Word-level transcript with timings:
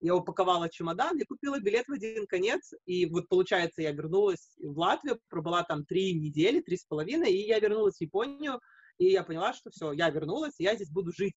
я 0.00 0.14
упаковала 0.14 0.68
чемодан 0.68 1.18
и 1.18 1.24
купила 1.24 1.58
билет 1.58 1.86
в 1.88 1.92
один 1.92 2.26
конец. 2.26 2.72
И 2.86 3.06
вот, 3.06 3.28
получается, 3.28 3.82
я 3.82 3.92
вернулась 3.92 4.56
в 4.58 4.78
Латвию, 4.78 5.20
пробыла 5.28 5.62
там 5.62 5.84
три 5.84 6.14
недели, 6.14 6.60
три 6.60 6.76
с 6.76 6.84
половиной, 6.84 7.32
и 7.32 7.46
я 7.46 7.58
вернулась 7.58 7.96
в 7.96 8.00
Японию, 8.00 8.60
и 8.98 9.06
я 9.06 9.22
поняла, 9.22 9.52
что 9.52 9.70
все, 9.70 9.92
я 9.92 10.10
вернулась, 10.10 10.54
я 10.58 10.74
здесь 10.74 10.90
буду 10.90 11.12
жить. 11.12 11.34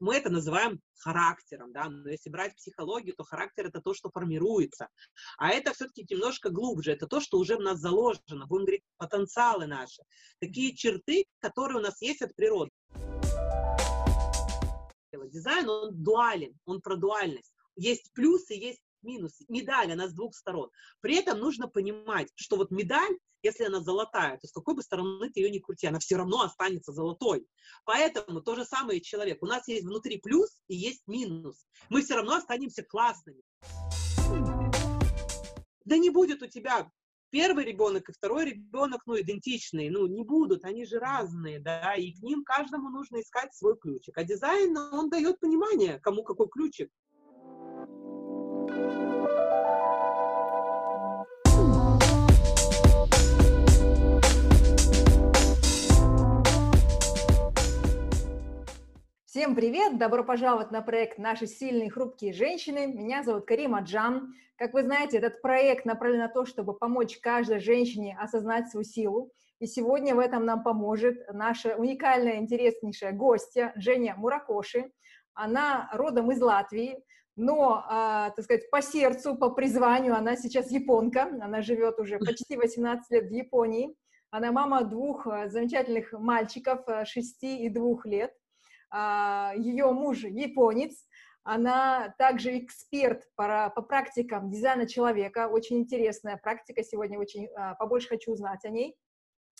Мы 0.00 0.14
это 0.14 0.30
называем 0.30 0.80
характером, 0.98 1.72
да, 1.72 1.88
но 1.88 2.08
если 2.08 2.30
брать 2.30 2.54
психологию, 2.54 3.16
то 3.16 3.24
характер 3.24 3.66
это 3.66 3.80
то, 3.80 3.94
что 3.94 4.10
формируется. 4.10 4.88
А 5.38 5.50
это 5.50 5.72
все-таки 5.74 6.06
немножко 6.08 6.50
глубже, 6.50 6.92
это 6.92 7.08
то, 7.08 7.20
что 7.20 7.38
уже 7.38 7.56
в 7.56 7.60
нас 7.60 7.80
заложено, 7.80 8.46
будем 8.46 8.64
говорить, 8.64 8.84
потенциалы 8.96 9.66
наши. 9.66 10.02
Такие 10.38 10.74
черты, 10.76 11.24
которые 11.40 11.78
у 11.78 11.82
нас 11.82 12.00
есть 12.00 12.22
от 12.22 12.32
природы. 12.36 12.70
Дизайн, 15.26 15.68
он 15.68 16.02
дуален, 16.02 16.58
он 16.64 16.80
про 16.80 16.96
дуальность. 16.96 17.52
Есть 17.76 18.12
плюсы, 18.12 18.54
есть 18.54 18.80
минусы. 19.02 19.44
Медаль, 19.48 19.92
она 19.92 20.08
с 20.08 20.12
двух 20.12 20.34
сторон. 20.34 20.70
При 21.00 21.16
этом 21.16 21.38
нужно 21.38 21.68
понимать, 21.68 22.28
что 22.34 22.56
вот 22.56 22.70
медаль, 22.70 23.16
если 23.42 23.64
она 23.64 23.80
золотая, 23.80 24.36
то 24.38 24.46
с 24.46 24.52
какой 24.52 24.74
бы 24.74 24.82
стороны 24.82 25.30
ты 25.30 25.40
ее 25.40 25.50
ни 25.50 25.58
крути, 25.58 25.86
она 25.86 25.98
все 25.98 26.16
равно 26.16 26.42
останется 26.42 26.92
золотой. 26.92 27.46
Поэтому 27.84 28.40
то 28.40 28.56
же 28.56 28.64
самое 28.64 29.00
человек. 29.00 29.42
У 29.42 29.46
нас 29.46 29.68
есть 29.68 29.84
внутри 29.84 30.18
плюс 30.18 30.60
и 30.66 30.74
есть 30.74 31.02
минус. 31.06 31.66
Мы 31.88 32.02
все 32.02 32.16
равно 32.16 32.34
останемся 32.34 32.82
классными. 32.82 33.42
Да 35.84 35.96
не 35.96 36.10
будет 36.10 36.42
у 36.42 36.46
тебя 36.46 36.90
первый 37.30 37.64
ребенок 37.64 38.08
и 38.08 38.12
второй 38.12 38.46
ребенок, 38.46 39.02
ну, 39.06 39.18
идентичные, 39.20 39.90
ну, 39.90 40.06
не 40.06 40.24
будут, 40.24 40.64
они 40.64 40.84
же 40.84 40.98
разные, 40.98 41.60
да, 41.60 41.94
и 41.94 42.12
к 42.12 42.22
ним 42.22 42.44
каждому 42.44 42.90
нужно 42.90 43.20
искать 43.20 43.54
свой 43.54 43.76
ключик. 43.78 44.16
А 44.18 44.24
дизайн, 44.24 44.76
он 44.76 45.10
дает 45.10 45.38
понимание, 45.40 45.98
кому 46.00 46.22
какой 46.22 46.48
ключик. 46.48 46.90
Всем 59.30 59.54
привет! 59.54 59.98
Добро 59.98 60.24
пожаловать 60.24 60.70
на 60.70 60.80
проект 60.80 61.18
«Наши 61.18 61.46
сильные 61.46 61.90
хрупкие 61.90 62.32
женщины». 62.32 62.86
Меня 62.86 63.22
зовут 63.22 63.44
Карима 63.44 63.82
Джан. 63.82 64.32
Как 64.56 64.72
вы 64.72 64.82
знаете, 64.84 65.18
этот 65.18 65.42
проект 65.42 65.84
направлен 65.84 66.20
на 66.20 66.28
то, 66.28 66.46
чтобы 66.46 66.72
помочь 66.72 67.18
каждой 67.18 67.60
женщине 67.60 68.16
осознать 68.18 68.70
свою 68.70 68.84
силу. 68.84 69.30
И 69.58 69.66
сегодня 69.66 70.14
в 70.14 70.18
этом 70.18 70.46
нам 70.46 70.62
поможет 70.62 71.30
наша 71.30 71.76
уникальная, 71.76 72.36
интереснейшая 72.36 73.12
гостья 73.12 73.74
Женя 73.76 74.14
Муракоши. 74.16 74.90
Она 75.34 75.90
родом 75.92 76.32
из 76.32 76.40
Латвии, 76.40 76.96
но, 77.36 77.84
э, 77.86 78.30
так 78.34 78.42
сказать, 78.42 78.70
по 78.70 78.80
сердцу, 78.80 79.36
по 79.36 79.50
призванию 79.50 80.16
она 80.16 80.36
сейчас 80.36 80.70
японка. 80.70 81.24
Она 81.42 81.60
живет 81.60 82.00
уже 82.00 82.18
почти 82.18 82.56
18 82.56 83.10
лет 83.10 83.28
в 83.28 83.34
Японии. 83.34 83.94
Она 84.30 84.52
мама 84.52 84.84
двух 84.84 85.26
а, 85.26 85.48
замечательных 85.50 86.12
мальчиков, 86.12 86.80
6 87.04 87.42
и 87.42 87.68
2 87.68 87.96
лет. 88.04 88.32
А, 88.90 89.52
ее 89.56 89.90
муж 89.92 90.24
японец, 90.24 91.06
она 91.42 92.14
также 92.18 92.58
эксперт 92.58 93.24
по, 93.34 93.70
по 93.74 93.82
практикам 93.82 94.50
дизайна 94.50 94.86
человека, 94.86 95.48
очень 95.48 95.78
интересная 95.78 96.36
практика, 96.36 96.82
сегодня 96.82 97.18
очень 97.18 97.48
а, 97.56 97.74
побольше 97.74 98.08
хочу 98.08 98.32
узнать 98.32 98.64
о 98.64 98.70
ней. 98.70 98.96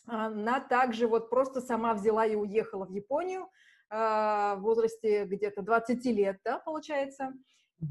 Она 0.07 0.61
также 0.61 1.07
вот 1.07 1.29
просто 1.29 1.61
сама 1.61 1.95
взяла 1.95 2.25
и 2.27 2.35
уехала 2.35 2.87
в 2.87 2.91
Японию 2.91 3.49
а, 3.91 4.57
в 4.57 4.61
возрасте 4.61 5.25
где-то 5.25 5.63
20 5.63 6.05
лет, 6.07 6.39
да, 6.45 6.59
получается, 6.59 7.33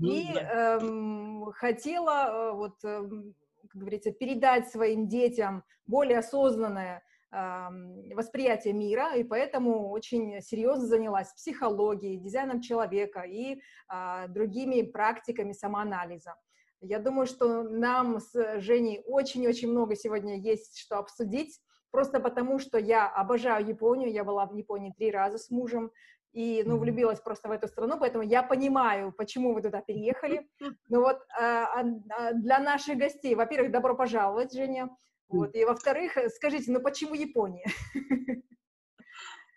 и 0.01 0.33
эм, 0.33 1.51
хотела 1.53 2.51
вот, 2.53 2.83
эм, 2.83 3.33
как 3.69 3.81
говорится, 3.81 4.11
передать 4.11 4.69
своим 4.69 5.07
детям 5.07 5.63
более 5.85 6.19
осознанное 6.19 7.03
восприятие 7.31 8.73
мира, 8.73 9.15
и 9.15 9.23
поэтому 9.23 9.89
очень 9.89 10.41
серьезно 10.41 10.85
занялась 10.85 11.33
психологией, 11.33 12.17
дизайном 12.17 12.61
человека 12.61 13.21
и 13.21 13.59
а, 13.87 14.27
другими 14.27 14.81
практиками 14.81 15.51
самоанализа. 15.51 16.35
Я 16.79 16.99
думаю, 16.99 17.25
что 17.25 17.63
нам 17.63 18.19
с 18.19 18.59
Женей 18.59 19.01
очень-очень 19.05 19.69
много 19.69 19.95
сегодня 19.95 20.39
есть 20.39 20.77
что 20.77 20.99
обсудить, 20.99 21.59
просто 21.91 22.19
потому 22.19 22.59
что 22.59 22.77
я 22.77 23.07
обожаю 23.07 23.67
Японию, 23.67 24.11
я 24.11 24.23
была 24.23 24.45
в 24.45 24.53
Японии 24.53 24.93
три 24.95 25.11
раза 25.11 25.37
с 25.37 25.49
мужем, 25.49 25.91
и, 26.33 26.61
ну, 26.65 26.77
влюбилась 26.77 27.19
просто 27.19 27.47
в 27.47 27.51
эту 27.51 27.67
страну, 27.67 27.97
поэтому 27.99 28.23
я 28.23 28.43
понимаю, 28.43 29.11
почему 29.11 29.53
вы 29.53 29.61
туда 29.63 29.81
переехали. 29.81 30.47
Но 30.89 30.99
вот 31.01 31.19
а, 31.35 31.81
а, 31.81 32.33
для 32.33 32.59
наших 32.59 32.97
гостей, 32.97 33.33
во-первых, 33.33 33.71
добро 33.71 33.95
пожаловать, 33.95 34.53
Женя. 34.53 34.95
Вот. 35.29 35.55
И 35.55 35.65
во-вторых, 35.65 36.17
э, 36.17 36.29
скажите, 36.29 36.71
ну 36.71 36.81
почему 36.81 37.13
Япония? 37.13 37.65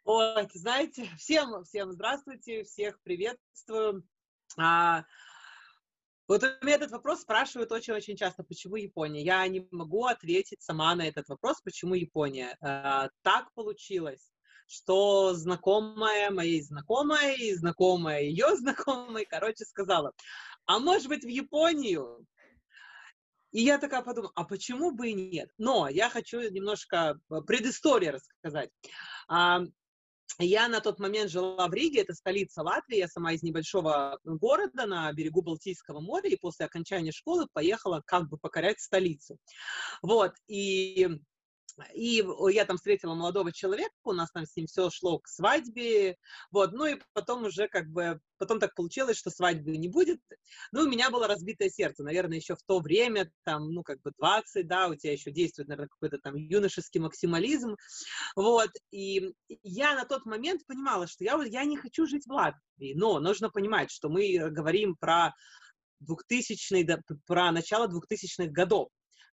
Ой, 0.05 0.49
знаете, 0.55 1.09
всем, 1.19 1.65
всем 1.65 1.93
здравствуйте, 1.93 2.65
всех 2.65 3.01
приветствую. 3.03 4.05
А, 4.59 5.05
вот 6.27 6.43
у 6.43 6.65
меня 6.65 6.77
этот 6.77 6.91
вопрос 6.91 7.21
спрашивают 7.21 7.71
очень-очень 7.71 8.17
часто, 8.17 8.43
почему 8.43 8.77
Япония? 8.77 9.23
Я 9.23 9.47
не 9.47 9.69
могу 9.71 10.07
ответить 10.07 10.63
сама 10.63 10.95
на 10.95 11.07
этот 11.07 11.29
вопрос, 11.29 11.61
почему 11.61 11.95
Япония. 11.95 12.57
А, 12.61 13.11
так 13.23 13.53
получилось, 13.55 14.33
что 14.67 15.35
знакомая 15.35 16.31
моей 16.31 16.63
знакомой, 16.63 17.55
знакомая 17.55 18.23
ее 18.23 18.47
знакомой, 18.57 19.27
короче, 19.27 19.65
сказала, 19.65 20.13
а 20.67 20.79
может 20.79 21.09
быть 21.09 21.25
в 21.25 21.29
Японию? 21.29 22.27
И 23.53 23.63
я 23.63 23.79
такая 23.79 24.03
подумала, 24.03 24.33
а 24.35 24.45
почему 24.45 24.93
бы 24.93 25.11
и 25.11 25.15
нет? 25.15 25.51
Но 25.59 25.89
я 25.89 26.09
хочу 26.09 26.41
немножко 26.41 27.19
э, 27.31 27.41
предыстории 27.47 28.09
рассказать. 28.09 28.71
Я 30.39 30.69
на 30.69 30.81
тот 30.81 30.99
момент 30.99 31.31
жила 31.31 31.67
в 31.69 31.75
Риге, 31.75 32.01
это 32.01 32.15
столица 32.15 32.63
Латвии, 32.63 32.97
я 32.97 33.09
сама 33.09 33.33
из 33.33 33.43
небольшого 33.43 34.19
города 34.25 34.87
на 34.87 35.13
берегу 35.13 35.43
Балтийского 35.43 36.01
моря, 36.01 36.31
и 36.31 36.39
после 36.39 36.67
окончания 36.67 37.13
школы 37.13 37.47
поехала 37.53 38.03
как 38.07 38.29
бы 38.29 38.39
покорять 38.39 38.81
столицу. 38.81 39.37
Вот, 40.03 40.33
и 40.47 41.09
и 41.95 42.25
я 42.51 42.65
там 42.65 42.77
встретила 42.77 43.15
молодого 43.15 43.53
человека, 43.53 43.93
у 44.05 44.13
нас 44.13 44.31
там 44.31 44.47
с 44.47 44.57
ним 44.57 44.67
все 44.67 44.91
шло 44.91 45.19
к 45.19 45.29
свадьбе, 45.29 46.17
вот, 46.51 46.73
ну 46.73 46.87
и 46.87 47.01
потом 47.13 47.45
уже 47.45 47.69
как 47.69 47.89
бы, 47.89 48.21
потом 48.39 48.59
так 48.59 48.75
получилось, 48.75 49.17
что 49.17 49.31
свадьбы 49.31 49.77
не 49.77 49.89
будет. 49.89 50.21
Ну, 50.73 50.83
у 50.83 50.89
меня 50.89 51.11
было 51.11 51.27
разбитое 51.27 51.69
сердце, 51.71 52.03
наверное, 52.03 52.39
еще 52.39 52.57
в 52.57 52.63
то 52.67 52.81
время, 52.81 53.31
там, 53.45 53.73
ну, 53.73 53.83
как 53.83 54.01
бы 54.03 54.13
20, 54.19 54.67
да, 54.67 54.89
у 54.89 54.95
тебя 54.95 55.13
еще 55.13 55.31
действует, 55.31 55.69
наверное, 55.69 55.89
какой-то 55.89 56.19
там 56.19 56.37
юношеский 56.37 57.01
максимализм, 57.01 57.77
вот, 58.37 58.71
и 58.91 59.33
я 59.63 59.95
на 59.95 60.05
тот 60.05 60.25
момент 60.27 60.67
понимала, 60.67 61.07
что 61.07 61.25
я, 61.25 61.43
я 61.45 61.65
не 61.65 61.77
хочу 61.77 62.07
жить 62.07 62.27
в 62.27 62.33
Латвии, 62.33 62.95
но 62.95 63.21
нужно 63.21 63.51
понимать, 63.51 63.91
что 63.91 64.09
мы 64.09 64.39
говорим 64.51 64.97
про 64.97 65.35
2000 66.01 67.03
про 67.27 67.53
начало 67.53 67.87
2000-х 67.87 68.51
годов 68.51 68.89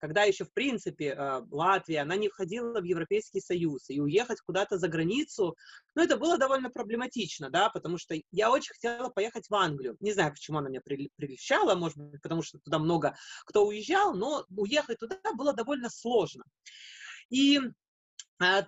когда 0.06 0.22
еще, 0.22 0.46
в 0.46 0.54
принципе, 0.54 1.16
э, 1.18 1.42
Латвия, 1.50 2.02
она 2.02 2.16
не 2.16 2.30
входила 2.30 2.80
в 2.80 2.84
Европейский 2.84 3.42
Союз, 3.42 3.90
и 3.90 4.00
уехать 4.00 4.40
куда-то 4.40 4.78
за 4.78 4.88
границу, 4.88 5.56
ну, 5.96 6.04
это 6.04 6.16
было 6.16 6.38
довольно 6.38 6.70
проблематично, 6.70 7.50
да, 7.50 7.70
потому 7.70 7.98
что 7.98 8.16
я 8.32 8.52
очень 8.52 8.74
хотела 8.74 9.10
поехать 9.10 9.48
в 9.50 9.56
Англию. 9.56 9.98
Не 10.02 10.14
знаю, 10.14 10.32
почему 10.32 10.60
она 10.60 10.70
меня 10.70 10.82
прельщала, 11.18 11.74
может 11.74 11.98
быть, 11.98 12.22
потому 12.22 12.44
что 12.44 12.60
туда 12.60 12.78
много 12.78 13.16
кто 13.46 13.66
уезжал, 13.66 14.14
но 14.14 14.46
уехать 14.56 15.00
туда 15.00 15.18
было 15.36 15.54
довольно 15.54 15.90
сложно. 15.90 16.44
И 17.32 17.60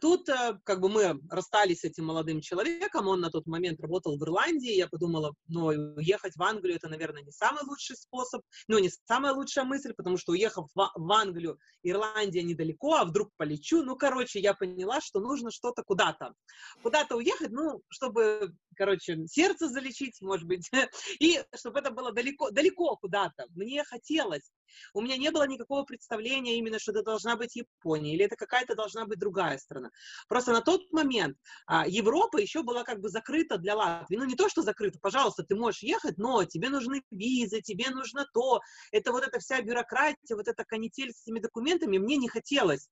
тут 0.01 0.29
э, 0.29 0.57
как 0.63 0.79
бы 0.79 0.89
мы 0.89 1.19
расстались 1.29 1.81
с 1.81 1.83
этим 1.83 2.05
молодым 2.05 2.39
человеком, 2.41 3.07
он 3.07 3.19
на 3.19 3.29
тот 3.29 3.47
момент 3.47 3.81
работал 3.81 4.17
в 4.17 4.23
Ирландии, 4.23 4.73
я 4.73 4.87
подумала, 4.87 5.33
ну, 5.47 5.65
уехать 5.65 6.35
в 6.37 6.43
Англию 6.43 6.77
это, 6.77 6.87
наверное, 6.87 7.23
не 7.23 7.31
самый 7.31 7.63
лучший 7.65 7.97
способ, 7.97 8.41
ну, 8.67 8.79
не 8.79 8.89
самая 9.05 9.33
лучшая 9.33 9.65
мысль, 9.65 9.93
потому 9.93 10.17
что 10.17 10.31
уехав 10.31 10.69
в 10.73 11.11
Англию, 11.11 11.59
Ирландия 11.83 12.43
недалеко, 12.43 12.95
а 12.95 13.05
вдруг 13.05 13.31
полечу, 13.35 13.83
ну, 13.83 13.97
короче, 13.97 14.39
я 14.39 14.53
поняла, 14.53 15.01
что 15.01 15.19
нужно 15.19 15.51
что-то 15.51 15.83
куда-то, 15.83 16.33
куда-то 16.81 17.17
уехать, 17.17 17.51
ну, 17.51 17.81
чтобы, 17.89 18.53
короче, 18.75 19.27
сердце 19.27 19.67
залечить, 19.67 20.21
может 20.21 20.47
быть, 20.47 20.69
и 21.19 21.43
чтобы 21.55 21.79
это 21.79 21.91
было 21.91 22.13
далеко, 22.13 22.51
далеко 22.51 22.95
куда-то. 22.95 23.47
Мне 23.49 23.83
хотелось, 23.83 24.49
у 24.93 25.01
меня 25.01 25.17
не 25.17 25.31
было 25.31 25.47
никакого 25.47 25.83
представления 25.83 26.57
именно, 26.57 26.79
что 26.79 26.91
это 26.91 27.03
должна 27.03 27.35
быть 27.35 27.55
Япония, 27.55 28.13
или 28.13 28.25
это 28.25 28.35
какая-то 28.35 28.75
должна 28.75 29.05
быть 29.05 29.19
другая 29.19 29.57
страна. 29.57 29.89
Просто 30.27 30.51
на 30.51 30.61
тот 30.61 30.91
момент 30.91 31.37
а, 31.65 31.87
Европа 31.87 32.37
еще 32.37 32.63
была 32.63 32.83
как 32.83 32.99
бы 32.99 33.09
закрыта 33.09 33.57
для 33.57 33.75
Латвии. 33.75 34.17
Ну, 34.17 34.25
не 34.25 34.35
то, 34.35 34.49
что 34.49 34.61
закрыта, 34.61 34.99
пожалуйста, 35.01 35.43
ты 35.43 35.55
можешь 35.55 35.83
ехать, 35.83 36.17
но 36.17 36.43
тебе 36.43 36.69
нужны 36.69 37.01
визы, 37.11 37.61
тебе 37.61 37.89
нужно 37.89 38.25
то. 38.33 38.59
Это 38.91 39.11
вот 39.11 39.23
эта 39.23 39.39
вся 39.39 39.61
бюрократия, 39.61 40.35
вот 40.35 40.47
эта 40.47 40.63
канитель 40.65 41.13
с 41.13 41.23
этими 41.23 41.39
документами 41.39 41.97
мне 41.97 42.17
не 42.17 42.29
хотелось. 42.29 42.89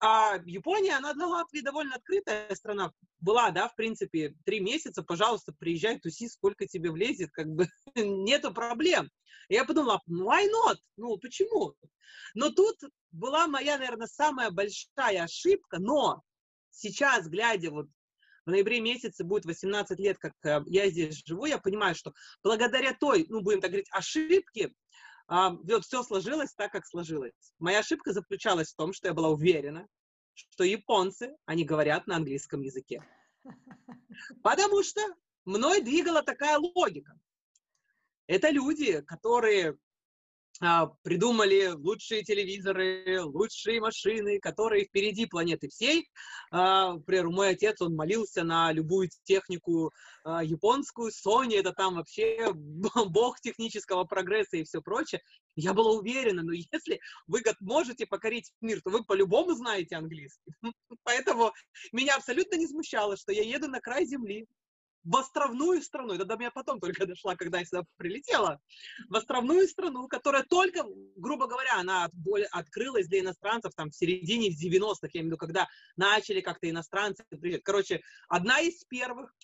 А 0.00 0.38
Япония, 0.44 0.96
она 0.96 1.14
для 1.14 1.26
Латвии 1.26 1.60
довольно 1.60 1.96
открытая 1.96 2.54
страна. 2.54 2.92
Была, 3.20 3.50
да, 3.50 3.68
в 3.68 3.76
принципе, 3.76 4.34
три 4.44 4.60
месяца, 4.60 5.02
пожалуйста, 5.02 5.54
приезжай, 5.58 5.98
туси, 5.98 6.28
сколько 6.28 6.66
тебе 6.66 6.90
влезет, 6.90 7.30
как 7.32 7.46
бы 7.46 7.68
нету 7.94 8.52
проблем. 8.52 9.10
И 9.48 9.54
я 9.54 9.64
подумала, 9.64 10.00
why 10.08 10.46
not? 10.46 10.76
Ну, 10.96 11.16
почему? 11.18 11.74
Но 12.34 12.50
тут 12.50 12.76
была 13.12 13.46
моя, 13.46 13.78
наверное, 13.78 14.06
самая 14.06 14.50
большая 14.50 15.24
ошибка, 15.24 15.78
но 15.78 16.22
сейчас, 16.70 17.28
глядя 17.28 17.70
вот 17.70 17.86
в 18.46 18.50
ноябре 18.50 18.80
месяце 18.80 19.24
будет 19.24 19.46
18 19.46 19.98
лет, 19.98 20.18
как 20.18 20.34
э, 20.44 20.62
я 20.66 20.90
здесь 20.90 21.22
живу, 21.24 21.46
я 21.46 21.58
понимаю, 21.58 21.94
что 21.94 22.12
благодаря 22.42 22.92
той, 22.92 23.26
ну, 23.28 23.40
будем 23.40 23.60
так 23.60 23.70
говорить, 23.70 23.88
ошибке, 23.90 24.74
вот 25.28 25.84
все 25.84 26.02
сложилось 26.02 26.54
так, 26.54 26.72
как 26.72 26.86
сложилось. 26.86 27.32
Моя 27.58 27.80
ошибка 27.80 28.12
заключалась 28.12 28.72
в 28.72 28.76
том, 28.76 28.92
что 28.92 29.08
я 29.08 29.14
была 29.14 29.28
уверена, 29.30 29.88
что 30.34 30.64
японцы, 30.64 31.36
они 31.46 31.64
говорят 31.64 32.06
на 32.06 32.16
английском 32.16 32.60
языке. 32.60 33.02
Потому 34.42 34.82
что 34.82 35.00
мной 35.44 35.80
двигала 35.80 36.22
такая 36.22 36.58
логика. 36.58 37.18
Это 38.26 38.50
люди, 38.50 39.02
которые 39.02 39.72
а, 39.72 39.76
придумали 41.02 41.68
лучшие 41.68 42.22
телевизоры, 42.22 43.22
лучшие 43.22 43.80
машины, 43.80 44.38
которые 44.38 44.84
впереди 44.84 45.26
планеты 45.26 45.68
всей. 45.68 46.08
А, 46.50 46.94
например, 46.94 47.28
мой 47.28 47.50
отец, 47.50 47.80
он 47.80 47.94
молился 47.94 48.44
на 48.44 48.72
любую 48.72 49.08
технику 49.24 49.92
а, 50.24 50.44
японскую, 50.44 51.10
Sony, 51.10 51.56
это 51.56 51.72
там 51.72 51.96
вообще 51.96 52.52
бог 53.10 53.40
технического 53.40 54.04
прогресса 54.04 54.56
и 54.56 54.64
все 54.64 54.80
прочее. 54.80 55.20
Я 55.56 55.74
была 55.74 55.92
уверена, 55.92 56.42
но 56.42 56.52
если 56.52 57.00
вы 57.26 57.42
можете 57.60 58.06
покорить 58.06 58.52
мир, 58.60 58.80
то 58.82 58.90
вы 58.90 59.04
по-любому 59.04 59.54
знаете 59.54 59.96
английский. 59.96 60.52
Поэтому 61.02 61.52
меня 61.92 62.16
абсолютно 62.16 62.56
не 62.56 62.66
смущало, 62.66 63.16
что 63.16 63.32
я 63.32 63.42
еду 63.42 63.68
на 63.68 63.80
край 63.80 64.06
земли, 64.06 64.46
в 65.04 65.16
островную 65.16 65.82
страну, 65.82 66.14
это 66.14 66.24
до 66.24 66.36
меня 66.36 66.50
потом 66.50 66.80
только 66.80 67.06
дошла, 67.06 67.36
когда 67.36 67.58
я 67.58 67.64
сюда 67.64 67.84
прилетела, 67.96 68.60
в 69.08 69.16
островную 69.16 69.68
страну, 69.68 70.08
которая 70.08 70.42
только, 70.42 70.84
грубо 71.16 71.46
говоря, 71.46 71.78
она 71.78 72.10
открылась 72.50 73.06
для 73.06 73.20
иностранцев 73.20 73.72
там 73.74 73.90
в 73.90 73.96
середине 73.96 74.48
90-х, 74.48 75.08
я 75.12 75.20
имею 75.20 75.24
в 75.24 75.26
виду, 75.26 75.36
когда 75.36 75.68
начали 75.96 76.40
как-то 76.40 76.68
иностранцы 76.68 77.24
приезжать. 77.28 77.62
Короче, 77.62 78.00
одна 78.28 78.60
из 78.60 78.82
первых, 78.84 79.34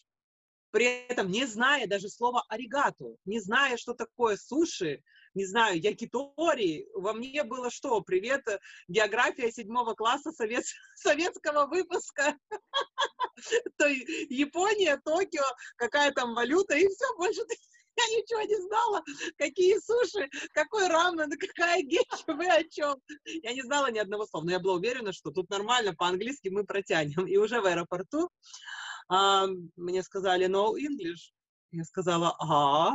при 0.71 1.07
этом 1.09 1.31
не 1.31 1.47
зная 1.47 1.87
даже 1.87 2.09
слова 2.09 2.45
«аригато», 2.49 3.17
не 3.25 3.41
зная, 3.41 3.77
что 3.77 3.93
такое 3.93 4.37
суши, 4.37 5.03
не 5.35 5.47
знаю, 5.47 5.81
якитори, 5.81 6.87
во 6.95 7.13
мне 7.13 7.45
было 7.45 7.71
что? 7.71 8.01
Привет, 8.01 8.47
э, 8.49 8.59
география 8.89 9.51
седьмого 9.51 9.95
класса 9.95 10.33
совет, 10.33 10.65
советского 10.97 11.67
выпуска. 11.67 12.37
То 13.79 13.87
Япония, 13.89 15.01
Токио, 15.05 15.45
какая 15.77 16.13
там 16.13 16.35
валюта, 16.35 16.77
и 16.77 16.89
все, 16.89 17.17
больше 17.17 17.41
я 17.97 18.05
ничего 18.07 18.41
не 18.43 18.57
знала, 18.67 19.03
какие 19.37 19.79
суши, 19.79 20.29
какой 20.53 20.89
рамен, 20.89 21.31
какая 21.39 21.83
геча, 21.83 22.25
вы 22.27 22.47
о 22.47 22.65
чем. 22.65 22.97
Я 23.25 23.53
не 23.53 23.63
знала 23.63 23.91
ни 23.91 23.99
одного 23.99 24.27
слова, 24.27 24.45
но 24.45 24.53
я 24.53 24.59
была 24.59 24.75
уверена, 24.75 25.13
что 25.13 25.31
тут 25.31 25.51
нормально, 25.51 25.95
по-английски 25.95 26.49
мы 26.49 26.65
протянем. 26.65 27.27
И 27.27 27.37
уже 27.37 27.61
в 27.61 27.67
аэропорту 27.67 28.31
мне 29.77 30.03
сказали 30.03 30.47
no 30.47 30.75
English. 30.77 31.33
Я 31.73 31.85
сказала, 31.85 32.37
а, 32.41 32.95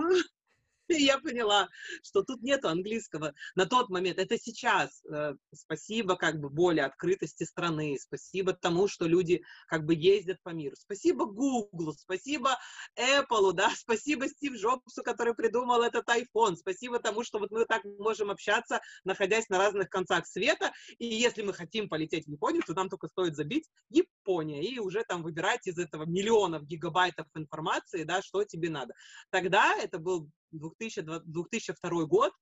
И 0.89 1.03
я 1.03 1.19
поняла, 1.19 1.67
что 2.03 2.23
тут 2.23 2.41
нету 2.41 2.69
английского 2.69 3.33
на 3.55 3.65
тот 3.65 3.89
момент. 3.89 4.19
Это 4.19 4.37
сейчас. 4.37 5.03
Э, 5.11 5.33
спасибо 5.53 6.15
как 6.15 6.39
бы 6.39 6.49
более 6.49 6.85
открытости 6.85 7.43
страны, 7.43 7.97
спасибо 7.99 8.53
тому, 8.53 8.87
что 8.87 9.07
люди 9.07 9.43
как 9.67 9.85
бы 9.85 9.95
ездят 9.95 10.41
по 10.43 10.49
миру. 10.49 10.75
Спасибо 10.77 11.25
Google, 11.25 11.93
спасибо 11.93 12.57
Apple, 12.97 13.53
да, 13.53 13.69
спасибо 13.75 14.27
Стив 14.27 14.53
Джобсу, 14.53 15.03
который 15.03 15.33
придумал 15.33 15.81
этот 15.81 16.07
iPhone, 16.07 16.55
спасибо 16.55 16.99
тому, 16.99 17.23
что 17.23 17.39
вот 17.39 17.51
мы 17.51 17.65
так 17.65 17.83
можем 17.99 18.29
общаться, 18.29 18.79
находясь 19.03 19.49
на 19.49 19.57
разных 19.57 19.89
концах 19.89 20.27
света. 20.27 20.71
И 20.99 21.05
если 21.05 21.41
мы 21.41 21.53
хотим 21.53 21.89
полететь 21.89 22.25
в 22.25 22.29
Японию, 22.31 22.63
то 22.65 22.73
нам 22.73 22.89
только 22.89 23.07
стоит 23.07 23.35
забить 23.35 23.67
Япония 23.89 24.63
и 24.63 24.79
уже 24.79 25.03
там 25.03 25.23
выбирать 25.23 25.65
из 25.67 25.77
этого 25.79 26.05
миллионов 26.05 26.63
гигабайтов 26.63 27.27
информации, 27.35 28.03
да, 28.03 28.21
что 28.21 28.43
тебе 28.43 28.69
надо. 28.69 28.93
Тогда 29.31 29.75
это 29.75 29.97
был 29.97 30.29
2002, 30.59 31.19
2002 31.25 32.05
год, 32.05 32.33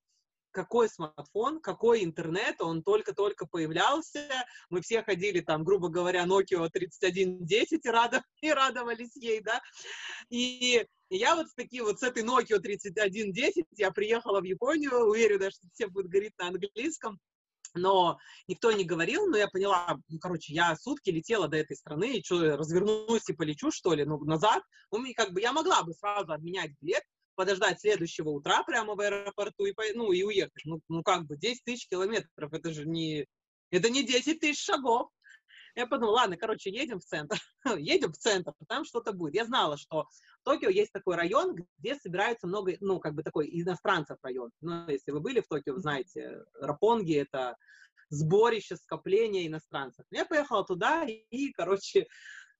какой 0.54 0.88
смартфон, 0.88 1.60
какой 1.60 2.04
интернет, 2.04 2.60
он 2.60 2.82
только-только 2.82 3.44
появлялся, 3.46 4.28
мы 4.70 4.80
все 4.80 5.02
ходили 5.02 5.40
там, 5.40 5.64
грубо 5.64 5.88
говоря, 5.88 6.24
Nokia 6.24 6.70
3110 6.70 7.84
и, 7.84 7.88
радов, 7.88 8.22
и 8.40 8.50
радовались 8.50 9.16
ей, 9.16 9.40
да, 9.40 9.60
и, 10.30 10.86
и 11.10 11.16
я 11.16 11.34
вот 11.34 11.48
с 11.48 11.54
таким 11.54 11.84
вот, 11.84 11.98
с 11.98 12.02
этой 12.04 12.22
Nokia 12.22 12.60
3110 12.60 13.66
я 13.72 13.90
приехала 13.90 14.40
в 14.40 14.44
Японию, 14.44 15.08
уверена, 15.08 15.50
что 15.50 15.66
все 15.72 15.88
будут 15.88 16.10
говорить 16.10 16.38
на 16.38 16.48
английском, 16.48 17.18
но 17.74 18.18
никто 18.46 18.70
не 18.70 18.84
говорил, 18.84 19.26
но 19.26 19.36
я 19.36 19.48
поняла, 19.48 19.98
ну, 20.08 20.18
короче, 20.20 20.54
я 20.54 20.76
сутки 20.76 21.10
летела 21.10 21.48
до 21.48 21.56
этой 21.56 21.76
страны, 21.76 22.16
и 22.16 22.24
что, 22.24 22.56
развернусь 22.56 23.28
и 23.28 23.32
полечу, 23.32 23.72
что 23.72 23.94
ли, 23.94 24.04
ну, 24.04 24.18
назад, 24.24 24.62
ну, 24.92 25.04
как 25.16 25.32
бы 25.32 25.40
я 25.40 25.52
могла 25.52 25.82
бы 25.82 25.92
сразу 25.94 26.32
обменять 26.32 26.70
билет, 26.80 27.02
подождать 27.34 27.80
следующего 27.80 28.30
утра 28.30 28.62
прямо 28.64 28.94
в 28.94 29.00
аэропорту 29.00 29.66
и, 29.66 29.74
ну, 29.94 30.12
и 30.12 30.22
уехать. 30.22 30.64
Ну, 30.64 30.80
ну, 30.88 31.02
как 31.02 31.24
бы 31.26 31.36
10 31.36 31.64
тысяч 31.64 31.88
километров, 31.88 32.52
это 32.52 32.72
же 32.72 32.86
не, 32.86 33.26
это 33.70 33.90
не 33.90 34.04
10 34.04 34.40
тысяч 34.40 34.64
шагов. 34.64 35.10
Я 35.76 35.88
подумала, 35.88 36.16
ладно, 36.16 36.36
короче, 36.36 36.70
едем 36.70 37.00
в 37.00 37.04
центр. 37.04 37.36
едем 37.78 38.12
в 38.12 38.16
центр, 38.16 38.52
там 38.68 38.84
что-то 38.84 39.12
будет. 39.12 39.34
Я 39.34 39.44
знала, 39.44 39.76
что 39.76 40.06
в 40.40 40.44
Токио 40.44 40.68
есть 40.68 40.92
такой 40.92 41.16
район, 41.16 41.56
где 41.78 41.96
собирается 41.96 42.46
много, 42.46 42.74
ну, 42.80 43.00
как 43.00 43.14
бы 43.14 43.22
такой 43.22 43.48
иностранцев 43.50 44.18
район. 44.22 44.50
Ну, 44.60 44.88
если 44.88 45.10
вы 45.10 45.20
были 45.20 45.40
в 45.40 45.48
Токио, 45.48 45.74
вы 45.74 45.80
знаете, 45.80 46.44
Рапонги— 46.60 47.14
это 47.14 47.56
сборище, 48.10 48.76
скопление 48.76 49.46
иностранцев. 49.46 50.04
Я 50.10 50.24
поехала 50.24 50.64
туда 50.64 51.04
и, 51.04 51.50
короче, 51.52 52.06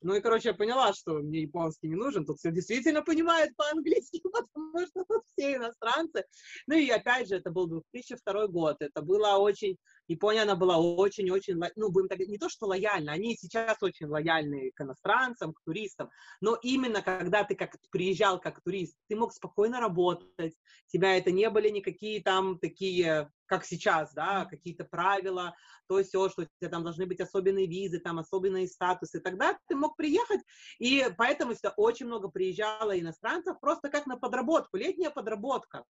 ну 0.05 0.15
и, 0.15 0.21
короче, 0.21 0.51
я 0.51 0.55
поняла, 0.55 0.93
что 0.93 1.15
мне 1.15 1.41
японский 1.41 1.89
не 1.89 1.95
нужен. 1.95 2.27
Тут 2.27 2.39
все 2.39 2.51
действительно 2.51 3.03
понимают 3.03 3.57
по-английски, 3.57 4.21
потому 4.33 4.87
что 4.87 5.05
тут 5.09 5.23
все 5.33 5.57
иностранцы. 5.57 6.25
Ну 6.67 6.77
и 6.77 6.91
опять 6.91 7.29
же, 7.29 7.37
это 7.37 7.51
был 7.51 7.67
2002 7.67 8.49
год. 8.49 8.77
Это 8.81 9.01
было 9.01 9.39
очень... 9.39 9.79
Япония, 10.09 10.43
она 10.43 10.57
была 10.57 10.79
очень-очень, 10.79 11.61
ну, 11.77 11.91
будем 11.91 12.09
так 12.09 12.19
не 12.19 12.39
то, 12.39 12.49
что 12.49 12.67
лояльна, 12.67 13.13
они 13.13 13.37
сейчас 13.37 13.83
очень 13.83 14.07
лояльны 14.07 14.71
к 14.75 14.81
иностранцам, 14.81 15.53
к 15.55 15.61
туристам, 15.65 16.11
но 16.41 16.59
именно 16.63 17.03
когда 17.03 17.45
ты 17.45 17.55
как 17.55 17.77
приезжал 17.91 18.41
как 18.41 18.63
турист, 18.63 18.97
ты 19.09 19.17
мог 19.17 19.33
спокойно 19.33 19.81
работать, 19.81 20.55
тебя 20.89 21.17
это 21.17 21.31
не 21.31 21.49
были 21.51 21.69
никакие 21.71 22.23
там 22.23 22.59
такие 22.59 23.31
как 23.47 23.65
сейчас, 23.65 24.13
да, 24.15 24.47
какие-то 24.47 24.85
правила, 24.85 25.55
то 25.87 26.03
все, 26.03 26.29
что 26.29 26.43
у 26.43 26.47
тебя 26.59 26.71
там 26.71 26.83
должны 26.83 27.07
быть 27.07 27.21
особенные 27.21 27.67
визы, 27.67 27.99
там 28.01 28.19
особенные 28.19 28.67
статусы, 28.69 29.21
тогда 29.21 29.59
ты 29.69 29.77
мог 29.77 29.97
приехать, 29.97 30.41
и 30.79 31.07
поэтому 31.17 31.55
сюда 31.55 31.75
очень 31.77 32.07
много 32.07 32.29
приезжало 32.29 32.99
иностранцев, 32.99 33.61
просто 33.61 33.91
как 33.91 34.07
на 34.07 34.17
подработку, 34.17 34.77
летняя 34.77 35.11
подработка. 35.11 35.85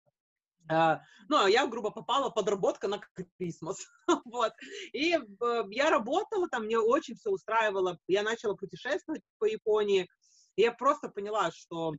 Ну, 0.68 1.36
а 1.36 1.50
я, 1.50 1.66
грубо 1.66 1.90
попала 1.90 2.30
подработка 2.30 2.88
на 2.88 3.00
Крисмас, 3.38 3.86
вот, 4.24 4.52
и 4.92 5.14
uh, 5.14 5.66
я 5.70 5.90
работала 5.90 6.48
там, 6.48 6.64
мне 6.64 6.78
очень 6.78 7.16
все 7.16 7.30
устраивало, 7.30 7.98
я 8.08 8.22
начала 8.22 8.54
путешествовать 8.54 9.22
по 9.38 9.44
Японии, 9.44 10.08
и 10.56 10.62
я 10.62 10.72
просто 10.72 11.08
поняла, 11.08 11.50
что, 11.50 11.94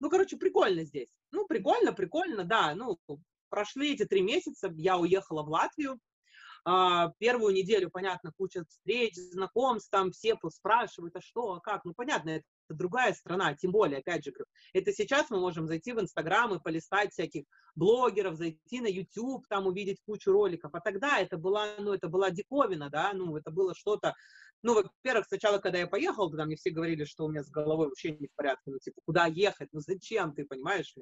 ну, 0.00 0.10
короче, 0.10 0.36
прикольно 0.36 0.84
здесь, 0.84 1.08
ну, 1.32 1.46
прикольно, 1.46 1.92
прикольно, 1.92 2.44
да, 2.44 2.74
ну, 2.74 2.98
прошли 3.48 3.94
эти 3.94 4.04
три 4.04 4.22
месяца, 4.22 4.72
я 4.76 4.98
уехала 4.98 5.42
в 5.42 5.48
Латвию. 5.48 5.98
А, 6.70 7.14
первую 7.16 7.54
неделю, 7.54 7.88
понятно, 7.90 8.30
куча 8.36 8.62
встреч, 8.68 9.14
знакомств, 9.14 9.88
там 9.90 10.12
все 10.12 10.36
спрашивают, 10.50 11.16
а 11.16 11.22
что, 11.22 11.54
а 11.54 11.60
как. 11.60 11.86
Ну, 11.86 11.94
понятно, 11.94 12.28
это 12.28 12.44
другая 12.68 13.14
страна, 13.14 13.54
тем 13.54 13.72
более, 13.72 14.00
опять 14.00 14.22
же, 14.22 14.34
это 14.74 14.92
сейчас 14.92 15.30
мы 15.30 15.40
можем 15.40 15.66
зайти 15.66 15.94
в 15.94 16.00
Инстаграм 16.00 16.54
и 16.54 16.62
полистать 16.62 17.12
всяких 17.12 17.44
блогеров, 17.74 18.36
зайти 18.36 18.82
на 18.82 18.86
YouTube, 18.86 19.46
там 19.48 19.66
увидеть 19.66 20.02
кучу 20.04 20.30
роликов, 20.30 20.74
а 20.74 20.80
тогда 20.80 21.18
это 21.18 21.38
была, 21.38 21.68
ну, 21.78 21.94
это 21.94 22.08
была 22.08 22.30
диковина, 22.30 22.90
да, 22.90 23.12
ну, 23.14 23.34
это 23.34 23.50
было 23.50 23.74
что-то, 23.74 24.14
ну, 24.62 24.74
во-первых, 24.74 25.26
сначала, 25.26 25.60
когда 25.60 25.78
я 25.78 25.86
поехал, 25.86 26.28
тогда 26.28 26.44
мне 26.44 26.56
все 26.56 26.68
говорили, 26.68 27.04
что 27.04 27.24
у 27.24 27.30
меня 27.30 27.44
с 27.44 27.48
головой 27.48 27.88
вообще 27.88 28.10
не 28.10 28.26
в 28.26 28.34
порядке, 28.34 28.72
ну, 28.72 28.78
типа, 28.78 29.00
куда 29.06 29.24
ехать, 29.24 29.70
ну, 29.72 29.80
зачем, 29.80 30.34
ты 30.34 30.44
понимаешь? 30.44 30.94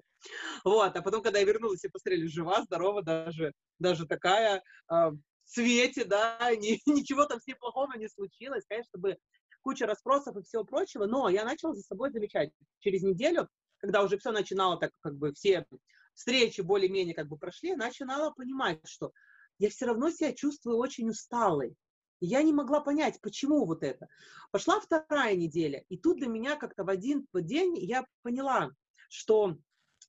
Вот, 0.65 0.97
а 0.97 1.03
потом, 1.03 1.23
когда 1.23 1.41
я 1.41 1.45
вернулась, 1.45 1.83
и 1.83 1.89
посмотрели, 1.89 2.27
жива, 2.27 2.63
здорова, 2.63 3.03
даже, 3.03 3.53
даже 3.81 4.07
такая, 4.07 4.63
э, 4.93 5.11
в 5.47 5.51
цвете, 5.51 6.05
да, 6.05 6.39
ни, 6.57 6.81
ничего 6.87 7.25
там 7.25 7.41
с 7.41 7.47
ней 7.47 7.55
плохого 7.55 7.95
не 7.97 8.09
случилось, 8.09 8.65
конечно, 8.69 8.99
бы 8.99 9.17
куча 9.63 9.87
расспросов 9.87 10.37
и 10.37 10.43
всего 10.43 10.65
прочего, 10.65 11.07
но 11.07 11.29
я 11.29 11.45
начала 11.45 11.75
за 11.75 11.83
собой 11.83 12.11
замечать. 12.13 12.51
Через 12.81 13.03
неделю, 13.03 13.49
когда 13.79 14.03
уже 14.03 14.19
все 14.19 14.31
начинало 14.31 14.79
так, 14.79 14.93
как 15.01 15.17
бы, 15.17 15.33
все 15.33 15.67
встречи 16.15 16.61
более-менее 16.61 17.15
как 17.15 17.29
бы 17.29 17.37
прошли, 17.37 17.75
начинала 17.75 18.31
понимать, 18.31 18.81
что 18.87 19.13
я 19.59 19.69
все 19.71 19.87
равно 19.87 20.11
себя 20.11 20.33
чувствую 20.33 20.79
очень 20.79 21.09
усталой. 21.09 21.75
я 22.21 22.43
не 22.43 22.53
могла 22.53 22.81
понять, 22.81 23.21
почему 23.21 23.67
вот 23.67 23.83
это. 23.83 24.09
Пошла 24.51 24.81
вторая 24.81 25.37
неделя, 25.37 25.85
и 25.89 25.99
тут 25.99 26.19
для 26.19 26.29
меня 26.29 26.57
как-то 26.57 26.85
в 26.85 26.89
один 26.89 27.27
день 27.35 27.77
я 27.79 28.07
поняла, 28.23 28.71
что 29.09 29.59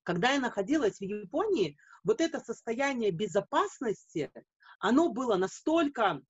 когда 0.04 0.32
я 0.32 0.40
находилась 0.40 1.00
в 1.00 1.02
Японии, 1.02 1.78
вот 2.04 2.22
это 2.22 2.40
состояние 2.40 3.12
безопасности, 3.12 4.32
оно 4.80 5.10
было 5.10 5.36
настолько, 5.36 6.22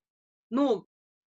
ну, 0.49 0.85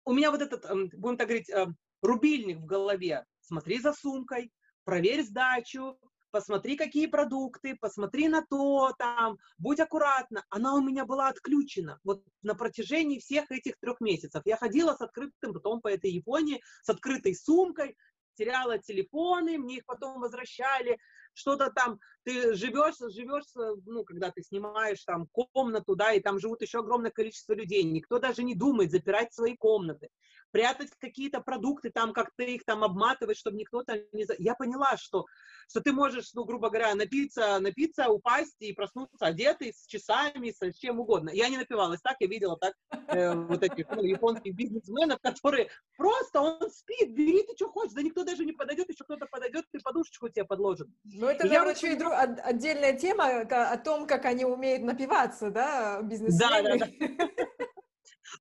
у 0.05 0.13
меня 0.13 0.31
вот 0.31 0.41
этот, 0.41 0.65
эм, 0.65 0.89
будем 0.93 1.17
так 1.17 1.27
говорить, 1.27 1.49
эм, 1.49 1.77
рубильник 2.01 2.59
в 2.59 2.65
голове. 2.65 3.25
Смотри 3.41 3.79
за 3.79 3.93
сумкой, 3.93 4.51
проверь 4.83 5.23
сдачу, 5.23 5.99
посмотри, 6.31 6.75
какие 6.77 7.07
продукты, 7.07 7.75
посмотри 7.79 8.27
на 8.27 8.45
то, 8.45 8.93
там, 8.97 9.37
будь 9.57 9.79
аккуратна. 9.79 10.43
Она 10.49 10.75
у 10.75 10.81
меня 10.81 11.05
была 11.05 11.29
отключена 11.29 11.99
вот 12.03 12.23
на 12.43 12.55
протяжении 12.55 13.19
всех 13.19 13.51
этих 13.51 13.77
трех 13.79 13.99
месяцев. 14.01 14.41
Я 14.45 14.57
ходила 14.57 14.95
с 14.95 15.01
открытым 15.01 15.53
потом 15.53 15.81
по 15.81 15.87
этой 15.87 16.11
Японии, 16.11 16.61
с 16.83 16.89
открытой 16.89 17.35
сумкой, 17.35 17.95
теряла 18.35 18.77
телефоны, 18.77 19.57
мне 19.57 19.77
их 19.77 19.85
потом 19.85 20.21
возвращали, 20.21 20.97
что-то 21.33 21.71
там, 21.71 21.99
ты 22.23 22.53
живешь, 22.53 22.97
живешь, 23.13 23.45
ну, 23.85 24.03
когда 24.03 24.31
ты 24.31 24.41
снимаешь 24.43 25.03
там 25.05 25.27
комнату, 25.27 25.95
да, 25.95 26.13
и 26.13 26.19
там 26.19 26.39
живут 26.39 26.61
еще 26.61 26.79
огромное 26.79 27.11
количество 27.11 27.53
людей, 27.53 27.83
никто 27.83 28.19
даже 28.19 28.43
не 28.43 28.55
думает 28.55 28.91
запирать 28.91 29.33
свои 29.33 29.55
комнаты, 29.55 30.09
прятать 30.51 30.89
какие-то 30.99 31.41
продукты, 31.41 31.91
там, 31.91 32.13
как 32.13 32.31
ты 32.35 32.55
их 32.55 32.65
там 32.65 32.83
обматывать, 32.83 33.37
чтобы 33.37 33.57
никто 33.57 33.83
там 33.83 33.97
не... 34.13 34.25
Я 34.37 34.55
поняла, 34.55 34.97
что, 34.97 35.25
что 35.67 35.81
ты 35.81 35.91
можешь, 35.91 36.33
ну, 36.33 36.43
грубо 36.43 36.69
говоря, 36.69 36.95
напиться, 36.95 37.59
напиться, 37.59 38.09
упасть 38.09 38.55
и 38.59 38.73
проснуться 38.73 39.25
одетый, 39.25 39.73
с 39.73 39.85
часами, 39.85 40.51
с 40.51 40.75
чем 40.77 40.99
угодно. 40.99 41.29
Я 41.29 41.49
не 41.49 41.57
напивалась 41.57 42.01
так, 42.01 42.17
я 42.19 42.27
видела 42.27 42.57
так 42.57 42.73
э, 43.07 43.33
вот 43.33 43.63
этих 43.63 43.87
ну, 43.89 44.03
японских 44.03 44.55
бизнесменов, 44.55 45.19
которые 45.21 45.69
просто, 45.95 46.41
он 46.41 46.69
спит, 46.71 47.13
бери 47.13 47.43
ты 47.43 47.55
что 47.55 47.69
хочешь, 47.69 47.93
да 47.93 48.01
никто 48.01 48.23
даже 48.23 48.45
не 48.45 48.53
подойдет, 48.53 48.89
еще 48.89 49.03
кто-то 49.03 49.27
подойдет, 49.27 49.65
ты 49.71 49.79
подушечку 49.79 50.29
тебе 50.29 50.45
подложит. 50.45 50.87
Ну, 51.03 51.27
это, 51.27 51.47
я 51.47 51.59
наверное, 51.59 51.91
и 51.91 51.95
друг, 51.95 52.08
отдельная 52.13 52.97
тема 52.97 53.41
о 53.41 53.77
том, 53.77 54.07
как 54.07 54.25
они 54.25 54.45
умеют 54.45 54.83
напиваться, 54.83 55.51
да, 55.51 56.01
бизнесмены. 56.01 56.77
Да, 56.77 56.77
да, 56.77 57.07
да. 57.07 57.29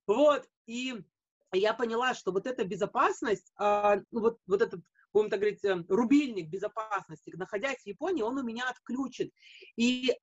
Вот, 0.05 0.47
и 0.67 1.01
я 1.53 1.73
поняла, 1.73 2.13
что 2.13 2.31
вот 2.31 2.45
эта 2.45 2.63
безопасность, 2.63 3.51
а, 3.57 3.97
ну, 4.11 4.21
вот, 4.21 4.37
вот 4.45 4.61
этот, 4.61 4.81
будем 5.13 5.29
так 5.29 5.39
говорить, 5.39 5.63
э, 5.63 5.83
рубильник 5.89 6.49
безопасности, 6.49 7.33
находясь 7.35 7.81
в 7.81 7.87
Японии, 7.87 8.21
он 8.21 8.37
у 8.37 8.43
меня 8.43 8.69
отключен. 8.69 9.31
И 9.77 10.15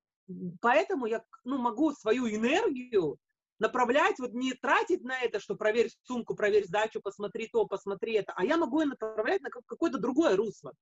поэтому 0.60 1.06
я 1.06 1.24
ну, 1.44 1.58
могу 1.58 1.92
свою 1.92 2.28
энергию 2.28 3.18
направлять, 3.58 4.18
вот 4.18 4.32
не 4.32 4.52
тратить 4.52 5.02
на 5.02 5.20
это, 5.20 5.40
что 5.40 5.54
проверь 5.54 5.90
сумку, 6.04 6.34
проверь 6.34 6.66
сдачу, 6.66 7.00
посмотри 7.00 7.48
то, 7.48 7.66
посмотри 7.66 8.14
это, 8.14 8.32
а 8.36 8.44
я 8.44 8.56
могу 8.56 8.80
ее 8.80 8.86
направлять 8.86 9.42
на 9.42 9.50
какое-то 9.50 9.98
другое 9.98 10.36
русло. 10.36 10.72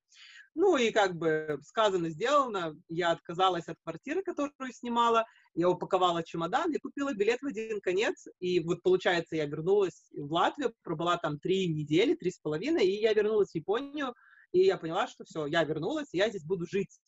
Ну 0.54 0.76
и 0.76 0.90
как 0.90 1.14
бы 1.14 1.58
сказано, 1.62 2.10
сделано, 2.10 2.76
я 2.88 3.12
отказалась 3.12 3.68
от 3.68 3.76
квартиры, 3.82 4.22
которую 4.22 4.72
снимала, 4.72 5.24
я 5.54 5.68
упаковала 5.68 6.22
чемодан 6.22 6.72
и 6.72 6.78
купила 6.78 7.14
билет 7.14 7.40
в 7.42 7.46
один 7.46 7.80
конец, 7.80 8.26
и 8.40 8.60
вот 8.60 8.82
получается 8.82 9.36
я 9.36 9.46
вернулась 9.46 10.10
в 10.12 10.32
Латвию, 10.32 10.74
пробыла 10.82 11.16
там 11.16 11.38
три 11.38 11.68
недели, 11.68 12.14
три 12.14 12.30
с 12.30 12.38
половиной, 12.38 12.86
и 12.86 13.00
я 13.00 13.12
вернулась 13.12 13.50
в 13.50 13.54
Японию, 13.54 14.14
и 14.52 14.60
я 14.60 14.78
поняла, 14.78 15.06
что 15.06 15.24
все, 15.24 15.46
я 15.46 15.64
вернулась, 15.64 16.08
я 16.12 16.28
здесь 16.28 16.44
буду 16.44 16.66
жить. 16.66 17.00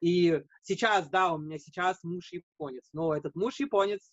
И 0.00 0.42
сейчас, 0.62 1.08
да, 1.08 1.32
у 1.32 1.38
меня 1.38 1.58
сейчас 1.58 2.02
муж 2.02 2.30
японец, 2.32 2.88
но 2.92 3.14
этот 3.14 3.34
муж 3.34 3.58
японец 3.60 4.12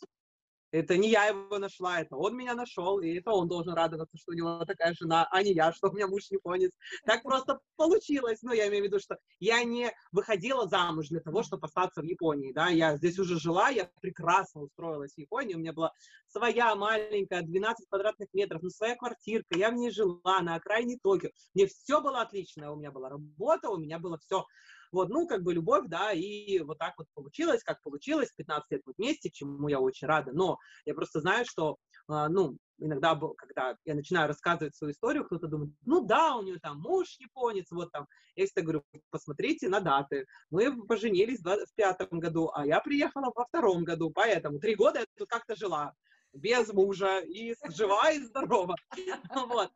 это 0.73 0.97
не 0.97 1.09
я 1.09 1.25
его 1.27 1.59
нашла, 1.59 2.01
это 2.01 2.15
он 2.15 2.35
меня 2.35 2.55
нашел, 2.55 2.99
и 2.99 3.13
это 3.13 3.31
он 3.31 3.47
должен 3.47 3.73
радоваться, 3.73 4.17
что 4.17 4.31
у 4.31 4.35
него 4.35 4.65
такая 4.65 4.93
жена, 4.95 5.27
а 5.29 5.43
не 5.43 5.53
я, 5.53 5.71
что 5.71 5.89
у 5.89 5.93
меня 5.93 6.07
муж 6.07 6.23
японец. 6.31 6.71
Так 7.05 7.21
просто 7.21 7.59
получилось. 7.75 8.39
Ну, 8.41 8.53
я 8.53 8.67
имею 8.67 8.83
в 8.83 8.87
виду, 8.87 8.99
что 8.99 9.17
я 9.39 9.63
не 9.63 9.91
выходила 10.11 10.67
замуж 10.67 11.09
для 11.09 11.19
того, 11.19 11.43
чтобы 11.43 11.67
остаться 11.67 12.01
в 12.01 12.05
Японии, 12.05 12.51
да, 12.53 12.69
я 12.69 12.97
здесь 12.97 13.19
уже 13.19 13.39
жила, 13.39 13.69
я 13.69 13.89
прекрасно 14.01 14.61
устроилась 14.61 15.13
в 15.13 15.17
Японии, 15.19 15.53
у 15.53 15.59
меня 15.59 15.73
была 15.73 15.91
своя 16.27 16.75
маленькая, 16.75 17.43
12 17.43 17.87
квадратных 17.87 18.29
метров, 18.33 18.63
ну, 18.63 18.69
своя 18.71 18.95
квартирка, 18.95 19.55
я 19.55 19.69
в 19.69 19.75
ней 19.75 19.91
жила 19.91 20.41
на 20.41 20.55
окраине 20.55 20.97
Токио, 21.01 21.29
мне 21.53 21.67
все 21.67 22.01
было 22.01 22.21
отлично, 22.21 22.71
у 22.71 22.77
меня 22.77 22.91
была 22.91 23.09
работа, 23.09 23.69
у 23.69 23.77
меня 23.77 23.99
было 23.99 24.17
все 24.17 24.45
вот, 24.93 25.09
ну, 25.09 25.27
как 25.27 25.43
бы 25.43 25.53
любовь, 25.53 25.85
да, 25.87 26.11
и 26.11 26.59
вот 26.59 26.77
так 26.77 26.93
вот 26.97 27.07
получилось, 27.13 27.63
как 27.63 27.81
получилось, 27.81 28.31
15 28.35 28.71
лет 28.71 28.81
мы 28.85 28.93
вместе, 28.97 29.29
чему 29.29 29.67
я 29.67 29.79
очень 29.79 30.07
рада. 30.07 30.31
Но 30.33 30.57
я 30.85 30.93
просто 30.93 31.19
знаю, 31.19 31.45
что, 31.45 31.77
э, 32.09 32.27
ну, 32.29 32.57
иногда, 32.77 33.19
когда 33.37 33.75
я 33.85 33.95
начинаю 33.95 34.27
рассказывать 34.27 34.75
свою 34.75 34.93
историю, 34.93 35.25
кто-то 35.25 35.47
думает, 35.47 35.71
ну 35.85 36.05
да, 36.05 36.35
у 36.35 36.43
нее 36.43 36.59
там 36.59 36.79
муж 36.79 37.15
японец, 37.19 37.71
вот 37.71 37.91
там. 37.91 38.07
Я 38.35 38.45
всегда 38.45 38.61
говорю, 38.61 38.83
посмотрите 39.09 39.69
на 39.69 39.79
даты. 39.79 40.25
Мы 40.49 40.85
поженились 40.85 41.41
в 41.41 41.75
пятом 41.75 42.19
году, 42.19 42.51
а 42.53 42.65
я 42.65 42.79
приехала 42.79 43.31
во 43.35 43.45
втором 43.45 43.83
году, 43.83 44.11
поэтому 44.11 44.59
три 44.59 44.75
года 44.75 44.99
я 44.99 45.05
тут 45.17 45.29
как-то 45.29 45.55
жила 45.55 45.93
без 46.33 46.73
мужа, 46.73 47.19
и 47.19 47.55
жива, 47.69 48.11
и 48.11 48.19
здорова. 48.19 48.75
Вот. 49.47 49.71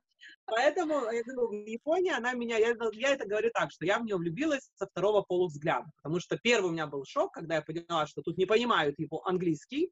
Поэтому, 0.46 1.12
я 1.12 1.24
говорю, 1.24 1.52
Япония, 1.66 2.16
она 2.16 2.34
меня, 2.34 2.58
я, 2.58 2.76
я 2.94 3.10
это 3.10 3.28
говорю 3.28 3.50
так, 3.54 3.72
что 3.72 3.86
я 3.86 4.00
в 4.00 4.06
нее 4.06 4.16
влюбилась 4.16 4.70
со 4.76 4.88
второго 4.88 5.22
полувзгляда, 5.22 5.90
потому 5.98 6.20
что 6.20 6.38
первый 6.38 6.70
у 6.70 6.74
меня 6.74 6.88
был 6.88 7.04
шок, 7.06 7.34
когда 7.34 7.56
я 7.56 7.62
поняла, 7.62 8.08
что 8.08 8.22
тут 8.22 8.38
не 8.38 8.46
понимают 8.46 8.98
его 8.98 9.26
английский, 9.28 9.92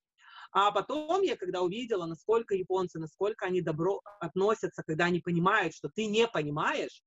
а 0.51 0.72
потом 0.72 1.22
я, 1.22 1.36
когда 1.36 1.62
увидела, 1.62 2.05
насколько 2.05 2.55
японцы, 2.55 3.00
насколько 3.00 3.46
они 3.46 3.62
добро 3.62 4.01
относятся, 4.20 4.84
когда 4.84 5.05
они 5.05 5.20
понимают, 5.20 5.74
что 5.74 5.89
ты 5.89 6.05
не 6.05 6.27
понимаешь, 6.27 7.03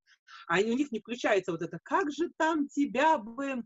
а 0.47 0.59
у 0.59 0.75
них 0.75 0.93
не 0.93 1.01
включается 1.01 1.53
вот 1.53 1.63
это, 1.63 1.79
как 1.83 2.13
же 2.13 2.31
там 2.37 2.69
тебя 2.69 3.17
бы, 3.17 3.63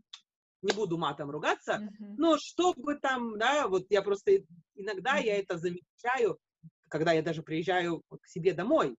не 0.61 0.73
буду 0.73 0.97
матом 0.97 1.29
ругаться, 1.29 1.73
mm-hmm. 1.73 2.15
но 2.17 2.37
чтобы 2.37 2.95
там, 2.95 3.37
да, 3.37 3.67
вот 3.67 3.85
я 3.89 4.01
просто 4.01 4.31
иногда 4.75 5.19
mm-hmm. 5.19 5.25
я 5.25 5.37
это 5.39 5.57
замечаю, 5.57 6.39
когда 6.89 7.11
я 7.11 7.21
даже 7.21 7.43
приезжаю 7.43 8.01
к 8.09 8.27
себе 8.27 8.53
домой, 8.53 8.95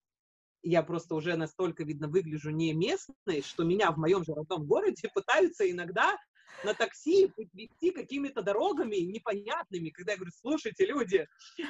я 0.65 0.83
просто 0.83 1.15
уже 1.15 1.37
настолько, 1.37 1.85
видно, 1.85 2.09
выгляжу 2.09 2.51
не 2.51 2.73
местной, 2.73 3.43
что 3.43 3.65
меня 3.65 3.93
в 3.93 3.99
моем 3.99 4.25
же 4.25 4.35
родном 4.35 4.67
городе 4.67 5.11
пытаются 5.15 5.71
иногда 5.71 6.17
на 6.65 6.75
такси 6.75 7.31
вести 7.53 7.91
какими-то 7.91 8.43
дорогами 8.43 8.97
непонятными, 8.97 9.91
когда 9.91 10.13
я 10.13 10.19
говорю, 10.19 10.33
слушайте, 10.35 10.87
люди, 10.87 11.27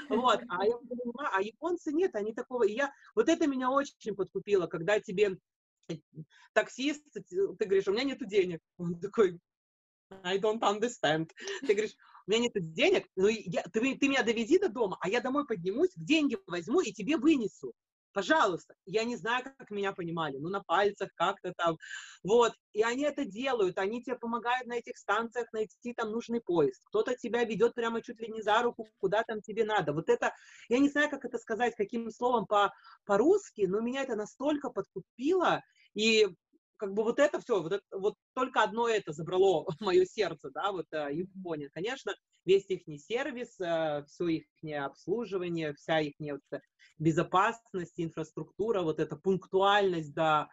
вот, 0.09 0.41
а 0.49 0.65
я 0.65 0.77
понимаю, 0.77 1.31
а 1.33 1.43
японцы 1.43 1.93
нет, 1.93 2.15
они 2.15 2.33
такого, 2.33 2.65
и 2.65 2.75
я, 2.75 2.93
вот 3.15 3.29
это 3.29 3.47
меня 3.47 3.71
очень 3.71 4.15
подкупило, 4.15 4.67
когда 4.67 5.01
тебе 5.01 5.39
таксист, 6.53 7.05
ты 7.13 7.65
говоришь, 7.65 7.89
у 7.89 7.93
меня 7.93 8.05
нету 8.05 8.27
денег, 8.27 8.61
он 8.79 9.01
такой, 9.01 9.41
I 10.23 10.39
don't 10.39 10.61
understand, 10.61 11.31
ты 11.63 11.75
говоришь, 11.75 11.97
у 12.27 12.31
меня 12.31 12.43
нет 12.43 12.53
денег, 12.73 13.09
ну, 13.17 13.27
я, 13.27 13.63
ты, 13.63 13.97
ты 13.97 14.09
меня 14.09 14.23
довези 14.23 14.59
до 14.59 14.69
дома, 14.69 14.99
а 15.01 15.09
я 15.09 15.21
домой 15.21 15.47
поднимусь, 15.47 15.91
деньги 15.97 16.39
возьму 16.47 16.81
и 16.81 16.93
тебе 16.93 17.17
вынесу 17.17 17.75
пожалуйста, 18.15 18.75
я 18.87 19.05
не 19.05 19.17
знаю, 19.17 19.45
как 19.45 19.71
меня 19.71 19.93
понимали, 19.93 20.39
ну, 20.39 20.49
на 20.49 20.63
пальцах 20.63 21.11
как-то 21.17 21.53
там, 21.57 21.77
вот, 22.23 22.55
и 22.73 22.83
они 22.83 23.03
это 23.03 23.25
делают, 23.25 23.79
они 23.79 24.03
тебе 24.03 24.17
помогают 24.17 24.67
на 24.67 24.75
этих 24.75 24.97
станциях 24.97 25.53
найти 25.53 25.93
там 25.93 26.11
нужный 26.11 26.41
поезд, 26.41 26.83
кто-то 26.87 27.15
тебя 27.17 27.45
ведет 27.45 27.75
прямо 27.75 28.01
чуть 28.01 28.21
ли 28.21 28.29
не 28.29 28.41
за 28.41 28.63
руку, 28.63 28.89
куда 28.99 29.23
там 29.25 29.43
тебе 29.43 29.65
надо, 29.65 29.93
вот 29.93 30.09
это, 30.09 30.33
я 30.69 30.79
не 30.79 30.89
знаю, 30.89 31.11
как 31.11 31.25
это 31.25 31.39
сказать, 31.39 31.75
каким 31.77 32.11
словом 32.11 32.47
по, 32.47 32.73
по-русски, 33.05 33.67
но 33.67 33.81
меня 33.81 34.03
это 34.03 34.15
настолько 34.15 34.71
подкупило, 34.71 35.63
и 35.95 36.29
как 36.85 36.93
бы 36.93 37.03
вот 37.03 37.19
это 37.19 37.41
все, 37.41 37.63
вот, 37.63 37.73
это, 37.73 37.83
вот 37.93 38.15
только 38.35 38.63
одно 38.63 38.89
это 38.89 39.13
забрало 39.13 39.67
мое 39.81 40.05
сердце, 40.05 40.51
да, 40.51 40.71
вот 40.71 40.87
э, 40.93 41.09
Япония, 41.15 41.71
конечно, 41.73 42.15
весь 42.45 42.67
их 42.69 42.83
сервис, 43.01 43.59
э, 43.59 44.05
все 44.07 44.29
их 44.29 44.45
обслуживание, 44.85 45.73
вся 45.73 46.01
их 46.01 46.13
вот, 46.19 46.61
безопасность, 46.99 47.95
инфраструктура, 47.97 48.83
вот 48.83 49.01
эта 49.01 49.17
пунктуальность, 49.17 50.13
да, 50.13 50.51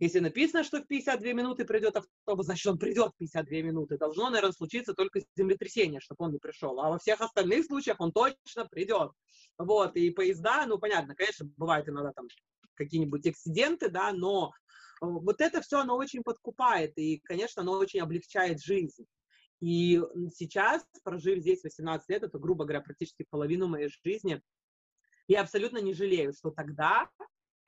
если 0.00 0.18
написано, 0.18 0.64
что 0.64 0.80
в 0.80 0.86
52 0.88 1.32
минуты 1.32 1.64
придет 1.64 1.96
автобус, 1.96 2.46
значит, 2.46 2.66
он 2.66 2.78
придет 2.78 3.12
в 3.12 3.18
52 3.18 3.58
минуты. 3.58 3.96
Должно, 3.96 4.28
наверное, 4.28 4.52
случиться 4.52 4.92
только 4.92 5.20
землетрясение, 5.36 6.00
чтобы 6.00 6.24
он 6.24 6.32
не 6.32 6.38
пришел. 6.38 6.80
А 6.80 6.90
во 6.90 6.98
всех 6.98 7.20
остальных 7.20 7.66
случаях 7.66 8.00
он 8.00 8.10
точно 8.10 8.66
придет. 8.68 9.12
Вот, 9.56 9.96
и 9.96 10.10
поезда, 10.10 10.66
ну, 10.66 10.78
понятно, 10.78 11.14
конечно, 11.14 11.48
бывают 11.56 11.88
иногда 11.88 12.12
там 12.12 12.26
какие-нибудь 12.74 13.24
эксциденты, 13.24 13.88
да, 13.88 14.12
но 14.12 14.52
вот 15.00 15.40
это 15.40 15.60
все, 15.60 15.80
оно 15.80 15.96
очень 15.96 16.22
подкупает, 16.22 16.96
и, 16.96 17.18
конечно, 17.18 17.62
оно 17.62 17.72
очень 17.72 18.00
облегчает 18.00 18.62
жизнь. 18.62 19.06
И 19.60 20.00
сейчас, 20.34 20.86
прожив 21.02 21.40
здесь 21.40 21.62
18 21.64 22.08
лет, 22.08 22.22
это, 22.22 22.38
грубо 22.38 22.64
говоря, 22.64 22.80
практически 22.80 23.26
половину 23.28 23.66
моей 23.68 23.88
жизни, 24.04 24.42
я 25.26 25.40
абсолютно 25.40 25.78
не 25.78 25.94
жалею, 25.94 26.32
что 26.32 26.50
тогда 26.50 27.08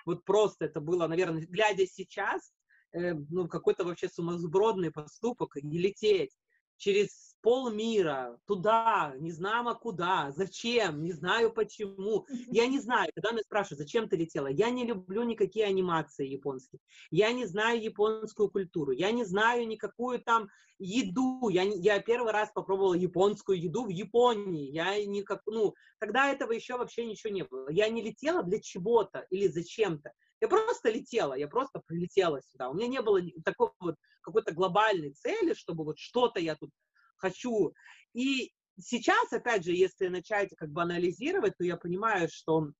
вот 0.05 0.25
просто 0.25 0.67
это 0.67 0.81
было, 0.81 1.07
наверное, 1.07 1.47
глядя 1.47 1.87
сейчас, 1.87 2.53
э, 2.93 3.15
ну, 3.15 3.49
какой-то 3.49 3.85
вообще 3.85 4.09
сумасбродный 4.09 4.91
поступок, 4.91 5.57
не 5.57 5.79
лететь 5.79 6.37
через 6.77 7.27
полмира, 7.47 8.39
туда, 8.47 9.15
не 9.21 9.31
знамо 9.31 9.75
куда, 9.75 10.33
зачем, 10.33 11.03
не 11.03 11.13
знаю 11.13 11.53
почему. 11.53 12.27
Я 12.51 12.67
не 12.67 12.81
знаю, 12.81 13.11
когда 13.15 13.31
меня 13.31 13.43
спрашивают, 13.43 13.79
зачем 13.79 14.09
ты 14.09 14.17
летела, 14.17 14.49
я 14.49 14.71
не 14.71 14.85
люблю 14.85 15.23
никакие 15.23 15.67
анимации 15.67 16.27
японские, 16.27 16.81
я 17.13 17.33
не 17.33 17.47
знаю 17.47 17.81
японскую 17.81 18.51
культуру, 18.51 18.91
я 18.91 19.13
не 19.13 19.25
знаю 19.25 19.69
никакую 19.69 20.21
там 20.21 20.49
еду, 20.79 21.49
я, 21.49 21.63
я 21.63 22.01
первый 22.01 22.33
раз 22.33 22.51
попробовала 22.53 22.95
японскую 22.95 23.61
еду 23.61 23.85
в 23.85 23.91
Японии, 23.91 24.71
я 24.73 25.05
никак, 25.07 25.43
ну, 25.47 25.75
тогда 26.01 26.33
этого 26.33 26.53
еще 26.53 26.77
вообще 26.77 27.07
ничего 27.07 27.33
не 27.33 27.45
было. 27.45 27.71
Я 27.71 27.89
не 27.89 28.03
летела 28.03 28.43
для 28.43 28.61
чего-то 28.61 29.27
или 29.31 29.47
зачем-то. 29.47 30.13
Я 30.41 30.49
просто 30.49 30.91
летела, 30.91 31.35
я 31.35 31.49
просто 31.49 31.81
прилетела 31.87 32.41
сюда. 32.43 32.69
У 32.69 32.75
меня 32.75 32.89
не 32.89 33.01
было 33.01 33.21
такой 33.45 33.71
вот 33.81 33.97
какой-то 34.21 34.53
глобальной 34.53 35.13
цели, 35.13 35.55
чтобы 35.55 35.85
вот 35.85 35.99
что-то 35.99 36.41
я 36.41 36.57
тут 36.57 36.71
хочу. 37.17 37.73
И 38.13 38.53
сейчас, 38.79 39.33
опять 39.33 39.65
же, 39.65 39.73
если 39.73 40.09
начать 40.09 40.51
как 40.57 40.71
бы 40.71 40.83
анализировать, 40.83 41.57
то 41.57 41.65
я 41.65 41.77
понимаю, 41.77 42.29
что 42.31 42.71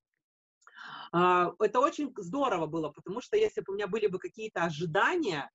Uh, 1.11 1.55
это 1.59 1.79
очень 1.79 2.13
здорово 2.17 2.67
было, 2.67 2.89
потому 2.89 3.19
что 3.19 3.35
если 3.35 3.61
бы 3.61 3.73
у 3.73 3.75
меня 3.75 3.87
были 3.87 4.07
бы 4.07 4.19
какие-то 4.19 4.63
ожидания, 4.63 5.49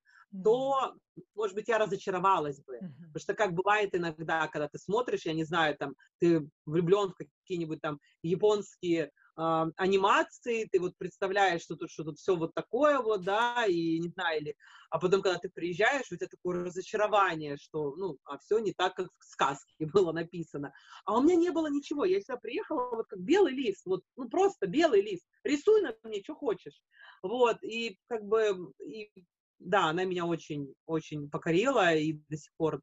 то, 0.45 0.95
может 1.35 1.55
быть, 1.55 1.69
я 1.69 1.79
разочаровалась 1.79 2.61
бы. 2.65 2.79
Потому 2.79 3.19
что 3.19 3.35
как 3.35 3.53
бывает 3.53 3.95
иногда, 3.95 4.49
когда 4.49 4.69
ты 4.69 4.79
смотришь, 4.79 5.27
я 5.27 5.35
не 5.35 5.45
знаю, 5.45 5.77
там, 5.77 5.95
ты 6.19 6.49
влюблен 6.65 7.11
в 7.11 7.15
какие-нибудь 7.15 7.81
там 7.81 8.01
японские 8.23 9.11
э, 9.37 9.65
анимации, 9.77 10.69
ты 10.71 10.81
вот 10.81 10.97
представляешь, 10.99 11.63
что 11.63 11.77
тут, 11.77 11.91
что 11.91 12.05
тут 12.05 12.19
все 12.19 12.37
вот 12.37 12.55
такое 12.55 12.99
вот, 13.01 13.25
да, 13.25 13.65
и 13.67 13.99
не 13.99 14.09
знаю, 14.09 14.41
или, 14.41 14.57
а 14.91 14.99
потом, 14.99 15.23
когда 15.23 15.39
ты 15.39 15.49
приезжаешь, 15.49 16.11
у 16.11 16.17
тебя 16.17 16.29
такое 16.29 16.65
разочарование, 16.65 17.57
что, 17.57 17.95
ну, 17.97 18.19
а 18.25 18.39
все 18.39 18.59
не 18.59 18.73
так, 18.73 18.95
как 18.95 19.09
в 19.19 19.25
сказке 19.25 19.75
было 19.93 20.13
написано. 20.13 20.73
А 21.05 21.19
у 21.19 21.23
меня 21.23 21.37
не 21.37 21.51
было 21.51 21.69
ничего, 21.69 22.05
я 22.05 22.21
сюда 22.21 22.37
приехала 22.37 22.95
вот 22.95 23.07
как 23.09 23.21
белый 23.21 23.53
лист, 23.53 23.87
вот, 23.87 24.03
ну, 24.17 24.29
просто 24.29 24.67
белый 24.67 25.03
лист, 25.03 25.25
рисуй 25.45 25.83
на 25.83 25.95
мне, 26.03 26.23
что 26.23 26.35
хочешь, 26.35 26.81
вот, 27.23 27.63
и 27.63 27.99
как 28.09 28.25
бы, 28.25 28.73
и, 28.85 29.11
да, 29.59 29.87
она 29.87 30.05
меня 30.05 30.27
очень, 30.27 30.75
очень 30.87 31.31
покорила, 31.31 31.95
и 31.95 32.15
до 32.29 32.37
сих 32.37 32.53
пор 32.57 32.81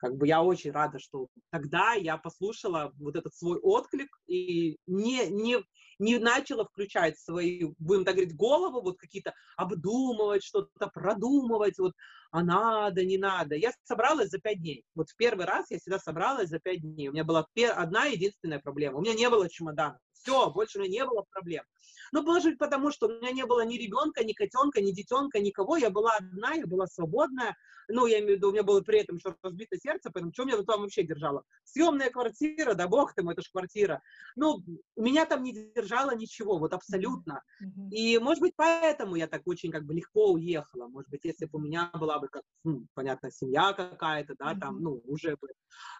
как 0.00 0.16
бы 0.16 0.26
я 0.26 0.42
очень 0.42 0.72
рада, 0.72 0.98
что 0.98 1.28
тогда 1.50 1.92
я 1.92 2.16
послушала 2.16 2.92
вот 2.98 3.16
этот 3.16 3.34
свой 3.34 3.58
отклик 3.58 4.08
и 4.26 4.78
не, 4.86 5.28
не, 5.28 5.58
не 5.98 6.18
начала 6.18 6.64
включать 6.64 7.18
свои, 7.18 7.66
будем 7.78 8.06
так 8.06 8.14
говорить, 8.14 8.34
голову, 8.34 8.80
вот 8.80 8.98
какие-то 8.98 9.34
обдумывать, 9.58 10.42
что-то 10.42 10.88
продумывать, 10.88 11.78
вот, 11.78 11.92
а 12.30 12.42
надо, 12.42 13.04
не 13.04 13.18
надо. 13.18 13.56
Я 13.56 13.72
собралась 13.84 14.30
за 14.30 14.38
пять 14.38 14.60
дней. 14.60 14.84
Вот 14.94 15.10
в 15.10 15.16
первый 15.16 15.44
раз 15.44 15.66
я 15.70 15.78
всегда 15.78 15.98
собралась 15.98 16.48
за 16.48 16.60
пять 16.60 16.80
дней. 16.80 17.08
У 17.08 17.12
меня 17.12 17.24
была 17.24 17.46
одна 17.76 18.06
единственная 18.06 18.58
проблема. 18.58 18.98
У 18.98 19.02
меня 19.02 19.14
не 19.14 19.28
было 19.28 19.50
чемодана. 19.50 19.98
Все, 20.22 20.50
больше 20.50 20.78
у 20.78 20.82
меня 20.82 21.00
не 21.00 21.06
было 21.06 21.24
проблем. 21.30 21.64
Ну, 22.12 22.22
может 22.22 22.50
быть, 22.50 22.58
потому 22.58 22.90
что 22.90 23.06
у 23.06 23.10
меня 23.10 23.30
не 23.30 23.46
было 23.46 23.64
ни 23.64 23.76
ребенка, 23.76 24.24
ни 24.24 24.32
котенка, 24.32 24.80
ни 24.80 24.90
детенка, 24.90 25.38
никого. 25.40 25.76
Я 25.76 25.90
была 25.90 26.16
одна, 26.16 26.52
я 26.54 26.66
была 26.66 26.86
свободная. 26.86 27.56
Ну, 27.88 28.06
я 28.06 28.18
имею 28.18 28.34
в 28.34 28.36
виду, 28.36 28.48
у 28.48 28.52
меня 28.52 28.62
было 28.62 28.80
при 28.80 29.00
этом 29.00 29.16
еще 29.16 29.34
разбито 29.42 29.76
сердце, 29.78 30.10
поэтому 30.10 30.32
что 30.32 30.44
меня 30.44 30.62
там 30.62 30.82
вообще 30.82 31.02
держало? 31.02 31.44
Съемная 31.64 32.10
квартира, 32.10 32.74
да 32.74 32.86
бог 32.88 33.14
ты 33.14 33.22
мой, 33.22 33.34
это 33.34 33.42
же 33.42 33.50
квартира. 33.50 34.00
Ну, 34.36 34.62
меня 34.96 35.26
там 35.26 35.42
не 35.42 35.52
держало 35.52 36.14
ничего, 36.14 36.58
вот 36.58 36.72
абсолютно. 36.72 37.42
И, 37.90 38.18
может 38.18 38.40
быть, 38.40 38.52
поэтому 38.56 39.16
я 39.16 39.26
так 39.26 39.42
очень 39.46 39.70
как 39.70 39.84
бы 39.84 39.94
легко 39.94 40.32
уехала. 40.32 40.88
Может 40.88 41.10
быть, 41.10 41.24
если 41.24 41.46
бы 41.46 41.58
у 41.58 41.62
меня 41.62 41.90
была 41.94 42.18
бы, 42.18 42.28
как, 42.28 42.42
ну, 42.64 42.86
понятно, 42.94 43.30
семья 43.30 43.72
какая-то, 43.72 44.34
да, 44.38 44.54
там, 44.54 44.80
ну, 44.80 45.00
уже 45.06 45.36
бы. 45.36 45.48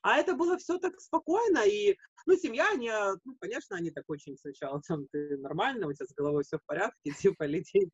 А 0.02 0.16
это 0.16 0.34
было 0.34 0.56
все 0.58 0.78
так 0.78 1.00
спокойно, 1.00 1.64
и, 1.66 1.96
ну, 2.26 2.36
семья, 2.36 2.68
они, 2.72 2.90
ну, 3.24 3.36
конечно, 3.40 3.76
они 3.76 3.90
так 3.90 4.04
очень 4.11 4.37
сначала, 4.37 4.81
там, 4.87 5.07
ты 5.11 5.37
нормально, 5.38 5.87
у 5.87 5.93
тебя 5.93 6.07
с 6.07 6.14
головой 6.14 6.45
все 6.45 6.59
в 6.59 6.64
порядке, 6.67 6.95
типа, 7.19 7.45
лететь. 7.45 7.90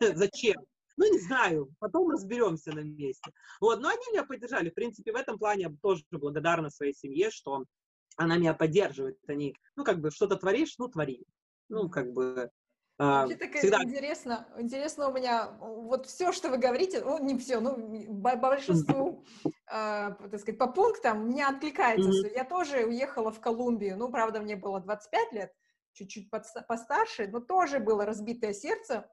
Зачем? 0.00 0.56
Ну, 0.98 1.12
не 1.12 1.18
знаю, 1.18 1.68
потом 1.78 2.10
разберемся 2.10 2.72
на 2.72 2.80
месте. 2.80 3.30
Вот, 3.60 3.80
но 3.80 3.88
они 3.88 4.00
меня 4.12 4.24
поддержали. 4.24 4.70
В 4.70 4.74
принципе, 4.74 5.12
в 5.12 5.16
этом 5.16 5.38
плане 5.38 5.64
я 5.64 5.74
тоже 5.82 6.02
благодарна 6.10 6.70
своей 6.70 6.94
семье, 6.94 7.30
что 7.30 7.64
она 8.16 8.38
меня 8.38 8.54
поддерживает. 8.54 9.18
Они, 9.26 9.54
ну, 9.76 9.84
как 9.84 10.00
бы, 10.00 10.10
что-то 10.10 10.36
творишь, 10.36 10.76
ну, 10.78 10.88
твори. 10.88 11.26
Ну, 11.68 11.90
как 11.90 12.12
бы, 12.12 12.50
Вообще 12.98 13.36
так 13.36 13.52
всегда... 13.52 13.82
интересно, 13.82 14.48
интересно 14.56 15.08
у 15.08 15.12
меня, 15.12 15.50
вот 15.60 16.06
все, 16.06 16.32
что 16.32 16.48
вы 16.48 16.56
говорите, 16.56 17.02
ну, 17.04 17.18
не 17.22 17.38
все, 17.38 17.60
ну, 17.60 17.74
по 18.22 18.36
большинству, 18.36 19.22
э, 19.44 19.50
так 19.66 20.40
сказать, 20.40 20.58
по 20.58 20.66
пунктам 20.66 21.28
меня 21.28 21.50
откликается 21.50 22.08
mm-hmm. 22.08 22.34
Я 22.34 22.44
тоже 22.44 22.86
уехала 22.86 23.30
в 23.30 23.40
Колумбию, 23.40 23.98
ну, 23.98 24.10
правда, 24.10 24.40
мне 24.40 24.56
было 24.56 24.80
25 24.80 25.32
лет, 25.32 25.52
чуть-чуть 25.92 26.30
постарше, 26.30 27.28
но 27.28 27.40
тоже 27.40 27.80
было 27.80 28.06
разбитое 28.06 28.54
сердце, 28.54 29.06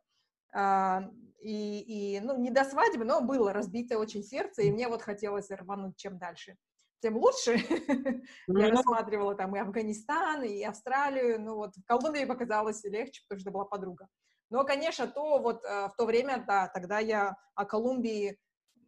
э, 0.56 1.00
и, 1.42 2.16
и, 2.16 2.20
ну, 2.22 2.40
не 2.40 2.52
до 2.52 2.64
свадьбы, 2.64 3.04
но 3.04 3.20
было 3.20 3.52
разбитое 3.52 3.98
очень 3.98 4.24
сердце, 4.24 4.62
и 4.62 4.72
мне 4.72 4.88
вот 4.88 5.02
хотелось 5.02 5.52
рвануть 5.52 5.98
чем 5.98 6.18
дальше 6.18 6.56
тем 7.04 7.18
лучше. 7.18 7.58
Я 8.48 8.70
рассматривала 8.72 9.36
там 9.36 9.56
и 9.56 9.60
Афганистан, 9.60 10.44
и 10.44 10.64
Австралию, 10.64 11.40
ну 11.40 11.56
вот 11.56 11.76
в 11.76 11.86
Колумбии 11.86 12.26
показалось 12.26 12.84
легче, 12.86 13.22
потому 13.28 13.42
что 13.42 13.52
была 13.52 13.66
подруга. 13.66 14.08
Но, 14.50 14.64
конечно, 14.64 15.08
то 15.08 15.40
вот 15.40 15.66
э, 15.66 15.90
в 15.90 15.96
то 15.98 16.06
время, 16.06 16.44
да, 16.48 16.70
тогда 16.74 17.00
я 17.00 17.36
о 17.56 17.66
Колумбии 17.66 18.38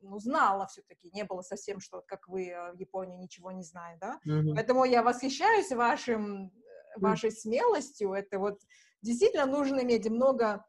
ну, 0.02 0.20
знала 0.20 0.68
все-таки, 0.68 1.10
не 1.12 1.24
было 1.24 1.42
совсем, 1.42 1.80
что 1.80 2.04
как 2.08 2.28
вы 2.28 2.50
э, 2.50 2.72
в 2.72 2.80
Японии 2.80 3.18
ничего 3.18 3.52
не 3.52 3.64
знаете, 3.64 4.00
да. 4.00 4.20
Mm-hmm. 4.28 4.54
Поэтому 4.56 4.86
я 4.86 5.04
восхищаюсь 5.04 5.72
вашим, 5.72 6.48
э, 6.48 6.52
вашей 6.98 7.32
mm-hmm. 7.32 7.42
смелостью. 7.42 8.14
Это 8.14 8.40
вот 8.40 8.62
действительно 9.02 9.46
нужно 9.46 9.82
иметь 9.82 10.10
много 10.10 10.66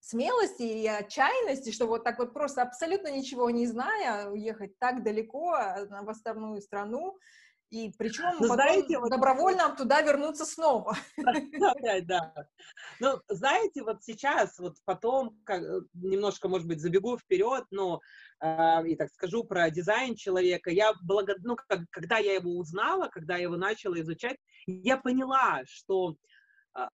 смелости 0.00 0.62
и 0.62 0.86
отчаянности, 0.86 1.70
что 1.70 1.86
вот 1.86 2.04
так 2.04 2.18
вот 2.18 2.32
просто 2.32 2.62
абсолютно 2.62 3.08
ничего 3.08 3.50
не 3.50 3.66
зная, 3.66 4.28
уехать 4.28 4.78
так 4.78 5.02
далеко 5.02 5.52
а, 5.52 5.86
в 6.02 6.08
островную 6.08 6.60
страну, 6.62 7.18
и 7.70 7.92
причем 7.98 8.30
ну, 8.40 8.48
потом 8.48 8.54
знаете, 8.54 8.98
вот... 8.98 9.10
добровольно 9.10 9.74
туда 9.76 10.00
вернуться 10.00 10.46
снова. 10.46 10.96
Да, 11.16 12.00
да. 12.02 12.34
Ну, 12.98 13.20
знаете, 13.28 13.82
вот 13.82 14.02
сейчас, 14.02 14.58
вот 14.58 14.76
потом, 14.84 15.38
как, 15.44 15.62
э, 15.62 15.80
немножко, 15.92 16.48
может 16.48 16.66
быть, 16.66 16.80
забегу 16.80 17.18
вперед, 17.18 17.64
но 17.70 18.00
э, 18.40 18.88
и 18.88 18.96
так 18.96 19.10
скажу 19.10 19.44
про 19.44 19.70
дизайн 19.70 20.14
человека. 20.14 20.70
Я 20.70 20.94
благо... 21.02 21.34
ну, 21.42 21.56
как, 21.56 21.80
когда 21.90 22.18
я 22.18 22.34
его 22.34 22.56
узнала, 22.56 23.08
когда 23.08 23.36
я 23.36 23.42
его 23.42 23.56
начала 23.56 24.00
изучать, 24.00 24.38
я 24.66 24.96
поняла, 24.96 25.62
что 25.66 26.10
а, 26.10 26.14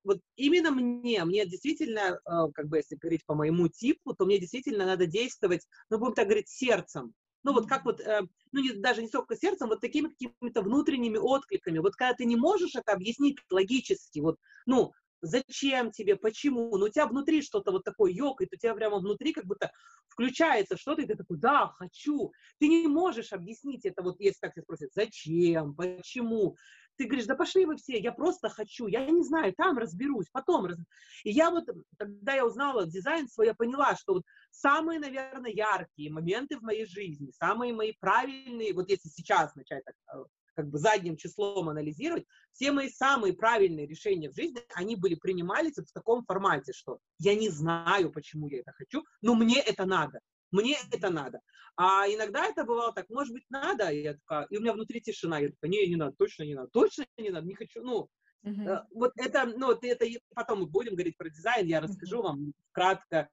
вот 0.05 0.20
именно 0.37 0.70
мне, 0.70 1.25
мне 1.25 1.47
действительно, 1.47 2.20
а, 2.25 2.51
как 2.53 2.68
бы 2.68 2.79
если 2.79 2.97
говорить 2.97 3.25
по 3.27 3.35
моему 3.35 3.68
типу, 3.68 4.14
то 4.14 4.25
мне 4.25 4.38
действительно 4.38 4.87
надо 4.87 5.07
действовать, 5.07 5.66
ну, 5.90 5.99
будем 5.99 6.14
так 6.14 6.27
говорить, 6.27 6.49
сердцем. 6.49 7.14
Ну, 7.42 7.53
вот 7.53 7.68
как 7.68 7.85
вот, 7.85 8.01
э, 8.01 8.23
ну, 8.53 8.61
не, 8.62 8.73
даже 8.73 9.03
не 9.03 9.09
столько 9.09 9.37
сердцем, 9.37 9.68
вот 9.68 9.81
такими 9.81 10.09
какими-то 10.09 10.62
внутренними 10.62 11.18
откликами. 11.18 11.79
Вот 11.79 11.94
когда 11.94 12.14
ты 12.14 12.25
не 12.25 12.37
можешь 12.37 12.75
это 12.75 12.92
объяснить 12.92 13.37
логически, 13.51 14.20
вот, 14.20 14.38
ну, 14.64 14.92
зачем 15.20 15.90
тебе, 15.90 16.16
почему, 16.16 16.77
ну, 16.77 16.87
у 16.87 16.88
тебя 16.88 17.07
внутри 17.07 17.42
что-то 17.42 17.73
вот 17.73 17.85
такое 17.85 18.12
ёкает, 18.12 18.53
у 18.53 18.57
тебя 18.57 18.75
прямо 18.75 18.99
внутри 18.99 19.33
как 19.33 19.44
будто 19.44 19.70
включается 20.09 20.77
что-то, 20.77 21.03
и 21.03 21.07
ты 21.07 21.16
такой, 21.16 21.38
да, 21.38 21.68
хочу. 21.77 22.33
Ты 22.59 22.68
не 22.68 22.87
можешь 22.87 23.33
объяснить 23.33 23.85
это, 23.85 24.03
вот 24.03 24.20
если 24.20 24.38
так 24.40 24.55
тебя 24.55 24.62
спросят, 24.62 24.90
зачем, 24.94 25.75
почему. 25.75 26.57
Ты 26.96 27.07
говоришь, 27.07 27.26
да 27.26 27.35
пошли 27.35 27.66
вы 27.66 27.76
все, 27.76 27.98
я 27.98 28.12
просто 28.12 28.48
хочу, 28.48 28.87
я 28.87 29.04
не 29.07 29.24
знаю, 29.24 29.52
там 29.57 29.78
разберусь, 29.78 30.28
потом 30.30 30.66
раз... 30.66 30.78
И 31.24 31.30
я 31.30 31.50
вот, 31.50 31.64
когда 31.98 32.35
я 32.35 32.46
узнала 32.46 32.87
дизайн 32.87 33.28
свой, 33.28 33.46
я 33.46 33.54
поняла, 33.54 33.96
что 33.96 34.14
вот 34.14 34.22
самые, 34.50 35.00
наверное, 35.00 35.50
яркие 35.50 36.12
моменты 36.12 36.59
в 36.59 36.62
моей 36.62 36.87
жизни, 36.87 37.33
самые 37.33 37.74
мои 37.74 37.92
правильные, 37.98 38.74
вот 38.74 38.88
если 38.88 39.09
сейчас 39.09 39.54
начать 39.57 39.85
так 39.85 39.94
э, 40.14 40.24
как 40.54 40.68
бы 40.68 40.78
задним 40.78 41.16
числом 41.16 41.68
анализировать, 41.68 42.24
все 42.52 42.72
мои 42.72 42.88
самые 42.88 43.33
правильные 43.33 43.87
решения 43.87 44.30
в 44.30 44.35
жизни, 44.35 44.61
они 44.74 44.96
были 44.96 45.16
принимались 45.16 45.76
в 45.76 45.92
таком 45.92 46.24
формате, 46.24 46.72
что 46.72 46.98
я 47.18 47.35
не 47.35 47.48
знаю, 47.48 48.12
почему 48.12 48.48
я 48.48 48.61
это 48.61 48.72
хочу, 48.72 49.04
но 49.20 49.35
мне 49.35 49.61
это 49.61 49.85
надо. 49.85 50.20
Мне 50.55 50.77
это 50.93 51.11
надо. 51.11 51.40
А 51.77 52.07
иногда 52.07 52.47
это 52.47 52.62
бывало 52.62 52.93
так, 52.93 53.11
может 53.11 53.33
быть, 53.33 53.45
надо, 53.51 53.88
и 53.88 54.03
я 54.03 54.14
такая, 54.14 54.47
и 54.51 54.57
у 54.57 54.61
меня 54.61 54.73
внутри 54.73 55.01
тишина, 55.01 55.40
я 55.40 55.49
такая, 55.49 55.69
не, 55.69 55.88
не 55.88 55.97
надо, 55.97 56.14
точно 56.17 56.45
не 56.45 56.55
надо, 56.55 56.69
точно 56.69 57.05
не 57.19 57.31
надо, 57.31 57.47
не 57.47 57.55
хочу, 57.55 57.83
ну, 57.83 58.09
Uh-huh. 58.47 58.83
Вот 58.90 59.12
это, 59.17 59.47
ну, 59.47 59.73
это 59.73 60.07
потом 60.35 60.61
мы 60.61 60.67
будем 60.67 60.93
говорить 60.93 61.17
про 61.17 61.31
дизайн, 61.31 61.67
я 61.67 61.81
расскажу 61.81 62.19
uh-huh. 62.19 62.25
вам 62.25 62.53
кратко. 62.73 63.31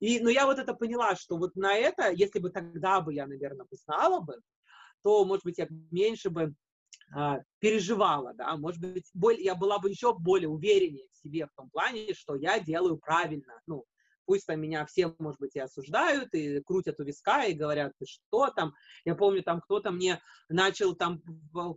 И, 0.00 0.20
но 0.20 0.30
я 0.30 0.46
вот 0.46 0.58
это 0.58 0.72
поняла, 0.72 1.16
что 1.16 1.36
вот 1.36 1.54
на 1.54 1.76
это, 1.76 2.10
если 2.10 2.38
бы 2.38 2.48
тогда 2.48 3.02
бы 3.02 3.12
я, 3.12 3.26
наверное, 3.26 3.66
знала 3.72 4.20
бы, 4.20 4.40
то, 5.02 5.22
может 5.26 5.44
быть, 5.44 5.58
я 5.58 5.66
меньше 5.90 6.30
бы 6.30 6.54
а, 7.14 7.40
переживала, 7.58 8.32
да, 8.32 8.56
может 8.56 8.80
быть, 8.80 9.10
более, 9.12 9.44
я 9.44 9.54
была 9.54 9.78
бы 9.78 9.90
еще 9.90 10.16
более 10.18 10.48
увереннее 10.48 11.08
в 11.12 11.18
себе 11.18 11.46
в 11.46 11.54
том 11.54 11.68
плане, 11.68 12.14
что 12.14 12.34
я 12.34 12.58
делаю 12.58 12.96
правильно, 12.96 13.60
ну, 13.66 13.84
пусть 14.26 14.46
там 14.46 14.60
меня 14.60 14.86
все, 14.86 15.14
может 15.18 15.40
быть, 15.40 15.56
и 15.56 15.60
осуждают, 15.60 16.34
и 16.34 16.60
крутят 16.60 17.00
у 17.00 17.04
виска, 17.04 17.44
и 17.44 17.54
говорят, 17.54 17.92
ты 17.98 18.06
что 18.06 18.50
там. 18.50 18.74
Я 19.04 19.14
помню, 19.14 19.42
там 19.42 19.60
кто-то 19.60 19.90
мне 19.90 20.20
начал 20.48 20.94
там 20.94 21.22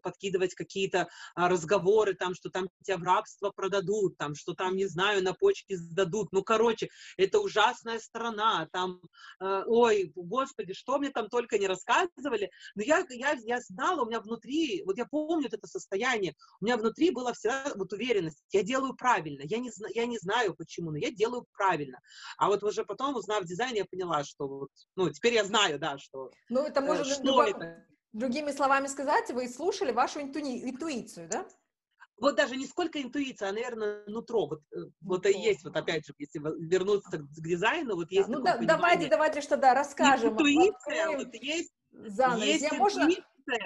подкидывать 0.02 0.54
какие-то 0.54 1.08
а, 1.36 1.50
разговоры, 1.50 2.14
там, 2.14 2.34
что 2.34 2.50
там 2.50 2.70
тебя 2.84 2.98
в 2.98 3.04
рабство 3.04 3.52
продадут, 3.52 4.18
там, 4.18 4.36
что 4.36 4.54
там, 4.54 4.76
не 4.76 4.86
знаю, 4.86 5.24
на 5.24 5.34
почки 5.34 5.76
сдадут. 5.76 6.32
Ну, 6.32 6.44
короче, 6.44 6.90
это 7.18 7.40
ужасная 7.40 8.00
страна, 8.00 8.68
там, 8.72 9.02
э, 9.40 9.64
ой, 9.66 10.12
господи, 10.16 10.74
что 10.74 10.98
мне 10.98 11.10
там 11.10 11.30
только 11.30 11.58
не 11.58 11.68
рассказывали. 11.68 12.50
Но 12.76 12.84
я, 12.84 13.06
я, 13.10 13.34
я 13.44 13.60
знала, 13.62 14.04
у 14.04 14.08
меня 14.08 14.22
внутри, 14.22 14.84
вот 14.86 14.98
я 14.98 15.06
помню 15.06 15.48
это 15.52 15.68
состояние, 15.68 16.36
у 16.62 16.66
меня 16.66 16.78
внутри 16.78 17.12
была 17.12 17.34
всегда 17.34 17.72
вот 17.76 17.94
уверенность, 17.94 18.44
я 18.52 18.64
делаю 18.64 18.96
правильно, 18.96 19.42
я 19.44 19.60
не, 19.60 19.72
я 19.94 20.06
не 20.06 20.18
знаю 20.18 20.56
почему, 20.56 20.92
но 20.92 20.98
я 20.98 21.12
делаю 21.12 21.46
правильно. 21.54 22.00
А 22.38 22.48
вот 22.48 22.64
уже 22.64 22.86
потом, 22.86 23.16
узнав 23.16 23.46
дизайн, 23.46 23.76
я 23.76 23.86
поняла, 23.86 24.24
что 24.24 24.48
вот, 24.48 24.70
ну, 24.96 25.10
теперь 25.10 25.34
я 25.34 25.44
знаю, 25.44 25.80
да, 25.80 25.98
что... 25.98 26.32
Ну, 26.50 26.62
это 26.62 26.82
может, 26.82 27.08
э, 27.08 27.14
что 27.14 27.24
друг... 27.24 27.48
это? 27.48 27.86
другими 28.14 28.52
словами 28.52 28.88
сказать, 28.88 29.32
вы 29.32 29.48
слушали 29.50 29.92
вашу 29.92 30.22
интуи... 30.22 30.70
интуицию, 30.70 31.28
да? 31.30 31.48
вот 32.20 32.36
даже 32.36 32.56
не 32.56 32.66
сколько 32.66 33.02
интуиция, 33.02 33.50
а, 33.50 33.52
наверное, 33.52 34.04
нутро. 34.08 34.48
Вот, 34.48 34.62
нутро. 34.72 34.88
Э, 34.88 34.92
вот 35.02 35.26
и 35.26 35.40
есть, 35.40 35.64
вот 35.64 35.76
опять 35.76 36.06
же, 36.06 36.14
если 36.18 36.40
вернуться 36.40 37.18
к 37.18 37.42
дизайну, 37.42 37.96
вот 37.96 38.12
есть 38.12 38.28
Ну, 38.28 38.42
да, 38.42 38.58
давайте, 38.58 39.08
давайте 39.08 39.42
что, 39.42 39.58
да, 39.58 39.74
расскажем. 39.74 40.34
Интуиция, 40.34 41.18
вот 41.18 41.34
есть, 41.34 41.72
занавес. 41.92 42.46
есть 42.46 42.72
я 42.72 42.74
можно, 42.78 43.08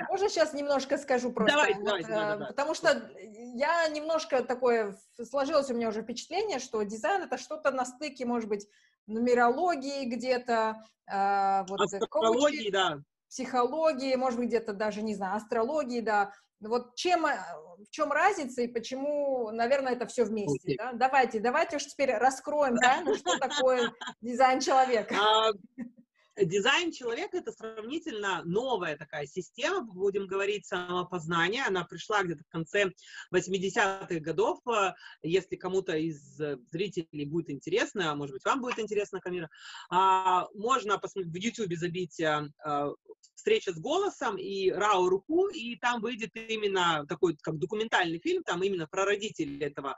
можно 0.09 0.29
сейчас 0.29 0.53
немножко 0.53 0.97
скажу 0.97 1.31
просто? 1.31 1.53
Давай, 1.53 1.73
вот, 1.73 1.83
давай, 1.83 2.03
давай, 2.03 2.27
давай. 2.29 2.47
Потому 2.47 2.73
что 2.73 3.11
я 3.55 3.87
немножко 3.89 4.43
такое, 4.43 4.97
сложилось 5.23 5.69
у 5.69 5.73
меня 5.73 5.89
уже 5.89 6.03
впечатление, 6.03 6.59
что 6.59 6.81
дизайн 6.83 7.23
это 7.23 7.37
что-то 7.37 7.71
на 7.71 7.85
стыке, 7.85 8.25
может 8.25 8.49
быть, 8.49 8.67
нумерологии 9.07 10.05
где-то, 10.05 10.83
э, 11.11 11.65
вот, 11.67 11.81
Астрологии, 11.81 12.69
да. 12.69 12.99
психологии, 13.29 14.15
может 14.15 14.39
быть, 14.39 14.49
где-то 14.49 14.73
даже, 14.73 15.01
не 15.01 15.15
знаю, 15.15 15.37
астрологии, 15.37 16.01
да. 16.01 16.33
Вот 16.59 16.95
чем, 16.95 17.25
э, 17.25 17.37
в 17.79 17.89
чем 17.89 18.11
разница 18.11 18.61
и 18.61 18.67
почему, 18.67 19.49
наверное, 19.51 19.93
это 19.93 20.05
все 20.05 20.23
вместе, 20.25 20.73
okay. 20.73 20.77
да? 20.77 20.93
Давайте, 20.93 21.39
давайте 21.39 21.77
уж 21.77 21.85
теперь 21.85 22.13
раскроем 22.13 22.77
тайну, 22.77 23.15
что 23.15 23.37
такое 23.39 23.91
дизайн 24.21 24.59
человека. 24.59 25.15
А, 26.35 26.45
дизайн 26.45 26.91
человека— 26.91 27.37
это 27.39 27.51
сравнительно 27.51 28.41
новая 28.45 28.97
такая 28.97 29.25
система, 29.25 29.81
будем 29.81 30.27
говорить, 30.27 30.65
самопознания. 30.65 31.65
Она 31.67 31.83
пришла 31.83 32.23
где-то 32.23 32.43
в 32.43 32.49
конце 32.49 32.91
80-х 33.33 34.19
годов. 34.19 34.59
Если 35.23 35.55
кому-то 35.55 35.95
из 35.95 36.19
зрителей 36.71 37.25
будет 37.25 37.49
интересно, 37.49 38.11
а 38.11 38.15
может 38.15 38.33
быть, 38.33 38.45
вам 38.45 38.61
будет 38.61 38.79
интересно, 38.79 39.19
Камира, 39.19 39.49
а, 39.89 40.47
можно 40.53 40.97
посмотреть 40.97 41.33
в 41.33 41.37
YouTube 41.37 41.77
забить 41.77 42.21
а, 42.21 42.93
встреча 43.35 43.73
с 43.73 43.79
голосом 43.79 44.37
и 44.37 44.71
Рау 44.71 45.09
Руку, 45.09 45.47
и 45.47 45.75
там 45.75 46.01
выйдет 46.01 46.35
именно 46.35 47.05
такой, 47.07 47.35
как 47.41 47.57
документальный 47.57 48.19
фильм, 48.19 48.43
там 48.43 48.61
именно 48.63 48.87
про 48.87 49.05
родителей 49.05 49.59
этого 49.59 49.91
а, 49.91 49.95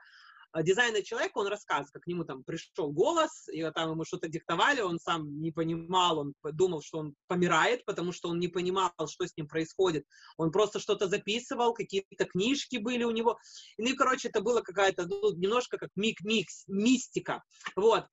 дизайна 0.62 1.02
человека, 1.02 1.40
он 1.40 1.48
рассказывает, 1.48 1.92
как 1.92 2.04
к 2.04 2.08
нему 2.08 2.26
там 2.26 2.44
пришел 2.44 2.92
голос, 2.92 3.48
и 3.52 3.64
там 3.72 3.92
ему 3.92 4.06
что-то 4.06 4.28
диктовали, 4.28 4.82
он 4.82 5.00
сам 5.00 5.42
не 5.42 5.52
понимал, 5.52 6.20
он 6.20 6.34
думал, 6.44 6.82
что 6.82 7.00
он 7.00 7.16
помирает, 7.28 7.84
потому 7.86 8.12
что 8.12 8.30
он 8.30 8.40
не 8.40 8.48
понимал, 8.48 8.92
что 9.08 9.26
с 9.26 9.36
ним 9.36 9.48
происходит. 9.48 10.06
Он 10.38 10.52
просто 10.52 10.80
что-то 10.80 11.08
записывал, 11.08 11.74
какие-то 11.74 12.26
книжки 12.26 12.78
были 12.78 13.04
у 13.04 13.12
него. 13.12 13.38
Ну 13.78 13.90
и, 13.90 13.94
короче, 13.94 14.30
это 14.30 14.42
было 14.42 14.62
какая-то, 14.62 15.08
ну, 15.08 15.36
немножко 15.36 15.78
как 15.78 15.90
мик-микс, 15.96 16.66
мистика. 16.68 17.44
Вот. 17.76 18.06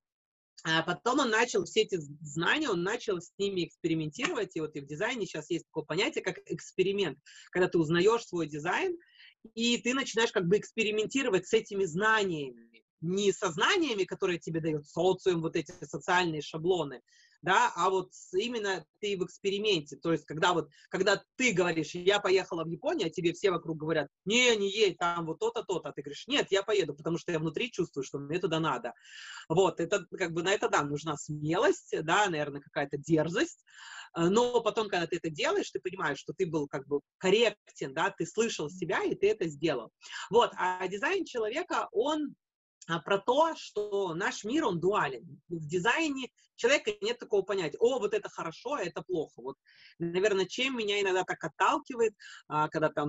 А 0.63 0.83
потом 0.83 1.21
он 1.21 1.31
начал 1.31 1.65
все 1.65 1.83
эти 1.83 1.99
знания, 2.21 2.69
он 2.69 2.83
начал 2.83 3.21
с 3.21 3.33
ними 3.39 3.65
экспериментировать, 3.65 4.57
и 4.57 4.61
вот 4.61 4.77
и 4.77 4.81
в 4.81 4.87
дизайне 4.87 5.25
сейчас 5.25 5.49
есть 5.49 5.65
такое 5.67 5.85
понятие, 5.85 6.23
как 6.23 6.39
эксперимент, 6.47 7.19
когда 7.51 7.69
ты 7.69 7.79
узнаешь 7.79 8.27
свой 8.27 8.47
дизайн, 8.47 8.97
и 9.55 9.79
ты 9.79 9.95
начинаешь 9.95 10.33
как 10.33 10.47
бы 10.47 10.59
экспериментировать 10.59 11.47
с 11.47 11.53
этими 11.53 11.85
знаниями, 11.85 12.85
не 13.01 13.33
со 13.33 13.51
знаниями, 13.51 14.05
которые 14.05 14.39
тебе 14.39 14.61
дают 14.61 14.87
социум, 14.87 15.41
вот 15.41 15.57
эти 15.57 15.73
социальные 15.85 16.43
шаблоны, 16.43 17.01
да, 17.43 17.73
а 17.75 17.89
вот 17.89 18.11
именно 18.35 18.85
ты 19.01 19.17
в 19.17 19.25
эксперименте, 19.25 19.97
то 19.97 20.13
есть 20.13 20.27
когда 20.27 20.53
вот, 20.53 20.69
когда 20.91 21.23
ты 21.37 21.53
говоришь, 21.53 21.95
я 21.95 22.21
поехала 22.21 22.65
в 22.65 22.69
Японию, 22.69 23.07
а 23.07 23.11
тебе 23.11 23.33
все 23.33 23.51
вокруг 23.51 23.79
говорят, 23.79 24.09
не, 24.27 24.55
не 24.57 24.71
едь, 24.71 24.99
там 24.99 25.25
вот 25.25 25.39
то-то, 25.39 25.63
то-то, 25.63 25.89
а 25.89 25.93
ты 25.93 26.03
говоришь, 26.03 26.27
нет, 26.27 26.49
я 26.51 26.63
поеду, 26.63 26.95
потому 26.95 27.17
что 27.17 27.33
я 27.33 27.39
внутри 27.39 27.71
чувствую, 27.71 28.05
что 28.05 28.19
мне 28.19 28.39
туда 28.39 28.61
надо. 28.61 28.93
Вот, 29.49 29.81
это 29.81 30.05
как 30.19 30.33
бы 30.33 30.43
на 30.43 30.53
это, 30.53 30.69
да, 30.69 30.83
нужна 30.83 31.17
смелость, 31.17 31.95
да, 32.03 32.29
наверное, 32.29 32.61
какая-то 32.61 32.99
дерзость, 32.99 33.65
но 34.17 34.61
потом, 34.61 34.89
когда 34.89 35.07
ты 35.07 35.17
это 35.17 35.31
делаешь, 35.31 35.71
ты 35.71 35.81
понимаешь, 35.81 36.19
что 36.19 36.33
ты 36.33 36.47
был 36.47 36.67
как 36.69 36.87
бы 36.87 37.01
корректен, 37.19 37.95
да, 37.95 38.11
ты 38.11 38.27
слышал 38.27 38.69
себя, 38.71 39.03
и 39.05 39.15
ты 39.15 39.31
это 39.31 39.47
сделал. 39.49 39.91
Вот, 40.31 40.53
а 40.57 40.87
дизайн 40.89 41.25
человека, 41.25 41.89
он 41.93 42.35
про 43.05 43.19
то, 43.19 43.55
что 43.57 44.15
наш 44.15 44.45
мир, 44.45 44.65
он 44.65 44.81
дуален. 44.81 45.41
В 45.49 45.67
дизайне 45.67 46.29
человека 46.61 46.93
нет 47.01 47.19
такого 47.19 47.43
понятия, 47.43 47.79
о, 47.79 47.99
вот 47.99 48.15
это 48.15 48.29
хорошо, 48.29 48.75
а 48.75 48.83
это 48.83 49.03
плохо. 49.03 49.41
Вот, 49.41 49.57
наверное, 49.99 50.47
чем 50.47 50.77
меня 50.77 51.01
иногда 51.01 51.25
так 51.25 51.43
отталкивает, 51.43 52.15
а, 52.49 52.69
когда 52.69 52.91
там 52.91 53.09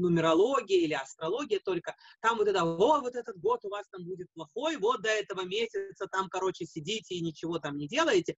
нумерология 0.00 0.78
или 0.78 0.94
астрология 0.94 1.60
только, 1.64 1.96
там 2.20 2.36
вот 2.36 2.48
это, 2.48 2.62
о, 2.62 3.00
вот 3.00 3.14
этот 3.14 3.38
год 3.40 3.64
у 3.64 3.70
вас 3.70 3.86
там 3.90 4.04
будет 4.04 4.28
плохой, 4.34 4.76
вот 4.76 5.02
до 5.02 5.08
этого 5.08 5.42
месяца 5.42 6.06
там, 6.10 6.28
короче, 6.28 6.66
сидите 6.66 7.14
и 7.14 7.22
ничего 7.22 7.58
там 7.58 7.76
не 7.76 7.88
делаете. 7.88 8.36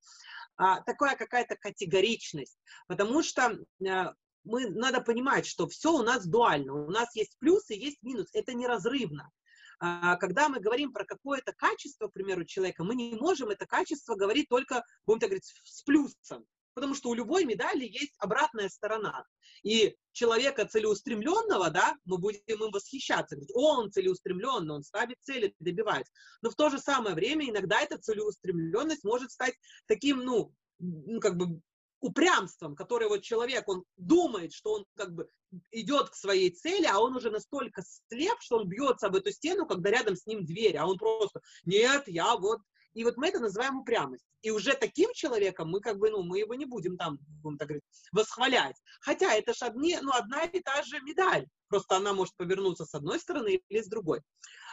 А, 0.57 0.81
такая 0.83 1.17
какая-то 1.17 1.57
категоричность, 1.57 2.59
потому 2.87 3.23
что 3.23 3.59
мы, 4.45 4.67
надо 4.71 5.01
понимать, 5.01 5.47
что 5.47 5.67
все 5.69 5.93
у 5.93 6.03
нас 6.03 6.27
дуально. 6.27 6.75
У 6.75 6.91
нас 6.91 7.15
есть 7.15 7.37
плюс 7.39 7.71
и 7.71 7.77
есть 7.77 8.03
минус. 8.03 8.29
Это 8.33 8.55
неразрывно. 8.55 9.31
А, 9.85 10.15
когда 10.17 10.49
мы 10.49 10.61
говорим 10.61 10.93
про 10.93 11.05
какое-то 11.05 11.53
качество, 11.53 12.07
к 12.07 12.13
примеру, 12.13 12.45
человека, 12.45 12.85
мы 12.85 12.95
не 12.95 13.17
можем 13.17 13.49
это 13.49 13.67
качество 13.67 14.15
говорить 14.15 14.49
только, 14.49 14.85
будем 15.07 15.19
так 15.19 15.31
говорить, 15.31 15.53
с 15.65 15.83
плюсом. 15.83 16.47
Потому 16.75 16.95
что 16.95 17.11
у 17.11 17.15
любой 17.15 17.45
медали 17.45 17.85
есть 17.85 18.15
обратная 18.19 18.69
сторона. 18.69 19.27
И 19.65 19.97
человека 20.13 20.67
целеустремленного, 20.67 21.71
да, 21.71 21.97
мы 22.05 22.19
будем 22.19 22.41
им 22.47 22.71
восхищаться. 22.71 23.35
Говорить, 23.35 23.57
он 23.57 23.91
целеустремленный, 23.91 24.73
он 24.73 24.85
ставит 24.85 25.17
цели, 25.21 25.53
добивается. 25.59 26.13
Но 26.43 26.51
в 26.51 26.55
то 26.55 26.71
же 26.71 26.79
самое 26.79 27.17
время 27.17 27.51
иногда 27.51 27.81
эта 27.81 27.99
целеустремленность 27.99 29.03
может 29.03 29.33
стать 29.33 29.55
таким, 29.87 30.19
ну, 30.19 30.55
ну 30.79 31.19
как 31.19 31.37
бы 31.37 31.61
упрямством, 32.03 32.75
которое 32.75 33.09
вот 33.09 33.23
человек, 33.23 33.69
он 33.69 33.85
думает, 33.97 34.53
что 34.53 34.73
он 34.75 34.85
как 34.97 35.15
бы 35.15 35.29
идет 35.71 36.11
к 36.11 36.15
своей 36.15 36.51
цели, 36.51 36.87
а 36.87 36.99
он 36.99 37.17
уже 37.17 37.31
настолько 37.31 37.83
слеп, 38.09 38.41
что 38.41 38.57
он 38.59 38.69
бьется 38.69 39.07
об 39.07 39.17
эту 39.17 39.31
стену, 39.31 39.67
когда 39.67 39.91
рядом 39.91 40.17
с 40.17 40.27
ним 40.27 40.45
дверь, 40.45 40.77
а 40.77 40.87
он 40.87 40.99
просто, 40.99 41.41
нет, 41.65 42.05
я 42.09 42.37
вот... 42.37 42.61
И 42.95 43.05
вот 43.05 43.17
мы 43.17 43.29
это 43.29 43.39
называем 43.39 43.79
упрямость. 43.79 44.27
И 44.43 44.51
уже 44.51 44.75
таким 44.75 45.15
человеком 45.15 45.71
мы 45.71 45.81
как 45.81 45.97
бы, 45.97 46.11
ну, 46.11 46.23
мы 46.23 46.41
его 46.41 46.55
не 46.55 46.67
будем 46.67 46.99
там, 46.99 47.19
будем 47.43 47.57
так 47.57 47.69
говорить, 47.69 47.85
восхвалять. 48.13 48.77
Хотя 49.01 49.33
это 49.35 49.55
же 49.55 49.65
одни, 49.65 49.97
ну, 50.03 50.13
одна 50.13 50.45
и 50.45 50.61
та 50.61 50.83
же 50.83 51.01
медаль. 51.01 51.47
Просто 51.69 51.97
она 51.97 52.13
может 52.13 52.37
повернуться 52.37 52.85
с 52.85 52.93
одной 52.93 53.19
стороны 53.19 53.63
или 53.67 53.81
с 53.81 53.89
другой. 53.89 54.21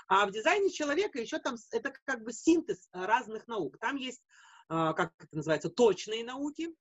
А 0.10 0.26
в 0.26 0.32
дизайне 0.32 0.70
человека 0.70 1.18
еще 1.22 1.39
там, 1.39 1.56
это 1.72 1.94
как 2.04 2.24
бы 2.26 2.34
синтез 2.34 2.89
разных 2.92 3.48
наук. 3.48 3.78
Там 3.80 3.96
есть, 3.96 4.22
а, 4.68 4.92
как 4.92 5.13
это 5.20 5.38
называется, 5.38 5.70
точные 5.70 6.26
науки, 6.26 6.76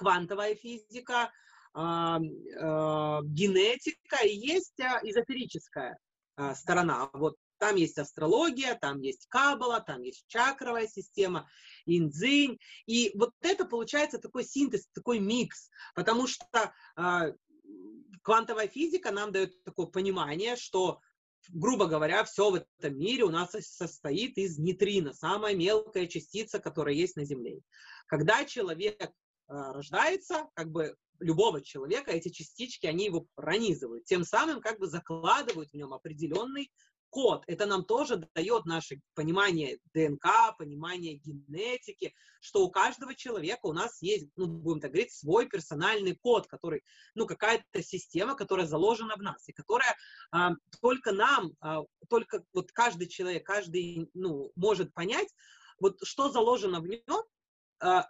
квантовая 0.00 0.54
физика, 0.54 1.30
а, 1.74 2.18
а, 2.58 3.20
генетика 3.22 4.24
и 4.24 4.34
есть 4.34 4.80
а, 4.80 4.98
эзотерическая 5.02 5.98
сторона. 6.54 7.10
Вот 7.12 7.36
там 7.58 7.76
есть 7.76 7.98
астрология, 7.98 8.78
там 8.80 9.02
есть 9.02 9.26
кабала, 9.28 9.80
там 9.80 10.00
есть 10.00 10.24
чакровая 10.26 10.88
система, 10.88 11.46
инзинь. 11.84 12.58
И 12.86 13.12
вот 13.14 13.32
это 13.42 13.66
получается 13.66 14.18
такой 14.18 14.44
синтез, 14.44 14.88
такой 14.94 15.18
микс, 15.18 15.68
потому 15.94 16.26
что 16.26 16.72
э, 16.96 17.34
квантовая 18.22 18.68
физика 18.68 19.10
нам 19.10 19.32
дает 19.32 19.62
такое 19.64 19.84
понимание, 19.84 20.56
что 20.56 21.00
грубо 21.48 21.86
говоря, 21.86 22.24
все 22.24 22.50
в 22.50 22.54
этом 22.54 22.98
мире 22.98 23.24
у 23.24 23.30
нас 23.30 23.50
состоит 23.60 24.38
из 24.38 24.58
нейтрино, 24.58 25.12
самая 25.12 25.54
мелкая 25.54 26.06
частица, 26.06 26.58
которая 26.58 26.94
есть 26.94 27.16
на 27.16 27.24
Земле. 27.24 27.60
Когда 28.06 28.44
человек 28.44 29.10
рождается, 29.50 30.48
как 30.54 30.70
бы 30.70 30.94
любого 31.18 31.60
человека, 31.60 32.12
эти 32.12 32.28
частички, 32.30 32.86
они 32.86 33.06
его 33.06 33.26
пронизывают, 33.34 34.04
тем 34.04 34.24
самым 34.24 34.60
как 34.60 34.78
бы 34.78 34.86
закладывают 34.86 35.70
в 35.70 35.74
нем 35.74 35.92
определенный 35.92 36.70
код. 37.10 37.42
Это 37.48 37.66
нам 37.66 37.84
тоже 37.84 38.28
дает 38.34 38.64
наше 38.64 39.00
понимание 39.14 39.78
ДНК, 39.92 40.56
понимание 40.56 41.14
генетики, 41.16 42.14
что 42.40 42.64
у 42.64 42.70
каждого 42.70 43.14
человека 43.14 43.66
у 43.66 43.72
нас 43.72 44.00
есть, 44.00 44.28
ну, 44.36 44.46
будем 44.46 44.80
так 44.80 44.92
говорить, 44.92 45.12
свой 45.12 45.46
персональный 45.46 46.16
код, 46.16 46.46
который, 46.46 46.82
ну, 47.14 47.26
какая-то 47.26 47.82
система, 47.82 48.36
которая 48.36 48.66
заложена 48.66 49.16
в 49.16 49.22
нас, 49.22 49.46
и 49.48 49.52
которая 49.52 49.96
а, 50.30 50.52
только 50.80 51.12
нам, 51.12 51.50
а, 51.60 51.82
только 52.08 52.44
вот 52.54 52.70
каждый 52.72 53.08
человек, 53.08 53.44
каждый, 53.44 54.08
ну, 54.14 54.52
может 54.54 54.94
понять, 54.94 55.28
вот 55.80 55.98
что 56.02 56.30
заложено 56.30 56.80
в 56.80 56.86
нем, 56.86 57.02
а, 57.08 57.22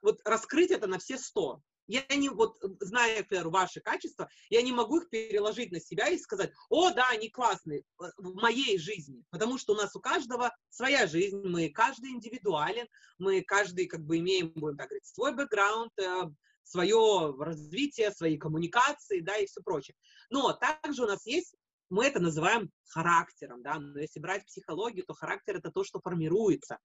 вот 0.03 0.21
раскрыть 0.25 0.71
это 0.71 0.87
на 0.87 0.99
все 0.99 1.19
сто. 1.19 1.63
Я 1.91 2.05
не, 2.15 2.29
вот, 2.29 2.57
зная, 2.79 3.19
например, 3.19 3.49
ваши 3.49 3.81
качества, 3.81 4.29
я 4.49 4.63
не 4.63 4.73
могу 4.73 4.99
их 4.99 5.09
переложить 5.09 5.73
на 5.73 5.81
себя 5.81 6.09
и 6.09 6.19
сказать, 6.19 6.53
о, 6.69 6.91
да, 6.91 7.09
они 7.11 7.31
классные 7.31 7.83
в 7.99 8.35
моей 8.35 8.79
жизни, 8.79 9.25
потому 9.31 9.59
что 9.59 9.73
у 9.73 9.77
нас 9.77 9.97
у 9.97 10.01
каждого 10.01 10.55
своя 10.69 11.09
жизнь, 11.09 11.43
мы 11.45 11.69
каждый 11.69 12.11
индивидуален, 12.11 12.87
мы 13.19 13.43
каждый 13.43 13.87
как 13.87 14.05
бы 14.05 14.19
имеем, 14.19 14.53
будем 14.55 14.77
так 14.77 14.89
говорить, 14.89 15.07
свой 15.07 15.35
бэкграунд, 15.35 15.91
э, 15.99 16.31
свое 16.63 17.35
развитие, 17.37 18.13
свои 18.13 18.39
коммуникации, 18.39 19.19
да, 19.19 19.37
и 19.37 19.47
все 19.47 19.61
прочее. 19.61 19.97
Но 20.31 20.53
также 20.53 21.03
у 21.03 21.07
нас 21.07 21.27
есть 21.27 21.57
мы 21.91 22.07
это 22.07 22.21
называем 22.21 22.71
характером, 22.87 23.63
да, 23.63 23.79
но 23.79 23.99
если 23.99 24.21
брать 24.21 24.47
психологию, 24.47 25.05
то 25.05 25.13
характер 25.13 25.57
это 25.57 25.71
то, 25.71 25.85
что 25.85 26.01
формируется, 26.01 26.79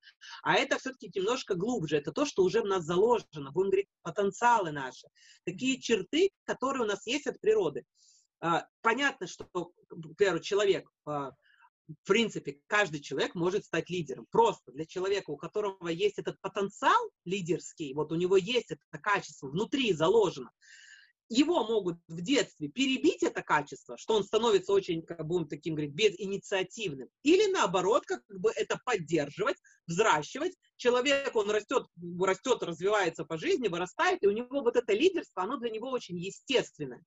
а 0.43 0.55
это 0.55 0.77
все-таки 0.77 1.11
немножко 1.13 1.55
глубже, 1.55 1.97
это 1.97 2.11
то, 2.11 2.25
что 2.25 2.43
уже 2.43 2.61
в 2.61 2.65
нас 2.65 2.83
заложено, 2.83 3.51
будем 3.51 3.69
говорить, 3.69 3.89
потенциалы 4.01 4.71
наши, 4.71 5.07
такие 5.45 5.79
черты, 5.79 6.31
которые 6.43 6.83
у 6.83 6.87
нас 6.87 7.05
есть 7.07 7.27
от 7.27 7.39
природы. 7.39 7.85
А, 8.41 8.67
понятно, 8.81 9.27
что, 9.27 9.47
например, 9.89 10.39
человек, 10.41 10.89
а, 11.05 11.31
в 11.87 12.07
принципе, 12.07 12.59
каждый 12.67 12.99
человек 12.99 13.35
может 13.35 13.63
стать 13.63 13.89
лидером. 13.89 14.25
Просто 14.31 14.71
для 14.71 14.85
человека, 14.85 15.29
у 15.29 15.37
которого 15.37 15.87
есть 15.87 16.17
этот 16.17 16.39
потенциал 16.41 17.11
лидерский, 17.25 17.93
вот 17.93 18.11
у 18.11 18.15
него 18.15 18.37
есть 18.37 18.71
это 18.71 18.81
качество 18.99 19.47
внутри 19.47 19.93
заложено, 19.93 20.51
его 21.29 21.63
могут 21.65 21.97
в 22.07 22.21
детстве 22.21 22.67
перебить 22.67 23.23
это 23.23 23.41
качество, 23.41 23.97
что 23.97 24.15
он 24.15 24.23
становится 24.23 24.73
очень, 24.73 25.01
как 25.01 25.25
будем 25.25 25.47
таким 25.47 25.75
говорить, 25.75 25.93
безинициативным, 25.93 27.09
или 27.23 27.51
наоборот, 27.51 28.05
как 28.05 28.21
бы 28.29 28.51
это 28.55 28.79
поддерживать, 28.85 29.57
взращивать. 29.87 30.53
Человек, 30.77 31.35
он 31.35 31.49
растет, 31.49 31.87
растет, 32.19 32.61
развивается 32.63 33.25
по 33.25 33.37
жизни, 33.37 33.67
вырастает, 33.67 34.23
и 34.23 34.27
у 34.27 34.31
него 34.31 34.61
вот 34.61 34.75
это 34.75 34.93
лидерство, 34.93 35.43
оно 35.43 35.57
для 35.57 35.69
него 35.69 35.89
очень 35.89 36.17
естественное. 36.17 37.03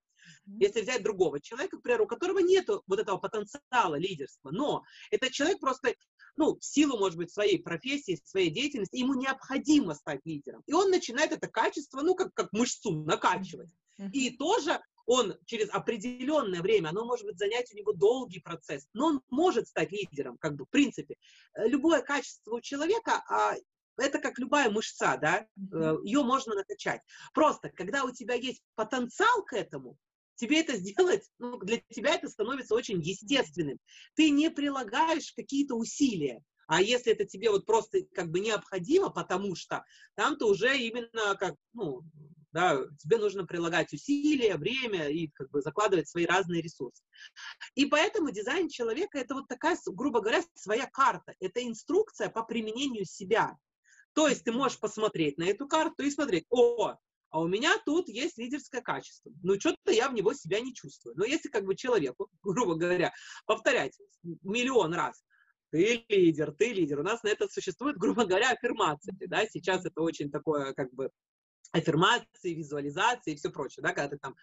Если 0.47 0.83
взять 0.83 1.03
другого 1.03 1.41
человека, 1.41 1.79
к 1.79 1.83
примеру, 1.83 2.05
у 2.05 2.09
которого 2.09 2.39
нет 2.41 2.69
вот 2.87 2.99
этого 2.99 3.19
потенциала 3.19 3.95
лидерства, 3.95 4.51
но 4.51 4.83
этот 5.11 5.31
человек 5.31 5.61
просто 5.61 5.95
ну, 6.37 6.57
в 6.57 6.65
силу, 6.65 6.99
может 6.99 7.19
быть, 7.19 7.33
своей 7.33 7.61
профессии, 7.61 8.21
своей 8.25 8.51
деятельности, 8.51 8.97
ему 8.97 9.15
необходимо 9.15 9.95
стать 9.95 10.21
лидером. 10.25 10.63
И 10.67 10.73
он 10.73 10.91
начинает 10.91 11.33
это 11.33 11.49
качество, 11.49 12.01
ну, 12.01 12.15
как, 12.15 12.33
как 12.33 12.53
мышцу 12.53 12.93
накачивать. 12.93 13.69
И 14.13 14.31
тоже 14.31 14.81
он 15.07 15.39
через 15.47 15.71
определенное 15.71 16.61
время, 16.61 16.91
оно 16.91 17.07
может 17.07 17.25
быть 17.25 17.39
занять 17.39 17.73
у 17.73 17.77
него 17.77 17.93
долгий 17.93 18.41
процесс, 18.41 18.87
но 18.93 19.07
он 19.07 19.23
может 19.31 19.67
стать 19.67 19.91
лидером, 19.91 20.37
как 20.37 20.55
бы, 20.55 20.67
в 20.67 20.69
принципе. 20.69 21.17
Э, 21.55 21.67
любое 21.67 22.03
качество 22.03 22.57
у 22.57 22.61
человека, 22.61 23.25
а, 23.29 23.55
это 23.97 24.19
как 24.19 24.39
любая 24.39 24.71
мышца, 24.71 25.17
да, 25.17 25.47
э, 25.57 25.97
ее 26.05 26.23
можно 26.23 26.55
накачать. 26.55 27.01
Просто, 27.33 27.71
когда 27.71 28.05
у 28.05 28.11
тебя 28.11 28.35
есть 28.35 28.63
потенциал 28.75 29.45
к 29.47 29.55
этому, 29.55 29.97
тебе 30.35 30.61
это 30.61 30.77
сделать, 30.77 31.27
ну, 31.39 31.59
для 31.59 31.81
тебя 31.91 32.15
это 32.15 32.29
становится 32.29 32.75
очень 32.75 33.01
естественным. 33.01 33.79
Ты 34.15 34.29
не 34.29 34.51
прилагаешь 34.51 35.33
какие-то 35.33 35.75
усилия. 35.75 36.43
А 36.69 36.83
если 36.83 37.13
это 37.13 37.25
тебе 37.25 37.51
вот 37.51 37.65
просто 37.65 38.03
как 38.15 38.31
бы 38.31 38.41
необходимо, 38.41 39.09
потому 39.09 39.57
что 39.57 39.85
там-то 40.17 40.47
уже 40.47 40.77
именно 40.77 41.35
как, 41.37 41.55
ну, 41.73 42.03
да, 42.53 42.81
тебе 42.99 43.19
нужно 43.19 43.47
прилагать 43.47 43.93
усилия, 43.93 44.57
время 44.57 45.09
и 45.09 45.29
как 45.29 45.51
бы 45.51 45.61
закладывать 45.61 46.09
свои 46.09 46.25
разные 46.25 46.63
ресурсы. 46.63 47.03
И 47.75 47.87
поэтому 47.87 48.31
дизайн 48.31 48.69
человека 48.69 49.19
это 49.19 49.35
вот 49.35 49.49
такая, 49.49 49.77
грубо 49.87 50.21
говоря, 50.21 50.43
своя 50.55 50.87
карта, 50.87 51.35
это 51.41 51.67
инструкция 51.67 52.31
по 52.31 52.43
применению 52.43 53.05
себя. 53.05 53.57
То 54.15 54.29
есть 54.29 54.45
ты 54.45 54.53
можешь 54.53 54.81
посмотреть 54.81 55.39
на 55.39 55.45
эту 55.45 55.69
карту 55.69 56.03
и 56.03 56.11
смотреть, 56.11 56.45
о, 56.51 56.97
а 57.31 57.41
у 57.41 57.47
меня 57.47 57.77
тут 57.85 58.09
есть 58.09 58.39
лидерское 58.39 58.81
качество. 58.81 59.31
Ну, 59.43 59.61
что-то 59.61 59.93
я 59.93 60.09
в 60.09 60.15
него 60.15 60.33
себя 60.33 60.61
не 60.61 60.75
чувствую. 60.75 61.15
Но 61.17 61.25
если 61.25 61.49
как 61.49 61.65
бы 61.65 61.77
человеку, 61.77 62.29
грубо 62.43 62.75
говоря, 62.75 63.13
повторять 63.47 63.99
миллион 64.43 64.95
раз, 64.95 65.23
ты 65.71 66.05
лидер, 66.09 66.53
ты 66.53 66.73
лидер. 66.73 67.01
У 67.01 67.03
нас 67.03 67.23
на 67.23 67.29
это 67.29 67.47
существует, 67.49 67.97
грубо 67.99 68.25
говоря, 68.25 68.53
аффирмации. 68.53 69.15
Да? 69.27 69.47
Сейчас 69.47 69.85
это 69.85 70.01
очень 70.01 70.31
такое, 70.31 70.73
как 70.73 70.93
бы, 70.93 71.11
аффирмации, 71.73 72.55
визуализации 72.55 73.33
и 73.33 73.37
все 73.37 73.51
прочее, 73.51 73.83
да, 73.83 73.93
когда 73.93 74.09
ты 74.09 74.19
там, 74.19 74.35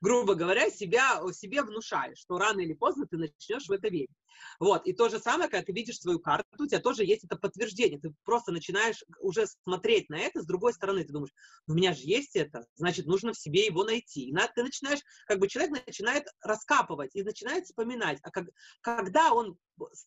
грубо 0.00 0.34
говоря, 0.34 0.70
себя, 0.70 1.20
себе 1.32 1.62
внушаешь, 1.62 2.18
что 2.18 2.38
рано 2.38 2.60
или 2.60 2.72
поздно 2.72 3.06
ты 3.06 3.18
начнешь 3.18 3.66
в 3.66 3.72
это 3.72 3.88
верить. 3.88 4.16
Вот, 4.58 4.86
и 4.86 4.92
то 4.92 5.08
же 5.08 5.18
самое, 5.18 5.50
когда 5.50 5.64
ты 5.64 5.72
видишь 5.72 5.98
свою 5.98 6.18
карту, 6.18 6.64
у 6.64 6.66
тебя 6.66 6.80
тоже 6.80 7.04
есть 7.04 7.24
это 7.24 7.36
подтверждение, 7.36 8.00
ты 8.00 8.14
просто 8.24 8.52
начинаешь 8.52 9.04
уже 9.20 9.46
смотреть 9.46 10.08
на 10.08 10.18
это 10.18 10.40
с 10.40 10.46
другой 10.46 10.72
стороны, 10.72 11.04
ты 11.04 11.12
думаешь, 11.12 11.34
у 11.66 11.74
меня 11.74 11.92
же 11.92 12.02
есть 12.04 12.34
это, 12.36 12.66
значит, 12.76 13.06
нужно 13.06 13.32
в 13.32 13.38
себе 13.38 13.66
его 13.66 13.84
найти. 13.84 14.30
И 14.30 14.34
ты 14.54 14.62
начинаешь, 14.62 15.00
как 15.26 15.38
бы 15.38 15.48
человек 15.48 15.86
начинает 15.86 16.24
раскапывать 16.42 17.14
и 17.14 17.22
начинает 17.22 17.66
вспоминать, 17.66 18.18
а 18.22 18.30
как, 18.30 18.46
когда 18.80 19.32
он 19.32 19.58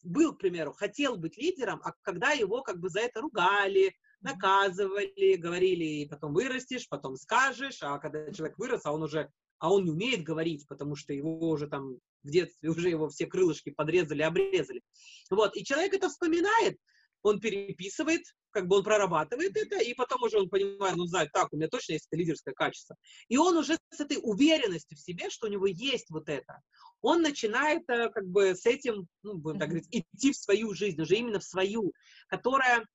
был, 0.01 0.33
к 0.33 0.39
примеру, 0.39 0.73
хотел 0.73 1.17
быть 1.17 1.37
лидером, 1.37 1.81
а 1.83 1.93
когда 2.01 2.31
его 2.31 2.63
как 2.63 2.79
бы 2.79 2.89
за 2.89 3.01
это 3.01 3.21
ругали, 3.21 3.95
наказывали, 4.23 5.35
говорили, 5.35 6.07
потом 6.07 6.33
вырастешь, 6.33 6.87
потом 6.89 7.15
скажешь, 7.15 7.79
а 7.81 7.99
когда 7.99 8.31
человек 8.31 8.57
вырос, 8.57 8.81
а 8.85 8.93
он 8.93 9.03
уже, 9.03 9.29
а 9.59 9.71
он 9.71 9.85
не 9.85 9.91
умеет 9.91 10.23
говорить, 10.23 10.67
потому 10.67 10.95
что 10.95 11.13
его 11.13 11.49
уже 11.49 11.67
там 11.67 11.97
в 12.23 12.29
детстве 12.29 12.69
уже 12.69 12.89
его 12.89 13.09
все 13.09 13.25
крылышки 13.25 13.69
подрезали, 13.69 14.21
обрезали. 14.21 14.81
Вот, 15.29 15.55
и 15.55 15.63
человек 15.63 15.93
это 15.93 16.09
вспоминает, 16.09 16.77
он 17.23 17.39
переписывает, 17.39 18.21
как 18.51 18.67
бы 18.67 18.77
он 18.77 18.83
прорабатывает 18.83 19.55
это, 19.55 19.77
и 19.81 19.93
потом 19.93 20.21
уже 20.23 20.39
он 20.39 20.49
понимает, 20.49 20.95
ну, 20.97 21.05
знает, 21.05 21.31
так, 21.31 21.51
у 21.51 21.57
меня 21.57 21.69
точно 21.69 21.93
есть 21.93 22.07
это 22.09 22.19
лидерское 22.19 22.53
качество. 22.53 22.95
И 23.29 23.37
он 23.37 23.57
уже 23.57 23.77
с 23.91 23.99
этой 23.99 24.19
уверенностью 24.21 24.97
в 24.97 25.01
себе, 25.01 25.29
что 25.29 25.47
у 25.47 25.49
него 25.49 25.65
есть 25.65 26.09
вот 26.09 26.27
это, 26.27 26.61
он 27.01 27.21
начинает 27.21 27.89
э, 27.89 28.09
как 28.09 28.27
бы 28.27 28.55
с 28.55 28.65
этим, 28.65 29.07
ну, 29.23 29.35
будем 29.35 29.59
так 29.59 29.69
говорить, 29.69 29.87
идти 29.89 30.31
в 30.31 30.37
свою 30.37 30.73
жизнь, 30.73 31.01
уже 31.01 31.15
именно 31.15 31.39
в 31.39 31.43
свою, 31.45 31.93
которая 32.27 32.85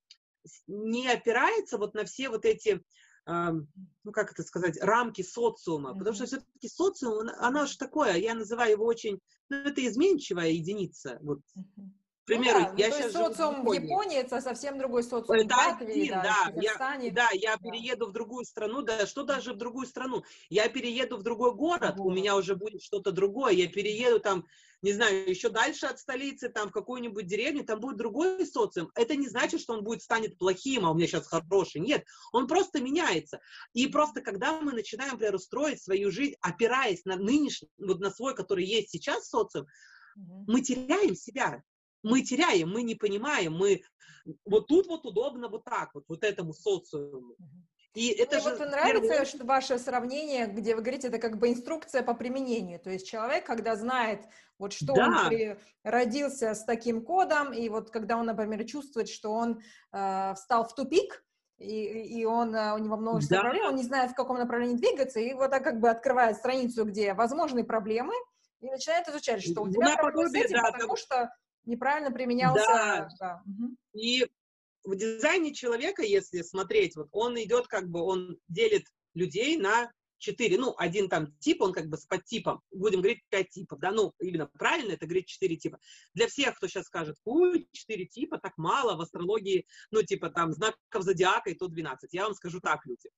не 0.67 1.07
опирается 1.07 1.77
вот 1.77 1.93
на 1.93 2.05
все 2.05 2.29
вот 2.29 2.45
эти, 2.45 2.83
ну 3.25 4.11
как 4.11 4.31
это 4.31 4.43
сказать, 4.43 4.77
рамки 4.81 5.21
социума, 5.21 5.97
потому 5.97 6.15
что 6.15 6.25
все-таки 6.25 6.67
социум, 6.67 7.29
она 7.39 7.65
же 7.65 7.77
такое, 7.77 8.15
я 8.15 8.33
называю 8.33 8.71
его 8.71 8.85
очень, 8.85 9.19
ну 9.49 9.57
это 9.57 9.85
изменчивая 9.85 10.49
единица, 10.49 11.19
вот 11.21 11.41
примеру, 12.29 12.59
ну, 12.59 12.65
да, 12.65 12.73
я 12.77 12.91
сейчас 12.91 13.11
социум 13.13 13.55
в 13.55 13.73
Японии. 13.73 13.79
в 13.79 13.83
Японии, 13.83 14.17
это 14.19 14.41
совсем 14.41 14.77
другой 14.77 15.03
социум 15.03 15.39
это 15.39 15.55
в 15.55 15.57
Латвии, 15.57 15.91
один, 15.91 16.09
да, 16.09 16.51
да, 16.53 16.61
я, 16.61 17.11
да, 17.11 17.29
я 17.33 17.57
да. 17.57 17.69
перееду 17.69 18.07
в 18.07 18.11
другую 18.11 18.45
страну, 18.45 18.81
да, 18.81 19.05
что 19.05 19.23
даже 19.23 19.53
в 19.53 19.57
другую 19.57 19.87
страну, 19.87 20.23
я 20.49 20.69
перееду 20.69 21.17
в 21.17 21.23
другой 21.23 21.53
город, 21.53 21.95
вот. 21.97 22.05
у 22.05 22.11
меня 22.11 22.35
уже 22.35 22.55
будет 22.55 22.81
что-то 22.83 23.11
другое, 23.11 23.53
я 23.53 23.67
перееду 23.67 24.19
там, 24.19 24.45
не 24.81 24.93
знаю, 24.93 25.29
еще 25.29 25.49
дальше 25.49 25.87
от 25.87 25.99
столицы, 25.99 26.49
там 26.49 26.69
в 26.69 26.71
какую-нибудь 26.71 27.25
деревню, 27.25 27.65
там 27.65 27.79
будет 27.79 27.97
другой 27.97 28.45
социум. 28.45 28.91
Это 28.95 29.15
не 29.15 29.27
значит, 29.27 29.59
что 29.59 29.73
он 29.73 29.83
будет 29.83 30.01
станет 30.01 30.37
плохим, 30.37 30.85
а 30.85 30.91
у 30.91 30.93
меня 30.93 31.07
сейчас 31.07 31.27
хороший. 31.27 31.81
Нет, 31.81 32.05
он 32.31 32.47
просто 32.47 32.81
меняется. 32.81 33.41
И 33.73 33.87
просто 33.87 34.21
когда 34.21 34.61
мы 34.61 34.71
начинаем, 34.71 35.13
например, 35.13 35.35
устроить 35.35 35.81
свою 35.81 36.11
жизнь, 36.11 36.35
опираясь 36.39 37.03
на 37.03 37.17
нынешний, 37.17 37.69
вот 37.77 37.99
на 37.99 38.09
свой, 38.09 38.35
который 38.35 38.63
есть 38.63 38.89
сейчас 38.89 39.27
социум, 39.27 39.67
мы 40.15 40.61
теряем 40.61 41.15
себя 41.15 41.63
мы 42.03 42.21
теряем, 42.21 42.69
мы 42.69 42.83
не 42.83 42.95
понимаем, 42.95 43.53
мы 43.53 43.81
вот 44.45 44.67
тут 44.67 44.87
вот 44.87 45.05
удобно 45.05 45.47
вот 45.49 45.63
так 45.63 45.93
вот, 45.93 46.05
вот 46.07 46.23
этому 46.23 46.53
социуму. 46.53 47.35
И 47.95 48.09
это 48.09 48.35
Мне 48.35 48.43
же 48.43 48.49
вот 48.51 48.69
нравится 48.69 49.25
первый... 49.25 49.47
ваше 49.47 49.79
сравнение, 49.79 50.45
где 50.45 50.75
вы 50.75 50.81
говорите, 50.81 51.07
это 51.07 51.17
как 51.17 51.39
бы 51.39 51.49
инструкция 51.49 52.03
по 52.03 52.13
применению. 52.13 52.79
То 52.79 52.91
есть 52.91 53.07
человек, 53.07 53.45
когда 53.45 53.75
знает, 53.75 54.21
вот 54.59 54.73
что 54.73 54.93
да. 54.93 55.07
он 55.07 55.27
при... 55.27 55.57
родился 55.83 56.53
с 56.53 56.63
таким 56.65 57.03
кодом, 57.03 57.51
и 57.51 57.67
вот 57.67 57.89
когда 57.89 58.17
он, 58.17 58.27
например, 58.27 58.63
чувствует, 58.65 59.09
что 59.09 59.31
он 59.31 59.61
э, 59.91 60.33
встал 60.35 60.67
в 60.67 60.75
тупик, 60.75 61.23
и, 61.57 62.19
и 62.19 62.25
он, 62.25 62.55
э, 62.55 62.73
у 62.75 62.77
него 62.77 62.95
множество 62.95 63.37
да. 63.37 63.41
проблем, 63.41 63.65
он 63.69 63.75
не 63.75 63.83
знает, 63.83 64.11
в 64.11 64.15
каком 64.15 64.37
направлении 64.37 64.75
двигаться, 64.75 65.19
и 65.19 65.33
вот 65.33 65.49
так 65.49 65.63
как 65.63 65.79
бы 65.79 65.89
открывает 65.89 66.37
страницу, 66.37 66.85
где 66.85 67.15
возможны 67.15 67.63
проблемы, 67.63 68.13
и 68.61 68.69
начинает 68.69 69.07
изучать, 69.07 69.41
что 69.41 69.63
у 69.63 69.69
тебя 69.69 69.95
проблемы 69.97 70.29
с 70.29 70.35
этим, 70.35 70.61
да, 70.61 70.71
потому 70.71 70.95
что 70.95 71.33
неправильно 71.65 72.11
применялся. 72.11 72.63
Да. 72.65 73.09
да. 73.19 73.43
И 73.93 74.25
в 74.83 74.95
дизайне 74.95 75.53
человека, 75.53 76.03
если 76.03 76.41
смотреть, 76.41 76.95
вот 76.95 77.09
он 77.11 77.39
идет 77.41 77.67
как 77.67 77.89
бы, 77.89 78.01
он 78.01 78.37
делит 78.47 78.85
людей 79.13 79.57
на 79.57 79.91
четыре, 80.19 80.57
ну, 80.57 80.75
один 80.77 81.09
там 81.09 81.33
тип, 81.39 81.61
он 81.61 81.73
как 81.73 81.87
бы 81.87 81.97
с 81.97 82.05
подтипом, 82.05 82.61
будем 82.71 82.99
говорить 82.99 83.23
пять 83.29 83.49
типов, 83.49 83.79
да, 83.79 83.91
ну, 83.91 84.13
именно 84.19 84.47
правильно 84.47 84.91
это 84.91 85.05
говорить 85.05 85.27
четыре 85.27 85.55
типа. 85.55 85.79
Для 86.13 86.27
всех, 86.27 86.55
кто 86.55 86.67
сейчас 86.67 86.85
скажет, 86.85 87.15
ой, 87.23 87.67
четыре 87.71 88.05
типа, 88.05 88.37
так 88.37 88.57
мало 88.57 88.95
в 88.95 89.01
астрологии, 89.01 89.65
ну, 89.91 90.03
типа 90.03 90.29
там 90.29 90.51
знаков 90.51 91.03
зодиака 91.03 91.49
и 91.49 91.55
то 91.55 91.67
12. 91.67 92.13
Я 92.13 92.25
вам 92.25 92.35
скажу 92.35 92.59
так, 92.59 92.85
люди. 92.85 93.09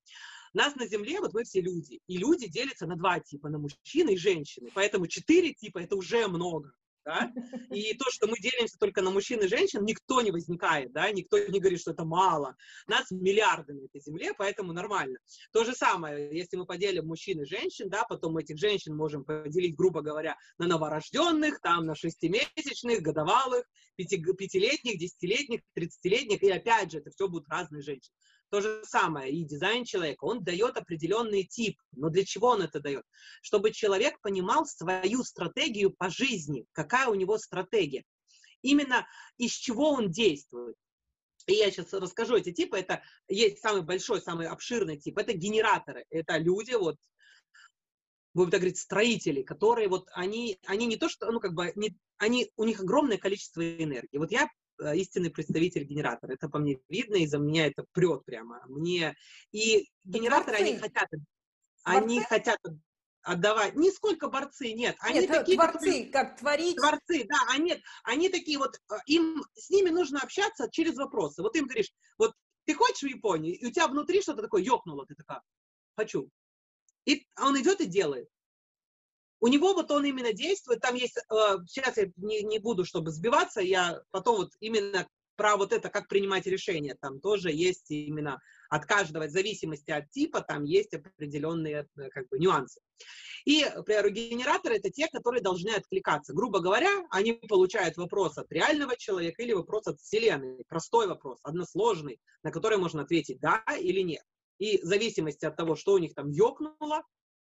Нас 0.54 0.76
на 0.76 0.86
Земле, 0.86 1.20
вот 1.20 1.34
мы 1.34 1.44
все 1.44 1.62
люди, 1.62 2.02
и 2.08 2.18
люди 2.18 2.48
делятся 2.48 2.86
на 2.86 2.96
два 2.96 3.20
типа, 3.20 3.50
на 3.50 3.58
мужчины 3.58 4.14
и 4.14 4.18
женщины, 4.18 4.70
поэтому 4.74 5.08
четыре 5.08 5.54
типа 5.54 5.80
это 5.80 5.96
уже 5.96 6.28
много. 6.28 6.74
Да, 7.06 7.32
и 7.72 7.94
то, 7.96 8.06
что 8.10 8.28
мы 8.28 8.38
делимся 8.40 8.78
только 8.78 9.02
на 9.02 9.12
мужчин 9.12 9.40
и 9.40 9.48
женщин, 9.48 9.84
никто 9.84 10.22
не 10.22 10.32
возникает, 10.32 10.92
да, 10.92 11.10
никто 11.12 11.38
не 11.38 11.60
говорит, 11.60 11.82
что 11.82 11.92
это 11.92 12.06
мало. 12.06 12.56
Нас 12.88 13.10
миллиарды 13.12 13.74
на 13.74 13.86
этой 13.86 14.02
земле, 14.02 14.34
поэтому 14.38 14.74
нормально. 14.74 15.18
То 15.52 15.64
же 15.64 15.74
самое, 15.74 16.36
если 16.36 16.58
мы 16.58 16.66
поделим 16.66 17.08
мужчин 17.08 17.42
и 17.42 17.46
женщин, 17.46 17.90
да, 17.90 18.04
потом 18.04 18.34
мы 18.34 18.42
этих 18.42 18.58
женщин 18.58 18.96
можем 18.96 19.24
поделить, 19.24 19.76
грубо 19.76 20.02
говоря, 20.02 20.36
на 20.58 20.68
новорожденных, 20.68 21.60
там, 21.62 21.86
на 21.86 21.96
шестимесячных, 21.96 23.02
годовалых, 23.02 23.66
пяти, 23.96 24.18
пятилетних, 24.18 25.00
десятилетних, 25.00 25.62
тридцатилетних, 25.74 26.44
и 26.44 26.52
опять 26.52 26.92
же, 26.92 27.00
это 27.00 27.12
все 27.12 27.28
будут 27.28 27.50
разные 27.50 27.82
женщины. 27.82 28.16
То 28.52 28.60
же 28.60 28.84
самое 28.84 29.32
и 29.32 29.46
дизайн 29.46 29.86
человека. 29.86 30.26
Он 30.26 30.44
дает 30.44 30.76
определенный 30.76 31.46
тип. 31.46 31.80
Но 31.94 32.10
для 32.10 32.26
чего 32.26 32.50
он 32.50 32.62
это 32.62 32.82
дает? 32.82 33.06
Чтобы 33.42 33.72
человек 33.72 34.20
понимал 34.20 34.66
свою 34.66 35.24
стратегию 35.24 35.92
по 35.92 36.10
жизни. 36.10 36.66
Какая 36.74 37.08
у 37.08 37.16
него 37.16 37.38
стратегия. 37.38 38.04
Именно 38.62 39.08
из 39.38 39.54
чего 39.54 39.92
он 39.92 40.12
действует. 40.12 40.76
И 41.48 41.54
я 41.54 41.72
сейчас 41.72 41.94
расскажу 41.94 42.36
эти 42.36 42.52
типы. 42.52 42.78
Это 42.78 43.02
есть 43.30 43.60
самый 43.60 43.84
большой, 43.84 44.22
самый 44.22 44.48
обширный 44.48 44.98
тип. 44.98 45.18
Это 45.18 45.32
генераторы. 45.32 46.04
Это 46.10 46.38
люди, 46.38 46.74
вот, 46.74 46.98
будем 48.34 48.52
так 48.52 48.60
говорить, 48.60 48.80
строители, 48.80 49.44
которые 49.44 49.88
вот 49.88 50.10
они, 50.12 50.60
они 50.66 50.88
не 50.88 50.98
то 50.98 51.08
что, 51.08 51.32
ну 51.32 51.40
как 51.40 51.54
бы, 51.54 51.72
не, 51.76 51.98
они, 52.18 52.52
у 52.58 52.66
них 52.66 52.82
огромное 52.82 53.18
количество 53.18 53.62
энергии. 53.62 54.18
Вот 54.18 54.32
я 54.32 54.50
истинный 54.96 55.30
представитель 55.30 55.84
генератора. 55.84 56.34
Это 56.34 56.50
по 56.50 56.60
мне 56.60 56.80
видно, 56.90 57.16
и 57.16 57.28
за 57.28 57.38
меня 57.38 57.68
это 57.68 57.86
прет 57.92 58.26
прямо. 58.26 58.64
Мне... 58.68 59.16
И 59.52 59.90
генераторы, 60.04 60.58
борцы. 60.58 60.70
они 60.70 60.78
хотят... 60.78 61.08
Борцы? 61.12 61.26
Они 61.84 62.22
хотят 62.22 62.60
отдавать. 63.24 63.76
Не 63.76 63.92
сколько 63.92 64.28
борцы, 64.28 64.74
нет. 64.74 64.96
Они 65.00 65.20
нет, 65.20 65.30
такие, 65.30 65.58
творцы, 65.58 65.80
которые, 65.80 66.06
как 66.12 66.38
творить. 66.38 66.76
Творцы, 66.76 67.26
да, 67.28 67.38
они, 67.50 67.82
они 68.04 68.30
такие 68.30 68.58
вот, 68.58 68.80
э, 68.92 68.96
им, 69.08 69.44
с 69.54 69.70
ними 69.70 69.90
нужно 69.90 70.20
общаться 70.20 70.70
через 70.72 70.98
вопросы. 70.98 71.42
Вот 71.42 71.56
им 71.56 71.66
говоришь, 71.66 71.92
вот 72.18 72.34
ты 72.66 72.74
хочешь 72.74 73.04
в 73.04 73.08
Японию, 73.08 73.58
и 73.58 73.66
у 73.66 73.72
тебя 73.72 73.88
внутри 73.88 74.22
что-то 74.22 74.42
такое 74.42 74.64
ёкнуло, 74.64 75.06
ты 75.06 75.16
такая, 75.16 75.42
хочу. 75.96 76.30
И 77.06 77.26
он 77.40 77.60
идет 77.60 77.82
и 77.82 77.86
делает. 77.86 78.28
У 79.42 79.48
него 79.48 79.74
вот 79.74 79.90
он 79.92 80.06
именно 80.06 80.34
действует, 80.34 80.82
там 80.82 80.96
есть, 80.96 81.18
э, 81.18 81.58
сейчас 81.68 81.98
я 81.98 82.06
не, 82.18 82.44
не 82.44 82.60
буду, 82.60 82.86
чтобы 82.86 83.12
сбиваться, 83.12 83.60
я 83.60 84.02
потом 84.12 84.38
вот 84.38 84.52
именно 84.60 85.08
про 85.36 85.58
вот 85.58 85.74
это, 85.74 85.90
как 85.90 86.08
принимать 86.08 86.46
решения, 86.46 86.96
там 87.02 87.20
тоже 87.20 87.52
есть 87.52 87.90
именно 87.90 88.40
от 88.70 88.86
каждого, 88.86 89.26
в 89.26 89.32
зависимости 89.32 89.90
от 89.90 90.10
типа, 90.12 90.42
там 90.42 90.64
есть 90.64 90.94
определенные 90.94 91.88
э, 91.98 92.10
как 92.10 92.30
бы 92.30 92.38
нюансы. 92.38 92.80
И, 93.46 93.66
например, 93.66 94.06
это 94.06 94.90
те, 94.92 95.08
которые 95.08 95.42
должны 95.42 95.72
откликаться. 95.72 96.34
Грубо 96.34 96.60
говоря, 96.60 96.92
они 97.10 97.34
получают 97.34 97.98
вопрос 97.98 98.38
от 98.38 98.52
реального 98.52 98.96
человека 98.96 99.42
или 99.42 99.54
вопрос 99.54 99.88
от 99.88 100.00
Вселенной. 100.00 100.64
Простой 100.68 101.08
вопрос, 101.08 101.40
односложный, 101.42 102.20
на 102.44 102.52
который 102.52 102.78
можно 102.78 103.02
ответить 103.02 103.40
да 103.40 103.64
или 103.80 104.02
нет. 104.02 104.24
И 104.60 104.78
в 104.78 104.86
зависимости 104.86 105.46
от 105.46 105.56
того, 105.56 105.76
что 105.76 105.94
у 105.94 105.98
них 105.98 106.14
там 106.14 106.30
ёкнуло, 106.30 107.02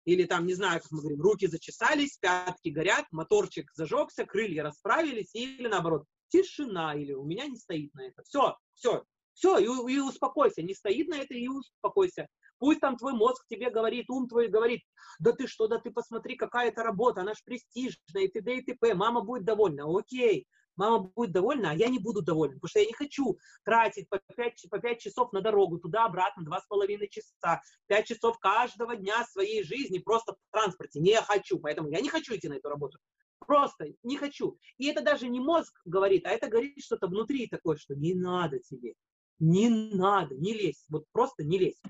или 0.05 0.23
там, 0.25 0.45
не 0.45 0.53
знаю, 0.53 0.81
как 0.81 0.91
мы 0.91 1.01
говорим, 1.01 1.21
руки 1.21 1.47
зачесались, 1.47 2.17
пятки 2.17 2.69
горят, 2.69 3.05
моторчик 3.11 3.71
зажегся, 3.73 4.25
крылья 4.25 4.63
расправились, 4.63 5.33
или 5.33 5.67
наоборот, 5.67 6.05
тишина, 6.29 6.95
или 6.95 7.13
у 7.13 7.25
меня 7.25 7.47
не 7.47 7.57
стоит 7.57 7.93
на 7.93 8.07
это. 8.07 8.23
Все, 8.23 8.55
все, 8.75 9.03
все, 9.33 9.57
и, 9.57 9.93
и 9.93 9.99
успокойся, 9.99 10.61
не 10.61 10.73
стоит 10.73 11.07
на 11.07 11.15
это, 11.15 11.33
и 11.33 11.47
успокойся. 11.47 12.27
Пусть 12.57 12.79
там 12.79 12.97
твой 12.97 13.13
мозг 13.13 13.45
тебе 13.49 13.69
говорит, 13.69 14.09
ум 14.09 14.27
твой 14.27 14.47
говорит, 14.47 14.81
да 15.19 15.33
ты 15.33 15.47
что, 15.47 15.67
да 15.67 15.77
ты 15.77 15.91
посмотри, 15.91 16.35
какая 16.35 16.69
это 16.69 16.83
работа, 16.83 17.21
она 17.21 17.33
ж 17.33 17.37
престижная, 17.43 18.23
и 18.23 18.27
т.д. 18.27 18.55
и 18.55 18.61
т.п., 18.61 18.93
мама 18.93 19.21
будет 19.21 19.43
довольна. 19.43 19.83
Окей, 19.85 20.47
мама 20.75 20.99
будет 20.99 21.31
довольна, 21.31 21.71
а 21.71 21.75
я 21.75 21.87
не 21.87 21.99
буду 21.99 22.21
доволен, 22.21 22.55
потому 22.55 22.69
что 22.69 22.79
я 22.79 22.85
не 22.85 22.93
хочу 22.93 23.37
тратить 23.63 24.09
по 24.09 24.19
5, 24.35 24.67
по 24.69 24.79
5 24.79 24.99
часов 24.99 25.33
на 25.33 25.41
дорогу, 25.41 25.79
туда-обратно, 25.79 26.43
два 26.43 26.59
с 26.61 26.67
половиной 26.67 27.07
часа, 27.07 27.61
5 27.87 28.05
часов 28.05 28.39
каждого 28.39 28.95
дня 28.95 29.23
своей 29.25 29.63
жизни 29.63 29.99
просто 29.99 30.33
в 30.33 30.51
транспорте. 30.51 30.99
Не 30.99 31.21
хочу, 31.21 31.59
поэтому 31.59 31.89
я 31.89 32.01
не 32.01 32.09
хочу 32.09 32.35
идти 32.35 32.47
на 32.47 32.53
эту 32.53 32.69
работу. 32.69 32.97
Просто 33.39 33.87
не 34.03 34.17
хочу. 34.17 34.57
И 34.77 34.87
это 34.87 35.01
даже 35.01 35.27
не 35.27 35.39
мозг 35.39 35.79
говорит, 35.85 36.25
а 36.25 36.31
это 36.31 36.47
говорит 36.47 36.83
что-то 36.83 37.07
внутри 37.07 37.47
такое, 37.47 37.77
что 37.77 37.95
не 37.95 38.13
надо 38.13 38.59
тебе, 38.59 38.95
не 39.39 39.69
надо, 39.69 40.35
не 40.35 40.53
лезь, 40.53 40.85
вот 40.89 41.05
просто 41.11 41.43
не 41.43 41.59
лезь. 41.59 41.81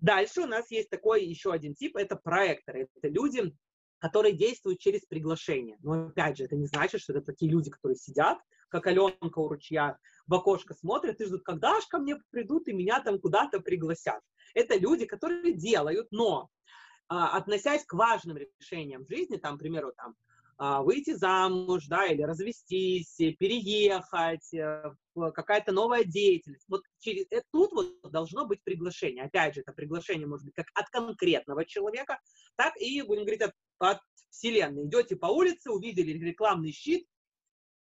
Дальше 0.00 0.42
у 0.42 0.46
нас 0.46 0.70
есть 0.70 0.90
такой 0.90 1.24
еще 1.24 1.52
один 1.52 1.74
тип, 1.74 1.96
это 1.96 2.14
проекторы. 2.14 2.88
Это 2.94 3.08
люди, 3.08 3.52
которые 3.98 4.34
действуют 4.34 4.78
через 4.78 5.04
приглашение. 5.06 5.76
Но 5.80 6.08
опять 6.08 6.36
же, 6.38 6.44
это 6.44 6.56
не 6.56 6.66
значит, 6.66 7.00
что 7.00 7.12
это 7.12 7.22
такие 7.22 7.50
люди, 7.50 7.70
которые 7.70 7.96
сидят, 7.96 8.38
как 8.68 8.86
Аленка 8.86 9.38
у 9.38 9.48
ручья, 9.48 9.98
в 10.26 10.34
окошко 10.34 10.74
смотрят 10.74 11.20
и 11.20 11.24
ждут, 11.24 11.42
когда 11.42 11.80
же 11.80 11.86
ко 11.88 11.98
мне 11.98 12.16
придут 12.30 12.68
и 12.68 12.72
меня 12.72 13.00
там 13.02 13.18
куда-то 13.18 13.60
пригласят. 13.60 14.20
Это 14.54 14.76
люди, 14.76 15.06
которые 15.06 15.54
делают, 15.54 16.08
но 16.10 16.48
а, 17.08 17.36
относясь 17.36 17.84
к 17.84 17.94
важным 17.94 18.36
решениям 18.36 19.04
в 19.04 19.08
жизни, 19.08 19.36
там, 19.36 19.56
к 19.56 19.60
примеру, 19.60 19.92
там, 19.96 20.14
а, 20.60 20.82
выйти 20.82 21.14
замуж, 21.14 21.86
да, 21.86 22.06
или 22.06 22.22
развестись, 22.22 23.14
переехать, 23.16 24.52
э, 24.52 24.92
какая-то 25.14 25.70
новая 25.70 26.02
деятельность. 26.04 26.64
Вот 26.68 26.82
через, 26.98 27.26
э, 27.30 27.42
тут 27.52 27.72
вот 27.72 28.10
должно 28.10 28.44
быть 28.44 28.62
приглашение. 28.64 29.24
Опять 29.24 29.54
же, 29.54 29.60
это 29.60 29.72
приглашение 29.72 30.26
может 30.26 30.44
быть 30.44 30.54
как 30.54 30.66
от 30.74 30.88
конкретного 30.90 31.64
человека, 31.64 32.18
так 32.56 32.76
и, 32.76 33.00
будем 33.02 33.22
говорить, 33.22 33.42
от, 33.42 33.52
от 33.78 34.00
вселенной. 34.30 34.86
Идете 34.86 35.16
по 35.16 35.26
улице, 35.26 35.70
увидели 35.70 36.12
рекламный 36.12 36.72
щит, 36.72 37.06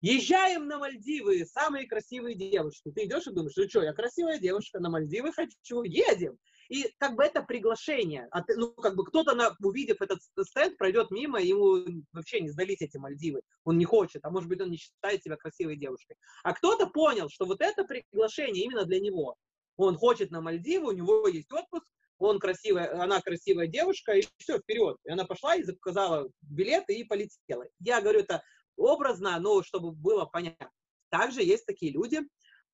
Езжаем 0.02 0.66
на 0.66 0.78
Мальдивы, 0.78 1.44
самые 1.44 1.86
красивые 1.86 2.34
девушки. 2.34 2.90
Ты 2.90 3.04
идешь 3.04 3.26
и 3.26 3.32
думаешь, 3.32 3.52
ну 3.56 3.68
что, 3.68 3.82
я 3.82 3.92
красивая 3.92 4.38
девушка, 4.38 4.80
на 4.80 4.88
Мальдивы 4.88 5.30
хочу, 5.30 5.82
едем. 5.82 6.38
И 6.70 6.90
как 6.98 7.16
бы 7.16 7.24
это 7.24 7.42
приглашение. 7.42 8.26
А 8.30 8.42
ну, 8.56 8.72
как 8.72 8.96
бы 8.96 9.04
кто-то, 9.04 9.56
увидев 9.60 10.00
этот 10.00 10.20
стенд, 10.46 10.78
пройдет 10.78 11.10
мимо, 11.10 11.38
ему 11.38 11.84
вообще 12.12 12.40
не 12.40 12.48
сдались 12.48 12.80
эти 12.80 12.96
Мальдивы. 12.96 13.42
Он 13.64 13.76
не 13.76 13.84
хочет, 13.84 14.24
а 14.24 14.30
может 14.30 14.48
быть, 14.48 14.62
он 14.62 14.70
не 14.70 14.78
считает 14.78 15.22
себя 15.22 15.36
красивой 15.36 15.76
девушкой. 15.76 16.16
А 16.44 16.54
кто-то 16.54 16.86
понял, 16.86 17.28
что 17.28 17.44
вот 17.44 17.60
это 17.60 17.84
приглашение 17.84 18.64
именно 18.64 18.86
для 18.86 19.00
него. 19.00 19.36
Он 19.76 19.96
хочет 19.96 20.30
на 20.30 20.40
Мальдивы, 20.40 20.88
у 20.88 20.92
него 20.92 21.28
есть 21.28 21.52
отпуск, 21.52 21.84
он 22.20 22.38
красивая, 22.38 23.02
она 23.02 23.20
красивая 23.20 23.66
девушка, 23.66 24.12
и 24.12 24.22
все, 24.38 24.58
вперед. 24.58 24.98
И 25.04 25.10
она 25.10 25.24
пошла 25.24 25.56
и 25.56 25.62
заказала 25.62 26.28
билеты 26.42 26.94
и 26.94 27.04
полетела. 27.04 27.64
Я 27.80 28.00
говорю 28.00 28.20
это 28.20 28.42
образно, 28.76 29.38
но 29.40 29.62
чтобы 29.62 29.92
было 29.92 30.26
понятно. 30.26 30.70
Также 31.08 31.42
есть 31.42 31.66
такие 31.66 31.92
люди, 31.92 32.20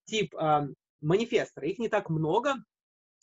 тип 0.04 0.34
э, 0.34 0.68
манифесторы, 1.00 1.70
их 1.70 1.78
не 1.78 1.88
так 1.88 2.10
много, 2.10 2.56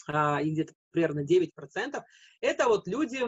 а, 0.08 0.42
и 0.42 0.52
где-то 0.52 0.74
примерно 0.92 1.26
9%, 1.26 2.02
это 2.42 2.68
вот 2.68 2.88
люди, 2.88 3.22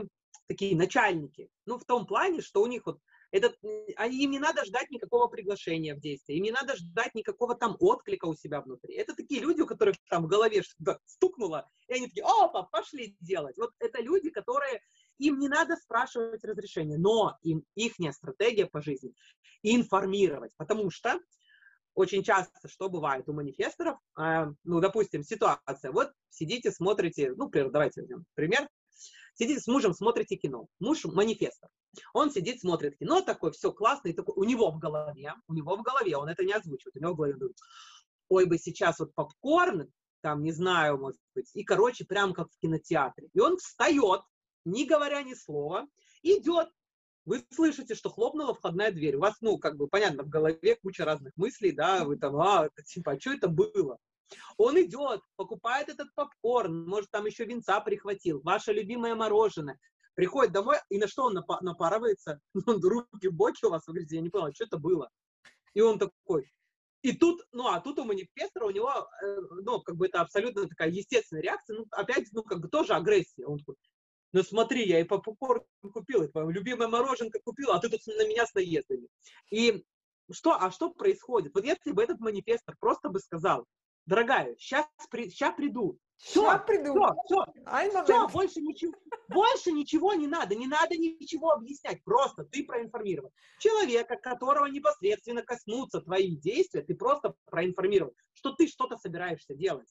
такие 0.48 0.76
начальники. 0.76 1.50
Ну, 1.66 1.78
в 1.78 1.86
том 1.86 2.06
плане, 2.06 2.42
что 2.42 2.62
у 2.62 2.68
них 2.68 2.86
вот 2.86 3.00
этот, 3.36 3.60
они, 3.98 4.24
им 4.24 4.32
не 4.32 4.40
надо 4.40 4.64
ждать 4.66 4.90
никакого 4.92 5.28
приглашения 5.28 5.94
в 5.94 6.00
действие, 6.00 6.38
им 6.38 6.46
не 6.46 6.52
надо 6.52 6.76
ждать 6.76 7.14
никакого 7.16 7.56
там 7.56 7.76
отклика 7.80 8.26
у 8.26 8.36
себя 8.36 8.62
внутри. 8.62 8.96
Это 8.96 9.14
такие 9.14 9.42
люди, 9.42 9.62
у 9.62 9.68
которых 9.68 9.96
там 10.10 10.24
в 10.24 10.28
голове 10.28 10.62
что-то 10.62 11.00
стукнуло, 11.06 11.70
и 11.88 11.94
они 11.94 12.08
такие, 12.08 12.26
опа, 12.26 12.64
пошли 12.64 13.16
делать. 13.20 13.58
Вот 13.58 13.72
это 13.80 14.02
люди, 14.02 14.30
которые, 14.30 14.82
им 15.18 15.40
не 15.40 15.50
надо 15.50 15.76
спрашивать 15.76 16.44
разрешения, 16.44 16.98
но 16.98 17.38
им 17.42 17.66
их 17.76 17.96
стратегия 18.14 18.68
по 18.68 18.82
жизни 18.82 19.14
информировать, 19.64 20.52
потому 20.58 20.90
что 20.90 21.20
очень 21.94 22.24
часто, 22.24 22.68
что 22.68 22.90
бывает 22.90 23.28
у 23.28 23.34
манифесторов, 23.34 23.98
э, 24.20 24.48
ну, 24.64 24.80
допустим, 24.80 25.24
ситуация, 25.24 25.92
вот 25.92 26.12
сидите, 26.30 26.72
смотрите, 26.72 27.34
ну, 27.36 27.50
давайте 27.50 28.02
возьмем 28.02 28.26
пример, 28.34 28.68
сидите 29.36 29.62
с 29.62 29.68
мужем, 29.68 29.94
смотрите 29.94 30.36
кино, 30.36 30.68
муж 30.80 31.06
манифестор, 31.06 31.70
он 32.14 32.32
сидит, 32.32 32.62
смотрит 32.62 32.98
кино, 32.98 33.22
такой, 33.22 33.52
все 33.52 33.72
классно, 33.72 34.10
и 34.10 34.14
такой, 34.14 34.34
у 34.36 34.44
него 34.44 34.72
в 34.72 34.80
голове, 34.80 35.34
у 35.48 35.54
него 35.54 35.78
в 35.78 35.84
голове, 35.84 36.18
он 36.18 36.28
это 36.28 36.44
не 36.44 36.54
озвучивает, 36.54 36.96
у 36.96 37.00
него 37.00 37.14
в 37.14 37.18
голове 37.18 37.34
думает, 37.34 37.58
ой 38.30 38.46
бы 38.46 38.58
сейчас 38.58 39.00
вот 39.00 39.14
попкорн, 39.14 39.92
там, 40.22 40.44
не 40.44 40.52
знаю, 40.52 40.98
может 40.98 41.20
быть, 41.36 41.52
и, 41.54 41.64
короче, 41.64 42.06
прям 42.06 42.34
как 42.34 42.50
в 42.52 42.60
кинотеатре, 42.60 43.30
и 43.34 43.40
он 43.40 43.58
встает, 43.58 44.22
не 44.66 44.86
говоря 44.86 45.22
ни 45.22 45.34
слова, 45.36 45.88
идет 46.24 46.70
вы 47.26 47.44
слышите, 47.52 47.96
что 47.96 48.10
хлопнула 48.10 48.54
входная 48.54 48.92
дверь. 48.92 49.16
У 49.16 49.20
вас, 49.20 49.36
ну, 49.42 49.58
как 49.58 49.78
бы, 49.78 49.88
понятно, 49.88 50.24
в 50.24 50.30
голове 50.30 50.76
куча 50.76 51.06
разных 51.06 51.34
мыслей, 51.36 51.72
да, 51.72 52.06
вы 52.06 52.18
там, 52.18 52.38
а, 52.38 52.68
это, 52.68 52.84
типа, 52.84 53.14
а 53.14 53.20
что 53.20 53.34
это 53.34 53.48
было? 53.48 53.98
Он 54.58 54.82
идет, 54.82 55.22
покупает 55.36 55.90
этот 55.90 56.14
попкорн, 56.16 56.86
может, 56.88 57.12
там 57.12 57.26
еще 57.26 57.46
винца 57.46 57.80
прихватил, 57.82 58.42
ваше 58.44 58.74
любимое 58.74 59.16
мороженое, 59.16 59.80
приходит 60.16 60.54
домой, 60.54 60.78
и 60.90 60.98
на 60.98 61.08
что 61.08 61.26
он 61.26 61.38
напа- 61.38 61.60
напарывается? 61.62 62.40
Ну, 62.66 62.80
руки 62.80 63.28
в 63.28 63.34
боки 63.34 63.66
у 63.66 63.70
вас, 63.70 63.86
вы 63.88 63.94
говорите, 63.94 64.16
я 64.16 64.22
не 64.22 64.30
понял, 64.30 64.54
что 64.54 64.66
это 64.66 64.78
было? 64.78 65.10
И 65.74 65.82
он 65.82 66.00
такой, 66.00 66.50
и 67.06 67.12
тут, 67.12 67.46
ну, 67.52 67.68
а 67.68 67.80
тут 67.82 68.00
у 68.00 68.04
манифестора, 68.04 68.66
у 68.66 68.72
него, 68.72 68.90
э, 69.24 69.38
ну, 69.62 69.80
как 69.82 69.96
бы 69.96 70.08
это 70.08 70.22
абсолютно 70.22 70.68
такая 70.68 70.90
естественная 70.90 71.44
реакция, 71.44 71.78
ну, 71.78 71.86
опять, 71.92 72.30
ну, 72.32 72.42
как 72.42 72.62
бы 72.62 72.68
тоже 72.68 72.94
агрессия. 72.94 73.46
Он 73.46 73.60
такой, 73.60 73.76
ну 74.34 74.42
смотри, 74.42 74.88
я 74.88 75.00
и 75.00 75.04
попкорн 75.04 75.64
купил, 75.94 76.24
и 76.24 76.28
твое 76.28 76.52
любимое 76.52 76.88
мороженка 76.88 77.40
купил, 77.44 77.72
а 77.72 77.80
ты 77.80 77.90
тут 77.90 78.02
на 78.08 78.28
меня 78.28 78.48
с 78.48 78.56
наездами. 78.56 79.08
И 79.52 79.86
что, 80.32 80.60
а 80.60 80.72
что 80.72 80.90
происходит? 80.90 81.54
Вот 81.54 81.64
если 81.64 81.92
бы 81.92 82.02
этот 82.02 82.20
манифестор 82.20 82.76
просто 82.80 83.10
бы 83.10 83.20
сказал, 83.20 83.68
дорогая, 84.06 84.56
сейчас, 84.58 84.86
при, 85.10 85.30
сейчас 85.30 85.56
приду, 85.56 86.00
все, 86.18 86.60
приду. 86.66 86.94
Все, 87.26 87.44
все, 87.66 88.04
все, 88.04 88.28
больше 88.30 88.62
ничего, 88.62 88.94
больше 89.30 89.72
ничего 89.72 90.14
не 90.14 90.28
надо, 90.28 90.56
не 90.56 90.68
надо 90.68 90.96
ничего 90.98 91.52
объяснять, 91.52 92.04
просто 92.04 92.46
ты 92.46 92.64
проинформирован. 92.64 93.32
Человека, 93.60 94.16
которого 94.16 94.68
непосредственно 94.68 95.44
коснутся 95.44 96.02
твои 96.02 96.36
действия, 96.36 96.82
ты 96.82 96.96
просто 96.96 97.36
проинформирован, 97.46 98.14
что 98.34 98.54
ты 98.54 98.68
что-то 98.68 98.98
собираешься 98.98 99.56
делать. 99.56 99.90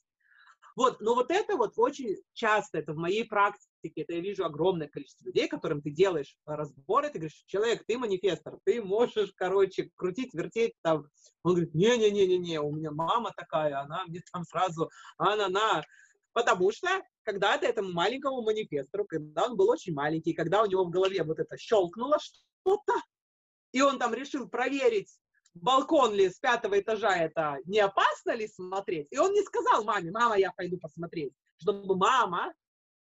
Вот, 0.77 1.01
но 1.01 1.15
вот 1.15 1.31
это 1.31 1.57
вот 1.57 1.75
очень 1.77 2.17
часто, 2.33 2.79
это 2.79 2.95
в 2.95 2.97
моей 2.97 3.25
практике, 3.25 4.03
это 4.03 4.15
я 4.15 4.21
вижу 4.21 4.45
огромное 4.45 4.89
количество 4.89 5.27
людей, 5.27 5.47
которым 5.47 5.81
ты 5.81 5.91
делаешь 5.91 6.37
разборы, 6.47 7.11
ты 7.11 7.19
говоришь, 7.19 7.45
человек, 7.47 7.85
ты 7.87 7.97
манифестор, 7.97 8.59
ты 8.65 8.83
можешь, 8.83 9.33
короче, 9.37 9.91
крутить, 9.95 10.35
вертеть 10.35 10.75
там. 10.83 11.07
Он 11.45 11.53
говорит, 11.53 11.75
не-не-не-не-не, 11.75 12.61
у 12.61 12.73
меня 12.73 12.91
мама 12.91 13.33
такая, 13.37 13.81
она 13.81 14.05
мне 14.07 14.21
там 14.33 14.43
сразу, 14.45 14.91
она-на. 15.17 15.85
Потому 16.33 16.73
что 16.73 16.89
когда-то 17.23 17.67
этому 17.67 17.93
маленькому 17.93 18.43
манифестору, 18.43 19.05
когда 19.05 19.45
он 19.45 19.57
был 19.57 19.71
очень 19.71 19.95
маленький, 19.95 20.33
когда 20.33 20.63
у 20.63 20.67
него 20.67 20.85
в 20.85 20.91
голове 20.91 21.23
вот 21.23 21.39
это 21.39 21.57
щелкнуло 21.57 22.19
что-то, 22.19 22.95
и 23.71 23.81
он 23.81 24.01
там 24.01 24.13
решил 24.13 24.49
проверить, 24.49 25.17
балкон 25.55 26.15
ли 26.15 26.29
с 26.29 26.39
пятого 26.39 26.79
этажа 26.79 27.17
это 27.17 27.59
не 27.65 27.81
опасно 27.81 28.33
ли 28.33 28.49
смотреть? 28.49 29.09
И 29.11 29.19
он 29.19 29.33
не 29.33 29.43
сказал 29.43 29.85
маме, 29.85 30.11
мама, 30.11 30.37
я 30.37 30.53
пойду 30.53 30.79
посмотреть. 30.79 31.33
Чтобы 31.57 31.97
мама, 31.97 32.53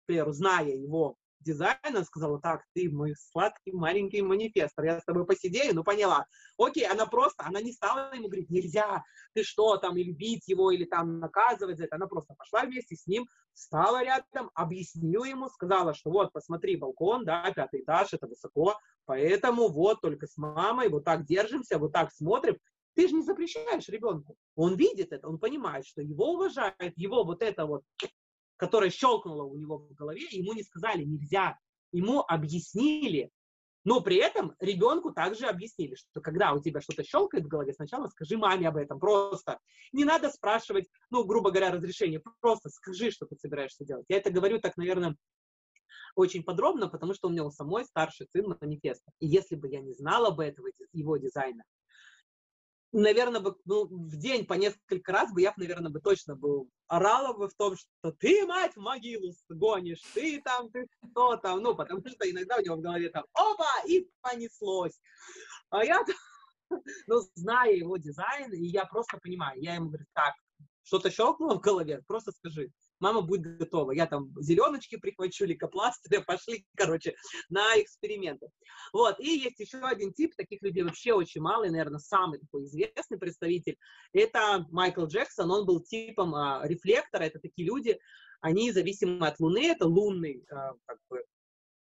к 0.07 0.33
зная 0.33 0.75
его 0.75 1.17
дизайна, 1.43 2.05
сказала, 2.05 2.41
так, 2.41 2.63
ты 2.75 2.91
мой 2.91 3.15
сладкий 3.17 3.73
маленький 3.73 4.23
манифестор, 4.23 4.85
я 4.85 5.01
с 5.01 5.05
тобой 5.05 5.27
посидею, 5.27 5.75
ну 5.75 5.85
поняла. 5.85 6.27
Окей, 6.59 6.87
она 6.87 7.07
просто, 7.07 7.45
она 7.45 7.61
не 7.61 7.73
стала 7.73 8.15
ему 8.15 8.29
говорить, 8.29 8.51
нельзя, 8.51 9.05
ты 9.35 9.43
что 9.43 9.77
там, 9.77 9.97
или 9.97 10.13
бить 10.13 10.49
его, 10.49 10.71
или 10.71 10.85
там 10.85 11.19
наказывать 11.19 11.79
за 11.79 11.85
это. 11.85 11.97
Она 11.97 12.07
просто 12.07 12.35
пошла 12.35 12.63
вместе 12.63 12.97
с 12.97 13.07
ним, 13.07 13.27
встала 13.55 14.03
рядом, 14.03 14.51
объяснила 14.55 15.25
ему, 15.25 15.49
сказала, 15.49 15.95
что 15.95 16.11
вот, 16.11 16.33
посмотри, 16.33 16.77
балкон, 16.77 17.25
да, 17.25 17.51
пятый 17.55 17.83
этаж, 17.83 18.13
это 18.13 18.27
высоко, 18.27 18.77
поэтому 19.05 19.69
вот 19.69 20.01
только 20.01 20.27
с 20.27 20.37
мамой 20.37 20.89
вот 20.89 21.05
так 21.05 21.25
держимся, 21.25 21.79
вот 21.79 21.93
так 21.93 22.13
смотрим. 22.13 22.57
Ты 22.95 23.09
же 23.09 23.15
не 23.15 23.23
запрещаешь 23.23 23.89
ребенку. 23.89 24.37
Он 24.55 24.77
видит 24.77 25.13
это, 25.13 25.27
он 25.27 25.39
понимает, 25.39 25.87
что 25.87 26.03
его 26.03 26.35
уважают, 26.35 26.93
его 26.97 27.25
вот 27.25 27.43
это 27.43 27.65
вот 27.65 27.85
которая 28.63 28.91
щелкнула 28.91 29.43
у 29.43 29.57
него 29.57 29.79
в 29.79 29.93
голове, 29.95 30.23
ему 30.31 30.53
не 30.53 30.63
сказали 30.63 31.03
нельзя, 31.03 31.59
ему 31.91 32.21
объяснили, 32.21 33.33
но 33.83 34.01
при 34.01 34.19
этом 34.19 34.55
ребенку 34.61 35.11
также 35.11 35.47
объяснили, 35.47 35.97
что 35.97 36.21
когда 36.21 36.53
у 36.53 36.61
тебя 36.61 36.81
что-то 36.81 37.03
щелкает 37.03 37.45
в 37.45 37.49
голове, 37.49 37.73
сначала 37.73 38.07
скажи 38.07 38.37
маме 38.37 38.69
об 38.69 38.77
этом, 38.77 39.01
просто. 39.01 39.59
Не 39.91 40.05
надо 40.05 40.31
спрашивать, 40.31 40.87
ну, 41.11 41.25
грубо 41.25 41.51
говоря, 41.51 41.73
разрешение, 41.73 42.23
просто 42.41 42.69
скажи, 42.69 43.11
что 43.11 43.27
ты 43.27 43.35
собираешься 43.35 43.85
делать. 43.85 44.07
Я 44.09 44.19
это 44.19 44.31
говорю 44.31 44.61
так, 44.61 44.77
наверное, 44.77 45.17
очень 46.15 46.45
подробно, 46.45 46.87
потому 46.87 47.15
что 47.15 47.27
у 47.27 47.33
меня 47.33 47.45
у 47.45 47.51
самой 47.51 47.85
старший 47.85 48.29
сын 48.31 48.57
манифеста. 48.61 49.11
И 49.19 49.27
если 49.27 49.57
бы 49.57 49.69
я 49.69 49.81
не 49.81 49.93
знала 49.93 50.31
бы 50.31 50.45
этого 50.45 50.69
его 50.93 51.17
дизайна, 51.17 51.65
наверное, 52.93 53.41
бы, 53.41 53.57
ну, 53.65 53.87
в 53.87 54.17
день 54.17 54.47
по 54.47 54.55
несколько 54.55 55.13
раз 55.13 55.33
бы 55.33 55.41
я, 55.41 55.53
наверное, 55.57 55.91
бы 55.91 56.01
точно 56.01 56.37
был 56.37 56.69
орала 56.89 57.33
бы 57.33 57.49
в 57.49 57.55
том, 57.55 57.77
что 57.77 58.13
ты, 58.13 58.47
мать, 58.47 58.75
в 58.75 58.81
могилу 58.81 59.33
гонишь, 59.49 60.03
ты 60.15 60.41
там, 60.43 60.71
ты 60.71 60.87
кто 61.11 61.37
там, 61.37 61.61
ну, 61.61 61.75
потому 61.75 62.01
что 62.07 62.31
иногда 62.31 62.57
у 62.57 62.63
него 62.63 62.77
в 62.77 62.81
голове 62.81 63.09
там, 63.09 63.25
опа, 63.33 63.71
и 63.87 64.09
понеслось. 64.21 65.01
А 65.71 65.85
я, 65.85 66.05
ну, 67.07 67.21
зная 67.35 67.73
его 67.73 67.97
дизайн, 67.97 68.53
и 68.53 68.67
я 68.67 68.85
просто 68.85 69.19
понимаю, 69.19 69.61
я 69.61 69.75
ему 69.75 69.89
говорю, 69.89 70.07
так, 70.13 70.35
что-то 70.83 71.11
щелкнуло 71.11 71.55
в 71.55 71.61
голове, 71.61 72.03
просто 72.07 72.33
скажи 72.33 72.71
мама 73.03 73.21
будет 73.21 73.59
готова. 73.59 73.93
Я 73.93 74.07
там 74.07 74.33
зеленочки 74.41 74.97
прихвачу, 74.97 75.45
лейкопластыря, 75.45 76.21
пошли, 76.27 76.65
короче, 76.77 77.15
на 77.51 77.81
эксперименты. 77.81 78.49
Вот, 78.93 79.21
и 79.21 79.39
есть 79.39 79.61
еще 79.61 79.79
один 79.79 80.13
тип, 80.13 80.35
таких 80.37 80.63
людей 80.63 80.83
вообще 80.85 81.13
очень 81.13 81.41
мало, 81.41 81.65
и, 81.65 81.71
наверное, 81.71 81.99
самый 81.99 82.39
такой 82.39 82.65
известный 82.65 83.19
представитель, 83.19 83.77
это 84.13 84.67
Майкл 84.71 85.07
Джексон, 85.07 85.51
он 85.51 85.67
был 85.67 85.81
типом 85.81 86.35
а, 86.35 86.63
рефлектора, 86.65 87.25
это 87.25 87.39
такие 87.41 87.67
люди, 87.67 87.99
они 88.41 88.71
зависимы 88.73 89.27
от 89.27 89.39
Луны, 89.41 89.67
это 89.67 89.87
лунный 89.87 90.45
а, 90.51 90.73
как 90.87 90.99
бы, 91.11 91.25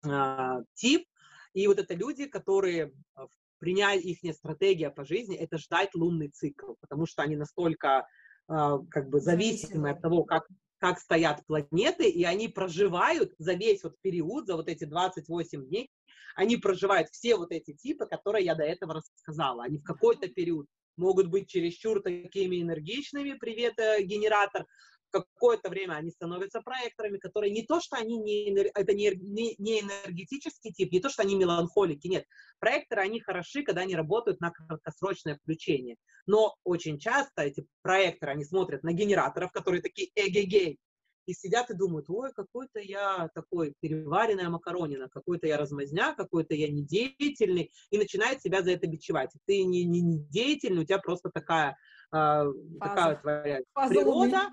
а, 0.06 0.61
тип, 0.74 1.06
и 1.54 1.66
вот 1.66 1.78
это 1.78 1.94
люди, 1.94 2.26
которые 2.26 2.92
а, 3.14 3.26
принять 3.58 4.04
их 4.04 4.18
стратегия 4.34 4.90
по 4.90 5.04
жизни, 5.04 5.36
это 5.36 5.58
ждать 5.58 5.94
лунный 5.94 6.28
цикл, 6.28 6.74
потому 6.80 7.06
что 7.06 7.22
они 7.22 7.36
настолько 7.36 8.06
а, 8.48 8.78
как 8.90 9.08
бы 9.08 9.20
зависимы 9.20 9.90
от 9.90 10.02
того, 10.02 10.24
как, 10.24 10.48
как 10.80 10.98
стоят 10.98 11.44
планеты, 11.46 12.08
и 12.08 12.24
они 12.24 12.48
проживают 12.48 13.32
за 13.38 13.52
весь 13.52 13.84
вот 13.84 14.00
период, 14.00 14.46
за 14.46 14.56
вот 14.56 14.68
эти 14.68 14.84
28 14.84 15.66
дней, 15.66 15.90
они 16.34 16.56
проживают 16.56 17.10
все 17.10 17.36
вот 17.36 17.52
эти 17.52 17.74
типы, 17.74 18.06
которые 18.06 18.46
я 18.46 18.54
до 18.54 18.64
этого 18.64 18.94
рассказала. 18.94 19.64
Они 19.64 19.78
в 19.78 19.84
какой-то 19.84 20.28
период 20.28 20.66
могут 20.96 21.28
быть 21.28 21.48
чересчур 21.48 22.02
такими 22.02 22.62
энергичными, 22.62 23.34
привет, 23.34 23.78
э, 23.78 24.02
генератор, 24.02 24.66
какое-то 25.11 25.68
время 25.68 25.94
они 25.94 26.11
становятся 26.11 26.61
проекторами, 26.61 27.18
которые 27.18 27.52
не 27.52 27.62
то, 27.62 27.80
что 27.80 27.96
они 27.96 28.18
не, 28.18 28.50
это 28.54 28.94
не, 28.94 29.11
не, 29.16 29.54
не 29.58 29.80
энергетический 29.80 30.72
тип, 30.72 30.92
не 30.92 31.00
то, 31.00 31.08
что 31.08 31.22
они 31.22 31.34
меланхолики, 31.34 32.08
нет. 32.08 32.24
Проекторы, 32.58 33.02
они 33.02 33.20
хороши, 33.20 33.62
когда 33.62 33.82
они 33.82 33.96
работают 33.96 34.40
на 34.40 34.50
краткосрочное 34.50 35.36
включение. 35.36 35.96
Но 36.26 36.56
очень 36.64 36.98
часто 36.98 37.42
эти 37.42 37.66
проекторы, 37.82 38.32
они 38.32 38.44
смотрят 38.44 38.82
на 38.82 38.92
генераторов, 38.92 39.52
которые 39.52 39.82
такие 39.82 40.11
эгегей, 40.14 40.78
и 41.26 41.34
сидят 41.34 41.70
и 41.70 41.74
думают, 41.74 42.06
ой, 42.08 42.32
какой-то 42.32 42.80
я 42.80 43.28
такой 43.34 43.74
переваренная 43.80 44.48
макаронина, 44.48 45.08
какой-то 45.08 45.46
я 45.46 45.56
размазня, 45.56 46.14
какой-то 46.14 46.54
я 46.54 46.68
недеятельный, 46.68 47.70
и 47.90 47.98
начинает 47.98 48.42
себя 48.42 48.62
за 48.62 48.72
это 48.72 48.86
бичевать. 48.86 49.30
Ты 49.46 49.62
не, 49.62 49.84
не, 49.84 50.00
не 50.00 50.18
деятельный, 50.18 50.82
у 50.82 50.84
тебя 50.84 50.98
просто 50.98 51.30
такая 51.30 51.76
такая 52.11 53.16
твоя 53.16 53.61
Фаза 53.72 53.94
природа, 53.94 54.50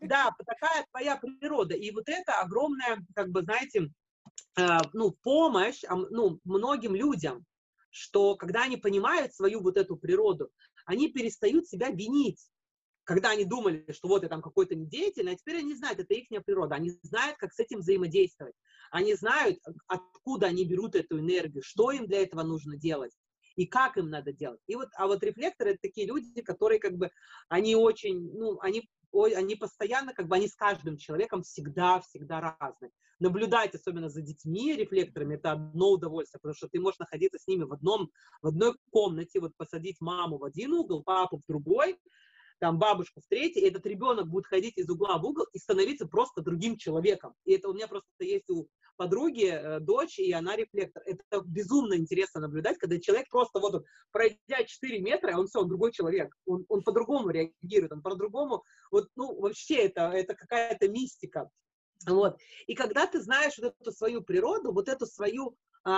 да, 0.00 0.30
такая 0.46 0.86
твоя 0.90 1.16
природа. 1.16 1.74
И 1.74 1.90
вот 1.90 2.08
это 2.08 2.40
огромная, 2.40 2.98
как 3.14 3.28
бы, 3.28 3.42
знаете, 3.42 3.90
а, 4.56 4.80
ну, 4.94 5.14
помощь 5.22 5.82
ну, 6.10 6.40
многим 6.44 6.94
людям, 6.94 7.44
что 7.90 8.36
когда 8.36 8.62
они 8.62 8.76
понимают 8.76 9.34
свою 9.34 9.60
вот 9.60 9.76
эту 9.76 9.96
природу, 9.96 10.50
они 10.86 11.08
перестают 11.08 11.66
себя 11.66 11.90
винить. 11.90 12.48
Когда 13.04 13.30
они 13.30 13.44
думали, 13.44 13.86
что 13.92 14.08
вот 14.08 14.24
я 14.24 14.28
там 14.28 14.42
какой-то 14.42 14.74
недеятельный, 14.74 15.34
а 15.34 15.36
теперь 15.36 15.58
они 15.58 15.74
знают, 15.76 16.00
это 16.00 16.12
их 16.14 16.26
природа, 16.44 16.74
они 16.74 16.90
знают, 17.02 17.36
как 17.36 17.52
с 17.52 17.60
этим 17.60 17.78
взаимодействовать. 17.78 18.54
Они 18.90 19.14
знают, 19.14 19.58
откуда 19.86 20.46
они 20.48 20.64
берут 20.64 20.96
эту 20.96 21.20
энергию, 21.20 21.62
что 21.62 21.92
им 21.92 22.06
для 22.06 22.22
этого 22.22 22.42
нужно 22.42 22.76
делать 22.76 23.12
и 23.56 23.66
как 23.66 23.96
им 23.96 24.10
надо 24.10 24.32
делать. 24.32 24.60
И 24.66 24.76
вот, 24.76 24.88
а 24.96 25.06
вот 25.06 25.22
рефлекторы 25.22 25.70
это 25.70 25.80
такие 25.82 26.06
люди, 26.06 26.40
которые 26.42 26.78
как 26.78 26.96
бы, 26.96 27.10
они 27.48 27.74
очень, 27.74 28.30
ну, 28.32 28.58
они, 28.60 28.88
они 29.12 29.56
постоянно, 29.56 30.12
как 30.12 30.28
бы, 30.28 30.36
они 30.36 30.46
с 30.46 30.54
каждым 30.54 30.98
человеком 30.98 31.42
всегда-всегда 31.42 32.56
разные. 32.60 32.92
Наблюдать, 33.18 33.74
особенно 33.74 34.10
за 34.10 34.20
детьми, 34.20 34.76
рефлекторами, 34.76 35.36
это 35.36 35.52
одно 35.52 35.92
удовольствие, 35.92 36.38
потому 36.40 36.54
что 36.54 36.68
ты 36.68 36.78
можешь 36.78 36.98
находиться 36.98 37.38
с 37.38 37.46
ними 37.46 37.64
в 37.64 37.72
одном, 37.72 38.10
в 38.42 38.48
одной 38.48 38.74
комнате, 38.90 39.40
вот 39.40 39.56
посадить 39.56 40.00
маму 40.00 40.36
в 40.38 40.44
один 40.44 40.74
угол, 40.74 41.02
папу 41.02 41.38
в 41.38 41.46
другой, 41.48 41.98
там 42.58 42.78
бабушку 42.78 43.20
в 43.20 43.26
третий, 43.28 43.60
и 43.60 43.68
этот 43.68 43.86
ребенок 43.86 44.28
будет 44.28 44.46
ходить 44.46 44.76
из 44.76 44.88
угла 44.88 45.18
в 45.18 45.24
угол 45.24 45.46
и 45.52 45.58
становиться 45.58 46.06
просто 46.06 46.42
другим 46.42 46.76
человеком. 46.76 47.34
И 47.44 47.52
это 47.52 47.68
у 47.68 47.74
меня 47.74 47.88
просто 47.88 48.08
есть 48.20 48.48
у 48.50 48.68
подруги 48.96 49.46
э, 49.46 49.80
дочь, 49.80 50.18
и 50.18 50.32
она 50.32 50.56
рефлектор. 50.56 51.02
Это 51.04 51.42
безумно 51.44 51.94
интересно 51.94 52.40
наблюдать, 52.40 52.78
когда 52.78 52.98
человек 52.98 53.28
просто 53.28 53.60
вот 53.60 53.74
он, 53.74 53.84
пройдя 54.10 54.64
4 54.64 55.00
метра, 55.00 55.36
он 55.36 55.46
все, 55.46 55.60
он 55.60 55.68
другой 55.68 55.92
человек. 55.92 56.34
Он, 56.46 56.64
он 56.68 56.82
по-другому 56.82 57.30
реагирует, 57.30 57.92
он 57.92 58.02
по-другому, 58.02 58.64
вот, 58.90 59.08
ну, 59.16 59.38
вообще 59.38 59.76
это, 59.76 60.08
это 60.08 60.34
какая-то 60.34 60.88
мистика. 60.88 61.50
Вот. 62.06 62.38
И 62.66 62.74
когда 62.74 63.06
ты 63.06 63.20
знаешь 63.20 63.58
вот 63.58 63.74
эту 63.80 63.92
свою 63.92 64.22
природу, 64.22 64.72
вот 64.72 64.88
эту 64.88 65.06
свою 65.06 65.56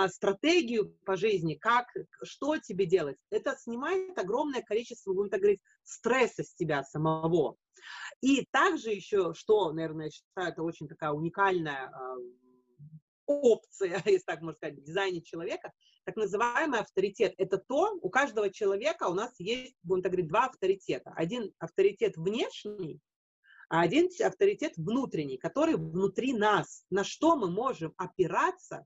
стратегию 0.09 0.95
по 1.05 1.15
жизни, 1.15 1.55
как, 1.55 1.87
что 2.23 2.57
тебе 2.57 2.85
делать, 2.85 3.17
это 3.31 3.55
снимает 3.57 4.17
огромное 4.17 4.61
количество, 4.61 5.13
будем 5.13 5.29
так 5.29 5.41
говорить, 5.41 5.61
стресса 5.83 6.43
с 6.43 6.53
тебя 6.53 6.83
самого. 6.83 7.55
И 8.21 8.45
также 8.51 8.91
еще, 8.91 9.33
что, 9.33 9.71
наверное, 9.71 10.05
я 10.05 10.11
считаю, 10.11 10.51
это 10.51 10.63
очень 10.63 10.87
такая 10.87 11.11
уникальная 11.11 11.89
а, 11.89 12.15
опция, 13.25 14.01
если 14.05 14.23
так 14.25 14.41
можно 14.41 14.57
сказать, 14.57 14.77
в 14.77 14.83
дизайне 14.83 15.21
человека, 15.21 15.71
так 16.03 16.15
называемый 16.15 16.79
авторитет. 16.79 17.33
Это 17.37 17.57
то, 17.57 17.97
у 18.01 18.09
каждого 18.09 18.49
человека 18.49 19.07
у 19.07 19.13
нас 19.13 19.33
есть, 19.39 19.75
будем 19.83 20.03
так 20.03 20.11
говорить, 20.11 20.29
два 20.29 20.45
авторитета. 20.45 21.11
Один 21.15 21.51
авторитет 21.59 22.17
внешний, 22.17 22.99
а 23.69 23.81
один 23.81 24.09
авторитет 24.23 24.73
внутренний, 24.77 25.37
который 25.37 25.75
внутри 25.75 26.33
нас, 26.33 26.85
на 26.89 27.03
что 27.03 27.35
мы 27.35 27.49
можем 27.51 27.93
опираться 27.97 28.85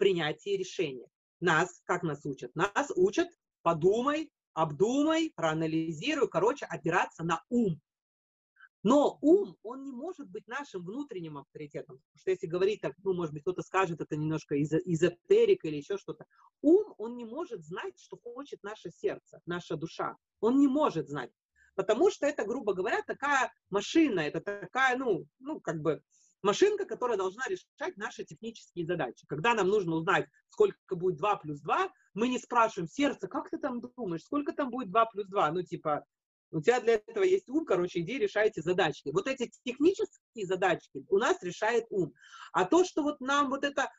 принятии 0.00 0.56
решения. 0.56 1.06
Нас, 1.40 1.82
как 1.84 2.02
нас 2.02 2.24
учат? 2.24 2.50
Нас 2.56 2.90
учат 2.96 3.28
подумай, 3.62 4.32
обдумай, 4.54 5.32
проанализируй, 5.36 6.28
короче, 6.28 6.64
опираться 6.64 7.22
на 7.22 7.44
ум. 7.50 7.78
Но 8.82 9.18
ум, 9.20 9.56
он 9.62 9.84
не 9.84 9.92
может 9.92 10.30
быть 10.30 10.48
нашим 10.48 10.82
внутренним 10.82 11.36
авторитетом. 11.36 11.98
Потому 11.98 12.18
что 12.18 12.30
если 12.30 12.46
говорить 12.46 12.80
так, 12.80 12.94
ну, 13.04 13.12
может 13.12 13.34
быть, 13.34 13.42
кто-то 13.42 13.60
скажет, 13.60 14.00
это 14.00 14.16
немножко 14.16 14.60
эзотерика 14.60 15.68
или 15.68 15.76
еще 15.76 15.98
что-то. 15.98 16.24
Ум, 16.62 16.94
он 16.96 17.16
не 17.16 17.26
может 17.26 17.62
знать, 17.62 18.00
что 18.00 18.16
хочет 18.16 18.62
наше 18.62 18.90
сердце, 18.90 19.42
наша 19.44 19.76
душа. 19.76 20.16
Он 20.40 20.58
не 20.58 20.66
может 20.66 21.08
знать. 21.08 21.30
Потому 21.74 22.10
что 22.10 22.26
это, 22.26 22.44
грубо 22.46 22.72
говоря, 22.72 23.02
такая 23.02 23.52
машина, 23.68 24.20
это 24.20 24.40
такая, 24.40 24.96
ну, 24.96 25.26
ну, 25.38 25.60
как 25.60 25.82
бы, 25.82 26.02
машинка, 26.42 26.84
которая 26.84 27.16
должна 27.16 27.44
решать 27.48 27.96
наши 27.96 28.24
технические 28.24 28.86
задачи. 28.86 29.26
Когда 29.26 29.54
нам 29.54 29.68
нужно 29.68 29.96
узнать, 29.96 30.26
сколько 30.48 30.76
будет 30.90 31.16
2 31.16 31.36
плюс 31.36 31.60
2, 31.60 31.90
мы 32.14 32.28
не 32.28 32.38
спрашиваем 32.38 32.88
сердце, 32.88 33.28
как 33.28 33.50
ты 33.50 33.58
там 33.58 33.80
думаешь, 33.80 34.22
сколько 34.22 34.52
там 34.52 34.70
будет 34.70 34.90
2 34.90 35.06
плюс 35.06 35.26
2? 35.26 35.52
Ну, 35.52 35.62
типа, 35.62 36.04
у 36.52 36.60
тебя 36.60 36.80
для 36.80 36.94
этого 36.94 37.22
есть 37.22 37.48
ум, 37.48 37.64
короче, 37.64 38.00
иди 38.00 38.18
решайте 38.18 38.60
задачки. 38.62 39.10
Вот 39.12 39.28
эти 39.28 39.50
технические 39.64 40.46
задачки 40.46 41.04
у 41.08 41.18
нас 41.18 41.42
решает 41.42 41.86
ум. 41.90 42.12
А 42.52 42.64
то, 42.64 42.84
что 42.84 43.02
вот 43.02 43.20
нам 43.20 43.50
вот 43.50 43.64
это, 43.64 43.90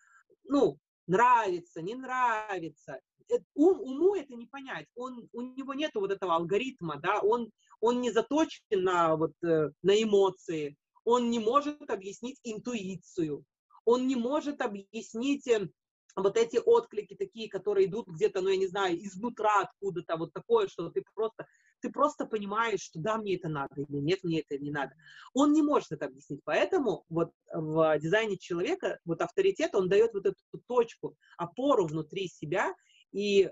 ну, 0.43 0.77
нравится, 1.07 1.81
не 1.81 1.95
нравится, 1.95 2.99
это, 3.29 3.45
ум, 3.55 3.79
уму 3.79 4.15
это 4.15 4.35
не 4.35 4.45
понять. 4.45 4.87
Он, 4.95 5.27
у 5.31 5.41
него 5.41 5.73
нет 5.73 5.91
вот 5.95 6.11
этого 6.11 6.35
алгоритма, 6.35 6.99
да, 6.99 7.21
он, 7.21 7.51
он 7.79 8.01
не 8.01 8.11
заточен 8.11 8.61
на, 8.71 9.15
вот, 9.15 9.31
э, 9.43 9.71
на 9.81 10.03
эмоции, 10.03 10.75
он 11.03 11.29
не 11.29 11.39
может 11.39 11.89
объяснить 11.89 12.39
интуицию, 12.43 13.45
он 13.85 14.07
не 14.07 14.15
может 14.15 14.61
объяснить 14.61 15.47
э, 15.47 15.67
вот 16.15 16.37
эти 16.37 16.59
отклики 16.63 17.15
такие, 17.15 17.49
которые 17.49 17.87
идут 17.87 18.07
где-то, 18.07 18.41
ну, 18.41 18.49
я 18.49 18.57
не 18.57 18.67
знаю, 18.67 18.97
изнутра 19.03 19.61
откуда-то, 19.61 20.17
вот 20.17 20.33
такое, 20.33 20.67
что 20.67 20.89
ты 20.89 21.03
просто, 21.13 21.47
ты 21.81 21.89
просто 21.89 22.25
понимаешь, 22.25 22.81
что 22.81 22.99
да, 22.99 23.17
мне 23.17 23.35
это 23.35 23.49
надо, 23.49 23.81
или 23.81 23.97
нет, 23.97 24.19
мне 24.23 24.41
это 24.41 24.57
не 24.57 24.71
надо. 24.71 24.93
Он 25.33 25.53
не 25.53 25.61
может 25.61 25.91
это 25.91 26.05
объяснить. 26.05 26.41
Поэтому 26.43 27.05
вот 27.09 27.31
в 27.53 27.97
дизайне 27.99 28.37
человека 28.37 28.99
вот 29.05 29.21
авторитет, 29.21 29.73
он 29.73 29.89
дает 29.89 30.13
вот 30.13 30.25
эту 30.25 30.37
точку, 30.67 31.15
опору 31.37 31.87
внутри 31.87 32.27
себя, 32.27 32.73
и 33.11 33.43
э, 33.43 33.51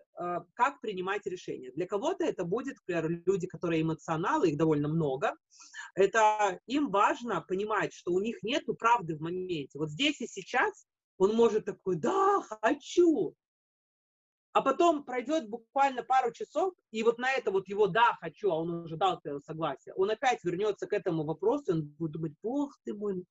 как 0.54 0.80
принимать 0.82 1.26
решения. 1.26 1.72
Для 1.72 1.86
кого-то 1.86 2.24
это 2.24 2.44
будет, 2.44 2.78
например, 2.78 3.24
люди, 3.26 3.48
которые 3.48 3.82
эмоционалы, 3.82 4.50
их 4.50 4.58
довольно 4.58 4.88
много. 4.88 5.36
Это 5.96 6.60
им 6.66 6.90
важно 6.90 7.42
понимать, 7.42 7.94
что 7.94 8.14
у 8.14 8.20
них 8.20 8.42
нет 8.44 8.64
правды 8.78 9.18
в 9.18 9.22
моменте. 9.22 9.78
Вот 9.80 9.90
здесь 9.90 10.22
и 10.22 10.28
сейчас 10.28 10.88
он 11.18 11.36
может 11.36 11.66
такой, 11.66 11.98
да, 11.98 12.42
хочу. 12.42 13.36
А 14.52 14.62
потом 14.62 15.04
пройдет 15.04 15.48
буквально 15.48 16.02
пару 16.04 16.32
часов, 16.32 16.74
и 16.92 17.04
вот 17.04 17.20
на 17.20 17.32
это 17.32 17.52
вот 17.52 17.68
его 17.68 17.86
«да, 17.86 18.18
хочу», 18.20 18.50
а 18.50 18.56
он 18.56 18.86
уже 18.86 18.98
дал 18.98 19.22
свое 19.22 19.40
согласие, 19.42 19.94
он 19.94 20.10
опять 20.10 20.44
вернется 20.44 20.88
к 20.88 20.94
этому 20.94 21.24
вопросу, 21.24 21.72
он 21.74 21.84
будет 21.84 22.14
думать, 22.14 22.34
бог 22.42 22.76
ты 22.84 22.96
мой, 22.96 23.24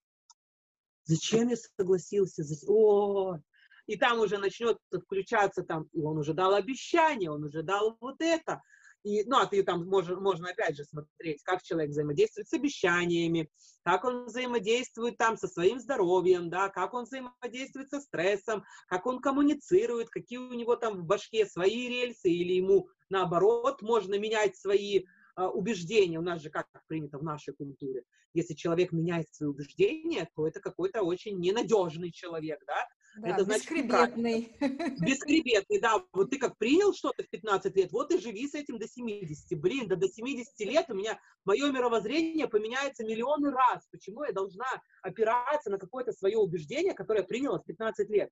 зачем 1.05 1.49
я 1.49 1.57
согласился? 1.57 2.45
О, 2.68 3.41
и 3.89 3.97
там 3.97 4.20
уже 4.20 4.39
начнет 4.39 4.78
включаться 4.93 5.62
там, 5.62 5.89
и 5.93 6.03
он 6.03 6.18
уже 6.18 6.34
дал 6.34 6.55
обещание, 6.55 7.30
он 7.30 7.45
уже 7.45 7.62
дал 7.62 7.97
вот 8.01 8.20
это. 8.20 8.62
И, 9.03 9.24
ну, 9.24 9.39
а 9.39 9.47
ты 9.47 9.62
там 9.62 9.86
можно, 9.89 10.20
можно 10.20 10.51
опять 10.51 10.76
же 10.76 10.84
смотреть, 10.84 11.43
как 11.43 11.62
человек 11.62 11.91
взаимодействует 11.91 12.49
с 12.49 12.53
обещаниями, 12.53 13.49
как 13.84 14.05
он 14.05 14.26
взаимодействует 14.26 15.16
там 15.16 15.39
со 15.39 15.49
своим 15.49 15.80
здоровьем, 15.80 16.51
да, 16.51 16.68
как 16.68 16.93
он 16.93 17.05
взаимодействует 17.05 17.89
со 17.89 18.01
стрессом, 18.01 18.64
как 18.89 19.07
он 19.07 19.20
коммуницирует, 19.20 20.11
какие 20.11 20.39
у 20.39 20.53
него 20.53 20.76
там 20.76 20.99
в 20.99 21.05
башке 21.05 21.47
свои 21.47 21.89
рельсы, 21.89 22.28
или 22.28 22.55
ему 22.55 22.89
наоборот 23.09 23.80
можно 23.80 24.18
менять 24.18 24.57
свои 24.57 25.05
а, 25.36 25.49
убеждения. 25.49 26.18
У 26.18 26.22
нас 26.22 26.43
же 26.43 26.51
как 26.51 26.66
принято 26.89 27.18
в 27.18 27.24
нашей 27.24 27.55
культуре. 27.55 28.03
Если 28.34 28.53
человек 28.53 28.93
меняет 28.93 29.32
свои 29.32 29.49
убеждения, 29.49 30.28
то 30.34 30.47
это 30.47 30.61
какой-то 30.61 31.03
очень 31.03 31.39
ненадежный 31.39 32.11
человек, 32.11 32.61
да, 32.66 32.86
да, 33.21 33.29
это 33.29 33.45
значит 33.45 33.71
бескребетный. 33.71 34.57
Бескребетный, 35.01 35.81
да. 35.81 36.03
Вот 36.12 36.31
ты 36.31 36.39
как 36.39 36.57
принял 36.59 36.93
что-то 36.95 37.23
в 37.23 37.29
15 37.29 37.77
лет, 37.77 37.93
вот 37.93 38.12
и 38.12 38.19
живи 38.19 38.49
с 38.49 38.55
этим 38.55 38.79
до 38.79 38.89
70. 38.89 39.59
Блин, 39.61 39.89
да 39.89 39.97
до 39.97 40.09
70 40.09 40.59
лет 40.61 40.87
у 40.89 40.95
меня 40.95 41.19
мое 41.45 41.71
мировоззрение 41.71 42.49
поменяется 42.49 43.05
миллионы 43.05 43.51
раз. 43.51 43.87
Почему 43.91 44.25
я 44.25 44.33
должна 44.33 44.66
опираться 45.03 45.71
на 45.71 45.79
какое-то 45.79 46.12
свое 46.12 46.39
убеждение, 46.39 46.95
которое 46.95 47.21
я 47.21 47.27
приняла 47.27 47.59
в 47.59 47.64
15 47.64 48.09
лет? 48.11 48.31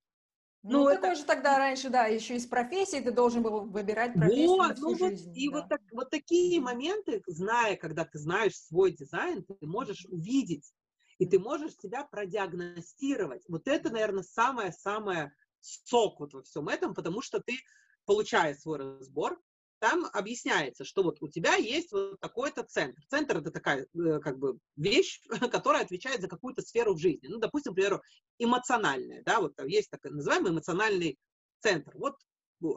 Ну, 0.69 0.83
ну 0.83 0.89
это 0.89 1.15
же 1.15 1.25
тогда 1.25 1.59
раньше, 1.59 1.91
да, 1.91 2.07
еще 2.07 2.35
из 2.35 2.47
профессии 2.47 2.99
ты 2.99 3.13
должен 3.13 3.43
был 3.43 3.67
выбирать 3.67 4.15
профессию 4.15 4.49
вот, 4.49 4.69
на 4.69 4.75
всю 4.75 4.91
ну, 4.91 4.99
жизнь. 4.99 5.29
Вот, 5.29 5.37
и 5.37 5.49
вот, 5.49 5.69
так, 5.69 5.81
вот 5.93 6.11
такие 6.11 6.61
моменты, 6.61 7.23
зная, 7.29 7.77
когда 7.77 8.05
ты 8.05 8.19
знаешь 8.19 8.57
свой 8.57 8.91
дизайн, 8.91 9.45
ты 9.45 9.55
можешь 9.65 10.07
увидеть, 10.07 10.73
и 11.19 11.27
ты 11.27 11.39
можешь 11.39 11.77
себя 11.77 12.05
продиагностировать. 12.05 13.45
Вот 13.49 13.69
это, 13.69 13.91
наверное, 13.91 14.23
самое-самое 14.23 15.33
сок 15.61 16.21
вот 16.21 16.35
во 16.35 16.43
всем 16.43 16.69
этом, 16.69 16.95
потому 16.95 17.23
что 17.23 17.41
ты, 17.41 17.59
получая 18.05 18.55
свой 18.55 18.79
разбор, 18.79 19.41
там 19.79 20.07
объясняется, 20.13 20.85
что 20.85 21.03
вот 21.03 21.19
у 21.21 21.29
тебя 21.29 21.57
есть 21.57 21.93
вот 21.93 22.19
такой-то 22.21 22.63
центр. 22.65 23.03
Центр 23.09 23.39
это 23.39 23.51
такая 23.51 23.87
э, 23.95 24.21
как 24.21 24.39
бы 24.39 24.59
вещь, 24.77 25.21
которая 25.53 25.83
отвечает 25.83 26.23
за 26.23 26.29
какую-то 26.29 26.63
сферу 26.63 26.95
в 26.95 26.99
жизни. 26.99 27.27
Ну, 27.29 27.39
допустим, 27.39 27.73
к 27.73 27.77
примеру, 27.77 28.03
эмоциональная, 28.39 29.23
да, 29.23 29.41
вот 29.41 29.55
там 29.55 29.67
есть 29.67 29.91
такой 29.91 30.13
называемый 30.13 30.53
эмоциональный 30.53 31.19
центр. 31.61 31.93
Вот 31.97 32.17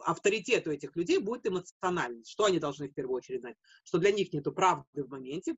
авторитет 0.04 0.68
у 0.68 0.72
этих 0.72 0.96
людей 0.96 1.20
будет 1.20 1.48
эмоциональный. 1.48 2.26
Что 2.26 2.46
они 2.46 2.60
должны 2.60 2.90
в 2.90 2.94
первую 2.94 3.16
очередь 3.16 3.42
знать? 3.42 3.56
Что 3.84 3.98
для 3.98 4.12
них 4.12 4.34
нету 4.34 4.52
правды 4.52 5.04
в 5.04 5.10
моменте, 5.10 5.56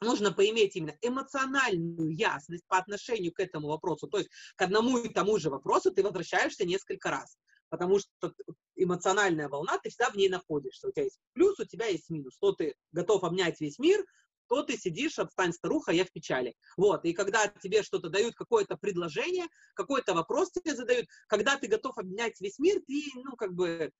нужно 0.00 0.32
поиметь 0.32 0.76
именно 0.76 0.96
эмоциональную 1.02 2.10
ясность 2.10 2.66
по 2.66 2.78
отношению 2.78 3.32
к 3.32 3.40
этому 3.40 3.68
вопросу. 3.68 4.06
То 4.08 4.18
есть 4.18 4.30
к 4.56 4.62
одному 4.62 4.98
и 4.98 5.08
тому 5.08 5.38
же 5.38 5.50
вопросу 5.50 5.90
ты 5.90 6.02
возвращаешься 6.02 6.64
несколько 6.64 7.10
раз. 7.10 7.36
Потому 7.68 8.00
что 8.00 8.34
эмоциональная 8.74 9.48
волна, 9.48 9.78
ты 9.78 9.90
всегда 9.90 10.10
в 10.10 10.16
ней 10.16 10.28
находишься. 10.28 10.88
У 10.88 10.92
тебя 10.92 11.04
есть 11.04 11.20
плюс, 11.32 11.58
у 11.60 11.64
тебя 11.64 11.86
есть 11.86 12.10
минус. 12.10 12.36
То 12.38 12.52
ты 12.52 12.74
готов 12.92 13.22
обнять 13.22 13.60
весь 13.60 13.78
мир, 13.78 14.04
то 14.48 14.64
ты 14.64 14.76
сидишь, 14.76 15.20
отстань, 15.20 15.52
старуха, 15.52 15.92
я 15.92 16.04
в 16.04 16.10
печали. 16.10 16.56
Вот, 16.76 17.04
и 17.04 17.12
когда 17.12 17.46
тебе 17.46 17.84
что-то 17.84 18.08
дают, 18.08 18.34
какое-то 18.34 18.76
предложение, 18.76 19.46
какой-то 19.74 20.12
вопрос 20.12 20.50
тебе 20.50 20.74
задают, 20.74 21.06
когда 21.28 21.56
ты 21.56 21.68
готов 21.68 21.96
обнять 21.96 22.40
весь 22.40 22.58
мир, 22.58 22.80
ты, 22.84 23.04
ну, 23.14 23.36
как 23.36 23.54
бы, 23.54 23.92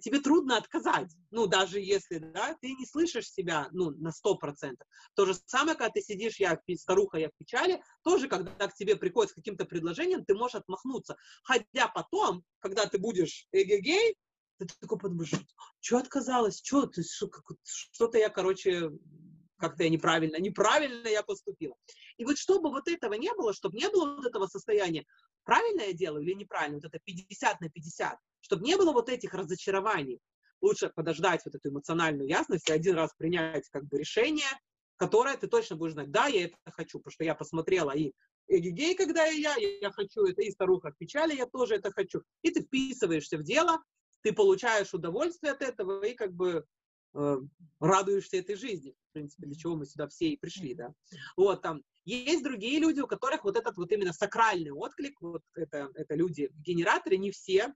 тебе 0.00 0.20
трудно 0.20 0.56
отказать. 0.56 1.10
Ну, 1.30 1.46
даже 1.46 1.80
если, 1.80 2.18
да, 2.18 2.56
ты 2.60 2.72
не 2.72 2.86
слышишь 2.86 3.30
себя, 3.30 3.68
ну, 3.72 3.90
на 3.90 4.12
сто 4.12 4.36
процентов. 4.36 4.86
То 5.14 5.26
же 5.26 5.34
самое, 5.46 5.76
когда 5.76 5.90
ты 5.90 6.00
сидишь, 6.00 6.38
я 6.38 6.58
старуха, 6.76 7.18
я 7.18 7.28
в 7.28 7.36
печали, 7.36 7.82
тоже, 8.02 8.28
когда 8.28 8.68
к 8.68 8.74
тебе 8.74 8.96
приходит 8.96 9.32
с 9.32 9.34
каким-то 9.34 9.64
предложением, 9.64 10.24
ты 10.24 10.34
можешь 10.34 10.56
отмахнуться. 10.56 11.16
Хотя 11.42 11.88
потом, 11.88 12.44
когда 12.60 12.86
ты 12.86 12.98
будешь 12.98 13.48
эгегей, 13.52 14.16
ты 14.58 14.66
такой 14.80 14.98
подумаешь, 14.98 15.32
что 15.80 15.98
отказалась, 15.98 16.60
что 16.62 16.90
что-то 17.64 18.18
я, 18.18 18.28
короче, 18.28 18.90
как-то 19.58 19.84
я 19.84 19.90
неправильно, 19.90 20.36
неправильно 20.38 21.08
я 21.08 21.22
поступила. 21.22 21.76
И 22.16 22.24
вот 22.24 22.38
чтобы 22.38 22.70
вот 22.70 22.88
этого 22.88 23.14
не 23.14 23.32
было, 23.34 23.52
чтобы 23.52 23.76
не 23.78 23.88
было 23.88 24.16
вот 24.16 24.26
этого 24.26 24.46
состояния, 24.46 25.04
правильно 25.44 25.82
я 25.82 25.92
делаю 25.92 26.24
или 26.24 26.34
неправильно, 26.34 26.76
вот 26.76 26.84
это 26.84 26.98
50 27.04 27.60
на 27.60 27.70
50, 27.70 28.18
чтобы 28.42 28.64
не 28.64 28.76
было 28.76 28.92
вот 28.92 29.08
этих 29.08 29.32
разочарований. 29.32 30.20
Лучше 30.60 30.90
подождать 30.94 31.40
вот 31.44 31.54
эту 31.54 31.70
эмоциональную 31.70 32.28
ясность 32.28 32.68
и 32.68 32.72
один 32.72 32.94
раз 32.94 33.12
принять 33.16 33.68
как 33.70 33.86
бы 33.86 33.98
решение, 33.98 34.46
которое 34.96 35.36
ты 35.36 35.48
точно 35.48 35.76
будешь 35.76 35.94
знать, 35.94 36.10
да, 36.10 36.26
я 36.26 36.44
это 36.44 36.56
хочу, 36.66 36.98
потому 36.98 37.12
что 37.12 37.24
я 37.24 37.34
посмотрела 37.34 37.92
и 37.92 38.12
гей, 38.48 38.94
когда 38.94 39.24
я, 39.24 39.54
я 39.56 39.90
хочу 39.90 40.24
это, 40.24 40.42
и 40.42 40.50
старуха 40.50 40.90
в 40.90 40.98
печали, 40.98 41.34
я 41.34 41.46
тоже 41.46 41.76
это 41.76 41.90
хочу. 41.90 42.22
И 42.42 42.50
ты 42.50 42.62
вписываешься 42.62 43.38
в 43.38 43.42
дело, 43.42 43.82
ты 44.22 44.32
получаешь 44.32 44.94
удовольствие 44.94 45.52
от 45.52 45.62
этого 45.62 46.02
и 46.04 46.14
как 46.14 46.32
бы 46.32 46.64
э, 47.14 47.36
радуешься 47.80 48.36
этой 48.36 48.56
жизни. 48.56 48.94
В 49.10 49.12
принципе, 49.12 49.46
для 49.46 49.56
чего 49.56 49.76
мы 49.76 49.86
сюда 49.86 50.06
все 50.08 50.28
и 50.28 50.36
пришли, 50.36 50.74
да. 50.74 50.92
Вот, 51.36 51.62
там, 51.62 51.82
есть 52.04 52.42
другие 52.42 52.78
люди, 52.78 53.00
у 53.00 53.06
которых 53.06 53.44
вот 53.44 53.56
этот 53.56 53.76
вот 53.76 53.90
именно 53.92 54.12
сакральный 54.12 54.72
отклик, 54.72 55.20
вот 55.20 55.42
это, 55.54 55.90
это 55.94 56.14
люди-генераторы, 56.14 57.16
не 57.16 57.30
все, 57.30 57.72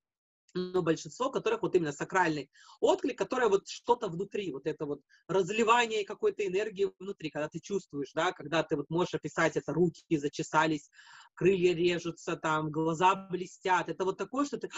но 0.57 0.83
большинство 0.83 1.31
которых 1.31 1.63
вот 1.63 1.75
именно 1.75 1.93
сакральный 1.93 2.51
отклик, 2.81 3.19
которое 3.19 3.49
вот 3.49 3.69
что-то 3.69 4.09
внутри, 4.09 4.53
вот 4.53 4.67
это 4.67 4.87
вот 4.87 5.01
разливание 5.29 6.05
какой-то 6.05 6.47
энергии 6.47 6.91
внутри, 6.99 7.31
когда 7.31 7.49
ты 7.49 7.61
чувствуешь, 7.61 8.13
да, 8.15 8.33
когда 8.33 8.63
ты 8.63 8.77
вот 8.77 8.91
можешь 8.91 9.15
описать 9.15 9.57
это, 9.57 9.73
руки 9.73 10.03
зачесались, 10.17 10.91
крылья 11.35 11.75
режутся, 11.75 12.37
там, 12.37 12.71
глаза 12.71 13.15
блестят, 13.15 13.89
это 13.89 14.05
вот 14.05 14.17
такое, 14.19 14.47
что 14.47 14.59
ты 14.59 14.71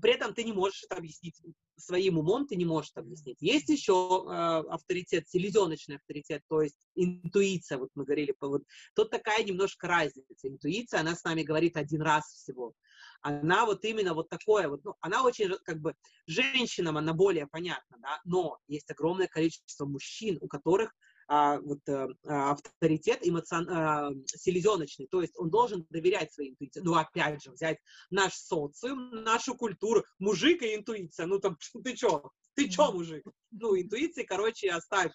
при 0.00 0.12
этом 0.12 0.34
ты 0.34 0.44
не 0.44 0.52
можешь 0.52 0.84
это 0.84 0.96
объяснить 0.96 1.40
своим 1.76 2.18
умом, 2.18 2.46
ты 2.46 2.56
не 2.56 2.64
можешь 2.64 2.90
это 2.92 3.00
объяснить. 3.00 3.38
Есть 3.40 3.68
еще 3.68 4.24
э, 4.26 4.32
авторитет, 4.70 5.28
селезеночный 5.28 5.96
авторитет, 5.96 6.42
то 6.48 6.62
есть 6.62 6.78
интуиция, 6.94 7.78
вот 7.78 7.90
мы 7.94 8.04
говорили, 8.04 8.34
вот, 8.40 8.62
тут 8.94 9.10
такая 9.10 9.44
немножко 9.44 9.86
разница. 9.86 10.48
Интуиция, 10.48 11.00
она 11.00 11.14
с 11.14 11.24
нами 11.24 11.42
говорит 11.42 11.76
один 11.76 12.02
раз 12.02 12.26
всего. 12.26 12.74
Она 13.20 13.66
вот 13.66 13.84
именно 13.84 14.14
вот 14.14 14.28
такое, 14.28 14.68
вот, 14.68 14.84
ну, 14.84 14.94
она 15.00 15.24
очень, 15.24 15.50
как 15.64 15.80
бы, 15.80 15.94
женщинам 16.26 16.96
она 16.96 17.12
более 17.12 17.46
понятна, 17.46 17.96
да, 18.00 18.20
но 18.24 18.58
есть 18.68 18.90
огромное 18.90 19.26
количество 19.26 19.86
мужчин, 19.86 20.38
у 20.40 20.46
которых 20.48 20.92
а, 21.28 21.60
вот, 21.60 21.80
а, 21.88 22.52
авторитет 22.52 23.18
эмоцион, 23.22 23.68
а, 23.68 24.10
селезеночный, 24.26 25.06
то 25.06 25.20
есть 25.20 25.38
он 25.38 25.50
должен 25.50 25.86
доверять 25.90 26.32
своей 26.32 26.50
интуиции. 26.50 26.80
Ну, 26.80 26.94
опять 26.94 27.42
же, 27.42 27.50
взять 27.52 27.78
наш 28.10 28.34
социум, 28.34 29.10
нашу 29.10 29.54
культуру, 29.54 30.04
мужик 30.18 30.62
и 30.62 30.74
интуиция, 30.74 31.26
ну, 31.26 31.38
там, 31.38 31.58
ты 31.84 31.94
чё, 31.94 32.30
ты 32.54 32.68
чё, 32.68 32.92
мужик? 32.92 33.24
Ну, 33.50 33.78
интуиции, 33.78 34.22
короче, 34.22 34.70
оставь, 34.70 35.12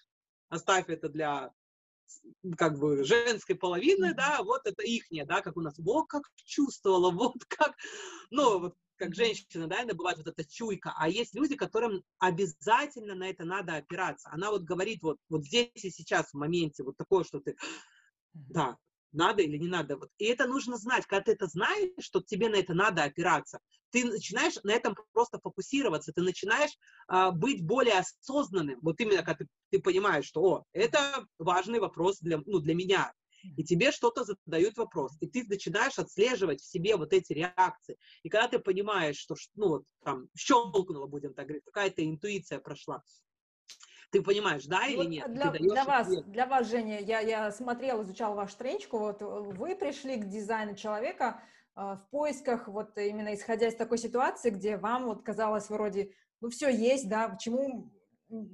оставь 0.48 0.88
это 0.88 1.08
для 1.08 1.50
как 2.56 2.78
бы 2.78 3.02
женской 3.04 3.56
половины, 3.56 4.14
да, 4.14 4.42
вот 4.42 4.62
это 4.66 4.82
ихнее, 4.82 5.24
да, 5.24 5.40
как 5.40 5.56
у 5.56 5.60
нас, 5.60 5.74
вот 5.78 6.06
как 6.06 6.22
чувствовала, 6.36 7.10
вот 7.34 7.44
как, 7.48 7.74
ну, 8.30 8.60
вот 8.60 8.74
как 8.96 9.14
женщина, 9.14 9.66
да, 9.66 9.84
бывает 9.94 10.18
вот 10.18 10.28
эта 10.28 10.44
чуйка, 10.44 10.94
а 10.96 11.08
есть 11.08 11.34
люди, 11.34 11.56
которым 11.56 12.02
обязательно 12.18 13.14
на 13.14 13.28
это 13.28 13.44
надо 13.44 13.76
опираться. 13.76 14.30
Она 14.32 14.50
вот 14.50 14.62
говорит 14.62 15.02
вот, 15.02 15.18
вот 15.28 15.44
здесь 15.44 15.70
и 15.74 15.90
сейчас, 15.90 16.30
в 16.30 16.34
моменте, 16.34 16.82
вот 16.82 16.96
такое, 16.96 17.24
что 17.24 17.40
ты, 17.40 17.56
да, 18.32 18.76
надо 19.12 19.42
или 19.42 19.56
не 19.56 19.68
надо. 19.68 19.96
Вот. 19.96 20.10
И 20.18 20.24
это 20.24 20.46
нужно 20.46 20.76
знать. 20.76 21.06
Когда 21.06 21.24
ты 21.24 21.32
это 21.32 21.46
знаешь, 21.46 21.90
что 22.00 22.20
тебе 22.20 22.48
на 22.48 22.56
это 22.56 22.74
надо 22.74 23.04
опираться, 23.04 23.60
ты 23.90 24.04
начинаешь 24.04 24.56
на 24.64 24.72
этом 24.72 24.96
просто 25.12 25.38
фокусироваться, 25.38 26.12
ты 26.12 26.20
начинаешь 26.20 26.72
а, 27.06 27.30
быть 27.30 27.64
более 27.64 28.00
осознанным. 28.00 28.80
Вот 28.82 29.00
именно 29.00 29.22
когда 29.22 29.44
ты, 29.44 29.48
ты 29.70 29.80
понимаешь, 29.80 30.26
что 30.26 30.42
о, 30.42 30.64
это 30.72 31.24
важный 31.38 31.78
вопрос 31.78 32.18
для, 32.18 32.38
ну, 32.44 32.58
для 32.58 32.74
меня 32.74 33.12
и 33.56 33.64
тебе 33.64 33.92
что-то 33.92 34.24
задают 34.24 34.76
вопрос, 34.76 35.16
и 35.20 35.26
ты 35.26 35.44
начинаешь 35.48 35.98
отслеживать 35.98 36.60
в 36.60 36.70
себе 36.70 36.96
вот 36.96 37.12
эти 37.12 37.32
реакции. 37.32 37.96
И 38.22 38.28
когда 38.28 38.48
ты 38.48 38.58
понимаешь, 38.58 39.16
что, 39.16 39.34
ну, 39.54 39.68
вот, 39.68 39.84
там, 40.04 40.28
щелкнуло, 40.36 41.06
будем 41.06 41.34
так 41.34 41.46
говорить, 41.46 41.64
какая-то 41.64 42.04
интуиция 42.04 42.58
прошла, 42.58 43.02
ты 44.10 44.22
понимаешь, 44.22 44.64
да 44.66 44.86
или 44.86 44.96
вот 44.96 45.08
нет? 45.08 45.34
Для, 45.34 45.50
для 45.50 45.84
вас, 45.84 46.08
для 46.08 46.46
вас, 46.46 46.68
Женя, 46.68 47.00
я, 47.00 47.20
я 47.20 47.50
смотрела, 47.50 48.02
изучала 48.02 48.34
вашу 48.34 48.52
страничку, 48.52 48.98
вот 48.98 49.20
вы 49.20 49.74
пришли 49.74 50.16
к 50.16 50.28
дизайну 50.28 50.76
человека 50.76 51.42
э, 51.74 51.80
в 51.80 52.06
поисках, 52.10 52.68
вот 52.68 52.96
именно 52.96 53.34
исходя 53.34 53.66
из 53.66 53.74
такой 53.74 53.98
ситуации, 53.98 54.50
где 54.50 54.76
вам 54.76 55.06
вот 55.06 55.22
казалось 55.22 55.68
вроде, 55.68 56.14
ну 56.40 56.48
все 56.50 56.68
есть, 56.68 57.08
да, 57.08 57.28
почему 57.28 57.90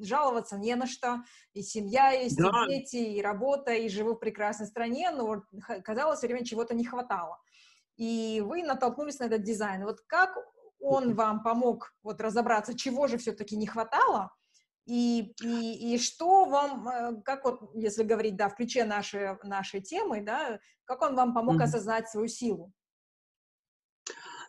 жаловаться 0.00 0.58
не 0.58 0.74
на 0.74 0.86
что, 0.86 1.22
и 1.52 1.62
семья 1.62 2.10
есть, 2.10 2.36
да. 2.36 2.64
и 2.66 2.68
дети, 2.68 2.96
и 2.96 3.22
работа, 3.22 3.72
и 3.72 3.88
живу 3.88 4.14
в 4.14 4.18
прекрасной 4.18 4.66
стране, 4.66 5.10
но 5.10 5.42
казалось, 5.84 6.18
все 6.18 6.28
время 6.28 6.44
чего-то 6.44 6.74
не 6.74 6.84
хватало. 6.84 7.38
И 7.96 8.42
вы 8.44 8.62
натолкнулись 8.62 9.18
на 9.18 9.24
этот 9.24 9.42
дизайн. 9.42 9.84
Вот 9.84 10.00
как 10.06 10.36
он 10.80 11.14
вам 11.14 11.42
помог 11.42 11.94
вот 12.02 12.20
разобраться, 12.20 12.76
чего 12.76 13.06
же 13.06 13.18
все-таки 13.18 13.56
не 13.56 13.66
хватало, 13.66 14.30
и, 14.86 15.34
и, 15.42 15.94
и 15.94 15.98
что 15.98 16.46
вам, 16.46 16.88
э, 16.88 17.22
как 17.22 17.44
вот, 17.44 17.70
если 17.74 18.02
говорить, 18.02 18.36
да, 18.36 18.48
в 18.48 18.56
ключе 18.56 18.84
нашей, 18.84 19.36
нашей 19.44 19.80
темы, 19.80 20.22
да, 20.22 20.58
как 20.84 21.02
он 21.02 21.14
вам 21.14 21.34
помог 21.34 21.60
mm-hmm. 21.60 21.64
осознать 21.64 22.08
свою 22.08 22.28
силу? 22.28 22.72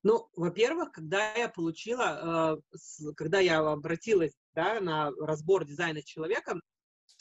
Ну, 0.04 0.28
во-первых, 0.36 0.92
когда 0.92 1.34
я 1.36 1.48
получила, 1.48 2.58
э, 2.74 3.12
когда 3.16 3.40
я 3.40 3.60
обратилась 3.60 4.34
да, 4.56 4.80
на 4.80 5.12
разбор 5.20 5.66
дизайна 5.66 6.02
человека, 6.04 6.60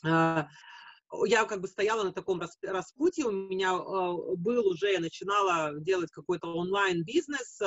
я 0.02 1.44
как 1.44 1.60
бы 1.60 1.68
стояла 1.68 2.04
на 2.04 2.12
таком 2.12 2.40
распутье, 2.62 3.26
у 3.26 3.32
меня 3.32 3.72
э, 3.72 4.36
был 4.36 4.68
уже, 4.68 4.92
я 4.92 5.00
начинала 5.00 5.74
делать 5.80 6.10
какой-то 6.12 6.54
онлайн-бизнес, 6.54 7.60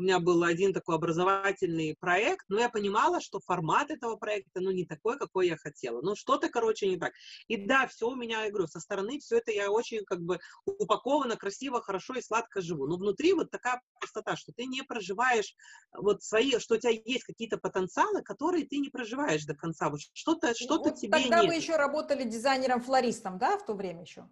у 0.00 0.02
меня 0.02 0.18
был 0.18 0.42
один 0.44 0.72
такой 0.72 0.94
образовательный 0.94 1.94
проект, 2.00 2.46
но 2.48 2.58
я 2.58 2.70
понимала, 2.70 3.20
что 3.20 3.38
формат 3.38 3.90
этого 3.90 4.16
проекта, 4.16 4.60
ну, 4.60 4.70
не 4.70 4.86
такой, 4.86 5.18
какой 5.18 5.48
я 5.48 5.58
хотела. 5.58 6.00
Ну, 6.00 6.16
что-то, 6.16 6.48
короче, 6.48 6.88
не 6.88 6.96
так. 6.96 7.12
И 7.48 7.58
да, 7.58 7.86
все 7.86 8.08
у 8.08 8.16
меня, 8.16 8.44
я 8.44 8.50
говорю, 8.50 8.66
со 8.66 8.80
стороны 8.80 9.18
все 9.18 9.36
это 9.36 9.52
я 9.52 9.70
очень, 9.70 10.02
как 10.06 10.22
бы, 10.22 10.40
упаковано, 10.64 11.36
красиво, 11.36 11.82
хорошо 11.82 12.14
и 12.14 12.22
сладко 12.22 12.62
живу. 12.62 12.86
Но 12.86 12.96
внутри 12.96 13.34
вот 13.34 13.50
такая 13.50 13.82
пустота, 14.00 14.36
что 14.36 14.52
ты 14.56 14.64
не 14.64 14.82
проживаешь 14.82 15.54
вот 15.92 16.22
свои, 16.22 16.58
что 16.58 16.76
у 16.76 16.78
тебя 16.78 16.92
есть 17.04 17.24
какие-то 17.24 17.58
потенциалы, 17.58 18.22
которые 18.22 18.66
ты 18.66 18.78
не 18.78 18.88
проживаешь 18.88 19.44
до 19.44 19.54
конца. 19.54 19.90
Вот 19.90 20.00
что-то, 20.14 20.54
что-то 20.54 20.90
вот 20.90 20.98
тебе 20.98 21.12
тогда 21.12 21.42
нет. 21.42 21.48
вы 21.48 21.56
еще 21.56 21.76
работали 21.76 22.24
дизайнером-флористом, 22.24 23.36
да, 23.36 23.58
в 23.58 23.66
то 23.66 23.74
время 23.74 24.00
еще? 24.00 24.26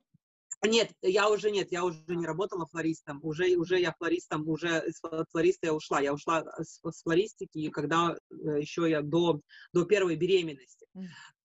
Нет, 0.64 0.90
я 1.02 1.30
уже 1.30 1.50
нет, 1.52 1.70
я 1.70 1.84
уже 1.84 2.02
не 2.08 2.26
работала 2.26 2.66
флористом, 2.66 3.20
уже, 3.22 3.54
уже 3.56 3.78
я 3.78 3.94
флористом, 3.96 4.48
уже 4.48 4.84
из 4.88 5.00
флориста 5.30 5.68
я 5.68 5.74
ушла, 5.74 6.00
я 6.00 6.12
ушла 6.12 6.44
с, 6.58 6.80
с 6.82 7.02
флористики, 7.02 7.70
когда 7.70 8.16
э, 8.30 8.60
еще 8.60 8.90
я 8.90 9.02
до, 9.02 9.40
до 9.72 9.84
первой 9.84 10.16
беременности. 10.16 10.86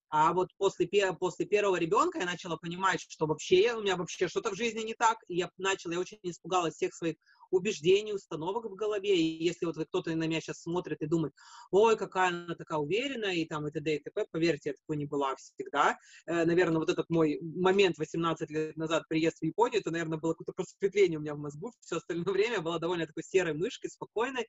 А 0.08 0.32
вот 0.32 0.50
после, 0.58 0.88
после 1.18 1.46
первого 1.46 1.76
ребенка 1.76 2.18
я 2.18 2.24
начала 2.24 2.56
понимать, 2.56 3.00
что 3.00 3.26
вообще 3.26 3.74
у 3.74 3.82
меня 3.82 3.96
вообще 3.96 4.28
что-то 4.28 4.50
в 4.50 4.56
жизни 4.56 4.80
не 4.80 4.94
так, 4.94 5.18
и 5.28 5.36
я 5.36 5.50
начала, 5.58 5.92
я 5.92 6.00
очень 6.00 6.18
испугалась 6.22 6.74
всех 6.74 6.94
своих 6.94 7.16
убеждений, 7.54 8.12
установок 8.12 8.64
в 8.66 8.74
голове. 8.74 9.16
И 9.16 9.44
если 9.44 9.66
вот 9.66 9.76
кто-то 9.76 10.14
на 10.14 10.24
меня 10.24 10.40
сейчас 10.40 10.62
смотрит 10.62 11.02
и 11.02 11.06
думает, 11.06 11.34
ой, 11.70 11.96
какая 11.96 12.28
она 12.28 12.54
такая 12.54 12.78
уверенная, 12.78 13.34
и 13.34 13.44
там 13.44 13.66
и 13.66 13.70
т.д. 13.70 13.96
и 13.96 13.98
т.п., 13.98 14.26
поверьте, 14.30 14.70
я 14.70 14.74
такой 14.74 14.96
не 14.96 15.06
была 15.06 15.34
всегда. 15.36 15.98
Э, 16.26 16.44
наверное, 16.44 16.78
вот 16.78 16.90
этот 16.90 17.08
мой 17.10 17.38
момент 17.42 17.98
18 17.98 18.50
лет 18.50 18.76
назад 18.76 19.04
приезд 19.08 19.38
в 19.38 19.44
Японию, 19.44 19.80
это, 19.80 19.90
наверное, 19.90 20.18
было 20.18 20.32
какое-то 20.32 20.52
просветление 20.52 21.18
у 21.18 21.22
меня 21.22 21.34
в 21.34 21.38
мозгу. 21.38 21.72
Все 21.80 21.96
остальное 21.96 22.32
время 22.32 22.60
была 22.60 22.78
довольно 22.78 23.06
такой 23.06 23.22
серой 23.22 23.54
мышкой, 23.54 23.90
спокойной. 23.90 24.48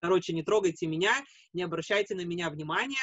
Короче, 0.00 0.32
не 0.32 0.42
трогайте 0.42 0.86
меня, 0.86 1.12
не 1.52 1.62
обращайте 1.62 2.14
на 2.14 2.24
меня 2.24 2.50
внимания. 2.50 2.96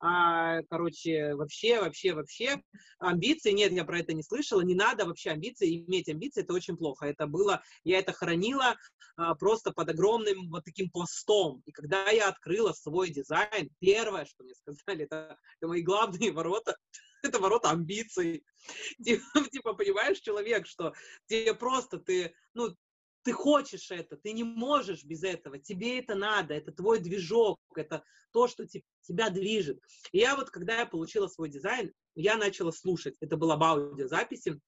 А, 0.00 0.62
короче, 0.68 1.34
вообще, 1.34 1.80
вообще, 1.80 2.14
вообще. 2.14 2.62
Амбиции, 2.98 3.52
нет, 3.52 3.72
я 3.72 3.84
про 3.84 4.00
это 4.00 4.12
не 4.12 4.22
слышала. 4.22 4.60
Не 4.60 4.74
надо 4.74 5.06
вообще 5.06 5.30
амбиции. 5.30 5.84
Иметь 5.86 6.08
амбиции, 6.08 6.42
это 6.42 6.52
очень 6.52 6.76
плохо. 6.76 7.06
Это 7.06 7.26
было, 7.26 7.62
я 7.84 7.98
это 7.98 8.12
хранила, 8.12 8.76
а, 9.16 9.34
просто 9.34 9.72
под 9.72 9.88
огромным 9.88 10.50
вот 10.50 10.64
таким 10.64 10.90
пластом. 10.90 11.62
И 11.66 11.72
когда 11.72 12.10
я 12.10 12.28
открыла 12.28 12.72
свой 12.72 13.10
дизайн, 13.10 13.70
первое, 13.78 14.24
что 14.24 14.44
мне 14.44 14.54
сказали, 14.54 15.04
это, 15.04 15.38
это 15.58 15.68
мои 15.68 15.82
главные 15.82 16.32
ворота, 16.32 16.76
это 17.22 17.38
ворота 17.38 17.70
амбиций. 17.70 18.44
Типа, 19.04 19.24
типа, 19.50 19.74
понимаешь, 19.74 20.20
человек, 20.20 20.66
что 20.66 20.92
тебе 21.26 21.54
просто, 21.54 21.98
ты, 21.98 22.34
ну, 22.54 22.74
ты 23.22 23.32
хочешь 23.32 23.90
это, 23.90 24.16
ты 24.16 24.32
не 24.32 24.44
можешь 24.44 25.02
без 25.04 25.24
этого, 25.24 25.58
тебе 25.58 25.98
это 25.98 26.14
надо, 26.14 26.54
это 26.54 26.70
твой 26.70 27.00
движок, 27.00 27.58
это 27.74 28.04
то, 28.32 28.46
что 28.46 28.66
тебя 28.66 29.30
движет. 29.30 29.80
И 30.12 30.18
я 30.18 30.36
вот, 30.36 30.50
когда 30.50 30.78
я 30.80 30.86
получила 30.86 31.26
свой 31.26 31.48
дизайн, 31.48 31.92
я 32.14 32.36
начала 32.36 32.70
слушать, 32.70 33.16
это 33.20 33.36
была 33.36 33.56
аудиозаписи, 33.60 34.60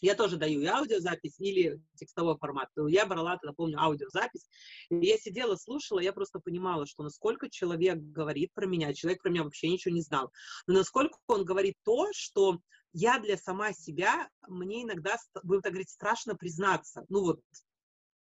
я 0.00 0.14
тоже 0.14 0.36
даю 0.36 0.60
и 0.60 0.66
аудиозапись, 0.66 1.38
или 1.38 1.80
текстовой 1.94 2.36
формат. 2.38 2.68
Я 2.88 3.06
брала, 3.06 3.38
тогда 3.38 3.54
помню, 3.54 3.80
аудиозапись. 3.80 4.48
И 4.90 5.06
я 5.06 5.16
сидела, 5.18 5.56
слушала, 5.56 6.00
я 6.00 6.12
просто 6.12 6.40
понимала, 6.40 6.86
что 6.86 7.02
насколько 7.02 7.48
человек 7.48 7.98
говорит 7.98 8.52
про 8.54 8.66
меня, 8.66 8.92
человек 8.92 9.22
про 9.22 9.30
меня 9.30 9.44
вообще 9.44 9.68
ничего 9.68 9.94
не 9.94 10.02
знал, 10.02 10.30
но 10.66 10.74
насколько 10.74 11.18
он 11.26 11.44
говорит 11.44 11.76
то, 11.84 12.08
что 12.12 12.58
я 12.92 13.18
для 13.18 13.36
сама 13.36 13.72
себя, 13.72 14.28
мне 14.46 14.84
иногда, 14.84 15.16
будем 15.42 15.62
так 15.62 15.72
говорить, 15.72 15.90
страшно 15.90 16.36
признаться. 16.36 17.04
Ну 17.08 17.22
вот, 17.22 17.40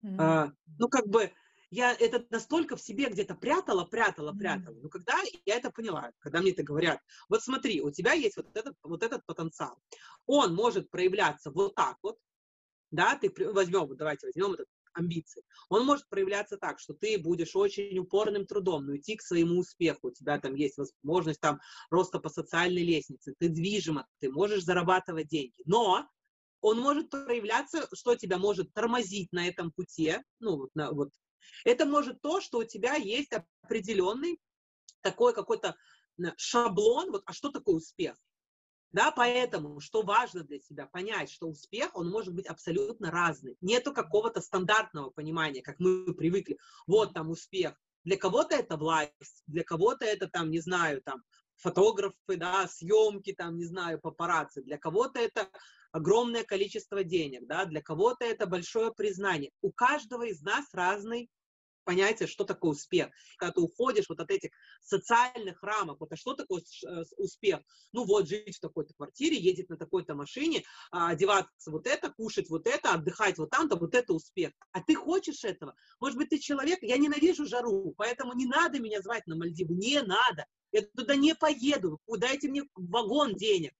mm-hmm. 0.05 0.15
а, 0.19 0.51
ну 0.79 0.87
как 0.87 1.07
бы, 1.07 1.31
я 1.73 1.91
это 1.91 2.23
настолько 2.29 2.75
в 2.75 2.81
себе 2.81 3.09
где-то 3.09 3.33
прятала, 3.33 3.83
прятала, 3.83 4.31
прятала. 4.31 4.75
Но 4.75 4.89
когда 4.89 5.19
я 5.45 5.55
это 5.55 5.71
поняла, 5.71 6.11
когда 6.19 6.39
мне 6.39 6.51
это 6.51 6.61
говорят, 6.61 6.99
вот 7.29 7.41
смотри, 7.41 7.81
у 7.81 7.89
тебя 7.89 8.13
есть 8.13 8.37
вот 8.37 8.55
этот, 8.55 8.75
вот 8.83 9.01
этот 9.01 9.25
потенциал. 9.25 9.75
Он 10.27 10.53
может 10.53 10.91
проявляться 10.91 11.49
вот 11.49 11.73
так 11.73 11.97
вот, 12.03 12.17
да, 12.91 13.17
ты 13.17 13.33
возьмем, 13.51 13.95
давайте 13.97 14.27
возьмем 14.27 14.53
этот 14.53 14.67
амбиции. 14.93 15.41
Он 15.69 15.83
может 15.87 16.07
проявляться 16.09 16.57
так, 16.57 16.79
что 16.79 16.93
ты 16.93 17.17
будешь 17.17 17.55
очень 17.55 17.97
упорным 17.97 18.45
трудом, 18.45 18.85
но 18.85 18.95
идти 18.95 19.15
к 19.15 19.23
своему 19.23 19.59
успеху. 19.59 20.09
У 20.09 20.11
тебя 20.11 20.39
там 20.39 20.53
есть 20.53 20.77
возможность 20.77 21.39
там 21.39 21.59
роста 21.89 22.19
по 22.19 22.29
социальной 22.29 22.83
лестнице, 22.83 23.33
ты 23.39 23.49
движима, 23.49 24.05
ты 24.19 24.31
можешь 24.31 24.63
зарабатывать 24.63 25.27
деньги. 25.27 25.63
Но 25.65 26.07
он 26.61 26.79
может 26.79 27.09
проявляться, 27.09 27.87
что 27.93 28.15
тебя 28.15 28.37
может 28.37 28.71
тормозить 28.73 29.31
на 29.31 29.47
этом 29.47 29.71
пути, 29.71 30.17
ну, 30.39 30.57
вот, 30.57 30.69
на, 30.75 30.91
вот 30.91 31.09
это 31.65 31.85
может 31.85 32.21
то, 32.21 32.41
что 32.41 32.59
у 32.59 32.63
тебя 32.63 32.95
есть 32.95 33.31
определенный 33.63 34.39
такой 35.01 35.33
какой-то 35.33 35.75
шаблон, 36.37 37.11
вот, 37.11 37.23
а 37.25 37.33
что 37.33 37.49
такое 37.49 37.75
успех? 37.75 38.15
Да, 38.91 39.11
поэтому, 39.11 39.79
что 39.79 40.03
важно 40.03 40.43
для 40.43 40.59
себя, 40.59 40.85
понять, 40.85 41.31
что 41.31 41.47
успех, 41.47 41.95
он 41.95 42.09
может 42.09 42.35
быть 42.35 42.45
абсолютно 42.45 43.09
разный. 43.09 43.57
Нету 43.59 43.91
какого-то 43.91 44.39
стандартного 44.39 45.09
понимания, 45.09 45.63
как 45.63 45.79
мы 45.79 46.13
привыкли. 46.13 46.59
Вот 46.85 47.13
там 47.15 47.31
успех, 47.31 47.73
Для 48.03 48.17
кого-то 48.17 48.55
это 48.55 48.77
власть, 48.77 49.43
для 49.47 49.63
кого-то 49.63 50.05
это 50.05 50.27
там, 50.27 50.51
не 50.51 50.59
знаю, 50.59 51.01
там 51.01 51.23
фотографы, 51.55 52.37
да, 52.37 52.67
съемки, 52.67 53.33
там, 53.33 53.57
не 53.57 53.65
знаю, 53.65 53.99
папарацци. 53.99 54.61
Для 54.61 54.77
кого-то 54.77 55.19
это 55.19 55.49
огромное 55.93 56.43
количество 56.43 57.03
денег, 57.03 57.47
да, 57.47 57.65
для 57.65 57.81
кого-то 57.81 58.25
это 58.25 58.47
большое 58.47 58.91
признание. 58.91 59.51
У 59.61 59.71
каждого 59.71 60.23
из 60.23 60.41
нас 60.41 60.65
разный 60.73 61.29
понятие, 61.83 62.27
что 62.27 62.45
такое 62.45 62.71
успех. 62.71 63.09
Когда 63.37 63.53
ты 63.53 63.61
уходишь 63.61 64.05
вот 64.09 64.19
от 64.19 64.31
этих 64.31 64.49
социальных 64.81 65.61
рамок, 65.61 65.99
вот 65.99 66.11
а 66.11 66.15
что 66.15 66.33
такое 66.33 66.61
э, 66.61 67.03
успех? 67.17 67.59
Ну 67.91 68.05
вот, 68.05 68.27
жить 68.27 68.57
в 68.57 68.59
такой-то 68.59 68.93
квартире, 68.95 69.37
ездить 69.37 69.69
на 69.69 69.77
такой-то 69.77 70.15
машине, 70.15 70.63
а, 70.91 71.09
одеваться 71.09 71.71
вот 71.71 71.85
это, 71.85 72.11
кушать 72.11 72.49
вот 72.49 72.67
это, 72.67 72.93
отдыхать 72.93 73.37
вот 73.37 73.51
там-то, 73.51 73.75
вот 73.75 73.93
это 73.93 74.13
успех. 74.13 74.51
А 74.71 74.81
ты 74.81 74.95
хочешь 74.95 75.43
этого? 75.43 75.75
Может 75.99 76.17
быть, 76.17 76.29
ты 76.29 76.39
человек, 76.39 76.79
я 76.81 76.97
ненавижу 76.97 77.45
жару, 77.45 77.93
поэтому 77.97 78.33
не 78.33 78.45
надо 78.45 78.79
меня 78.79 79.01
звать 79.01 79.27
на 79.27 79.35
Мальдивы, 79.35 79.75
не 79.75 80.01
надо. 80.01 80.45
Я 80.71 80.81
туда 80.95 81.15
не 81.15 81.35
поеду, 81.35 81.99
дайте 82.07 82.47
мне 82.47 82.63
вагон 82.73 83.35
денег 83.35 83.73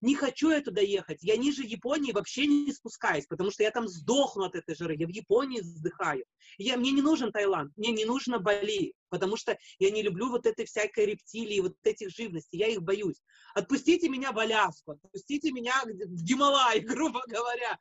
не 0.00 0.14
хочу 0.14 0.50
я 0.50 0.60
туда 0.60 0.80
ехать, 0.80 1.18
я 1.22 1.36
ниже 1.36 1.62
Японии 1.62 2.12
вообще 2.12 2.46
не 2.46 2.72
спускаюсь, 2.72 3.26
потому 3.26 3.50
что 3.50 3.62
я 3.62 3.70
там 3.70 3.88
сдохну 3.88 4.44
от 4.44 4.54
этой 4.54 4.74
жары, 4.74 4.94
я 4.96 5.06
в 5.06 5.10
Японии 5.10 5.60
вздыхаю. 5.60 6.24
Я, 6.56 6.76
мне 6.76 6.92
не 6.92 7.02
нужен 7.02 7.32
Таиланд, 7.32 7.76
мне 7.76 7.90
не 7.90 8.04
нужно 8.04 8.38
Бали, 8.38 8.94
потому 9.08 9.36
что 9.36 9.58
я 9.78 9.90
не 9.90 10.02
люблю 10.02 10.30
вот 10.30 10.46
этой 10.46 10.66
всякой 10.66 11.06
рептилии, 11.06 11.60
вот 11.60 11.74
этих 11.82 12.10
живностей, 12.10 12.58
я 12.58 12.68
их 12.68 12.82
боюсь. 12.82 13.22
Отпустите 13.54 14.08
меня 14.08 14.32
в 14.32 14.38
Аляску, 14.38 14.92
отпустите 14.92 15.50
меня 15.50 15.74
в 15.84 16.22
Гималай, 16.22 16.80
грубо 16.80 17.22
говоря. 17.26 17.78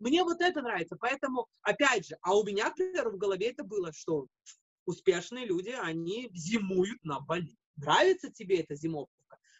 Мне 0.00 0.24
вот 0.24 0.40
это 0.40 0.60
нравится, 0.60 0.96
поэтому, 0.98 1.46
опять 1.62 2.08
же, 2.08 2.16
а 2.20 2.36
у 2.36 2.44
меня, 2.44 2.68
например, 2.68 3.10
в 3.10 3.16
голове 3.16 3.50
это 3.50 3.62
было, 3.62 3.92
что 3.92 4.26
успешные 4.86 5.46
люди, 5.46 5.70
они 5.70 6.28
зимуют 6.34 7.02
на 7.04 7.20
Бали. 7.20 7.56
Нравится 7.76 8.30
тебе 8.30 8.58
эта 8.60 8.74
зимовка? 8.74 9.12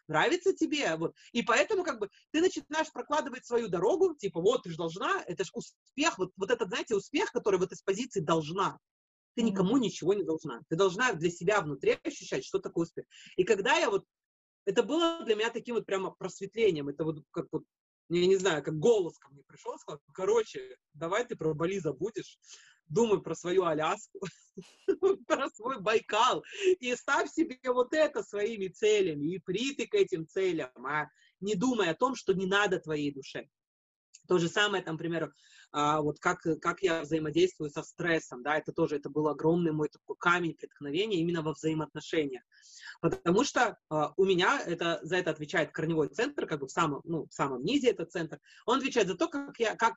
Нравится 0.09 0.53
тебе, 0.53 0.97
вот. 0.97 1.15
И 1.33 1.43
поэтому 1.43 1.85
как 1.85 1.99
бы 1.99 2.09
ты 2.31 2.41
начинаешь 2.41 2.93
прокладывать 2.93 3.47
свою 3.47 3.69
дорогу, 3.69 4.15
типа, 4.15 4.41
вот, 4.41 4.63
ты 4.63 4.71
же 4.71 4.77
должна, 4.77 5.23
это 5.27 5.45
же 5.45 5.51
успех, 5.55 6.19
вот, 6.19 6.33
вот 6.37 6.51
этот, 6.51 6.69
знаете, 6.69 6.95
успех, 6.95 7.33
который 7.33 7.59
вот 7.59 7.73
из 7.73 7.83
позиции 7.83 8.21
должна. 8.21 8.79
Ты 9.35 9.43
никому 9.43 9.77
ничего 9.79 10.15
не 10.15 10.23
должна. 10.23 10.61
Ты 10.69 10.77
должна 10.77 11.13
для 11.13 11.31
себя 11.31 11.61
внутри 11.61 11.99
ощущать, 12.05 12.45
что 12.45 12.61
такое 12.61 12.85
успех. 12.85 13.05
И 13.37 13.45
когда 13.45 13.77
я 13.77 13.91
вот, 13.91 14.05
это 14.65 14.83
было 14.83 15.25
для 15.25 15.35
меня 15.35 15.51
таким 15.51 15.75
вот 15.75 15.87
прямо 15.87 16.11
просветлением, 16.11 16.89
это 16.89 17.05
вот 17.05 17.23
как 17.33 17.47
вот 17.51 17.65
я 18.11 18.27
не 18.27 18.37
знаю, 18.37 18.63
как 18.63 18.79
голос 18.79 19.19
ко 19.19 19.31
мне 19.31 19.43
пришел, 19.47 19.79
сказал, 19.79 20.01
короче, 20.13 20.77
давай 20.93 21.27
ты 21.27 21.37
про 21.37 21.55
Бали 21.55 21.79
забудешь, 21.79 22.39
думай 22.89 23.21
про 23.21 23.35
свою 23.35 23.65
Аляску, 23.65 24.21
про 25.27 25.51
свой 25.51 25.81
Байкал, 25.81 26.45
и 26.81 26.95
ставь 26.97 27.31
себе 27.31 27.59
вот 27.65 27.93
это 27.93 28.23
своими 28.23 28.69
целями, 28.69 29.35
и 29.35 29.39
притык 29.39 29.91
к 29.91 29.95
этим 29.95 30.27
целям, 30.27 30.71
а 30.87 31.09
не 31.41 31.55
думай 31.55 31.91
о 31.91 31.95
том, 31.95 32.15
что 32.15 32.35
не 32.35 32.47
надо 32.47 32.79
твоей 32.79 33.13
душе. 33.13 33.49
То 34.29 34.39
же 34.39 34.49
самое, 34.49 34.83
там, 34.83 34.97
к 34.97 35.01
примеру, 35.01 35.33
а, 35.77 36.01
вот 36.01 36.21
как, 36.21 36.41
как 36.61 36.83
я 36.83 37.03
взаимодействую 37.03 37.69
со 37.69 37.83
стрессом, 37.83 38.45
да, 38.45 38.57
это 38.57 38.73
тоже, 38.73 38.97
это 38.97 39.11
был 39.11 39.27
огромный 39.27 39.73
мой 39.73 39.89
такой 39.89 40.15
камень 40.17 40.55
преткновения 40.55 41.19
именно 41.19 41.43
во 41.43 41.53
взаимоотношениях. 41.53 42.45
Потому 43.01 43.43
что 43.43 43.77
а, 43.91 44.13
у 44.17 44.25
меня 44.25 44.63
это, 44.65 45.01
за 45.03 45.17
это 45.17 45.31
отвечает 45.31 45.73
корневой 45.73 46.09
центр, 46.09 46.47
как 46.47 46.61
бы 46.61 46.69
в 46.69 46.71
самом, 46.71 47.01
ну, 47.03 47.27
в 47.27 47.35
самом 47.35 47.65
низе 47.65 47.91
этот 47.91 48.13
центр. 48.13 48.39
Он 48.67 48.79
отвечает 48.79 49.09
за 49.09 49.17
то, 49.17 49.27
как, 49.27 49.59
я, 49.59 49.75
как 49.75 49.97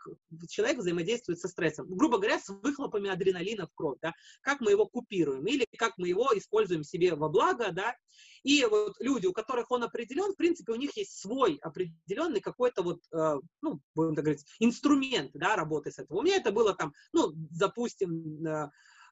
человек 0.49 0.79
взаимодействует 0.79 1.39
со 1.39 1.47
стрессом. 1.47 1.85
Грубо 1.87 2.17
говоря, 2.17 2.39
с 2.39 2.49
выхлопами 2.49 3.11
адреналина 3.11 3.67
в 3.67 3.75
кровь, 3.75 3.99
да, 4.01 4.13
как 4.41 4.61
мы 4.61 4.71
его 4.71 4.87
купируем 4.87 5.45
или 5.45 5.67
как 5.77 5.93
мы 5.97 6.07
его 6.07 6.31
используем 6.33 6.83
себе 6.83 7.13
во 7.13 7.29
благо, 7.29 7.71
да, 7.71 7.95
и 8.43 8.65
вот 8.65 8.95
люди, 8.99 9.25
у 9.25 9.33
которых 9.33 9.71
он 9.71 9.83
определен, 9.83 10.31
в 10.31 10.37
принципе, 10.37 10.71
у 10.71 10.75
них 10.75 10.95
есть 10.95 11.19
свой 11.19 11.59
определенный 11.61 12.39
какой-то 12.39 12.81
вот, 12.81 13.01
э, 13.11 13.35
ну, 13.61 13.81
будем 13.93 14.15
так 14.15 14.23
говорить, 14.23 14.45
инструмент, 14.59 15.31
да, 15.33 15.55
работы 15.67 15.91
с 15.91 15.99
этого. 15.99 16.19
У 16.19 16.23
меня 16.23 16.37
это 16.37 16.51
было 16.51 16.73
там, 16.73 16.93
ну, 17.13 17.31
допустим, 17.33 18.45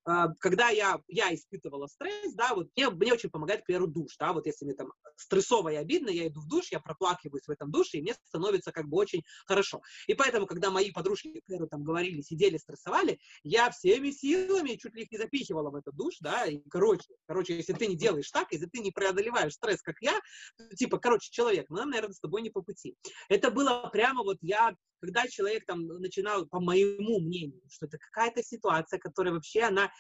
а, 0.08 0.30
когда 0.40 0.70
я, 0.70 1.00
я 1.08 1.34
испытывала 1.34 1.88
стресс, 1.88 2.34
да, 2.36 2.54
вот 2.54 2.68
мне, 2.76 2.90
мне 2.92 3.14
очень 3.14 3.32
помогает, 3.32 3.64
к 3.64 3.66
примеру, 3.66 3.88
душ, 3.88 4.16
да, 4.20 4.34
вот 4.34 4.46
если 4.46 4.66
мне 4.66 4.76
там 4.76 4.92
стрессово 5.16 5.70
и 5.70 5.76
обидно, 5.76 6.10
я 6.10 6.28
иду 6.28 6.42
в 6.42 6.48
душ, 6.48 6.68
я 6.72 6.80
проплакиваюсь 6.80 7.48
в 7.48 7.50
этом 7.50 7.72
душе, 7.72 7.98
и 7.98 8.02
мне 8.02 8.14
становится 8.28 8.72
как 8.72 8.88
бы 8.88 8.98
очень 8.98 9.24
хорошо. 9.48 9.82
И 10.06 10.14
поэтому, 10.14 10.46
когда 10.46 10.70
мои 10.70 10.92
подружки, 10.92 11.40
к 11.40 11.46
примеру, 11.46 11.68
там 11.68 11.84
говорили, 11.84 12.22
сидели, 12.22 12.58
стрессовали, 12.58 13.20
я 13.44 13.72
всеми 13.72 14.12
силами 14.12 14.76
чуть 14.76 14.94
ли 14.94 15.04
их 15.04 15.12
не 15.12 15.18
запихивала 15.18 15.72
в 15.72 15.76
этот 15.76 15.96
душ, 15.96 16.18
да, 16.20 16.46
и, 16.46 16.60
короче, 16.70 17.16
короче, 17.26 17.56
если 17.56 17.74
ты 17.74 17.88
не 17.88 17.96
делаешь 17.96 18.30
так, 18.30 18.52
если 18.52 18.68
ты 18.68 18.80
не 18.82 18.92
преодолеваешь 18.92 19.54
стресс, 19.54 19.82
как 19.82 19.96
я, 20.02 20.20
то, 20.58 20.76
типа, 20.76 21.00
короче, 21.00 21.32
человек, 21.32 21.66
ну, 21.70 21.78
нам, 21.78 21.90
наверное, 21.90 22.14
с 22.14 22.20
тобой 22.20 22.44
не 22.44 22.52
по 22.52 22.62
пути. 22.62 22.96
Это 23.28 23.50
было 23.50 23.90
прямо 23.92 24.24
вот 24.24 24.38
я 24.42 24.76
когда 25.06 25.28
человек 25.28 25.66
там 25.66 25.86
начинал, 25.86 26.48
по 26.48 26.60
моему 26.60 27.20
мнению, 27.20 27.62
что 27.70 27.86
это 27.86 27.98
какая-то 28.00 28.42
ситуация, 28.42 28.98
которая 28.98 29.34
вообще, 29.34 29.62
она, 29.62 29.92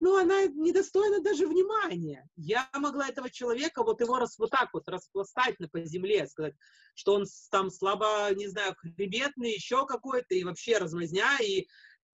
ну, 0.00 0.18
она 0.18 0.46
недостойна 0.46 1.22
даже 1.22 1.46
внимания. 1.46 2.28
Я 2.36 2.68
могла 2.74 3.08
этого 3.08 3.30
человека, 3.30 3.82
вот 3.82 4.00
его 4.00 4.18
раз, 4.18 4.38
вот 4.38 4.50
так 4.50 4.68
вот 4.74 4.86
распластать 4.88 5.58
на, 5.58 5.68
по 5.68 5.82
земле, 5.84 6.26
сказать, 6.26 6.54
что 6.94 7.14
он 7.14 7.24
там 7.50 7.70
слабо, 7.70 8.28
не 8.34 8.48
знаю, 8.48 8.74
хребетный, 8.76 9.54
еще 9.54 9.86
какой-то, 9.86 10.34
и 10.34 10.44
вообще 10.44 10.76
размазня, 10.76 11.38
и 11.42 11.66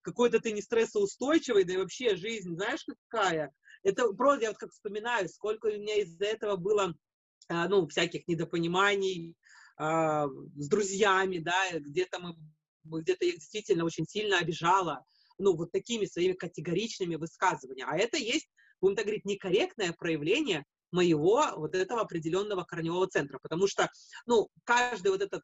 какой-то 0.02 0.38
ты 0.38 0.52
не 0.52 0.62
стрессоустойчивый, 0.62 1.64
да 1.64 1.74
и 1.74 1.78
вообще 1.78 2.14
жизнь, 2.14 2.54
знаешь, 2.54 2.84
какая. 3.10 3.52
Это 3.82 4.12
просто, 4.12 4.44
я 4.44 4.50
вот 4.50 4.58
как 4.58 4.70
вспоминаю, 4.70 5.28
сколько 5.28 5.66
у 5.66 5.70
меня 5.70 5.96
из-за 6.02 6.26
этого 6.26 6.54
было, 6.56 6.94
а, 7.48 7.68
ну, 7.68 7.88
всяких 7.88 8.28
недопониманий, 8.28 9.34
а, 9.76 10.26
с 10.56 10.68
друзьями, 10.68 11.38
да, 11.38 11.54
где-то 11.72 12.18
мы, 12.18 13.00
где-то 13.00 13.24
я 13.24 13.32
действительно 13.32 13.84
очень 13.84 14.06
сильно 14.06 14.38
обижала, 14.38 15.04
ну, 15.38 15.54
вот 15.54 15.72
такими 15.72 16.06
своими 16.06 16.32
категоричными 16.32 17.16
высказываниями. 17.16 17.90
А 17.90 17.98
это 17.98 18.16
есть, 18.16 18.48
будем 18.80 18.96
так 18.96 19.04
говорить, 19.04 19.24
некорректное 19.24 19.92
проявление 19.92 20.64
моего 20.92 21.44
вот 21.56 21.74
этого 21.74 22.00
определенного 22.00 22.64
корневого 22.64 23.06
центра, 23.06 23.38
потому 23.42 23.66
что, 23.66 23.90
ну, 24.24 24.48
каждый 24.64 25.08
вот 25.08 25.20
этот, 25.20 25.42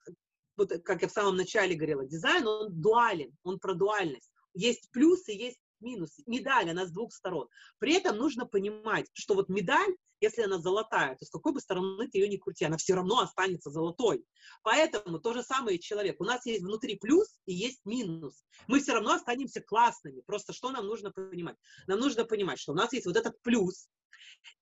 вот, 0.56 0.72
как 0.84 1.02
я 1.02 1.08
в 1.08 1.12
самом 1.12 1.36
начале 1.36 1.74
говорила, 1.74 2.06
дизайн, 2.06 2.46
он 2.46 2.80
дуален, 2.80 3.36
он 3.42 3.58
про 3.58 3.74
дуальность. 3.74 4.30
Есть 4.54 4.90
плюсы, 4.90 5.32
есть 5.32 5.58
минус. 5.80 6.10
Медаль, 6.26 6.70
она 6.70 6.86
с 6.86 6.92
двух 6.92 7.12
сторон. 7.12 7.48
При 7.78 7.94
этом 7.94 8.16
нужно 8.16 8.46
понимать, 8.46 9.08
что 9.12 9.34
вот 9.34 9.48
медаль, 9.48 9.94
если 10.22 10.42
она 10.42 10.58
золотая, 10.58 11.16
то 11.16 11.24
с 11.24 11.30
какой 11.30 11.52
бы 11.52 11.60
стороны 11.60 12.08
ты 12.08 12.18
ее 12.18 12.28
ни 12.28 12.36
крути, 12.36 12.64
она 12.64 12.76
все 12.76 12.94
равно 12.94 13.20
останется 13.20 13.70
золотой. 13.70 14.24
Поэтому 14.62 15.18
то 15.18 15.34
же 15.34 15.42
самое 15.42 15.78
человек. 15.78 16.20
У 16.20 16.24
нас 16.24 16.46
есть 16.46 16.62
внутри 16.62 16.96
плюс 16.96 17.28
и 17.44 17.52
есть 17.52 17.80
минус. 17.84 18.44
Мы 18.68 18.80
все 18.80 18.94
равно 18.94 19.12
останемся 19.12 19.60
классными. 19.60 20.20
Просто 20.20 20.52
что 20.52 20.70
нам 20.70 20.86
нужно 20.86 21.10
понимать? 21.10 21.56
Нам 21.86 21.98
нужно 21.98 22.24
понимать, 22.24 22.58
что 22.58 22.72
у 22.72 22.76
нас 22.76 22.92
есть 22.92 23.06
вот 23.06 23.16
этот 23.16 23.40
плюс, 23.42 23.88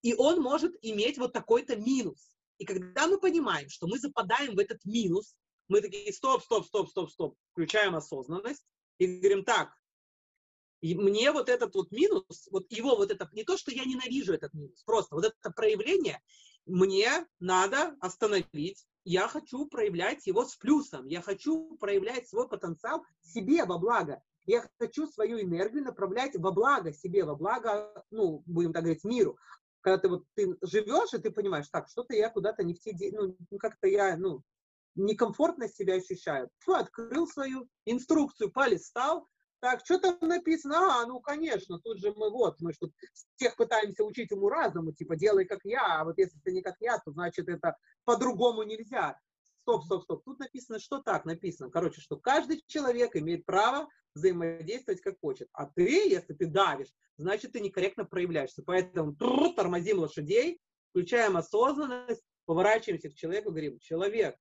и 0.02 0.14
он 0.14 0.40
может 0.40 0.72
иметь 0.82 1.18
вот 1.18 1.32
такой-то 1.32 1.76
минус. 1.76 2.30
И 2.58 2.64
когда 2.64 3.06
мы 3.06 3.18
понимаем, 3.18 3.68
что 3.68 3.86
мы 3.86 3.98
западаем 3.98 4.54
в 4.54 4.58
этот 4.58 4.84
минус, 4.84 5.34
мы 5.68 5.80
такие, 5.80 6.12
стоп, 6.12 6.42
стоп, 6.42 6.66
стоп, 6.66 6.88
стоп, 6.90 7.10
стоп, 7.10 7.36
включаем 7.52 7.94
осознанность 7.94 8.64
и 8.98 9.06
говорим, 9.06 9.44
так, 9.44 9.72
и 10.80 10.94
мне 10.94 11.32
вот 11.32 11.48
этот 11.48 11.74
вот 11.74 11.90
минус, 11.90 12.48
вот 12.50 12.70
его 12.70 12.96
вот 12.96 13.10
это, 13.10 13.28
не 13.32 13.44
то, 13.44 13.56
что 13.56 13.70
я 13.70 13.84
ненавижу 13.84 14.32
этот 14.32 14.54
минус, 14.54 14.82
просто 14.84 15.14
вот 15.14 15.24
это 15.24 15.50
проявление 15.50 16.20
мне 16.66 17.26
надо 17.38 17.96
остановить. 18.00 18.86
Я 19.04 19.28
хочу 19.28 19.66
проявлять 19.66 20.26
его 20.26 20.44
с 20.44 20.56
плюсом. 20.56 21.06
Я 21.06 21.22
хочу 21.22 21.76
проявлять 21.78 22.28
свой 22.28 22.48
потенциал 22.48 23.04
себе 23.22 23.64
во 23.64 23.78
благо. 23.78 24.22
Я 24.46 24.68
хочу 24.78 25.06
свою 25.06 25.40
энергию 25.40 25.84
направлять 25.84 26.36
во 26.36 26.50
благо 26.50 26.92
себе, 26.92 27.24
во 27.24 27.34
благо, 27.34 28.04
ну, 28.10 28.42
будем 28.46 28.72
так 28.72 28.82
говорить, 28.82 29.04
миру. 29.04 29.38
Когда 29.80 29.98
ты 29.98 30.08
вот 30.08 30.24
ты 30.34 30.56
живешь, 30.62 31.14
и 31.14 31.18
ты 31.18 31.30
понимаешь, 31.30 31.68
так, 31.70 31.88
что-то 31.88 32.14
я 32.14 32.28
куда-то 32.30 32.62
не 32.62 32.74
в 32.74 32.80
те, 32.80 32.94
ну, 33.12 33.36
как-то 33.58 33.86
я, 33.86 34.16
ну, 34.16 34.42
некомфортно 34.94 35.68
себя 35.68 35.94
ощущаю. 35.94 36.50
Фу, 36.58 36.72
открыл 36.72 37.26
свою 37.26 37.68
инструкцию, 37.86 38.52
полистал, 38.52 39.26
так, 39.60 39.80
что 39.84 39.98
там 39.98 40.16
написано? 40.22 41.02
А, 41.02 41.06
ну, 41.06 41.20
конечно, 41.20 41.78
тут 41.78 41.98
же 41.98 42.12
мы 42.16 42.30
вот, 42.30 42.60
мы 42.60 42.72
что 42.72 42.88
всех 43.36 43.56
пытаемся 43.56 44.04
учить 44.04 44.32
уму 44.32 44.48
разуму, 44.48 44.92
типа, 44.92 45.16
делай 45.16 45.44
как 45.44 45.60
я, 45.64 46.00
а 46.00 46.04
вот 46.04 46.18
если 46.18 46.38
ты 46.42 46.52
не 46.52 46.62
как 46.62 46.76
я, 46.80 46.98
то 46.98 47.12
значит 47.12 47.48
это 47.48 47.76
по-другому 48.04 48.62
нельзя. 48.62 49.18
Стоп, 49.62 49.84
стоп, 49.84 50.02
стоп. 50.04 50.24
Тут 50.24 50.38
написано, 50.38 50.78
что 50.78 51.00
так 51.00 51.24
написано. 51.26 51.70
Короче, 51.70 52.00
что 52.00 52.16
каждый 52.16 52.64
человек 52.66 53.14
имеет 53.14 53.44
право 53.44 53.88
взаимодействовать 54.14 55.02
как 55.02 55.20
хочет. 55.20 55.48
А 55.52 55.66
ты, 55.66 56.08
если 56.08 56.32
ты 56.32 56.46
давишь, 56.46 56.92
значит, 57.18 57.52
ты 57.52 57.60
некорректно 57.60 58.04
проявляешься. 58.04 58.62
Поэтому 58.64 59.14
тормозим 59.54 59.98
лошадей, 59.98 60.60
включаем 60.90 61.36
осознанность, 61.36 62.22
поворачиваемся 62.46 63.10
к 63.10 63.14
человеку, 63.14 63.50
говорим, 63.50 63.78
человек, 63.78 64.36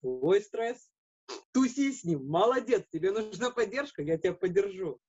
твой 0.00 0.40
стресс, 0.40 0.90
туси 1.52 1.92
с 1.92 2.04
ним, 2.04 2.26
молодец, 2.28 2.84
тебе 2.90 3.10
нужна 3.10 3.50
поддержка, 3.50 4.02
я 4.02 4.18
тебя 4.18 4.34
поддержу. 4.34 5.00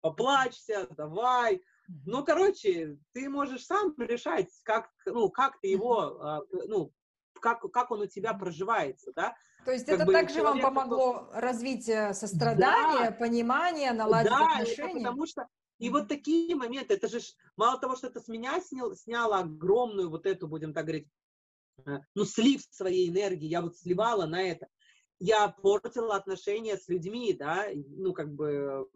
Поплачься, 0.00 0.86
давай, 0.96 1.62
Ну, 2.04 2.24
короче, 2.24 2.98
ты 3.12 3.28
можешь 3.28 3.64
сам 3.64 3.94
решать, 3.98 4.50
как, 4.62 4.90
ну, 5.04 5.30
как 5.30 5.60
ты 5.60 5.68
его, 5.68 6.20
а, 6.20 6.42
ну, 6.50 6.92
как, 7.40 7.60
как 7.72 7.90
он 7.90 8.02
у 8.02 8.06
тебя 8.06 8.34
проживается, 8.34 9.12
да? 9.14 9.36
То 9.64 9.72
есть 9.72 9.86
как 9.86 10.00
это 10.00 10.12
также 10.12 10.42
вам 10.42 10.60
помогло 10.60 11.26
кто... 11.26 11.40
развить 11.40 11.88
э, 11.88 12.14
сострадание, 12.14 13.10
да, 13.10 13.16
понимание, 13.16 13.92
наладить 13.92 14.30
да, 14.30 14.52
отношения? 14.52 15.02
Да, 15.02 15.10
потому 15.10 15.26
что 15.26 15.48
и 15.78 15.90
вот 15.90 16.08
такие 16.08 16.54
моменты, 16.54 16.94
это 16.94 17.08
же 17.08 17.20
мало 17.56 17.78
того, 17.78 17.96
что 17.96 18.06
это 18.06 18.20
с 18.20 18.28
меня 18.28 18.60
снял, 18.60 18.94
сняло 18.94 19.38
огромную 19.40 20.08
вот 20.08 20.24
эту, 20.24 20.48
будем 20.48 20.72
так 20.72 20.84
говорить, 20.84 21.08
э, 21.84 21.98
ну, 22.14 22.24
слив 22.24 22.62
своей 22.70 23.10
энергии, 23.10 23.46
я 23.46 23.60
вот 23.60 23.76
сливала 23.76 24.26
на 24.26 24.40
это 24.42 24.68
я 25.18 25.48
портила 25.48 26.16
отношения 26.16 26.76
с 26.76 26.88
людьми, 26.88 27.32
да, 27.32 27.66
ну, 27.74 28.12
как 28.12 28.32
бы 28.32 28.86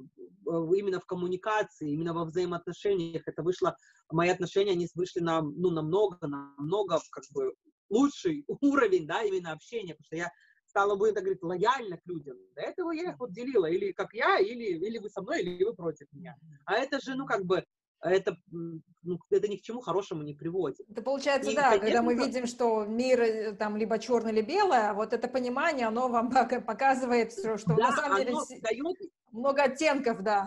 именно 0.44 1.00
в 1.00 1.06
коммуникации, 1.06 1.92
именно 1.92 2.12
во 2.12 2.24
взаимоотношениях. 2.24 3.22
Это 3.26 3.42
вышло, 3.42 3.76
мои 4.10 4.28
отношения, 4.28 4.72
они 4.72 4.88
вышли 4.94 5.20
на, 5.20 5.40
ну, 5.42 5.70
намного, 5.70 6.18
намного, 6.26 7.00
как 7.10 7.24
бы, 7.32 7.54
лучший 7.88 8.44
уровень, 8.60 9.06
да, 9.06 9.22
именно 9.22 9.52
общения, 9.52 9.94
потому 9.94 10.06
что 10.06 10.16
я 10.16 10.30
стала, 10.66 10.96
будем 10.96 11.14
так 11.14 11.24
говорить, 11.24 11.42
лояльна 11.42 11.96
к 11.96 12.06
людям. 12.06 12.36
До 12.54 12.62
этого 12.62 12.92
я 12.92 13.10
их 13.10 13.18
вот 13.18 13.32
делила, 13.32 13.66
или 13.66 13.92
как 13.92 14.14
я, 14.14 14.38
или, 14.38 14.78
или 14.78 14.98
вы 14.98 15.10
со 15.10 15.20
мной, 15.22 15.42
или 15.42 15.64
вы 15.64 15.74
против 15.74 16.06
меня. 16.12 16.36
А 16.64 16.76
это 16.76 17.00
же, 17.00 17.14
ну, 17.14 17.26
как 17.26 17.44
бы, 17.44 17.64
это, 18.02 18.36
ну, 18.50 19.18
это 19.30 19.48
ни 19.48 19.56
к 19.56 19.62
чему 19.62 19.80
хорошему 19.80 20.22
не 20.22 20.34
приводит. 20.34 20.80
Это 20.88 21.02
получается, 21.02 21.50
и, 21.50 21.54
да, 21.54 21.70
конечно, 21.70 21.86
когда 21.86 22.02
мы 22.02 22.14
видим, 22.14 22.46
что 22.46 22.84
мир 22.84 23.20
э, 23.20 23.52
там 23.52 23.76
либо 23.76 23.98
черный, 23.98 24.32
либо 24.32 24.48
белое, 24.48 24.92
вот 24.94 25.12
это 25.12 25.28
понимание, 25.28 25.86
оно 25.86 26.08
вам 26.08 26.30
показывает, 26.30 27.32
что, 27.32 27.58
что 27.58 27.74
да, 27.74 27.90
на 27.90 27.96
самом 27.96 28.18
деле 28.18 28.34
дает... 28.62 28.96
много 29.32 29.62
оттенков, 29.64 30.22
да. 30.22 30.46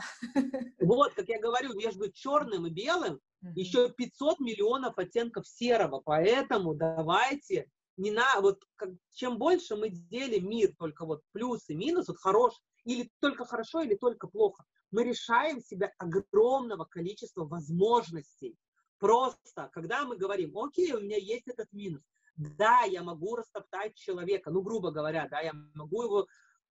Вот, 0.79 1.13
как 1.13 1.27
я 1.27 1.39
говорю, 1.39 1.73
между 1.75 2.11
черным 2.11 2.67
и 2.67 2.69
белым 2.69 3.19
mm-hmm. 3.43 3.51
еще 3.55 3.89
500 3.89 4.39
миллионов 4.39 4.97
оттенков 4.97 5.47
серого, 5.47 6.01
поэтому 6.03 6.73
давайте 6.73 7.67
не 7.97 8.11
на, 8.11 8.41
вот 8.41 8.59
как, 8.75 8.89
чем 9.11 9.37
больше 9.37 9.75
мы 9.75 9.89
делим 9.89 10.49
мир 10.49 10.73
только 10.77 11.05
вот 11.05 11.21
плюс 11.31 11.69
и 11.69 11.75
минус, 11.75 12.07
вот 12.07 12.17
хорош, 12.17 12.53
или 12.85 13.09
только 13.21 13.45
хорошо, 13.45 13.81
или 13.81 13.95
только 13.95 14.27
плохо, 14.27 14.63
мы 14.93 15.03
решаем 15.03 15.59
себя 15.59 15.91
огромного 15.97 16.85
количества 16.85 17.45
возможностей. 17.45 18.55
Просто, 18.99 19.69
когда 19.73 20.05
мы 20.05 20.15
говорим, 20.15 20.57
окей, 20.57 20.93
у 20.93 21.01
меня 21.01 21.17
есть 21.17 21.47
этот 21.47 21.67
минус, 21.73 22.03
да, 22.37 22.83
я 22.83 23.03
могу 23.03 23.35
растоптать 23.35 23.95
человека, 23.95 24.51
ну, 24.51 24.61
грубо 24.61 24.91
говоря, 24.91 25.27
да, 25.29 25.41
я 25.41 25.51
могу 25.73 26.03
его 26.03 26.27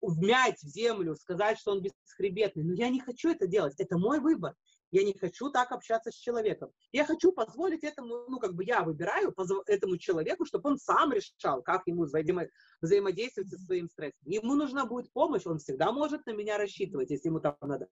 вмять 0.01 0.59
в 0.63 0.67
землю, 0.67 1.15
сказать, 1.15 1.59
что 1.59 1.73
он 1.73 1.81
бесхребетный, 1.81 2.63
но 2.63 2.73
я 2.73 2.89
не 2.89 2.99
хочу 2.99 3.29
это 3.29 3.47
делать, 3.47 3.75
это 3.79 3.97
мой 3.97 4.19
выбор. 4.19 4.55
Я 4.91 5.03
не 5.03 5.13
хочу 5.17 5.49
так 5.49 5.71
общаться 5.71 6.11
с 6.11 6.15
человеком. 6.15 6.71
Я 6.91 7.05
хочу 7.05 7.31
позволить 7.31 7.83
этому, 7.83 8.25
ну, 8.27 8.39
как 8.39 8.53
бы 8.53 8.63
я 8.63 8.83
выбираю 8.83 9.33
этому 9.67 9.97
человеку, 9.97 10.45
чтобы 10.45 10.69
он 10.69 10.77
сам 10.77 11.11
решал, 11.11 11.61
как 11.61 11.83
ему 11.87 12.03
взаимо 12.03 12.47
взаимодействовать 12.81 13.49
со 13.49 13.57
своим 13.57 13.89
стрессом. 13.89 14.19
Ему 14.25 14.55
нужна 14.55 14.85
будет 14.85 15.11
помощь, 15.11 15.45
он 15.45 15.59
всегда 15.59 15.91
может 15.91 16.25
на 16.25 16.31
меня 16.31 16.57
рассчитывать, 16.57 17.09
если 17.09 17.27
ему 17.27 17.39
там 17.39 17.55
надо 17.61 17.87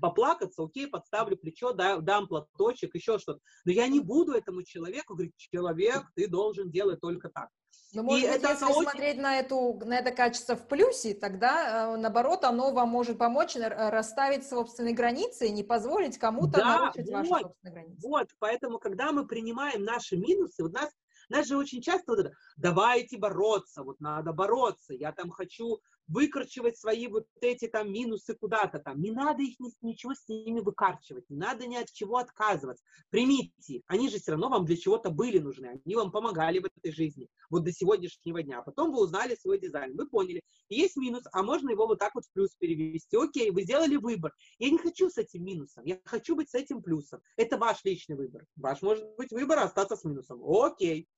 поплакаться, 0.00 0.62
окей, 0.62 0.86
подставлю 0.86 1.36
плечо, 1.36 1.72
да, 1.72 1.98
дам 1.98 2.26
платочек, 2.26 2.94
еще 2.94 3.18
что-то. 3.18 3.40
Но 3.64 3.72
я 3.72 3.86
не 3.88 4.00
буду 4.00 4.32
этому 4.32 4.62
человеку 4.62 5.14
говорить, 5.14 5.36
человек, 5.36 6.04
ты 6.14 6.28
должен 6.28 6.70
делать 6.70 7.00
только 7.00 7.28
так. 7.28 7.48
Но, 7.94 8.02
может 8.02 8.24
и 8.24 8.28
быть, 8.28 8.36
это 8.36 8.50
если 8.50 8.64
очень... 8.64 8.82
смотреть 8.82 9.18
на, 9.18 9.38
эту, 9.38 9.80
на 9.84 9.98
это 9.98 10.10
качество 10.10 10.56
в 10.56 10.68
плюсе, 10.68 11.14
тогда, 11.14 11.94
э, 11.94 11.96
наоборот, 11.96 12.44
оно 12.44 12.72
вам 12.72 12.90
может 12.90 13.18
помочь 13.18 13.56
расставить 13.56 14.46
собственные 14.46 14.94
границы 14.94 15.48
и 15.48 15.52
не 15.52 15.62
позволить 15.62 16.18
кому-то 16.18 16.58
да, 16.58 16.78
нарушить 16.78 17.06
вот, 17.06 17.14
ваши 17.14 17.28
собственные 17.28 17.72
границы. 17.72 18.08
Вот, 18.08 18.28
поэтому, 18.38 18.78
когда 18.78 19.12
мы 19.12 19.26
принимаем 19.26 19.84
наши 19.84 20.16
минусы, 20.16 20.62
у 20.62 20.68
нас 20.68 20.90
нас 21.28 21.46
же 21.46 21.56
очень 21.56 21.82
часто 21.82 22.12
вот 22.12 22.20
это, 22.20 22.32
давайте 22.56 23.18
бороться, 23.18 23.82
вот 23.82 24.00
надо 24.00 24.32
бороться, 24.32 24.94
я 24.94 25.12
там 25.12 25.30
хочу 25.30 25.78
выкручивать 26.08 26.78
свои 26.78 27.06
вот 27.06 27.26
эти 27.40 27.68
там 27.68 27.92
минусы 27.92 28.34
куда-то 28.34 28.78
там. 28.78 29.00
Не 29.00 29.10
надо 29.10 29.42
их 29.42 29.60
ни, 29.60 29.70
ничего 29.82 30.14
с 30.14 30.26
ними 30.28 30.60
выкарчивать, 30.60 31.28
не 31.28 31.36
надо 31.36 31.66
ни 31.66 31.76
от 31.76 31.92
чего 31.92 32.16
отказываться. 32.16 32.84
Примите 33.10 33.82
Они 33.86 34.08
же 34.08 34.18
все 34.18 34.32
равно 34.32 34.48
вам 34.48 34.64
для 34.64 34.76
чего-то 34.76 35.10
были 35.10 35.38
нужны, 35.38 35.80
они 35.84 35.94
вам 35.94 36.10
помогали 36.10 36.58
в 36.58 36.64
этой 36.64 36.92
жизни, 36.92 37.28
вот 37.50 37.64
до 37.64 37.72
сегодняшнего 37.72 38.42
дня. 38.42 38.62
Потом 38.62 38.92
вы 38.92 39.02
узнали 39.02 39.34
свой 39.34 39.60
дизайн, 39.60 39.96
вы 39.96 40.08
поняли, 40.08 40.40
есть 40.68 40.96
минус, 40.96 41.24
а 41.32 41.42
можно 41.42 41.70
его 41.70 41.86
вот 41.86 41.98
так 41.98 42.14
вот 42.14 42.24
в 42.24 42.32
плюс 42.32 42.54
перевести. 42.58 43.16
Окей, 43.16 43.50
вы 43.50 43.62
сделали 43.62 43.96
выбор. 43.96 44.32
Я 44.58 44.70
не 44.70 44.78
хочу 44.78 45.10
с 45.10 45.18
этим 45.18 45.44
минусом, 45.44 45.84
я 45.84 45.98
хочу 46.04 46.34
быть 46.34 46.50
с 46.50 46.54
этим 46.54 46.82
плюсом. 46.82 47.20
Это 47.36 47.58
ваш 47.58 47.84
личный 47.84 48.16
выбор. 48.16 48.46
Ваш 48.56 48.82
может 48.82 49.04
быть 49.16 49.30
выбор 49.30 49.58
остаться 49.58 49.96
с 49.96 50.04
минусом. 50.04 50.42
Окей, 50.44 51.08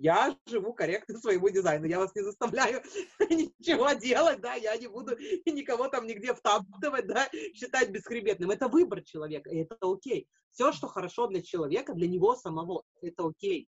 я 0.00 0.36
живу 0.46 0.72
корректно 0.74 1.18
своему 1.18 1.48
дизайну, 1.50 1.86
я 1.86 1.98
вас 1.98 2.14
не 2.14 2.22
заставляю 2.22 2.82
ничего 3.30 3.92
делать, 3.92 4.40
да, 4.40 4.54
я 4.54 4.76
не 4.76 4.86
буду 4.86 5.16
никого 5.46 5.88
там 5.88 6.06
нигде 6.06 6.34
втаптывать, 6.34 7.06
да, 7.06 7.28
считать 7.54 7.90
бесхребетным. 7.90 8.50
Это 8.50 8.68
выбор 8.68 9.02
человека, 9.02 9.50
и 9.50 9.58
это 9.58 9.76
окей. 9.80 10.28
Все, 10.50 10.72
что 10.72 10.88
хорошо 10.88 11.26
для 11.26 11.42
человека, 11.42 11.94
для 11.94 12.08
него 12.08 12.34
самого, 12.36 12.84
это 13.02 13.26
окей. 13.26 13.68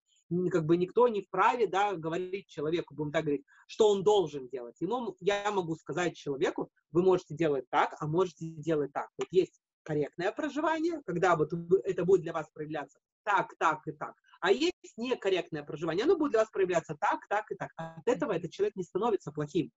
Как 0.49 0.65
бы 0.65 0.77
никто 0.77 1.07
не 1.09 1.21
вправе, 1.23 1.67
да, 1.67 1.93
говорить 1.93 2.47
человеку, 2.47 2.93
будем 2.93 3.11
так 3.11 3.23
говорить, 3.23 3.45
что 3.67 3.89
он 3.89 4.03
должен 4.03 4.47
делать. 4.47 4.79
Ему 4.79 5.15
я 5.19 5.51
могу 5.51 5.75
сказать 5.75 6.15
человеку, 6.15 6.69
вы 6.91 7.03
можете 7.03 7.35
делать 7.35 7.65
так, 7.69 7.95
а 7.99 8.07
можете 8.07 8.45
делать 8.45 8.93
так. 8.93 9.09
Вот 9.17 9.27
есть 9.31 9.59
корректное 9.83 10.31
проживание, 10.31 11.01
когда 11.05 11.35
вот 11.35 11.51
это 11.83 12.05
будет 12.05 12.21
для 12.21 12.33
вас 12.33 12.47
проявляться 12.53 12.99
так, 13.23 13.53
так 13.57 13.87
и 13.87 13.91
так. 13.91 14.15
А 14.41 14.51
есть 14.51 14.97
некорректное 14.97 15.63
проживание, 15.63 16.03
оно 16.03 16.17
будет 16.17 16.31
для 16.31 16.39
вас 16.39 16.49
проявляться 16.49 16.95
так, 16.99 17.27
так 17.29 17.51
и 17.51 17.55
так. 17.55 17.71
От 17.75 18.07
этого 18.07 18.33
этот 18.33 18.51
человек 18.51 18.75
не 18.75 18.83
становится 18.83 19.31
плохим. 19.31 19.71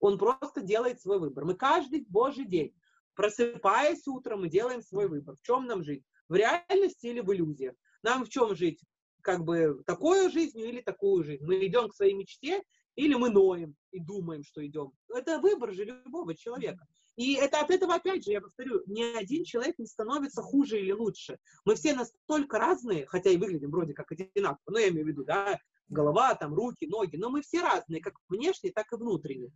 Он 0.00 0.18
просто 0.18 0.60
делает 0.60 1.00
свой 1.00 1.18
выбор. 1.18 1.46
Мы 1.46 1.54
каждый 1.54 2.04
божий 2.08 2.44
день, 2.44 2.74
просыпаясь 3.14 4.06
утром, 4.06 4.42
мы 4.42 4.50
делаем 4.50 4.82
свой 4.82 5.08
выбор. 5.08 5.34
В 5.36 5.42
чем 5.42 5.66
нам 5.66 5.82
жить? 5.82 6.04
В 6.28 6.34
реальности 6.34 7.06
или 7.06 7.20
в 7.20 7.32
иллюзиях? 7.32 7.74
Нам 8.02 8.24
в 8.26 8.28
чем 8.28 8.54
жить? 8.54 8.84
Как 9.22 9.44
бы 9.44 9.82
такой 9.86 10.30
жизнью 10.30 10.68
или 10.68 10.82
такую 10.82 11.24
жизнь? 11.24 11.44
Мы 11.44 11.66
идем 11.66 11.88
к 11.88 11.94
своей 11.94 12.12
мечте 12.12 12.62
или 12.96 13.14
мы 13.14 13.30
ноем 13.30 13.74
и 13.92 13.98
думаем, 13.98 14.44
что 14.44 14.64
идем? 14.64 14.92
Это 15.08 15.38
выбор 15.40 15.72
же 15.72 15.84
любого 15.84 16.34
человека. 16.34 16.86
И 17.20 17.34
это 17.34 17.60
от 17.60 17.70
этого, 17.70 17.96
опять 17.96 18.24
же, 18.24 18.30
я 18.30 18.40
повторю, 18.40 18.82
ни 18.86 19.02
один 19.02 19.44
человек 19.44 19.78
не 19.78 19.84
становится 19.84 20.40
хуже 20.40 20.80
или 20.80 20.92
лучше. 20.92 21.36
Мы 21.66 21.74
все 21.74 21.92
настолько 21.92 22.58
разные, 22.58 23.04
хотя 23.06 23.28
и 23.28 23.36
выглядим 23.36 23.70
вроде 23.70 23.92
как 23.92 24.10
одинаково, 24.10 24.70
но 24.70 24.78
я 24.78 24.88
имею 24.88 25.04
в 25.04 25.08
виду, 25.08 25.24
да, 25.24 25.58
голова, 25.88 26.34
там, 26.34 26.54
руки, 26.54 26.86
ноги, 26.86 27.16
но 27.16 27.28
мы 27.28 27.42
все 27.42 27.60
разные, 27.60 28.00
как 28.00 28.14
внешне, 28.30 28.72
так 28.74 28.90
и 28.94 28.96
внутренне. 28.96 29.52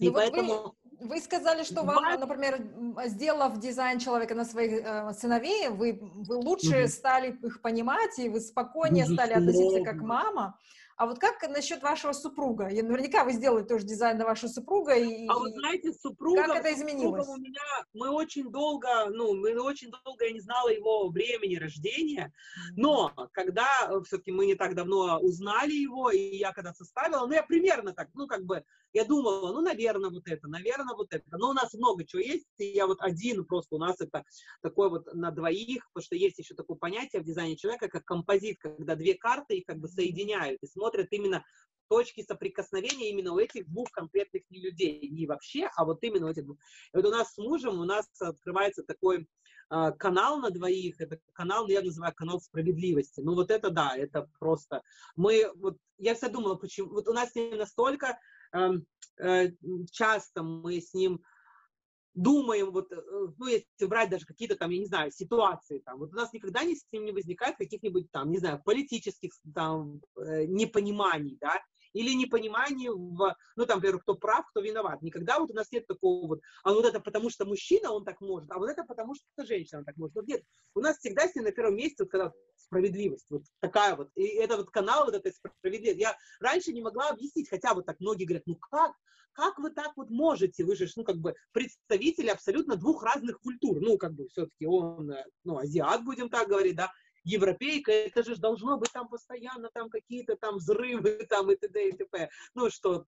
И 0.00 0.08
ну, 0.08 0.12
поэтому... 0.12 0.74
Вы, 1.00 1.08
вы 1.08 1.20
сказали, 1.20 1.64
что 1.64 1.82
вам, 1.82 2.20
например, 2.20 2.60
сделав 3.06 3.58
дизайн 3.58 3.98
человека 3.98 4.34
на 4.34 4.44
своих 4.44 4.84
э, 4.84 5.14
сыновей, 5.14 5.68
вы, 5.68 5.98
вы 5.98 6.36
лучше 6.36 6.82
угу. 6.82 6.88
стали 6.88 7.38
их 7.42 7.62
понимать, 7.62 8.18
и 8.18 8.28
вы 8.28 8.40
спокойнее 8.40 9.04
Безусловно. 9.04 9.32
стали 9.32 9.38
относиться 9.38 9.82
как 9.82 10.02
мама. 10.02 10.58
А 11.02 11.06
вот 11.06 11.18
как 11.18 11.42
насчет 11.48 11.82
вашего 11.82 12.12
супруга? 12.12 12.68
Я, 12.68 12.84
наверняка 12.84 13.24
вы 13.24 13.32
сделали 13.32 13.64
тоже 13.64 13.84
дизайн 13.84 14.18
на 14.18 14.24
вашего 14.24 14.48
супруга. 14.48 14.94
И, 14.94 15.26
а 15.26 15.36
вы 15.36 15.50
знаете, 15.50 15.92
супруга, 15.92 16.44
как 16.44 16.58
это 16.58 16.72
изменилось? 16.72 17.26
у 17.26 17.38
меня, 17.38 17.60
мы 17.92 18.08
очень 18.10 18.52
долго, 18.52 19.06
ну, 19.10 19.34
мы 19.34 19.60
очень 19.60 19.90
долго, 19.90 20.24
я 20.24 20.30
не 20.30 20.38
знала 20.38 20.68
его 20.68 21.08
времени 21.08 21.56
рождения, 21.56 22.32
но 22.76 23.12
когда 23.32 23.66
э, 23.90 24.00
все-таки 24.06 24.30
мы 24.30 24.46
не 24.46 24.54
так 24.54 24.76
давно 24.76 25.18
узнали 25.18 25.72
его, 25.72 26.12
и 26.12 26.36
я 26.36 26.52
когда 26.52 26.72
составила, 26.72 27.26
ну, 27.26 27.32
я 27.32 27.42
примерно 27.42 27.92
так, 27.92 28.06
ну, 28.14 28.28
как 28.28 28.44
бы, 28.44 28.64
я 28.92 29.04
думала, 29.04 29.52
ну, 29.52 29.62
наверное, 29.62 30.10
вот 30.10 30.26
это, 30.26 30.48
наверное, 30.48 30.94
вот 30.94 31.12
это. 31.12 31.24
Но 31.38 31.50
у 31.50 31.52
нас 31.52 31.72
много 31.74 32.04
чего 32.04 32.20
есть, 32.20 32.46
и 32.58 32.64
я 32.64 32.86
вот 32.86 33.00
один 33.00 33.44
просто, 33.44 33.76
у 33.76 33.78
нас 33.78 34.00
это 34.00 34.24
такой 34.60 34.90
вот 34.90 35.12
на 35.14 35.30
двоих, 35.30 35.88
потому 35.92 36.04
что 36.04 36.16
есть 36.16 36.38
еще 36.38 36.54
такое 36.54 36.76
понятие 36.76 37.22
в 37.22 37.24
дизайне 37.24 37.56
человека, 37.56 37.88
как 37.88 38.04
композит, 38.04 38.58
когда 38.60 38.94
две 38.94 39.14
карты 39.14 39.58
их 39.58 39.64
как 39.64 39.78
бы 39.78 39.88
соединяют 39.88 40.62
и 40.62 40.66
смотрят 40.66 41.08
именно 41.10 41.44
точки 41.88 42.22
соприкосновения 42.22 43.10
именно 43.10 43.32
у 43.32 43.38
этих 43.38 43.68
двух 43.68 43.90
конкретных 43.90 44.42
людей, 44.50 45.08
не 45.10 45.26
вообще, 45.26 45.68
а 45.76 45.84
вот 45.84 46.02
именно 46.02 46.26
у 46.26 46.30
этих 46.30 46.44
двух. 46.44 46.58
И 46.92 46.96
вот 46.96 47.04
у 47.04 47.10
нас 47.10 47.34
с 47.34 47.38
мужем, 47.38 47.80
у 47.80 47.84
нас 47.84 48.06
открывается 48.18 48.82
такой 48.82 49.28
э, 49.70 49.92
канал 49.98 50.38
на 50.38 50.50
двоих, 50.50 51.00
это 51.00 51.18
канал, 51.34 51.68
я 51.68 51.82
называю 51.82 52.14
канал 52.14 52.40
справедливости. 52.40 53.20
Ну 53.20 53.34
вот 53.34 53.50
это 53.50 53.70
да, 53.70 53.94
это 53.96 54.28
просто, 54.38 54.82
мы, 55.16 55.50
вот 55.56 55.76
я 55.98 56.14
всегда 56.14 56.32
думала, 56.32 56.54
почему, 56.54 56.88
вот 56.90 57.08
у 57.08 57.12
нас 57.12 57.34
не 57.34 57.54
настолько 57.56 58.18
Эм, 58.18 58.18
э, 58.18 58.41
часто 59.90 60.42
мы 60.42 60.80
с 60.80 60.94
ним 60.94 61.22
думаем, 62.14 62.70
вот, 62.72 62.92
э, 62.92 62.96
ну, 63.38 63.46
если 63.46 63.86
брать 63.86 64.10
даже 64.10 64.26
какие-то 64.26 64.56
там, 64.56 64.70
я 64.70 64.78
не 64.78 64.86
знаю, 64.86 65.10
ситуации, 65.10 65.78
там, 65.78 65.98
вот 65.98 66.12
у 66.12 66.16
нас 66.16 66.32
никогда 66.32 66.62
не, 66.62 66.76
с 66.76 66.84
ним 66.92 67.04
не 67.04 67.12
возникает 67.12 67.56
каких-нибудь 67.56 68.10
там, 68.10 68.30
не 68.30 68.38
знаю, 68.38 68.60
политических 68.62 69.32
там 69.54 70.00
э, 70.16 70.44
непониманий, 70.44 71.38
да, 71.40 71.60
или 71.92 72.14
непонимание 72.14 72.90
в, 72.90 73.36
ну, 73.56 73.66
там, 73.66 73.78
например, 73.78 74.00
кто 74.00 74.14
прав, 74.14 74.46
кто 74.48 74.60
виноват. 74.60 75.02
Никогда 75.02 75.38
вот 75.38 75.50
у 75.50 75.54
нас 75.54 75.70
нет 75.72 75.86
такого 75.86 76.26
вот, 76.26 76.40
а 76.64 76.72
вот 76.72 76.84
это 76.84 77.00
потому 77.00 77.30
что 77.30 77.44
мужчина, 77.44 77.92
он 77.92 78.04
так 78.04 78.20
может, 78.20 78.50
а 78.50 78.58
вот 78.58 78.68
это 78.68 78.84
потому 78.84 79.14
что 79.14 79.24
женщина 79.44 79.84
так 79.84 79.96
может. 79.96 80.14
Вот 80.14 80.26
нет, 80.26 80.42
у 80.74 80.80
нас 80.80 80.98
всегда 80.98 81.28
с 81.28 81.34
на 81.34 81.52
первом 81.52 81.76
месте, 81.76 82.04
вот 82.04 82.10
когда 82.10 82.32
справедливость, 82.56 83.30
вот 83.30 83.42
такая 83.60 83.96
вот, 83.96 84.10
и 84.14 84.24
это 84.24 84.56
вот 84.56 84.70
канал 84.70 85.04
вот 85.04 85.14
этой 85.14 85.32
справедливости. 85.32 86.00
Я 86.00 86.16
раньше 86.40 86.72
не 86.72 86.82
могла 86.82 87.10
объяснить, 87.10 87.48
хотя 87.48 87.74
вот 87.74 87.86
так 87.86 87.98
многие 88.00 88.24
говорят, 88.24 88.46
ну 88.46 88.56
как, 88.56 88.92
как 89.32 89.58
вы 89.58 89.70
так 89.70 89.92
вот 89.96 90.10
можете, 90.10 90.64
вы 90.64 90.76
же, 90.76 90.86
ну, 90.96 91.04
как 91.04 91.16
бы, 91.16 91.34
представители 91.52 92.28
абсолютно 92.28 92.76
двух 92.76 93.02
разных 93.02 93.40
культур, 93.40 93.80
ну, 93.80 93.98
как 93.98 94.12
бы, 94.12 94.28
все-таки 94.28 94.66
он, 94.66 95.10
э, 95.10 95.24
ну, 95.44 95.58
азиат, 95.58 96.04
будем 96.04 96.28
так 96.28 96.48
говорить, 96.48 96.76
да, 96.76 96.92
европейка, 97.24 97.92
это 97.92 98.22
же 98.22 98.36
должно 98.36 98.78
быть 98.78 98.92
там 98.92 99.08
постоянно 99.08 99.70
там 99.72 99.88
какие-то 99.90 100.36
там 100.36 100.56
взрывы 100.56 101.26
там 101.28 101.50
и 101.50 101.56
т.д. 101.56 101.88
и 101.88 101.92
т.п. 101.92 102.30
Ну 102.54 102.70
что, 102.70 103.06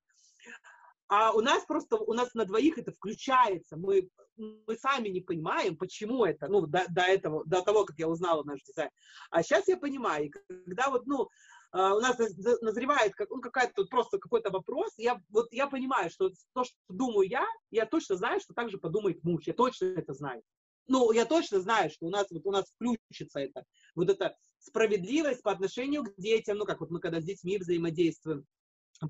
а 1.08 1.32
у 1.32 1.40
нас 1.40 1.64
просто, 1.64 1.96
у 1.96 2.12
нас 2.14 2.32
на 2.34 2.44
двоих 2.44 2.78
это 2.78 2.92
включается, 2.92 3.76
мы, 3.76 4.08
мы 4.36 4.76
сами 4.76 5.08
не 5.08 5.20
понимаем, 5.20 5.76
почему 5.76 6.24
это, 6.24 6.48
ну, 6.48 6.66
до, 6.66 6.84
до 6.88 7.02
этого, 7.02 7.44
до 7.44 7.62
того, 7.62 7.84
как 7.84 7.98
я 7.98 8.08
узнала 8.08 8.42
наш 8.42 8.62
дизайн. 8.62 8.90
А 9.30 9.42
сейчас 9.42 9.68
я 9.68 9.76
понимаю, 9.76 10.30
когда 10.48 10.88
вот, 10.88 11.06
ну, 11.06 11.28
а, 11.72 11.94
у 11.94 12.00
нас 12.00 12.16
назревает 12.62 13.14
как, 13.14 13.28
ну, 13.30 13.40
какая-то 13.40 13.84
просто 13.84 14.18
какой-то 14.18 14.50
вопрос, 14.50 14.94
я, 14.96 15.20
вот 15.28 15.52
я 15.52 15.66
понимаю, 15.66 16.08
что 16.08 16.30
то, 16.54 16.64
что 16.64 16.76
думаю 16.88 17.28
я, 17.28 17.46
я 17.70 17.84
точно 17.84 18.16
знаю, 18.16 18.40
что 18.40 18.54
так 18.54 18.70
же 18.70 18.78
подумает 18.78 19.22
муж, 19.24 19.42
я 19.46 19.52
точно 19.52 19.86
это 19.86 20.14
знаю 20.14 20.42
ну, 20.86 21.12
я 21.12 21.24
точно 21.24 21.60
знаю, 21.60 21.90
что 21.90 22.06
у 22.06 22.10
нас, 22.10 22.26
вот 22.30 22.42
у 22.44 22.50
нас 22.50 22.66
включится 22.74 23.40
это, 23.40 23.64
вот 23.94 24.10
эта 24.10 24.36
справедливость 24.58 25.42
по 25.42 25.50
отношению 25.50 26.04
к 26.04 26.14
детям, 26.16 26.58
ну, 26.58 26.64
как 26.64 26.80
вот 26.80 26.90
мы 26.90 27.00
когда 27.00 27.20
с 27.20 27.24
детьми 27.24 27.58
взаимодействуем, 27.58 28.46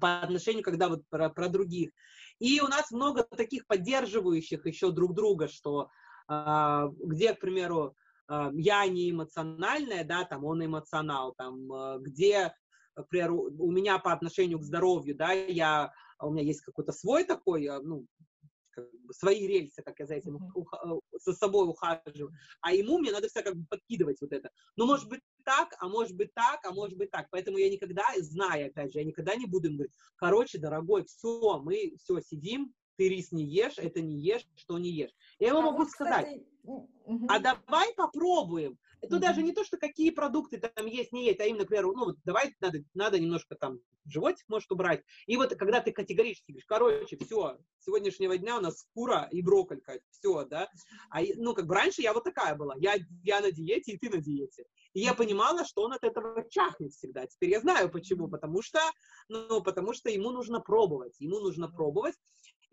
по 0.00 0.20
отношению, 0.20 0.62
когда 0.62 0.88
вот 0.88 1.06
про, 1.08 1.28
про 1.30 1.48
других. 1.48 1.90
И 2.38 2.60
у 2.60 2.66
нас 2.66 2.90
много 2.90 3.22
таких 3.22 3.66
поддерживающих 3.66 4.66
еще 4.66 4.90
друг 4.90 5.14
друга, 5.14 5.48
что 5.48 5.88
э, 6.28 6.88
где, 6.98 7.34
к 7.34 7.40
примеру, 7.40 7.94
э, 8.28 8.50
я 8.54 8.86
не 8.86 9.10
эмоциональная, 9.10 10.04
да, 10.04 10.24
там 10.24 10.44
он 10.44 10.64
эмоционал, 10.64 11.34
там, 11.36 11.72
э, 11.72 11.98
где, 12.00 12.54
например, 12.96 13.32
у 13.32 13.70
меня 13.70 13.98
по 13.98 14.12
отношению 14.12 14.58
к 14.58 14.64
здоровью, 14.64 15.14
да, 15.16 15.32
я, 15.32 15.92
у 16.20 16.32
меня 16.32 16.42
есть 16.42 16.62
какой-то 16.62 16.92
свой 16.92 17.24
такой, 17.24 17.68
ну, 17.82 18.06
как 18.74 18.90
бы, 18.90 19.14
свои 19.14 19.46
рельсы, 19.46 19.82
как 19.82 19.98
я 20.00 20.06
за 20.06 20.14
этим 20.14 20.36
uh-huh. 20.36 21.00
со 21.18 21.32
собой 21.32 21.68
ухаживаю, 21.68 22.32
а 22.60 22.72
ему 22.72 22.98
мне 22.98 23.12
надо 23.12 23.28
все 23.28 23.42
как 23.42 23.56
бы 23.56 23.66
подкидывать 23.68 24.20
вот 24.20 24.32
это. 24.32 24.50
Ну, 24.76 24.86
может 24.86 25.08
быть 25.08 25.20
так, 25.44 25.74
а 25.78 25.88
может 25.88 26.16
быть 26.16 26.32
так, 26.34 26.64
а 26.64 26.72
может 26.72 26.96
быть 26.96 27.10
так. 27.10 27.28
Поэтому 27.30 27.58
я 27.58 27.70
никогда, 27.70 28.04
зная, 28.18 28.66
опять 28.68 28.92
же, 28.92 28.98
я 28.98 29.04
никогда 29.04 29.34
не 29.36 29.46
буду 29.46 29.68
им 29.68 29.76
говорить, 29.76 29.94
короче, 30.16 30.58
дорогой, 30.58 31.04
все, 31.04 31.58
мы 31.60 31.94
все 32.02 32.20
сидим, 32.20 32.74
ты 32.96 33.08
рис 33.08 33.32
не 33.32 33.44
ешь, 33.44 33.78
это 33.78 34.00
не 34.00 34.20
ешь, 34.20 34.46
что 34.56 34.78
не 34.78 34.90
ешь. 34.90 35.12
Я 35.38 35.48
ему 35.48 35.60
а 35.60 35.62
могу 35.62 35.78
вот, 35.78 35.90
сказать, 35.90 36.26
кстати... 36.26 37.26
а 37.28 37.38
давай 37.38 37.94
попробуем. 37.94 38.78
Тут 39.02 39.12
mm-hmm. 39.12 39.20
даже 39.20 39.42
не 39.42 39.52
то, 39.52 39.64
что 39.64 39.76
какие 39.76 40.10
продукты 40.10 40.58
там 40.58 40.86
есть, 40.86 41.12
не 41.12 41.26
есть, 41.26 41.40
а 41.40 41.44
именно, 41.44 41.62
например, 41.62 41.84
ну 41.86 42.06
вот 42.06 42.16
давай 42.24 42.54
надо, 42.60 42.78
надо 42.94 43.20
немножко 43.20 43.54
там 43.54 43.80
животик 44.06 44.44
может 44.48 44.70
убрать. 44.70 45.02
И 45.26 45.36
вот 45.36 45.54
когда 45.56 45.80
ты 45.80 45.92
категорически 45.92 46.52
говоришь, 46.52 46.66
короче, 46.66 47.16
все, 47.18 47.58
с 47.78 47.84
сегодняшнего 47.84 48.36
дня 48.38 48.58
у 48.58 48.60
нас 48.60 48.86
кура 48.94 49.28
и 49.30 49.42
брокколька, 49.42 49.98
все, 50.10 50.44
да. 50.44 50.68
А, 51.10 51.20
ну, 51.36 51.54
как 51.54 51.66
бы 51.66 51.74
раньше 51.74 52.02
я 52.02 52.12
вот 52.12 52.24
такая 52.24 52.54
была, 52.54 52.74
я, 52.78 52.96
я 53.22 53.40
на 53.40 53.50
диете, 53.50 53.92
и 53.92 53.98
ты 53.98 54.10
на 54.10 54.18
диете. 54.18 54.64
И 54.92 55.00
я 55.00 55.14
понимала, 55.14 55.64
что 55.64 55.82
он 55.82 55.92
от 55.92 56.04
этого 56.04 56.48
чахнет 56.48 56.92
всегда. 56.92 57.26
Теперь 57.26 57.50
я 57.50 57.60
знаю 57.60 57.90
почему, 57.90 58.28
потому 58.28 58.62
что, 58.62 58.78
ну, 59.28 59.62
потому 59.62 59.92
что 59.92 60.10
ему 60.10 60.30
нужно 60.30 60.60
пробовать, 60.60 61.16
ему 61.18 61.40
нужно 61.40 61.68
пробовать. 61.68 62.14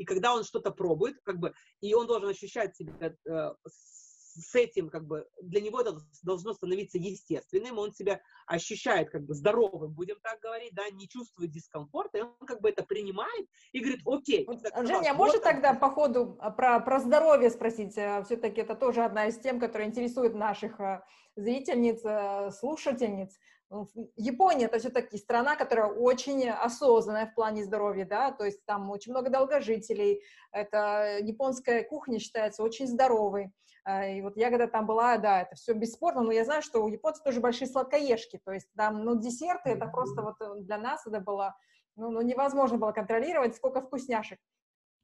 И 0.01 0.05
когда 0.05 0.33
он 0.33 0.43
что-то 0.43 0.71
пробует, 0.71 1.17
как 1.23 1.37
бы, 1.37 1.53
и 1.79 1.93
он 1.93 2.07
должен 2.07 2.29
ощущать 2.29 2.75
себя 2.75 3.13
э, 3.27 3.53
с 3.63 4.55
этим, 4.55 4.89
как 4.89 5.05
бы, 5.05 5.27
для 5.43 5.61
него 5.61 5.79
это 5.79 5.95
должно 6.23 6.53
становиться 6.53 6.97
естественным, 6.97 7.77
он 7.77 7.93
себя 7.93 8.19
ощущает, 8.47 9.11
как 9.11 9.23
бы, 9.23 9.35
здоровым, 9.35 9.93
будем 9.93 10.19
так 10.23 10.39
говорить, 10.39 10.73
да, 10.73 10.89
не 10.89 11.07
чувствует 11.07 11.51
дискомфорта, 11.51 12.17
и 12.17 12.21
он, 12.21 12.33
как 12.47 12.61
бы, 12.61 12.69
это 12.69 12.83
принимает 12.83 13.45
и 13.73 13.79
говорит, 13.79 14.01
окей. 14.07 14.45
Так, 14.45 14.87
Женя, 14.87 15.11
а 15.11 15.13
может 15.13 15.43
тогда 15.43 15.75
по 15.75 15.91
ходу 15.91 16.35
а, 16.39 16.49
про, 16.49 16.79
про 16.79 16.99
здоровье 16.99 17.51
спросить? 17.51 17.95
Э, 17.95 18.23
Все-таки 18.25 18.61
это 18.61 18.73
тоже 18.73 19.03
одна 19.03 19.27
из 19.27 19.37
тем, 19.37 19.59
которая 19.59 19.87
интересует 19.87 20.33
наших 20.33 20.79
э, 20.79 21.03
зрительниц, 21.35 22.01
э, 22.03 22.49
слушательниц. 22.51 23.37
Япония 24.17 24.65
это 24.65 24.79
все-таки 24.79 25.17
страна, 25.17 25.55
которая 25.55 25.87
очень 25.87 26.49
осознанная 26.49 27.27
в 27.27 27.35
плане 27.35 27.63
здоровья, 27.63 28.05
да, 28.05 28.31
то 28.31 28.43
есть 28.43 28.65
там 28.65 28.89
очень 28.89 29.11
много 29.11 29.29
долгожителей, 29.29 30.23
это 30.51 31.19
японская 31.21 31.83
кухня 31.83 32.19
считается 32.19 32.63
очень 32.63 32.87
здоровой, 32.87 33.51
а, 33.83 34.05
и 34.07 34.21
вот 34.21 34.37
я 34.37 34.49
когда 34.49 34.67
там 34.67 34.85
была, 34.85 35.17
да, 35.17 35.41
это 35.41 35.55
все 35.55 35.73
бесспорно, 35.73 36.21
но 36.21 36.31
я 36.31 36.45
знаю, 36.45 36.61
что 36.61 36.83
у 36.83 36.87
японцев 36.87 37.23
тоже 37.23 37.39
большие 37.39 37.67
сладкоежки, 37.67 38.39
то 38.43 38.51
есть 38.51 38.67
там, 38.75 39.03
ну, 39.03 39.19
десерты, 39.19 39.71
это 39.71 39.87
просто 39.87 40.21
вот 40.21 40.35
э, 40.41 40.61
для 40.61 40.77
нас 40.77 41.07
это 41.07 41.19
было, 41.19 41.55
ну, 41.95 42.11
ну 42.11 42.21
невозможно 42.21 42.77
было 42.77 42.91
контролировать, 42.91 43.55
сколько 43.55 43.81
вкусняшек. 43.81 44.39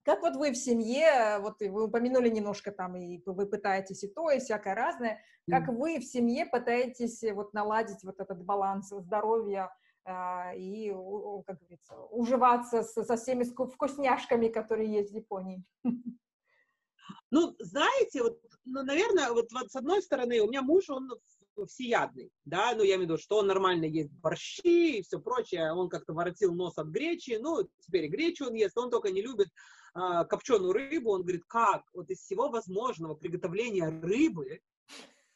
Как 0.07 0.21
вот 0.21 0.37
вы 0.37 0.51
в 0.51 0.55
семье, 0.55 1.37
вот 1.41 1.59
вы 1.59 1.83
упомянули 1.83 2.29
немножко 2.29 2.71
там, 2.71 2.95
и 2.95 3.21
вы 3.25 3.45
пытаетесь 3.45 4.05
и 4.05 4.07
то, 4.07 4.31
и 4.31 4.39
всякое 4.39 4.73
разное, 4.73 5.21
как 5.49 5.67
вы 5.67 5.99
в 5.99 6.05
семье 6.05 6.45
пытаетесь 6.45 7.21
вот 7.33 7.53
наладить 7.53 8.05
вот 8.05 8.17
этот 8.21 8.41
баланс 8.41 8.87
здоровья 8.87 9.69
а, 10.05 10.53
и, 10.55 10.91
как 11.45 11.59
говорится, 11.59 11.97
уживаться 12.09 12.83
со, 12.83 13.03
со 13.03 13.17
всеми 13.17 13.43
вкусняшками, 13.43 14.47
которые 14.47 14.93
есть 14.93 15.11
в 15.11 15.15
Японии? 15.15 15.65
Ну, 17.29 17.55
знаете, 17.59 18.23
вот, 18.23 18.39
ну, 18.63 18.83
наверное, 18.83 19.31
вот, 19.31 19.51
вот 19.51 19.69
с 19.69 19.75
одной 19.75 20.01
стороны, 20.01 20.39
у 20.39 20.47
меня 20.47 20.61
муж, 20.61 20.89
он 20.89 21.09
всеядный, 21.65 22.31
да, 22.45 22.73
ну, 22.75 22.83
я 22.83 22.95
имею 22.95 22.99
в 22.99 23.03
виду, 23.03 23.17
что 23.17 23.37
он 23.37 23.47
нормально 23.47 23.85
ест 23.85 24.11
борщи 24.11 24.99
и 24.99 25.01
все 25.01 25.19
прочее, 25.19 25.73
он 25.73 25.89
как-то 25.89 26.13
воротил 26.13 26.53
нос 26.53 26.77
от 26.77 26.87
гречи, 26.87 27.37
ну, 27.41 27.67
теперь 27.79 28.05
и 28.05 28.09
гречу 28.09 28.45
он 28.45 28.53
ест, 28.53 28.77
он 28.77 28.89
только 28.89 29.11
не 29.11 29.21
любит 29.21 29.47
а, 29.93 30.25
копченую 30.25 30.73
рыбу, 30.73 31.11
он 31.11 31.21
говорит, 31.21 31.43
как 31.47 31.83
вот 31.93 32.09
из 32.09 32.19
всего 32.19 32.49
возможного 32.49 33.15
приготовления 33.15 33.89
рыбы 33.89 34.61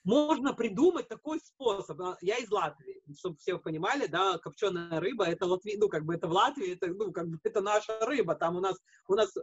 можно 0.03 0.53
придумать 0.53 1.07
такой 1.07 1.39
способ. 1.39 1.99
А, 2.01 2.17
я 2.21 2.37
из 2.37 2.51
Латвии, 2.51 3.01
чтобы 3.17 3.37
все 3.37 3.57
понимали, 3.57 4.07
да, 4.07 4.37
копченая 4.37 4.99
рыба, 4.99 5.25
это 5.25 5.45
Латвия, 5.45 5.77
ну, 5.77 5.89
как 5.89 6.05
бы 6.05 6.13
это 6.15 6.27
в 6.27 6.31
Латвии, 6.31 6.73
это, 6.73 6.87
ну, 6.87 7.11
как 7.11 7.27
бы 7.27 7.39
это 7.43 7.61
наша 7.61 7.97
рыба, 8.05 8.35
там 8.35 8.55
у 8.55 8.59
нас, 8.59 8.77
у 9.07 9.15
нас 9.15 9.33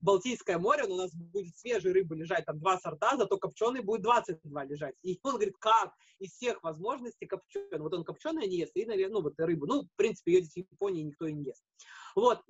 Балтийское 0.00 0.58
море, 0.58 0.86
но 0.86 0.94
у 0.94 0.98
нас 0.98 1.14
будет 1.14 1.56
свежей 1.58 1.92
рыбы 1.92 2.16
лежать 2.16 2.46
там 2.46 2.58
два 2.58 2.78
сорта, 2.78 3.16
зато 3.16 3.36
копченый 3.36 3.82
будет 3.82 4.02
22 4.02 4.64
лежать. 4.64 4.94
И 5.02 5.18
он 5.22 5.34
говорит, 5.34 5.56
как 5.58 5.92
из 6.18 6.32
всех 6.32 6.62
возможностей 6.62 7.26
копченый. 7.26 7.78
Вот 7.78 7.94
он 7.94 8.04
копченое 8.04 8.46
не 8.46 8.58
ест, 8.58 8.76
и, 8.76 8.86
наверное, 8.86 9.14
ну, 9.14 9.22
вот 9.22 9.34
рыбу. 9.38 9.66
Ну, 9.66 9.82
в 9.82 9.96
принципе, 9.96 10.34
ее 10.34 10.42
здесь 10.42 10.66
в 10.66 10.72
Японии 10.72 11.02
никто 11.02 11.26
и 11.26 11.32
не 11.32 11.44
ест. 11.44 11.64
Вот. 12.14 12.40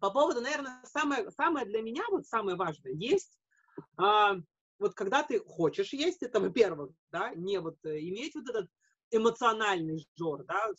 По 0.00 0.10
поводу, 0.10 0.40
наверное, 0.40 0.80
самое, 0.84 1.30
самое 1.30 1.66
для 1.66 1.82
меня, 1.82 2.04
вот 2.10 2.26
самое 2.26 2.56
важное, 2.56 2.92
есть, 2.92 3.38
а, 3.96 4.36
вот 4.78 4.94
когда 4.94 5.22
ты 5.22 5.40
хочешь 5.40 5.92
есть, 5.92 6.22
это, 6.22 6.40
во-первых, 6.40 6.92
да, 7.10 7.34
не 7.34 7.58
вот 7.58 7.76
э, 7.84 7.98
иметь 7.98 8.34
вот 8.34 8.48
этот 8.48 8.70
эмоциональный 9.10 10.06
жор, 10.16 10.44
да, 10.44 10.70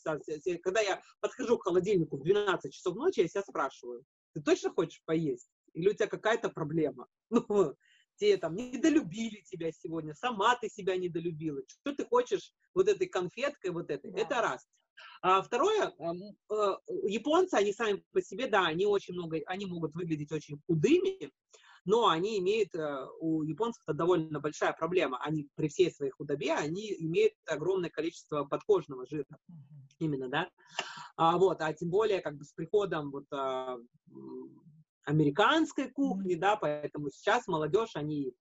когда 0.63 0.81
я 0.81 1.01
подхожу 1.19 1.57
к 1.57 1.63
холодильнику 1.63 2.17
в 2.17 2.23
12 2.23 2.73
часов 2.73 2.95
ночи, 2.95 3.21
я 3.21 3.27
себя 3.27 3.41
спрашиваю, 3.41 4.03
ты 4.33 4.41
точно 4.41 4.71
хочешь 4.71 5.01
поесть? 5.05 5.49
Или 5.73 5.89
у 5.89 5.93
тебя 5.93 6.07
какая-то 6.07 6.49
проблема. 6.49 7.07
Ну, 7.49 7.75
те 8.15 8.37
там 8.37 8.55
недолюбили 8.55 9.41
тебя 9.45 9.71
сегодня, 9.71 10.13
сама 10.13 10.55
ты 10.57 10.67
себя 10.67 10.97
недолюбила. 10.97 11.61
Что 11.67 11.95
ты 11.95 12.05
хочешь 12.05 12.51
вот 12.75 12.89
этой 12.89 13.07
конфеткой, 13.07 13.71
вот 13.71 13.89
этой? 13.89 14.11
Да. 14.11 14.19
Это 14.19 14.41
раз. 14.41 14.67
А 15.21 15.41
второе, 15.41 15.93
э, 15.97 16.77
японцы, 17.07 17.53
они 17.55 17.71
сами 17.71 18.03
по 18.11 18.21
себе, 18.21 18.47
да, 18.47 18.65
они 18.65 18.85
очень 18.85 19.13
много, 19.13 19.37
они 19.45 19.65
могут 19.65 19.95
выглядеть 19.95 20.31
очень 20.33 20.59
худыми, 20.67 21.31
но 21.85 22.07
они 22.07 22.39
имеют, 22.39 22.75
э, 22.75 23.07
у 23.19 23.43
японцев 23.43 23.81
это 23.87 23.97
довольно 23.97 24.39
большая 24.39 24.73
проблема. 24.73 25.17
Они 25.21 25.47
при 25.55 25.67
всей 25.67 25.91
своей 25.91 26.11
худобе, 26.11 26.53
они 26.53 26.93
имеют 26.99 27.33
огромное 27.45 27.89
количество 27.89 28.43
подкожного 28.45 29.05
жира. 29.05 29.37
Именно, 29.99 30.29
да. 30.29 30.49
А, 31.15 31.37
вот, 31.37 31.61
а 31.61 31.73
тем 31.73 31.89
более, 31.89 32.21
как 32.21 32.37
бы 32.37 32.45
с 32.45 32.53
приходом 32.53 33.11
вот 33.11 33.25
а, 33.31 33.77
американской 35.09 35.89
кухни, 35.89 36.35
да, 36.35 36.55
поэтому 36.55 37.09
сейчас 37.09 37.47
молодежь, 37.47 37.95
они 37.95 38.33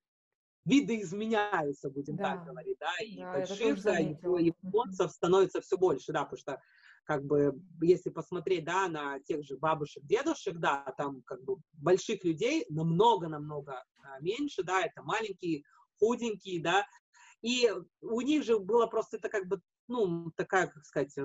видоизменяются, 0.66 1.88
будем 1.88 2.16
да. 2.16 2.34
так 2.34 2.44
говорить, 2.44 2.76
да, 2.78 2.92
и 3.02 3.16
да, 3.16 3.32
больших 3.32 3.82
да, 3.82 3.98
японцев 3.98 5.10
становится 5.10 5.62
все 5.62 5.78
больше, 5.78 6.12
да, 6.12 6.24
потому 6.24 6.38
что 6.38 6.60
как 7.04 7.24
бы, 7.24 7.58
если 7.80 8.10
посмотреть, 8.10 8.66
да, 8.66 8.86
на 8.88 9.18
тех 9.20 9.42
же 9.42 9.56
бабушек, 9.56 10.04
дедушек, 10.04 10.58
да, 10.58 10.84
там 10.98 11.22
как 11.22 11.42
бы 11.42 11.56
больших 11.72 12.22
людей 12.22 12.66
намного-намного 12.68 13.82
а, 14.02 14.20
меньше, 14.20 14.62
да, 14.62 14.82
это 14.82 15.02
маленькие, 15.02 15.62
худенькие, 15.98 16.62
да, 16.62 16.86
и 17.40 17.72
у 18.02 18.20
них 18.20 18.44
же 18.44 18.58
было 18.58 18.86
просто 18.86 19.16
это 19.16 19.30
как 19.30 19.46
бы, 19.46 19.62
ну, 19.86 20.30
такая, 20.36 20.66
как 20.66 20.84
сказать, 20.84 21.16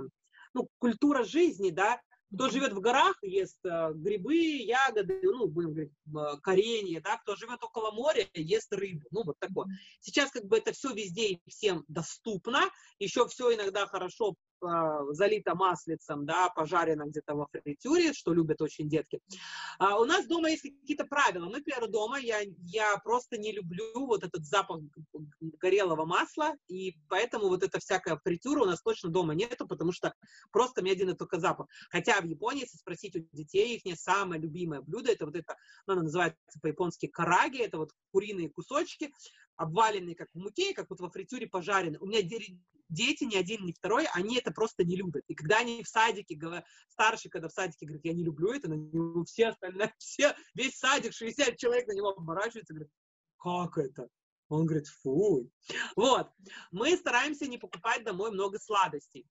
ну, 0.53 0.69
культура 0.77 1.25
жизни, 1.25 1.69
да, 1.69 1.99
Кто 2.33 2.49
живет 2.49 2.73
в 2.73 2.79
горах, 2.79 3.15
ест 3.21 3.59
э, 3.63 3.91
грибы, 3.93 4.35
ягоды, 4.35 5.19
ну, 5.21 5.47
будем 5.47 5.69
говорить, 5.73 5.93
э, 6.07 6.37
коренья, 6.41 6.99
да, 7.01 7.17
кто 7.17 7.35
живет 7.35 7.63
около 7.63 7.91
моря, 7.91 8.27
ест 8.33 8.73
рыбу, 8.73 9.05
ну, 9.11 9.23
вот 9.23 9.37
такое. 9.39 9.67
Сейчас 9.99 10.31
как 10.31 10.45
бы 10.45 10.57
это 10.57 10.71
все 10.71 10.91
везде 10.93 11.33
и 11.33 11.41
всем 11.47 11.85
доступно, 11.87 12.61
еще 12.97 13.27
все 13.27 13.53
иногда 13.53 13.85
хорошо 13.85 14.35
залито 15.11 15.55
маслицем, 15.55 16.25
да, 16.25 16.49
пожарено 16.49 17.05
где-то 17.05 17.35
во 17.35 17.47
фритюре, 17.47 18.13
что 18.13 18.33
любят 18.33 18.61
очень 18.61 18.89
детки. 18.89 19.19
А 19.79 19.99
у 19.99 20.05
нас 20.05 20.25
дома 20.27 20.49
есть 20.49 20.63
какие-то 20.63 21.05
правила. 21.05 21.45
Мы, 21.45 21.57
например, 21.57 21.89
дома, 21.89 22.19
я, 22.19 22.41
я 22.65 22.97
просто 23.03 23.37
не 23.37 23.51
люблю 23.51 24.05
вот 24.05 24.23
этот 24.23 24.45
запах 24.45 24.81
горелого 25.61 26.05
масла, 26.05 26.53
и 26.67 26.95
поэтому 27.09 27.47
вот 27.47 27.63
эта 27.63 27.79
всякая 27.79 28.19
фритюра 28.23 28.63
у 28.63 28.65
нас 28.65 28.81
точно 28.81 29.09
дома 29.09 29.33
нету, 29.33 29.67
потому 29.67 29.91
что 29.91 30.13
просто 30.51 30.81
мне 30.81 30.91
один 30.91 31.09
и 31.09 31.15
только 31.15 31.39
запах. 31.39 31.67
Хотя 31.89 32.21
в 32.21 32.25
Японии, 32.25 32.61
если 32.61 32.77
спросить 32.77 33.15
у 33.15 33.19
детей, 33.31 33.75
их 33.75 33.85
не 33.85 33.95
самое 33.95 34.41
любимое 34.41 34.81
блюдо, 34.81 35.11
это 35.11 35.25
вот 35.25 35.35
это, 35.35 35.55
ну, 35.87 35.93
оно 35.93 36.03
называется 36.03 36.59
по-японски 36.61 37.07
караги, 37.07 37.61
это 37.61 37.77
вот 37.77 37.91
куриные 38.11 38.49
кусочки, 38.49 39.11
обваленные 39.63 40.15
как 40.15 40.29
в 40.33 40.37
муке, 40.37 40.73
как 40.73 40.89
вот 40.89 40.99
во 40.99 41.09
фритюре 41.09 41.47
пожарены. 41.47 41.97
У 41.99 42.05
меня 42.05 42.21
дети, 42.21 43.23
ни 43.23 43.35
один, 43.35 43.65
ни 43.65 43.71
второй, 43.71 44.05
они 44.13 44.37
это 44.37 44.51
просто 44.51 44.83
не 44.83 44.95
любят. 44.95 45.23
И 45.27 45.35
когда 45.35 45.59
они 45.59 45.83
в 45.83 45.87
садике, 45.87 46.39
старший, 46.89 47.31
когда 47.31 47.47
в 47.47 47.53
садике 47.53 47.85
говорит, 47.85 48.05
я 48.05 48.13
не 48.13 48.23
люблю 48.23 48.51
это, 48.51 48.69
на 48.69 48.75
него 48.75 49.23
все 49.25 49.47
остальные, 49.47 49.93
все, 49.97 50.35
весь 50.53 50.77
садик, 50.77 51.13
60 51.13 51.57
человек 51.57 51.87
на 51.87 51.93
него 51.93 52.09
оборачиваются, 52.09 52.73
говорят, 52.73 52.91
как 53.37 53.77
это? 53.77 54.07
Он 54.49 54.65
говорит, 54.65 54.87
фу. 54.87 55.49
Вот. 55.95 56.29
Мы 56.71 56.95
стараемся 56.95 57.47
не 57.47 57.57
покупать 57.57 58.03
домой 58.03 58.31
много 58.31 58.59
сладостей. 58.59 59.25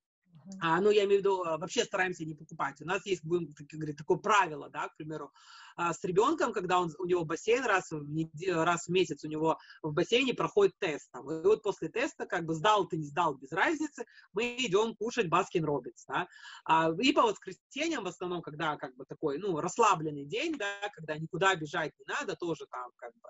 А, 0.61 0.81
ну, 0.81 0.91
я 0.91 1.05
имею 1.05 1.21
в 1.21 1.23
виду, 1.23 1.43
а, 1.43 1.59
вообще 1.59 1.85
стараемся 1.85 2.25
не 2.25 2.35
покупать. 2.35 2.81
У 2.81 2.85
нас 2.85 3.05
есть, 3.07 3.25
будем 3.25 3.53
так 3.53 3.67
говорить, 3.67 3.97
такое 3.97 4.19
правило, 4.19 4.69
да, 4.71 4.89
к 4.89 4.97
примеру, 4.97 5.33
а, 5.77 5.93
с 5.93 6.03
ребенком, 6.05 6.53
когда 6.53 6.81
он, 6.81 6.91
у 6.99 7.05
него 7.05 7.25
бассейн 7.25 7.65
раз 7.65 7.91
в, 7.91 8.09
неделю, 8.09 8.65
раз 8.65 8.87
в 8.87 8.89
месяц 8.91 9.25
у 9.25 9.29
него 9.29 9.59
в 9.83 9.93
бассейне 9.93 10.35
проходит 10.35 10.75
тест. 10.79 11.11
Там, 11.13 11.31
и 11.31 11.43
вот 11.43 11.63
после 11.63 11.89
теста, 11.89 12.27
как 12.27 12.45
бы 12.45 12.55
сдал 12.55 12.87
ты, 12.87 12.97
не 12.97 13.07
сдал, 13.07 13.35
без 13.35 13.53
разницы, 13.53 14.05
мы 14.33 14.57
идем 14.59 14.95
кушать 14.97 15.29
Baskin 15.29 15.65
Robbins, 15.65 16.05
да. 16.07 16.29
А, 16.65 16.91
и 16.99 17.13
по 17.13 17.23
воскресеньям 17.23 18.05
в 18.05 18.09
основном, 18.09 18.43
когда 18.43 18.77
как 18.77 18.95
бы 18.97 19.05
такой, 19.05 19.39
ну, 19.39 19.61
расслабленный 19.61 20.25
день, 20.25 20.57
да, 20.57 20.75
когда 20.93 21.17
никуда 21.17 21.55
бежать 21.55 21.93
не 21.99 22.05
надо, 22.07 22.37
тоже 22.37 22.67
там 22.71 22.91
как 22.97 23.13
бы 23.15 23.29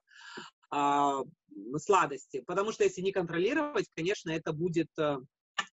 а, 0.70 1.22
сладости. 1.78 2.40
Потому 2.46 2.72
что 2.72 2.84
если 2.84 3.00
не 3.00 3.12
контролировать, 3.12 3.88
конечно, 3.94 4.30
это 4.30 4.52
будет 4.52 4.88
э, 4.98 5.18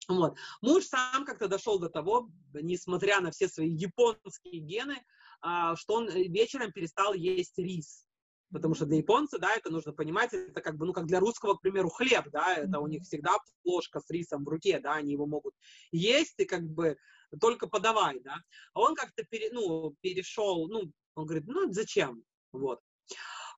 вот. 0.08 0.38
Муж 0.62 0.86
сам 0.86 1.26
как-то 1.26 1.48
дошел 1.48 1.80
до 1.80 1.90
того, 1.90 2.30
несмотря 2.54 3.22
на 3.22 3.32
все 3.32 3.48
свои 3.48 3.70
японские 3.70 4.60
гены, 4.62 5.04
а, 5.42 5.76
что 5.76 5.96
он 5.96 6.10
э, 6.10 6.24
вечером 6.24 6.72
перестал 6.72 7.14
есть 7.14 7.58
рис. 7.58 8.06
Потому 8.52 8.74
что 8.74 8.86
для 8.86 8.98
японца, 8.98 9.38
да, 9.38 9.56
это 9.56 9.70
нужно 9.70 9.94
понимать, 9.94 10.34
это 10.34 10.60
как 10.62 10.76
бы, 10.76 10.88
ну, 10.88 10.94
как 10.94 11.06
для 11.06 11.20
русского, 11.20 11.54
к 11.54 11.62
примеру, 11.62 11.90
хлеб, 11.90 12.30
да, 12.32 12.56
это 12.56 12.80
у 12.80 12.88
них 12.88 13.04
всегда 13.04 13.38
ложка 13.64 14.00
с 14.00 14.10
рисом 14.10 14.44
в 14.44 14.50
руке, 14.50 14.80
да, 14.80 14.96
они 14.96 15.12
его 15.12 15.28
могут 15.28 15.54
есть, 15.92 16.34
и 16.40 16.46
как 16.46 16.64
бы 16.64 16.98
только 17.40 17.68
подавай, 17.68 18.20
да. 18.22 18.38
А 18.74 18.82
он 18.82 18.96
как-то, 18.96 19.24
пере, 19.24 19.52
ну, 19.52 19.96
перешел, 20.02 20.68
ну, 20.68 20.92
он 21.14 21.26
говорит, 21.26 21.48
ну, 21.48 21.72
зачем, 21.72 22.24
вот. 22.52 22.80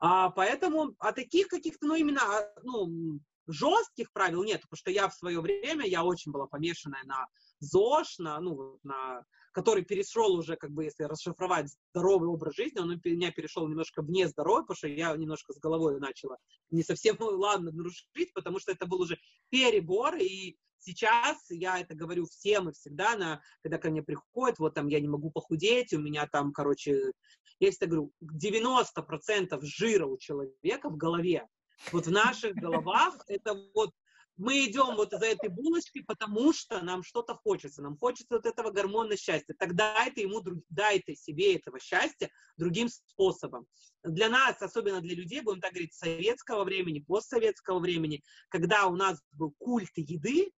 А, 0.01 0.29
поэтому, 0.31 0.93
а 0.99 1.13
таких 1.13 1.47
каких-то, 1.47 1.87
ну, 1.87 1.95
именно, 1.95 2.21
а, 2.21 2.53
ну, 2.63 3.21
жестких 3.51 4.11
правил 4.11 4.43
нет, 4.43 4.61
потому 4.61 4.77
что 4.77 4.91
я 4.91 5.07
в 5.07 5.13
свое 5.13 5.41
время, 5.41 5.85
я 5.85 6.03
очень 6.03 6.31
была 6.31 6.47
помешанная 6.47 7.03
на 7.05 7.27
ЗОЖ, 7.59 8.19
на, 8.19 8.39
ну, 8.39 8.79
на, 8.83 9.23
который 9.51 9.83
перешел 9.83 10.33
уже, 10.33 10.55
как 10.55 10.71
бы, 10.71 10.85
если 10.85 11.03
расшифровать 11.03 11.69
здоровый 11.93 12.29
образ 12.29 12.55
жизни, 12.55 12.79
он 12.79 12.89
у 12.91 12.99
меня 13.03 13.31
перешел 13.31 13.67
немножко 13.67 14.01
вне 14.01 14.27
здоровья, 14.27 14.63
потому 14.63 14.77
что 14.77 14.87
я 14.87 15.15
немножко 15.15 15.53
с 15.53 15.59
головой 15.59 15.99
начала 15.99 16.37
не 16.69 16.83
совсем, 16.83 17.17
ну, 17.19 17.27
ладно, 17.37 17.71
нарушить, 17.71 18.33
потому 18.33 18.59
что 18.59 18.71
это 18.71 18.85
был 18.85 19.01
уже 19.01 19.17
перебор, 19.49 20.15
и 20.15 20.57
сейчас 20.79 21.37
я 21.49 21.79
это 21.79 21.95
говорю 21.95 22.25
всем 22.25 22.69
и 22.69 22.73
всегда, 22.73 23.15
на, 23.15 23.41
когда 23.61 23.77
ко 23.77 23.89
мне 23.89 24.01
приходят, 24.01 24.59
вот 24.59 24.73
там 24.73 24.87
я 24.87 24.99
не 24.99 25.07
могу 25.07 25.31
похудеть, 25.31 25.93
у 25.93 25.99
меня 25.99 26.27
там, 26.27 26.51
короче, 26.51 27.11
я 27.59 27.71
всегда 27.71 27.87
говорю, 27.87 28.11
90% 28.23 29.59
жира 29.61 30.05
у 30.05 30.17
человека 30.17 30.89
в 30.89 30.97
голове, 30.97 31.47
вот 31.91 32.07
в 32.07 32.11
наших 32.11 32.55
головах 32.55 33.17
это 33.27 33.53
вот 33.73 33.91
мы 34.37 34.65
идем 34.65 34.95
вот 34.95 35.11
за 35.11 35.25
этой 35.25 35.49
булочкой, 35.49 36.03
потому 36.03 36.51
что 36.51 36.81
нам 36.81 37.03
что-то 37.03 37.35
хочется, 37.35 37.81
нам 37.81 37.97
хочется 37.97 38.35
вот 38.35 38.45
этого 38.45 38.71
гормона 38.71 39.15
счастья. 39.15 39.53
Тогда 39.57 40.05
это 40.05 40.21
ему, 40.21 40.41
дайте 40.69 41.15
себе 41.15 41.55
этого 41.55 41.79
счастья 41.79 42.29
другим 42.57 42.89
способом. 42.89 43.67
Для 44.03 44.29
нас, 44.29 44.59
особенно 44.61 44.99
для 45.01 45.15
людей, 45.15 45.41
будем 45.41 45.61
так 45.61 45.73
говорить, 45.73 45.93
советского 45.93 46.63
времени, 46.63 47.05
постсоветского 47.05 47.79
времени, 47.79 48.23
когда 48.49 48.87
у 48.87 48.95
нас 48.95 49.21
был 49.33 49.53
культ 49.59 49.91
еды, 49.95 50.51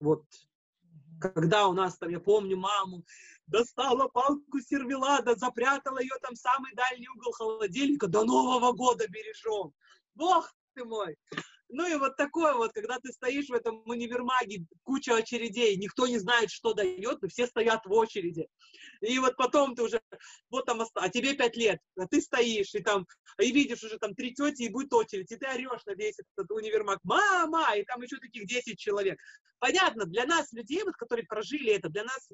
вот 0.00 0.24
когда 1.20 1.66
у 1.68 1.72
нас 1.72 1.98
там, 1.98 2.10
я 2.10 2.20
помню, 2.20 2.56
маму 2.56 3.04
достала 3.46 4.08
палку 4.08 4.60
сервелада, 4.60 5.34
запрятала 5.34 5.98
ее 5.98 6.14
там 6.22 6.34
в 6.34 6.38
самый 6.38 6.74
дальний 6.74 7.08
угол 7.08 7.32
холодильника, 7.32 8.06
до 8.06 8.24
Нового 8.24 8.72
года 8.72 9.06
бережем. 9.08 9.72
Бог 10.14 10.52
ты 10.76 10.84
мой. 10.84 11.16
Ну 11.68 11.84
и 11.84 11.96
вот 11.96 12.16
такое 12.16 12.54
вот, 12.54 12.72
когда 12.72 13.00
ты 13.00 13.10
стоишь 13.12 13.48
в 13.48 13.52
этом 13.52 13.82
универмаге, 13.86 14.64
куча 14.84 15.16
очередей, 15.16 15.76
никто 15.76 16.06
не 16.06 16.18
знает, 16.18 16.50
что 16.50 16.74
дает, 16.74 17.20
но 17.20 17.28
все 17.28 17.48
стоят 17.48 17.84
в 17.86 17.92
очереди. 17.92 18.46
И 19.00 19.18
вот 19.18 19.36
потом 19.36 19.74
ты 19.74 19.82
уже, 19.82 20.00
вот 20.48 20.64
там, 20.66 20.80
а 20.94 21.08
тебе 21.08 21.34
пять 21.34 21.56
лет, 21.56 21.80
а 21.98 22.06
ты 22.06 22.20
стоишь, 22.20 22.72
и 22.74 22.82
там, 22.82 23.04
и 23.40 23.50
видишь 23.50 23.82
уже 23.82 23.98
там 23.98 24.14
три 24.14 24.32
тети, 24.32 24.62
и 24.62 24.68
будет 24.68 24.92
очередь, 24.92 25.32
и 25.32 25.36
ты 25.36 25.46
орешь 25.46 25.84
на 25.86 25.94
весь 25.94 26.20
этот 26.36 26.50
универмаг, 26.52 27.00
мама, 27.02 27.74
и 27.76 27.82
там 27.82 28.00
еще 28.00 28.18
таких 28.18 28.46
10 28.46 28.78
человек. 28.78 29.18
Понятно, 29.58 30.04
для 30.04 30.24
нас, 30.24 30.52
людей, 30.52 30.84
вот, 30.84 30.94
которые 30.94 31.26
прожили 31.26 31.72
это, 31.72 31.88
для 31.88 32.04
нас 32.04 32.30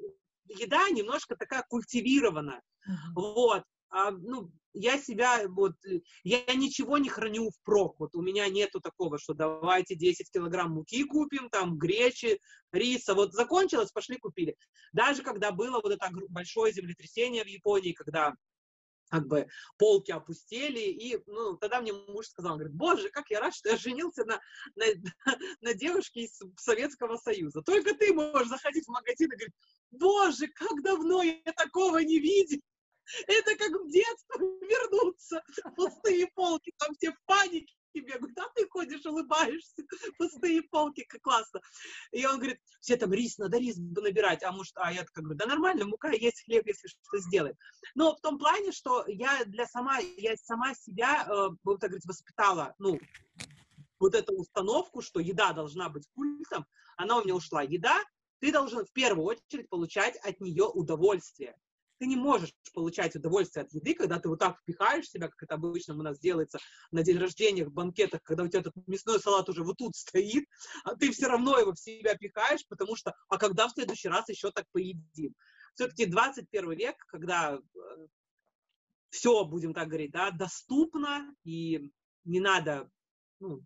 еда 0.47 0.91
немножко 0.91 1.37
такая 1.37 1.65
культивирована. 1.69 2.61
Mm-hmm. 2.87 3.15
Вот 3.15 3.63
ну, 3.93 4.51
я 4.75 4.99
себя, 4.99 5.47
вот, 5.49 5.75
я 6.25 6.55
ничего 6.55 6.99
не 6.99 7.09
храню 7.09 7.51
в 7.51 7.63
прок, 7.63 8.01
вот 8.01 8.15
у 8.15 8.23
меня 8.23 8.49
нету 8.49 8.81
такого, 8.81 9.19
что 9.19 9.35
давайте 9.35 9.95
10 9.95 10.31
килограмм 10.31 10.73
муки 10.73 11.05
купим, 11.05 11.51
там, 11.51 11.77
гречи, 11.77 12.41
риса, 12.73 13.15
вот 13.15 13.35
закончилось, 13.35 13.93
пошли 13.93 14.17
купили. 14.17 14.57
Даже 14.93 15.23
когда 15.23 15.53
было 15.53 15.81
вот 15.83 15.93
это 15.93 16.09
большое 16.29 16.73
землетрясение 16.73 17.45
в 17.45 17.49
Японии, 17.49 17.93
когда 17.93 18.35
как 19.11 19.27
бы 19.27 19.47
полки 19.77 20.11
опустели, 20.11 20.81
и 20.81 21.21
ну, 21.27 21.59
тогда 21.59 21.83
мне 21.83 21.93
муж 21.93 22.29
сказал, 22.29 22.55
говорит, 22.55 22.75
боже, 22.75 23.11
как 23.11 23.29
я 23.29 23.41
рад, 23.41 23.55
что 23.55 23.69
я 23.69 23.77
женился 23.77 24.25
на, 24.25 24.41
на, 24.75 24.87
на 25.61 25.75
девушке 25.75 26.23
из 26.23 26.41
Советского 26.57 27.19
Союза. 27.19 27.61
Только 27.61 27.95
ты 27.95 28.15
можешь 28.15 28.49
заходить 28.49 28.87
в 28.87 28.91
магазин 28.91 29.31
и 29.31 29.37
говорить, 29.37 29.55
боже, 29.91 30.47
как 30.49 30.83
давно 30.83 31.23
я 31.23 31.53
такого 31.55 31.99
не 31.99 32.21
видел. 32.21 32.61
Это 33.27 33.57
как 33.57 33.73
в 33.81 33.91
детство 33.91 34.39
вернуться. 34.63 35.43
Пустые 35.77 36.29
полки, 36.35 36.73
там 36.79 36.95
все 36.95 37.13
в 37.13 37.19
панике 37.27 37.75
бегают, 38.01 38.39
а 38.39 38.49
ты 38.55 38.67
ходишь, 38.69 39.05
улыбаешься, 39.05 39.85
пустые 40.19 40.63
полки, 40.63 41.05
как 41.05 41.21
классно. 41.21 41.61
И 42.11 42.25
он 42.25 42.37
говорит, 42.37 42.59
все 42.81 42.97
там 42.97 43.13
рис, 43.13 43.39
надо 43.39 43.59
рис 43.59 43.77
набирать, 43.77 44.43
а 44.43 44.53
может, 44.53 44.73
а 44.77 44.93
я 44.93 45.05
как 45.05 45.25
говорю, 45.25 45.39
да 45.39 45.47
нормально, 45.47 45.87
мука 45.87 46.11
есть, 46.11 46.45
хлеб, 46.45 46.67
если 46.67 46.89
что 46.89 47.19
сделаем. 47.19 47.57
Но 47.95 48.17
в 48.17 48.21
том 48.21 48.39
плане, 48.39 48.73
что 48.73 49.05
я 49.07 49.45
для 49.45 49.67
сама, 49.67 49.99
я 49.99 50.37
сама 50.37 50.75
себя, 50.75 51.27
э, 51.29 51.49
так 51.65 51.91
говорить, 51.91 52.07
воспитала, 52.07 52.75
ну, 52.79 52.99
вот 53.99 54.15
эту 54.15 54.35
установку, 54.35 55.03
что 55.03 55.21
еда 55.21 55.53
должна 55.53 55.89
быть 55.89 56.09
культом, 56.15 56.67
она 56.97 57.19
у 57.19 57.25
меня 57.25 57.35
ушла. 57.35 57.63
Еда, 57.63 58.01
ты 58.41 58.53
должен 58.53 58.85
в 58.85 58.93
первую 58.93 59.27
очередь 59.27 59.69
получать 59.69 60.17
от 60.17 60.41
нее 60.41 60.65
удовольствие 60.65 61.57
ты 62.03 62.09
не 62.09 62.17
можешь 62.17 62.53
получать 62.75 63.15
удовольствие 63.15 63.63
от 63.63 63.73
еды, 63.73 63.95
когда 63.95 64.19
ты 64.19 64.29
вот 64.29 64.41
так 64.41 64.59
впихаешь 64.59 65.09
себя, 65.09 65.29
как 65.29 65.41
это 65.41 65.55
обычно 65.55 65.95
у 65.95 66.03
нас 66.03 66.19
делается 66.19 66.59
на 66.91 67.05
день 67.05 67.17
рождения, 67.17 67.65
в 67.65 67.73
банкетах, 67.73 68.25
когда 68.25 68.43
у 68.43 68.49
тебя 68.49 68.59
этот 68.59 68.75
мясной 68.89 69.21
салат 69.21 69.49
уже 69.49 69.63
вот 69.63 69.77
тут 69.77 69.95
стоит, 69.95 70.45
а 70.83 70.97
ты 70.97 71.13
все 71.13 71.29
равно 71.29 71.57
его 71.61 71.75
в 71.75 71.79
себя 71.79 72.17
пихаешь, 72.17 72.67
потому 72.67 72.97
что, 72.97 73.15
а 73.29 73.39
когда 73.39 73.69
в 73.69 73.71
следующий 73.71 74.09
раз 74.09 74.29
еще 74.29 74.51
так 74.51 74.65
поедим? 74.73 75.33
Все-таки 75.77 76.07
21 76.07 76.73
век, 76.73 76.97
когда 77.07 77.55
э, 77.55 78.07
все, 79.11 79.45
будем 79.45 79.73
так 79.73 79.87
говорить, 79.87 80.11
да, 80.11 80.33
доступно, 80.33 81.33
и 81.45 81.93
не 82.25 82.41
надо, 82.41 82.91
ну, 83.39 83.63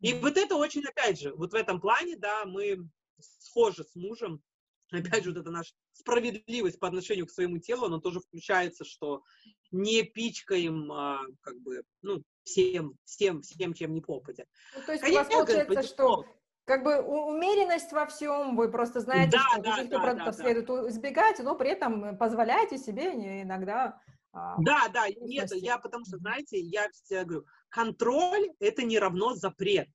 и 0.00 0.12
вот 0.12 0.36
это 0.36 0.56
очень, 0.56 0.84
опять 0.84 1.18
же, 1.18 1.32
вот 1.32 1.52
в 1.52 1.56
этом 1.56 1.80
плане, 1.80 2.18
да, 2.18 2.44
мы 2.44 2.86
схожи 3.20 3.84
с 3.84 3.94
мужем, 3.94 4.42
опять 4.90 5.24
же, 5.24 5.30
вот 5.30 5.40
эта 5.40 5.50
наша 5.50 5.72
справедливость 6.00 6.78
по 6.78 6.88
отношению 6.88 7.26
к 7.26 7.30
своему 7.30 7.58
телу, 7.58 7.86
она 7.86 8.00
тоже 8.00 8.20
включается, 8.20 8.84
что 8.84 9.22
не 9.70 10.02
пичкаем, 10.02 10.90
а, 10.90 11.20
как 11.42 11.56
бы, 11.60 11.82
ну, 12.02 12.22
всем, 12.44 12.94
всем, 13.04 13.42
всем, 13.42 13.74
чем 13.74 13.94
не 13.94 14.00
попадя. 14.00 14.44
Ну, 14.74 14.82
то 14.84 14.92
есть 14.92 15.02
Конечно, 15.02 15.20
у 15.20 15.38
вас 15.38 15.48
получается, 15.48 15.82
что 15.82 16.24
как 16.64 16.84
бы 16.84 17.00
умеренность 17.02 17.92
во 17.92 18.06
всем, 18.06 18.56
вы 18.56 18.70
просто 18.70 19.00
знаете, 19.00 19.32
да, 19.32 19.44
что 19.52 19.62
да, 19.62 19.70
каких-то 19.70 19.96
да, 19.96 20.02
продуктов 20.02 20.36
да, 20.36 20.42
следует 20.42 20.66
да. 20.66 20.88
избегать, 20.88 21.38
но 21.40 21.56
при 21.56 21.70
этом 21.70 22.16
позволяете 22.16 22.78
себе 22.78 23.42
иногда... 23.42 24.00
А, 24.32 24.54
да, 24.62 24.88
да, 24.92 25.08
нет, 25.08 25.50
я 25.56 25.78
потому 25.78 26.04
что, 26.04 26.18
знаете, 26.18 26.60
я 26.60 26.88
всегда 26.90 27.24
говорю, 27.24 27.46
контроль– 27.68 28.50
это 28.60 28.84
не 28.84 28.98
равно 28.98 29.34
запрет. 29.34 29.88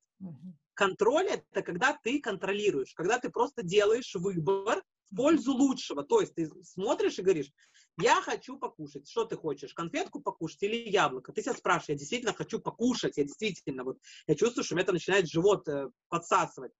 Контроль– 0.74 1.26
это 1.50 1.62
когда 1.62 1.98
ты 2.02 2.20
контролируешь, 2.20 2.92
когда 2.94 3.18
ты 3.18 3.30
просто 3.30 3.62
делаешь 3.62 4.14
выбор 4.14 4.82
в 5.10 5.16
пользу 5.16 5.52
лучшего. 5.52 6.02
То 6.02 6.20
есть 6.20 6.34
ты 6.34 6.50
смотришь 6.64 7.18
и 7.18 7.22
говоришь, 7.22 7.50
я 7.98 8.20
хочу 8.20 8.58
покушать. 8.58 9.08
Что 9.08 9.24
ты 9.24 9.36
хочешь? 9.36 9.74
Конфетку 9.74 10.20
покушать 10.20 10.62
или 10.62 10.88
яблоко? 10.88 11.32
Ты 11.32 11.42
себя 11.42 11.54
спрашиваешь, 11.54 11.88
я 11.88 11.94
действительно 11.96 12.34
хочу 12.34 12.60
покушать. 12.60 13.16
Я 13.16 13.24
действительно, 13.24 13.84
вот, 13.84 13.98
я 14.26 14.34
чувствую, 14.34 14.64
что 14.64 14.74
у 14.74 14.76
меня 14.76 14.84
это 14.84 14.92
начинает 14.92 15.28
живот 15.28 15.66
э, 15.68 15.90
подсасывать. 16.08 16.72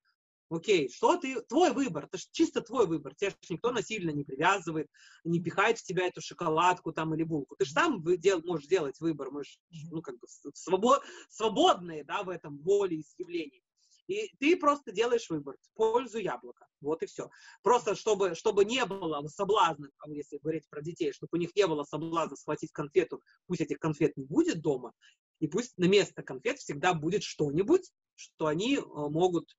Окей, 0.49 0.89
что 0.89 1.17
ты, 1.17 1.41
твой 1.43 1.73
выбор, 1.73 2.05
это 2.05 2.19
же 2.19 2.25
чисто 2.31 2.61
твой 2.61 2.87
выбор, 2.87 3.17
тебя 3.17 3.31
же 3.31 3.37
никто 3.49 3.73
насильно 3.73 4.11
не 4.11 4.23
привязывает, 4.23 4.89
не 5.25 5.41
пихает 5.41 5.79
в 5.79 5.83
тебя 5.83 6.07
эту 6.07 6.21
шоколадку 6.21 6.93
там 6.93 7.13
или 7.15 7.25
булку. 7.25 7.57
Ты 7.57 7.65
же 7.65 7.73
сам 7.73 8.01
дел, 8.19 8.41
можешь 8.45 8.69
делать 8.69 9.01
выбор, 9.01 9.33
можешь, 9.33 9.59
ну, 9.91 10.03
как 10.03 10.17
бы, 10.21 10.29
свобод, 10.55 11.03
свободные, 11.31 12.05
да, 12.05 12.23
в 12.23 12.29
этом 12.29 12.59
воле 12.59 13.01
изъявлений. 13.01 13.65
И 14.07 14.31
ты 14.39 14.57
просто 14.57 14.93
делаешь 14.93 15.29
выбор 15.31 15.57
в 15.61 15.77
пользу 15.77 16.19
яблока. 16.19 16.66
Вот 16.81 17.03
и 17.03 17.07
все. 17.07 17.31
Просто 17.63 17.95
чтобы, 17.95 18.35
чтобы 18.35 18.65
не 18.65 18.85
было 18.85 19.27
соблазна, 19.29 19.89
если 20.07 20.39
говорить 20.39 20.69
про 20.69 20.83
детей, 20.83 21.13
чтобы 21.13 21.31
у 21.33 21.37
них 21.37 21.55
не 21.55 21.67
было 21.67 21.85
соблазна 21.85 22.37
схватить 22.37 22.73
конфету, 22.73 23.23
пусть 23.47 23.61
этих 23.61 23.79
конфет 23.79 24.17
не 24.17 24.25
будет 24.25 24.61
дома, 24.61 24.93
и 25.41 25.49
пусть 25.49 25.77
на 25.79 25.87
место 25.87 26.23
конфет 26.23 26.59
всегда 26.59 26.95
будет 26.95 27.23
что-нибудь, 27.23 27.91
что 28.15 28.47
они 28.47 28.77
э, 28.77 28.81
могут 28.81 29.57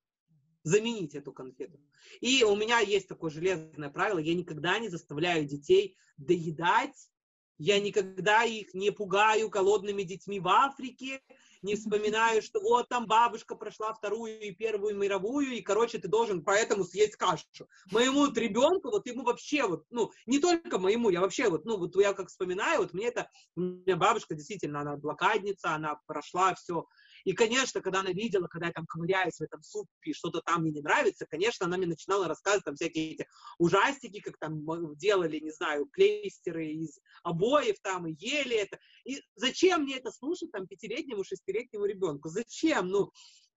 заменить 0.64 1.16
эту 1.16 1.32
конфету. 1.32 1.80
И 2.20 2.44
у 2.44 2.56
меня 2.56 2.80
есть 2.80 3.08
такое 3.08 3.32
железное 3.32 3.90
правило, 3.90 4.20
я 4.20 4.34
никогда 4.34 4.80
не 4.80 4.90
заставляю 4.90 5.46
детей 5.46 5.96
доедать, 6.18 7.10
я 7.58 7.80
никогда 7.80 8.44
их 8.44 8.74
не 8.74 8.92
пугаю 8.92 9.50
голодными 9.50 10.04
детьми 10.04 10.40
в 10.40 10.48
Африке, 10.48 11.22
не 11.68 11.76
вспоминаю, 11.76 12.42
что 12.42 12.60
вот 12.62 12.90
там 12.90 13.06
бабушка 13.06 13.56
прошла 13.56 13.94
вторую 13.94 14.40
и 14.40 14.52
первую 14.52 14.96
мировую, 14.98 15.52
и, 15.52 15.62
короче, 15.62 16.00
ты 16.00 16.08
должен 16.08 16.44
поэтому 16.44 16.84
съесть 16.84 17.18
кашу. 17.18 17.68
Моему 17.92 18.32
ребенку, 18.32 18.90
вот 18.90 19.06
ему 19.06 19.24
вообще 19.24 19.68
вот, 19.68 19.84
ну, 19.90 20.12
не 20.26 20.40
только 20.40 20.80
моему, 20.80 21.10
я 21.10 21.22
вообще 21.22 21.50
вот, 21.50 21.66
ну, 21.66 21.78
вот 21.78 21.96
я 21.98 22.14
как 22.14 22.30
вспоминаю, 22.30 22.80
вот 22.80 22.94
мне 22.94 23.08
это, 23.08 23.30
у 23.56 23.62
меня 23.62 23.98
бабушка 23.98 24.34
действительно, 24.34 24.82
она 24.82 24.96
блокадница, 24.96 25.72
она 25.76 26.00
прошла 26.08 26.56
все, 26.56 26.88
и, 27.28 27.34
конечно, 27.34 27.82
когда 27.82 28.00
она 28.00 28.14
видела, 28.14 28.48
когда 28.48 28.68
я 28.68 28.72
там 28.72 28.86
ковыряюсь 28.86 29.36
в 29.36 29.42
этом 29.42 29.62
супе, 29.62 30.14
что-то 30.14 30.40
там 30.40 30.62
мне 30.62 30.72
не 30.72 30.80
нравится, 30.80 31.26
конечно, 31.30 31.66
она 31.66 31.76
мне 31.76 31.86
начинала 31.86 32.26
рассказывать 32.26 32.64
там 32.64 32.76
всякие 32.76 33.16
эти 33.16 33.28
ужастики, 33.58 34.22
как 34.22 34.38
там 34.38 34.64
делали, 34.96 35.38
не 35.40 35.52
знаю, 35.52 35.88
клейстеры 35.88 36.68
из 36.68 37.02
обоев 37.24 37.76
там, 37.82 38.08
и 38.08 38.16
ели 38.18 38.56
это. 38.56 38.80
И 39.04 39.22
зачем 39.36 39.82
мне 39.82 39.98
это 39.98 40.10
слушать 40.10 40.54
там 40.54 40.68
пятилетнему, 40.68 41.26
шестилетнему 41.26 41.84
ребенку? 41.84 42.30
Зачем? 42.30 42.88
Ну, 42.88 43.12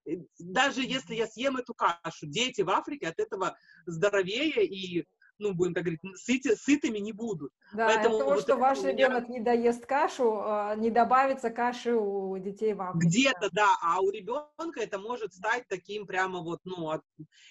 э, 0.05 0.17
даже 0.37 0.81
если 0.81 1.15
я 1.15 1.25
съем 1.25 1.55
эту 1.55 1.73
кашу, 1.73 2.25
дети 2.25 2.63
в 2.63 2.69
Африке 2.69 3.07
от 3.07 3.21
этого 3.21 3.55
здоровее 3.85 4.65
и 4.65 5.07
ну, 5.41 5.53
будем 5.53 5.73
так 5.73 5.83
говорить, 5.83 6.01
сыти, 6.15 6.55
сытыми 6.55 6.99
не 6.99 7.11
будут. 7.11 7.51
Да, 7.73 7.87
Поэтому 7.87 8.15
от 8.15 8.19
того, 8.19 8.31
вот 8.31 8.41
что 8.41 8.55
ваш 8.55 8.79
меня... 8.79 8.91
ребенок 8.91 9.29
не 9.29 9.39
доест 9.39 9.85
кашу, 9.85 10.39
а, 10.41 10.75
не 10.75 10.91
добавится 10.91 11.49
каши 11.49 11.93
у 11.93 12.37
детей 12.37 12.73
в 12.73 12.81
Африке. 12.81 13.07
Где-то, 13.07 13.49
да, 13.51 13.67
а 13.81 13.99
у 14.01 14.09
ребенка 14.11 14.79
это 14.79 14.99
может 14.99 15.33
стать 15.33 15.65
таким 15.67 16.05
прямо 16.05 16.39
вот, 16.39 16.59
ну, 16.63 16.89
от... 16.89 17.01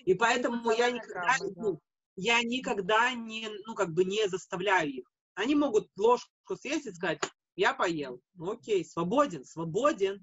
и 0.05 0.15
поэтому 0.15 0.63
ну, 0.63 0.71
я 0.71 0.91
никогда, 0.91 1.21
правда, 1.21 1.73
да. 1.73 1.79
я 2.17 2.43
никогда 2.43 3.13
не, 3.13 3.49
ну, 3.67 3.75
как 3.75 3.91
бы 3.93 4.05
не 4.05 4.29
заставляю 4.29 4.91
их. 4.91 5.13
Они 5.35 5.55
могут 5.55 5.89
ложку 5.97 6.57
съесть 6.57 6.87
и 6.87 6.93
сказать, 6.93 7.21
я 7.57 7.75
поел. 7.75 8.21
Ну, 8.35 8.53
окей, 8.53 8.85
свободен, 8.85 9.45
свободен. 9.45 10.21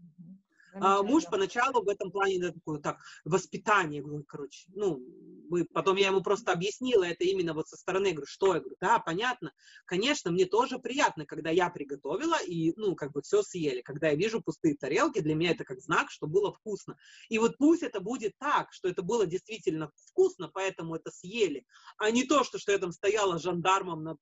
А, 0.81 1.03
муж 1.03 1.25
поначалу. 1.25 1.83
в 1.83 1.89
этом 1.89 2.11
плане 2.11 2.39
да, 2.39 2.51
такое, 2.51 2.79
так, 2.79 2.99
воспитание, 3.25 4.01
говорю, 4.01 4.23
короче, 4.27 4.65
ну, 4.73 5.01
мы, 5.49 5.65
потом 5.65 5.95
я 5.97 6.07
ему 6.07 6.21
просто 6.21 6.51
объяснила 6.51 7.03
это 7.03 7.23
именно 7.23 7.53
вот 7.53 7.67
со 7.67 7.77
стороны, 7.77 8.11
говорю, 8.11 8.27
что, 8.27 8.55
я 8.55 8.59
говорю, 8.59 8.75
да, 8.79 8.99
понятно, 8.99 9.53
конечно, 9.85 10.31
мне 10.31 10.45
тоже 10.45 10.79
приятно, 10.79 11.25
когда 11.25 11.49
я 11.49 11.69
приготовила 11.69 12.37
и, 12.43 12.73
ну, 12.75 12.95
как 12.95 13.11
бы 13.11 13.21
все 13.21 13.43
съели, 13.43 13.81
когда 13.81 14.09
я 14.09 14.15
вижу 14.15 14.41
пустые 14.41 14.75
тарелки, 14.75 15.19
для 15.19 15.35
меня 15.35 15.51
это 15.51 15.63
как 15.63 15.79
знак, 15.79 16.11
что 16.11 16.27
было 16.27 16.53
вкусно, 16.53 16.97
и 17.29 17.39
вот 17.39 17.57
пусть 17.57 17.83
это 17.83 17.99
будет 17.99 18.33
так, 18.37 18.71
что 18.71 18.87
это 18.87 19.01
было 19.01 19.25
действительно 19.25 19.91
вкусно, 20.09 20.49
поэтому 20.53 20.95
это 20.95 21.11
съели, 21.11 21.65
а 21.97 22.11
не 22.11 22.23
то, 22.23 22.43
что, 22.43 22.59
что 22.59 22.71
я 22.71 22.77
там 22.77 22.91
стояла 22.91 23.39
жандармом 23.39 24.03
на 24.03 24.17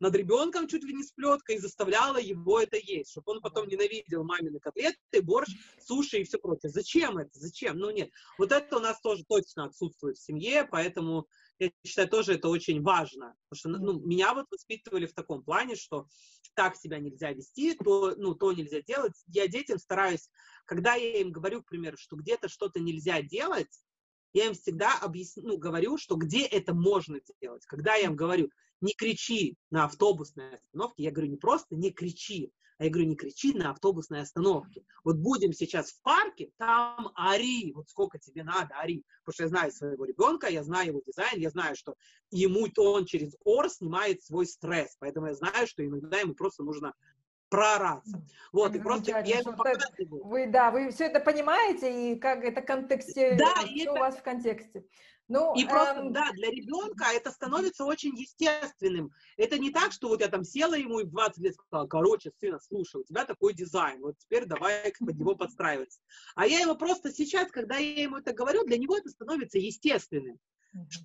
над 0.00 0.14
ребенком 0.14 0.68
чуть 0.68 0.84
ли 0.84 0.94
не 0.94 1.02
с 1.02 1.12
плеткой 1.12 1.56
и 1.56 1.58
заставляла 1.58 2.18
его 2.18 2.60
это 2.60 2.76
есть, 2.76 3.10
чтобы 3.10 3.32
он 3.32 3.40
потом 3.40 3.68
ненавидел 3.68 4.24
мамины 4.24 4.60
котлеты, 4.60 5.22
борщ, 5.22 5.50
суши 5.80 6.18
и 6.18 6.24
все 6.24 6.38
прочее. 6.38 6.70
Зачем 6.70 7.18
это? 7.18 7.30
Зачем? 7.32 7.78
Ну 7.78 7.90
нет. 7.90 8.10
Вот 8.38 8.52
это 8.52 8.76
у 8.76 8.80
нас 8.80 9.00
тоже 9.00 9.24
точно 9.26 9.64
отсутствует 9.64 10.16
в 10.16 10.24
семье, 10.24 10.68
поэтому 10.70 11.26
я 11.58 11.70
считаю, 11.84 12.08
тоже 12.08 12.34
это 12.34 12.48
очень 12.48 12.82
важно. 12.82 13.34
Потому 13.48 13.58
что 13.58 13.68
ну, 13.82 14.00
меня 14.00 14.34
вот 14.34 14.46
воспитывали 14.50 15.06
в 15.06 15.14
таком 15.14 15.42
плане, 15.42 15.74
что 15.74 16.06
так 16.54 16.76
себя 16.76 16.98
нельзя 16.98 17.32
вести, 17.32 17.74
то, 17.74 18.14
ну, 18.16 18.34
то 18.34 18.52
нельзя 18.52 18.82
делать. 18.82 19.14
Я 19.26 19.48
детям 19.48 19.78
стараюсь, 19.78 20.28
когда 20.64 20.94
я 20.94 21.20
им 21.20 21.32
говорю, 21.32 21.62
к 21.62 21.68
примеру, 21.68 21.96
что 21.96 22.16
где-то 22.16 22.48
что-то 22.48 22.80
нельзя 22.80 23.22
делать, 23.22 23.70
я 24.38 24.46
им 24.46 24.54
всегда 24.54 24.98
объясню, 25.00 25.42
ну, 25.44 25.58
говорю, 25.58 25.98
что 25.98 26.16
где 26.16 26.44
это 26.46 26.74
можно 26.74 27.20
делать. 27.40 27.64
Когда 27.66 27.94
я 27.94 28.06
им 28.06 28.16
говорю, 28.16 28.50
не 28.80 28.92
кричи 28.92 29.56
на 29.70 29.84
автобусной 29.84 30.56
остановке. 30.56 31.02
Я 31.02 31.10
говорю, 31.10 31.30
не 31.30 31.36
просто 31.36 31.74
не 31.74 31.90
кричи, 31.90 32.52
а 32.78 32.84
я 32.84 32.90
говорю, 32.90 33.08
не 33.08 33.16
кричи 33.16 33.52
на 33.52 33.70
автобусной 33.70 34.20
остановке. 34.20 34.84
Вот 35.02 35.16
будем 35.16 35.52
сейчас 35.52 35.90
в 35.90 36.00
парке, 36.02 36.52
там 36.58 37.10
ори, 37.16 37.72
вот 37.74 37.88
сколько 37.88 38.18
тебе 38.20 38.44
надо, 38.44 38.74
ори. 38.76 39.04
Потому 39.24 39.34
что 39.34 39.42
я 39.42 39.48
знаю 39.48 39.72
своего 39.72 40.04
ребенка, 40.04 40.46
я 40.46 40.62
знаю 40.62 40.88
его 40.88 41.02
дизайн, 41.04 41.40
я 41.40 41.50
знаю, 41.50 41.74
что 41.74 41.96
ему 42.30 42.68
он 42.76 43.04
через 43.04 43.34
ор 43.44 43.68
снимает 43.68 44.22
свой 44.22 44.46
стресс. 44.46 44.96
Поэтому 45.00 45.26
я 45.26 45.34
знаю, 45.34 45.66
что 45.66 45.84
иногда 45.84 46.20
ему 46.20 46.34
просто 46.34 46.62
нужно 46.62 46.94
проораться. 47.48 48.22
Вот, 48.52 48.74
и 48.74 48.78
просто 48.78 49.10
я 49.10 49.38
ему 49.38 50.24
Вы, 50.24 50.46
да, 50.46 50.70
вы 50.70 50.90
все 50.90 51.06
это 51.06 51.20
понимаете, 51.20 52.12
и 52.12 52.18
как 52.18 52.44
это 52.44 52.60
контексте, 52.60 53.36
да, 53.36 53.54
все 53.64 53.82
это... 53.82 53.92
у 53.92 53.96
вас 53.96 54.16
в 54.16 54.22
контексте. 54.22 54.84
Ну, 55.28 55.54
и 55.54 55.66
просто, 55.66 56.00
эм... 56.00 56.12
да, 56.12 56.30
для 56.32 56.50
ребенка 56.50 57.04
это 57.12 57.30
становится 57.30 57.84
очень 57.84 58.16
естественным. 58.16 59.12
Это 59.36 59.58
не 59.58 59.70
так, 59.70 59.92
что 59.92 60.08
вот 60.08 60.22
я 60.22 60.28
там 60.28 60.42
села 60.42 60.74
ему 60.74 61.00
и 61.00 61.04
в 61.04 61.10
20 61.10 61.38
лет 61.38 61.54
сказала, 61.54 61.86
короче, 61.86 62.32
сына, 62.40 62.58
слушай, 62.60 63.02
у 63.02 63.04
тебя 63.04 63.26
такой 63.26 63.52
дизайн, 63.52 64.00
вот 64.00 64.16
теперь 64.18 64.46
давай 64.46 64.92
под 64.98 65.18
него 65.18 65.34
подстраиваться. 65.34 66.00
А 66.34 66.46
я 66.46 66.60
ему 66.60 66.76
просто 66.76 67.12
сейчас, 67.12 67.50
когда 67.50 67.76
я 67.76 68.02
ему 68.02 68.16
это 68.16 68.32
говорю, 68.32 68.64
для 68.64 68.78
него 68.78 68.96
это 68.96 69.10
становится 69.10 69.58
естественным. 69.58 70.38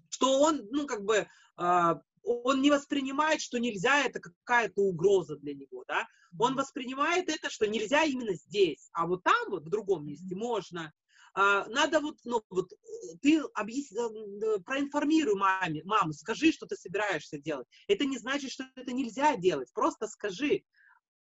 Что 0.09 0.39
он, 0.41 0.67
ну, 0.71 0.87
как 0.87 1.03
бы, 1.03 1.27
э, 1.57 1.95
он 2.23 2.61
не 2.61 2.71
воспринимает, 2.71 3.41
что 3.41 3.59
нельзя, 3.59 4.05
это 4.05 4.19
какая-то 4.19 4.81
угроза 4.81 5.35
для 5.37 5.53
него, 5.53 5.83
да. 5.87 6.07
Он 6.39 6.55
воспринимает 6.55 7.29
это, 7.29 7.49
что 7.49 7.67
нельзя 7.67 8.03
именно 8.03 8.33
здесь, 8.33 8.89
а 8.93 9.07
вот 9.07 9.23
там, 9.23 9.49
вот 9.49 9.65
в 9.65 9.69
другом 9.69 10.05
месте 10.05 10.35
можно. 10.35 10.91
А, 11.35 11.67
надо 11.67 11.99
вот, 11.99 12.19
ну, 12.25 12.43
вот 12.49 12.71
э, 12.71 13.17
ты 13.21 13.41
объяс... 13.55 13.91
Э, 13.91 14.59
проинформируй 14.65 15.35
маме, 15.35 15.81
маму, 15.83 16.13
скажи, 16.13 16.51
что 16.51 16.67
ты 16.67 16.75
собираешься 16.75 17.39
делать. 17.39 17.67
Это 17.87 18.05
не 18.05 18.19
значит, 18.19 18.51
что 18.51 18.65
это 18.75 18.93
нельзя 18.93 19.35
делать, 19.35 19.71
просто 19.73 20.07
скажи 20.07 20.63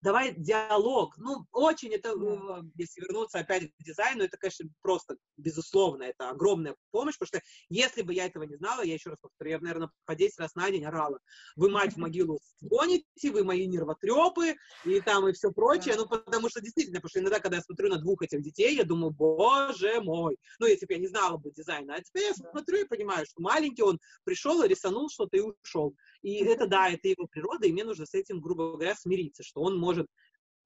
давай 0.03 0.35
диалог. 0.37 1.17
Ну, 1.17 1.47
очень 1.53 1.95
это, 1.95 2.11
э, 2.11 2.63
если 2.77 3.01
вернуться 3.01 3.39
опять 3.39 3.71
к 3.71 3.83
дизайну, 3.83 4.25
это, 4.25 4.37
конечно, 4.37 4.69
просто, 4.83 5.17
безусловно, 5.37 6.03
это 6.03 6.31
огромная 6.31 6.75
помощь, 6.91 7.17
потому 7.19 7.29
что 7.29 7.41
если 7.69 8.03
бы 8.03 8.13
я 8.13 8.27
этого 8.27 8.43
не 8.43 8.57
знала, 8.57 8.83
я 8.83 8.95
еще 8.95 9.11
раз 9.11 9.19
повторю, 9.21 9.53
я, 9.53 9.59
наверное, 9.61 9.91
по 10.05 10.15
10 10.15 10.39
раз 10.39 10.55
на 10.55 10.71
день 10.71 10.85
орала. 10.85 11.19
Вы, 11.57 11.71
мать, 11.71 11.95
в 11.95 11.97
могилу 11.99 12.41
сгоните, 12.59 13.31
вы 13.31 13.45
мои 13.45 13.67
нервотрепы, 13.67 14.57
и 14.85 15.01
там, 15.01 15.29
и 15.29 15.33
все 15.33 15.53
прочее. 15.53 15.95
Ну, 15.97 16.07
потому 16.07 16.49
что, 16.49 16.61
действительно, 16.61 16.99
потому 16.99 17.11
что 17.11 17.21
иногда, 17.21 17.41
когда 17.41 17.57
я 17.57 17.63
смотрю 17.63 17.89
на 17.89 17.99
двух 17.99 18.23
этих 18.23 18.43
детей, 18.43 18.77
я 18.77 18.85
думаю, 18.85 19.13
боже 19.13 20.01
мой. 20.01 20.37
Ну, 20.59 20.67
если 20.67 20.87
бы 20.87 20.95
я 20.95 20.99
не 20.99 21.09
знала 21.09 21.37
бы 21.37 21.53
дизайна. 21.53 21.95
А 21.95 22.03
теперь 22.03 22.25
я 22.25 22.35
смотрю 22.35 22.79
и 22.79 22.85
понимаю, 22.85 23.25
что 23.27 23.41
маленький 23.41 23.83
он 23.83 23.99
пришел 24.25 24.63
и 24.63 24.69
рисанул 24.69 25.09
что-то 25.11 25.37
и 25.37 25.41
ушел. 25.41 25.95
И 26.23 26.45
это, 26.45 26.67
да, 26.67 26.89
это 26.89 27.09
его 27.09 27.27
природа, 27.27 27.67
и 27.67 27.73
мне 27.73 27.85
нужно 27.85 28.07
с 28.07 28.15
этим, 28.15 28.41
грубо 28.41 28.73
говоря, 28.73 28.95
смириться, 28.95 29.43
что 29.43 29.61
он 29.61 29.79
может 29.79 30.07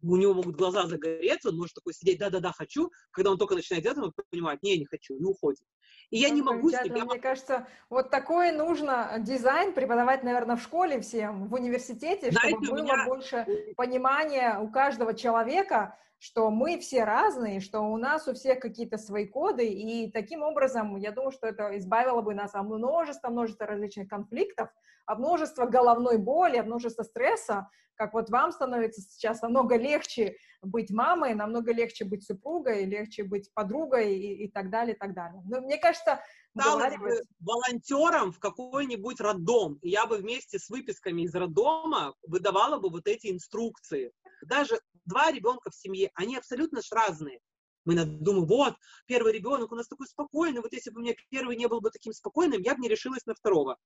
у 0.02 0.16
него 0.16 0.34
могут 0.34 0.56
глаза 0.56 0.86
загореться, 0.86 1.48
он 1.48 1.56
может 1.56 1.74
такой 1.74 1.94
сидеть, 1.94 2.18
да-да-да, 2.18 2.52
хочу, 2.52 2.90
когда 3.10 3.30
он 3.30 3.38
только 3.38 3.54
начинает 3.54 3.82
делать, 3.82 3.98
он 3.98 4.12
понимает, 4.30 4.62
не, 4.62 4.78
не 4.78 4.84
хочу, 4.84 5.16
и 5.16 5.22
уходит. 5.22 5.64
И 6.10 6.18
я 6.18 6.30
не 6.30 6.42
могу 6.42 6.70
себя... 6.70 7.04
Мне 7.04 7.18
кажется, 7.18 7.66
вот 7.90 8.10
такой 8.10 8.52
нужно 8.52 9.16
дизайн 9.18 9.72
преподавать, 9.72 10.22
наверное, 10.22 10.56
в 10.56 10.62
школе 10.62 11.00
всем, 11.00 11.48
в 11.48 11.54
университе, 11.54 12.30
Знаете, 12.30 12.56
чтобы 12.56 12.66
было 12.66 12.82
меня... 12.82 13.06
больше 13.06 13.46
понимания 13.76 14.58
у 14.60 14.68
каждого 14.70 15.14
человека, 15.14 15.98
что 16.18 16.50
мы 16.50 16.78
все 16.78 17.04
разные, 17.04 17.60
что 17.60 17.80
у 17.80 17.96
нас 17.96 18.26
у 18.26 18.34
всех 18.34 18.60
какие-то 18.60 18.98
свои 18.98 19.26
коды, 19.26 19.66
и 19.66 20.10
таким 20.10 20.42
образом, 20.42 20.96
я 20.96 21.12
думаю, 21.12 21.30
что 21.30 21.46
это 21.46 21.76
избавило 21.78 22.22
бы 22.22 22.34
нас 22.34 22.54
от 22.54 22.64
множества, 22.64 23.28
множества 23.28 23.66
различных 23.66 24.08
конфликтов, 24.08 24.70
от 25.04 25.18
множества 25.18 25.66
головной 25.66 26.18
боли, 26.18 26.56
от 26.56 26.66
множества 26.66 27.02
стресса, 27.02 27.68
как 27.96 28.12
вот 28.12 28.28
вам 28.30 28.52
становится 28.52 29.00
сейчас 29.00 29.42
намного 29.42 29.76
легче 29.76 30.36
быть 30.62 30.90
мамой, 30.90 31.34
намного 31.34 31.72
легче 31.72 32.04
быть 32.04 32.24
супругой, 32.24 32.84
легче 32.84 33.24
быть 33.24 33.50
подругой 33.54 34.18
и, 34.18 34.44
и 34.44 34.50
так 34.50 34.70
далее, 34.70 34.94
и 34.94 34.98
так 34.98 35.14
далее. 35.14 35.42
Но 35.46 35.60
мне 35.60 35.78
кажется, 35.78 36.20
стала 36.58 36.90
бы 36.98 37.22
волонтером 37.40 38.32
в 38.32 38.38
какой-нибудь 38.38 39.20
роддом, 39.20 39.78
и 39.82 39.90
я 39.90 40.06
бы 40.06 40.18
вместе 40.18 40.58
с 40.58 40.68
выписками 40.68 41.22
из 41.22 41.34
роддома 41.34 42.14
выдавала 42.26 42.78
бы 42.78 42.90
вот 42.90 43.06
эти 43.06 43.30
инструкции. 43.30 44.12
Даже 44.42 44.78
два 45.06 45.30
ребенка 45.30 45.70
в 45.70 45.74
семье, 45.74 46.10
они 46.14 46.36
абсолютно 46.36 46.80
разные. 46.90 47.40
Мы 47.84 47.94
думаем, 48.04 48.46
вот, 48.46 48.74
первый 49.06 49.32
ребенок 49.32 49.70
у 49.70 49.76
нас 49.76 49.86
такой 49.86 50.08
спокойный, 50.08 50.60
вот 50.60 50.72
если 50.72 50.90
бы 50.90 51.00
у 51.00 51.02
меня 51.02 51.14
первый 51.30 51.56
не 51.56 51.68
был 51.68 51.80
бы 51.80 51.90
таким 51.90 52.12
спокойным, 52.12 52.60
я 52.60 52.74
бы 52.74 52.80
не 52.80 52.88
решилась 52.88 53.24
на 53.26 53.34
второго. 53.34 53.78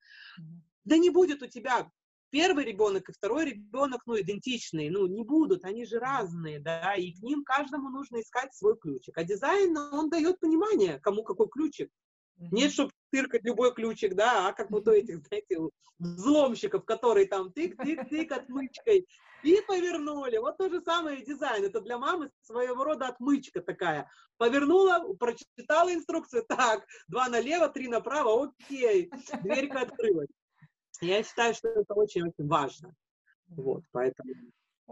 Да 0.84 0.97
не 0.97 1.10
будет 1.10 1.42
у 1.42 1.47
тебя 1.47 1.90
первый 2.30 2.64
ребенок 2.64 3.09
и 3.09 3.12
второй 3.12 3.44
ребенок, 3.44 4.02
ну, 4.06 4.18
идентичные, 4.18 4.90
ну, 4.90 5.06
не 5.06 5.22
будут, 5.22 5.64
они 5.64 5.84
же 5.84 5.98
разные, 5.98 6.60
да, 6.60 6.94
и 6.94 7.12
к 7.12 7.22
ним 7.22 7.44
каждому 7.44 7.90
нужно 7.90 8.20
искать 8.20 8.55
свой 8.55 8.78
ключик. 8.78 9.18
А 9.18 9.24
дизайн, 9.24 9.76
он 9.76 10.09
дает 10.09 10.40
понимание, 10.40 10.98
кому 11.01 11.22
какой 11.22 11.48
ключик. 11.48 11.90
Нет, 12.50 12.72
чтобы 12.72 12.90
тыркать 13.10 13.44
любой 13.44 13.74
ключик, 13.74 14.14
да, 14.14 14.48
а 14.48 14.52
как 14.52 14.70
вот 14.70 14.88
у 14.88 14.92
этих, 14.92 15.18
знаете, 15.26 15.58
взломщиков, 15.98 16.84
которые 16.84 17.26
там 17.26 17.48
тык-тык-тык 17.48 18.32
отмычкой, 18.32 19.06
и 19.42 19.60
повернули. 19.66 20.36
Вот 20.38 20.58
то 20.58 20.68
же 20.68 20.80
самое 20.80 21.24
дизайн. 21.24 21.64
Это 21.64 21.80
для 21.80 21.98
мамы 21.98 22.30
своего 22.42 22.84
рода 22.84 23.08
отмычка 23.08 23.60
такая. 23.60 24.10
Повернула, 24.36 25.14
прочитала 25.14 25.92
инструкцию. 25.92 26.44
Так, 26.46 26.86
два 27.08 27.28
налево, 27.28 27.68
три 27.68 27.88
направо, 27.88 28.44
окей. 28.44 29.10
Дверька 29.42 29.80
открылась. 29.82 30.28
Я 31.00 31.22
считаю, 31.22 31.54
что 31.54 31.68
это 31.68 31.94
очень-очень 31.94 32.46
важно. 32.46 32.94
Вот, 33.48 33.84
поэтому... 33.92 34.30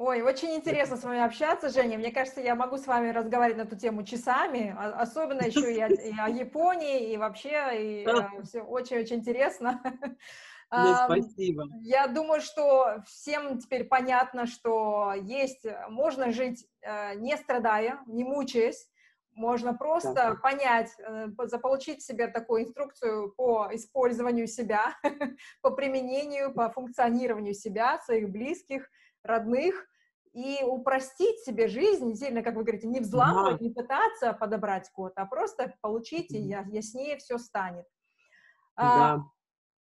Ой, 0.00 0.22
очень 0.22 0.54
интересно 0.54 0.96
с 0.96 1.02
вами 1.02 1.24
общаться, 1.24 1.70
Женя. 1.70 1.98
Мне 1.98 2.12
кажется, 2.12 2.40
я 2.40 2.54
могу 2.54 2.76
с 2.76 2.86
вами 2.86 3.10
разговаривать 3.10 3.58
на 3.58 3.66
эту 3.66 3.76
тему 3.76 4.04
часами, 4.04 4.72
а, 4.78 4.90
особенно 5.00 5.42
еще 5.42 5.74
и 5.74 5.80
о, 5.80 5.88
и 5.88 6.12
о 6.16 6.28
Японии, 6.28 7.12
и 7.12 7.16
вообще, 7.16 8.04
и 8.04 8.06
э, 8.06 8.42
все 8.44 8.62
очень-очень 8.62 9.16
интересно. 9.16 9.82
Да, 10.70 11.06
спасибо. 11.06 11.64
Я 11.80 12.08
думаю, 12.08 12.42
что 12.42 13.02
всем 13.06 13.58
теперь 13.58 13.84
понятно, 13.84 14.46
что 14.46 15.14
есть, 15.14 15.66
можно 15.88 16.30
жить 16.30 16.68
э, 16.82 17.14
не 17.14 17.38
страдая, 17.38 18.00
не 18.06 18.22
мучаясь, 18.22 18.86
можно 19.32 19.72
просто 19.72 20.12
да. 20.12 20.34
понять, 20.34 20.90
э, 20.98 21.28
заполучить 21.44 22.02
себе 22.02 22.26
такую 22.26 22.64
инструкцию 22.64 23.32
по 23.32 23.70
использованию 23.72 24.46
себя, 24.46 24.94
по 25.62 25.70
применению, 25.70 26.52
по 26.52 26.68
функционированию 26.70 27.54
себя, 27.54 27.98
своих 28.04 28.28
близких, 28.28 28.90
родных, 29.28 29.86
и 30.32 30.62
упростить 30.62 31.40
себе 31.40 31.68
жизнь, 31.68 32.14
сильно, 32.14 32.42
как 32.42 32.54
вы 32.54 32.62
говорите, 32.62 32.86
не 32.86 33.00
взламывать, 33.00 33.58
да. 33.58 33.64
не 33.64 33.72
пытаться 33.72 34.32
подобрать 34.32 34.90
код, 34.90 35.12
а 35.16 35.26
просто 35.26 35.74
получить, 35.80 36.30
и 36.30 36.38
яснее 36.38 37.16
все 37.16 37.38
станет. 37.38 37.86
А, 38.76 39.16
да. 39.16 39.24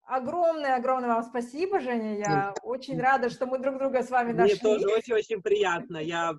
Огромное-огромное 0.02 1.10
вам 1.10 1.22
спасибо, 1.22 1.80
Женя. 1.80 2.18
Я 2.18 2.54
очень 2.62 2.98
рада, 2.98 3.28
что 3.28 3.46
мы 3.46 3.58
друг 3.58 3.78
друга 3.78 4.02
с 4.02 4.10
вами 4.10 4.32
нашли. 4.32 4.54
Мне 4.54 4.60
тоже 4.60 4.88
очень-очень 4.88 5.42
приятно. 5.42 5.98
Я, 5.98 6.34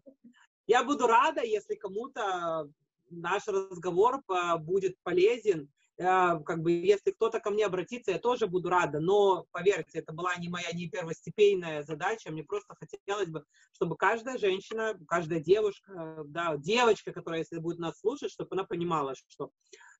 я 0.65 0.83
буду 0.83 1.07
рада, 1.07 1.43
если 1.43 1.75
кому-то 1.75 2.67
наш 3.09 3.47
разговор 3.47 4.23
будет 4.59 4.99
полезен. 5.03 5.71
Э, 5.99 6.39
как 6.45 6.61
бы, 6.61 6.71
если 6.71 7.11
кто-то 7.11 7.41
ко 7.41 7.49
мне 7.49 7.65
обратится, 7.65 8.11
я 8.11 8.19
тоже 8.19 8.47
буду 8.47 8.69
рада. 8.69 8.99
Но, 8.99 9.45
поверьте, 9.51 9.99
это 9.99 10.13
была 10.13 10.33
не 10.37 10.47
моя 10.47 10.71
не 10.71 10.87
первостепенная 10.87 11.83
задача. 11.83 12.31
Мне 12.31 12.43
просто 12.43 12.73
хотелось 12.75 13.27
бы, 13.27 13.43
чтобы 13.73 13.97
каждая 13.97 14.37
женщина, 14.37 14.97
каждая 15.07 15.41
девушка, 15.41 16.23
да, 16.25 16.55
девочка, 16.55 17.11
которая, 17.11 17.41
если 17.41 17.59
будет 17.59 17.79
нас 17.79 17.99
слушать, 17.99 18.31
чтобы 18.31 18.49
она 18.51 18.63
понимала, 18.63 19.13
что 19.27 19.51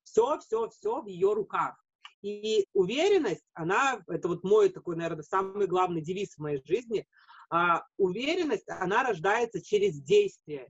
все, 0.04 0.40
все, 0.40 0.70
все 0.70 1.02
в 1.02 1.08
ее 1.08 1.34
руках. 1.34 1.84
И 2.22 2.66
уверенность, 2.74 3.46
она, 3.54 4.02
это 4.08 4.30
вот 4.30 4.44
мой 4.44 4.70
такой, 4.70 4.96
наверное, 4.96 5.24
самый 5.24 5.68
главный 5.68 6.02
девиз 6.02 6.36
в 6.36 6.40
моей 6.40 6.62
жизни, 6.66 7.06
а, 7.50 7.84
уверенность, 7.98 8.70
она 8.70 9.04
рождается 9.04 9.62
через 9.62 10.02
действие. 10.02 10.68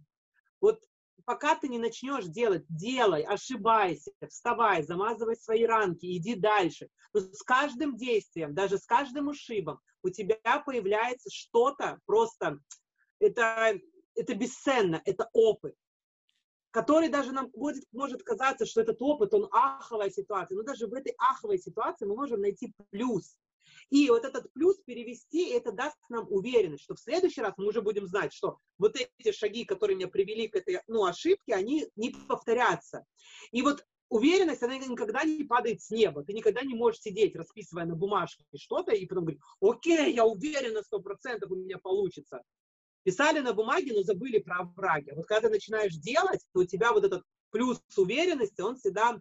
Вот 0.62 0.80
пока 1.30 1.54
ты 1.54 1.68
не 1.68 1.78
начнешь 1.78 2.26
делать, 2.26 2.66
делай, 2.70 3.22
ошибайся, 3.22 4.12
вставай, 4.28 4.82
замазывай 4.82 5.36
свои 5.36 5.64
ранки, 5.64 6.18
иди 6.18 6.34
дальше. 6.34 6.90
Но 7.14 7.20
с 7.20 7.44
каждым 7.44 7.98
действием, 7.98 8.56
даже 8.56 8.80
с 8.80 8.86
каждым 8.88 9.28
ушибом 9.28 9.80
у 10.02 10.10
тебя 10.10 10.64
появляется 10.66 11.30
что-то 11.32 12.00
просто, 12.08 12.58
это, 13.20 13.80
это 14.16 14.34
бесценно, 14.34 15.04
это 15.06 15.30
опыт 15.34 15.76
который 16.72 17.10
даже 17.10 17.32
нам 17.32 17.50
будет, 17.50 17.84
может 17.92 18.22
казаться, 18.24 18.66
что 18.66 18.82
этот 18.82 19.02
опыт, 19.02 19.34
он 19.34 19.50
аховая 19.52 20.12
ситуация, 20.12 20.56
но 20.56 20.64
даже 20.64 20.86
в 20.86 20.94
этой 20.94 21.14
аховой 21.18 21.58
ситуации 21.58 22.06
мы 22.06 22.16
можем 22.16 22.42
найти 22.42 22.74
плюс. 22.92 23.38
И 23.90 24.10
вот 24.10 24.26
этот 24.26 24.52
плюс 24.54 24.78
перевести, 24.86 25.50
это 25.50 25.72
даст 25.72 25.98
нам 26.10 26.28
уверенность, 26.30 26.84
что 26.84 26.96
в 26.96 27.00
следующий 27.00 27.42
раз 27.42 27.54
мы 27.58 27.68
уже 27.68 27.82
будем 27.82 28.08
знать, 28.08 28.34
что 28.34 28.58
вот 28.78 28.96
эти 28.96 29.32
шаги, 29.32 29.66
которые 29.66 29.96
меня 29.96 30.08
привели 30.08 30.48
к 30.48 30.56
этой 30.56 30.80
ну, 30.88 31.06
ошибке, 31.06 31.54
они 31.54 31.88
не 31.96 32.12
повторятся. 32.12 33.06
И 33.52 33.62
вот 33.62 33.86
уверенность, 34.10 34.64
она 34.64 34.78
никогда 34.78 35.24
не 35.24 35.44
падает 35.44 35.82
с 35.82 35.90
неба. 35.90 36.24
Ты 36.24 36.34
никогда 36.34 36.62
не 36.62 36.74
можешь 36.74 37.02
сидеть, 37.02 37.36
расписывая 37.36 37.86
на 37.86 37.96
бумажке 37.96 38.44
что-то, 38.56 38.92
и 38.92 39.06
потом 39.06 39.26
говорить, 39.26 39.42
окей, 39.62 40.14
я 40.14 40.26
уверен 40.26 40.74
на 40.74 40.84
сто 40.84 41.00
процентов 41.00 41.52
у 41.52 41.56
меня 41.56 41.78
получится. 41.78 42.44
Писали 43.04 43.40
на 43.40 43.54
бумаге, 43.54 43.94
но 43.94 44.04
забыли 44.04 44.40
про 44.40 44.60
овраги. 44.60 45.12
Вот 45.16 45.26
когда 45.26 45.48
ты 45.48 45.54
начинаешь 45.54 45.96
делать, 45.96 46.46
то 46.54 46.62
у 46.62 46.66
тебя 46.66 46.92
вот 46.92 47.06
этот 47.06 47.24
плюс 47.52 47.82
уверенности, 47.96 48.62
он 48.62 48.76
всегда 48.76 49.20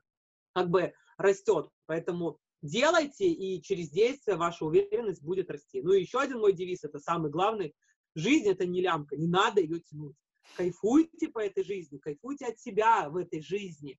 как 0.55 0.69
бы 0.69 0.93
растет. 1.17 1.69
Поэтому 1.87 2.39
делайте, 2.63 3.27
и 3.27 3.63
через 3.63 3.91
действие 3.91 4.37
ваша 4.37 4.65
уверенность 4.65 5.23
будет 5.23 5.51
расти. 5.51 5.83
Ну 5.83 5.93
и 5.93 6.01
еще 6.01 6.21
один 6.21 6.39
мой 6.41 6.53
девиз, 6.53 6.85
это 6.85 6.99
самый 6.99 7.31
главный. 7.31 7.75
Жизнь— 8.15 8.49
это 8.51 8.67
не 8.67 8.81
лямка, 8.81 9.17
не 9.17 9.29
надо 9.29 9.61
ее 9.61 9.81
тянуть. 9.81 10.17
Кайфуйте 10.57 11.29
по 11.29 11.41
этой 11.41 11.63
жизни, 11.63 11.99
кайфуйте 11.99 12.47
от 12.47 12.59
себя 12.59 13.09
в 13.11 13.17
этой 13.17 13.43
жизни. 13.43 13.99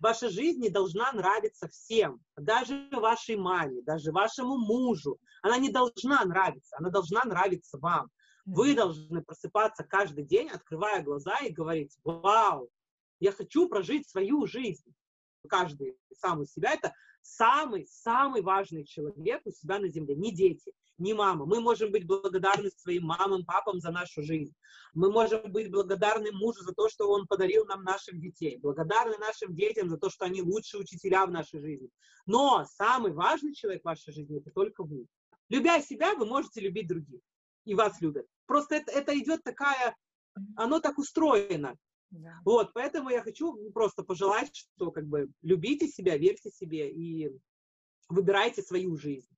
Ваша 0.00 0.28
жизнь 0.28 0.60
не 0.60 0.70
должна 0.70 1.12
нравиться 1.12 1.68
всем, 1.68 2.20
даже 2.36 2.88
вашей 2.90 3.36
маме, 3.36 3.80
даже 3.82 4.12
вашему 4.12 4.58
мужу. 4.58 5.18
Она 5.40 5.56
не 5.58 5.70
должна 5.70 6.24
нравиться, 6.24 6.76
она 6.78 6.90
должна 6.90 7.24
нравиться 7.24 7.78
вам. 7.78 8.10
Вы 8.44 8.74
должны 8.74 9.22
просыпаться 9.22 9.84
каждый 9.84 10.24
день, 10.24 10.50
открывая 10.50 11.02
глаза 11.02 11.38
и 11.38 11.52
говорить, 11.52 11.96
вау, 12.04 12.68
я 13.20 13.32
хочу 13.32 13.68
прожить 13.68 14.08
свою 14.08 14.46
жизнь. 14.46 14.94
Каждый 15.48 15.96
сам 16.18 16.40
у 16.40 16.44
себя 16.44 16.72
это 16.72 16.92
самый-самый 17.24 18.42
важный 18.42 18.84
человек 18.84 19.42
у 19.44 19.50
себя 19.50 19.78
на 19.78 19.88
земле, 19.88 20.14
не 20.14 20.32
дети, 20.32 20.72
не 20.98 21.14
мама. 21.14 21.46
Мы 21.46 21.60
можем 21.60 21.90
быть 21.90 22.06
благодарны 22.06 22.70
своим 22.76 23.04
мамам, 23.04 23.44
папам 23.44 23.80
за 23.80 23.90
нашу 23.90 24.22
жизнь. 24.22 24.54
Мы 24.92 25.10
можем 25.10 25.50
быть 25.50 25.70
благодарны 25.70 26.30
мужу 26.32 26.62
за 26.62 26.72
то, 26.72 26.88
что 26.88 27.10
он 27.10 27.26
подарил 27.26 27.64
нам 27.64 27.82
наших 27.82 28.20
детей. 28.20 28.58
Благодарны 28.58 29.16
нашим 29.18 29.54
детям 29.54 29.88
за 29.88 29.98
то, 29.98 30.10
что 30.10 30.26
они 30.26 30.42
лучшие 30.42 30.82
учителя 30.82 31.26
в 31.26 31.30
нашей 31.30 31.60
жизни. 31.60 31.88
Но 32.26 32.64
самый 32.76 33.12
важный 33.12 33.54
человек 33.54 33.82
в 33.82 33.86
вашей 33.86 34.12
жизни– 34.12 34.38
это 34.40 34.50
только 34.50 34.84
вы. 34.84 35.06
Любя 35.48 35.80
себя, 35.80 36.14
вы 36.14 36.26
можете 36.26 36.60
любить 36.60 36.88
других. 36.88 37.20
И 37.64 37.74
вас 37.74 38.00
любят. 38.00 38.26
Просто 38.46 38.76
это, 38.76 38.92
это 38.92 39.18
идет 39.18 39.42
такая, 39.42 39.96
оно 40.56 40.80
так 40.80 40.98
устроено. 40.98 41.76
Да. 42.18 42.40
Вот, 42.44 42.72
поэтому 42.74 43.10
я 43.10 43.22
хочу 43.22 43.70
просто 43.72 44.02
пожелать, 44.02 44.54
что 44.54 44.90
как 44.90 45.06
бы 45.06 45.28
любите 45.42 45.88
себя, 45.88 46.16
верьте 46.16 46.50
себе 46.50 46.90
и 46.90 47.30
выбирайте 48.08 48.62
свою 48.62 48.96
жизнь. 48.96 49.28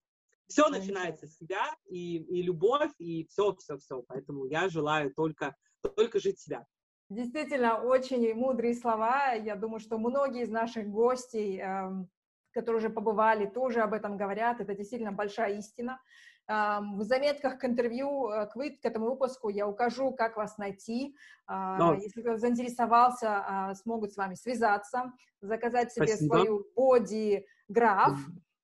Все 0.47 0.69
начинается 0.69 1.27
с 1.27 1.36
себя, 1.36 1.74
и, 1.86 2.19
и 2.19 2.43
любовь, 2.43 2.93
и 2.98 3.27
все, 3.27 3.55
все, 3.57 3.78
все. 3.78 4.03
Поэтому 4.07 4.44
я 4.44 4.69
желаю 4.69 5.12
только, 5.12 5.57
только 5.97 6.20
жить 6.20 6.39
себя. 6.39 6.66
Действительно, 7.09 7.82
очень 7.82 8.35
мудрые 8.35 8.74
слова. 8.74 9.32
Я 9.32 9.57
думаю, 9.57 9.81
что 9.81 9.98
многие 9.98 10.43
из 10.43 10.51
наших 10.51 10.89
гостей, 10.89 11.59
эм, 11.59 12.09
которые 12.53 12.78
уже 12.78 12.90
побывали, 12.90 13.47
тоже 13.47 13.81
об 13.81 13.94
этом 13.94 14.16
говорят. 14.16 14.61
Это 14.61 14.74
действительно 14.74 15.12
большая 15.12 15.59
истина. 15.59 16.01
В 16.48 17.02
заметках 17.02 17.59
к 17.59 17.64
интервью, 17.64 18.28
э, 18.31 18.47
к, 18.47 18.55
вы, 18.55 18.70
к 18.70 18.85
этому 18.85 19.06
выпуску 19.06 19.48
я 19.48 19.66
укажу, 19.66 20.12
как 20.12 20.36
вас 20.36 20.59
найти. 20.59 21.16
А, 21.47 21.77
Но. 21.77 21.94
Если 21.94 22.20
кто 22.20 22.36
заинтересовался, 22.36 23.44
а, 23.44 23.74
смогут 23.74 24.12
с 24.12 24.16
вами 24.16 24.35
связаться, 24.35 25.12
заказать 25.40 25.93
себе 25.93 26.06
Спасибо. 26.06 26.35
свою 26.35 26.66
боди-граф. 26.77 28.16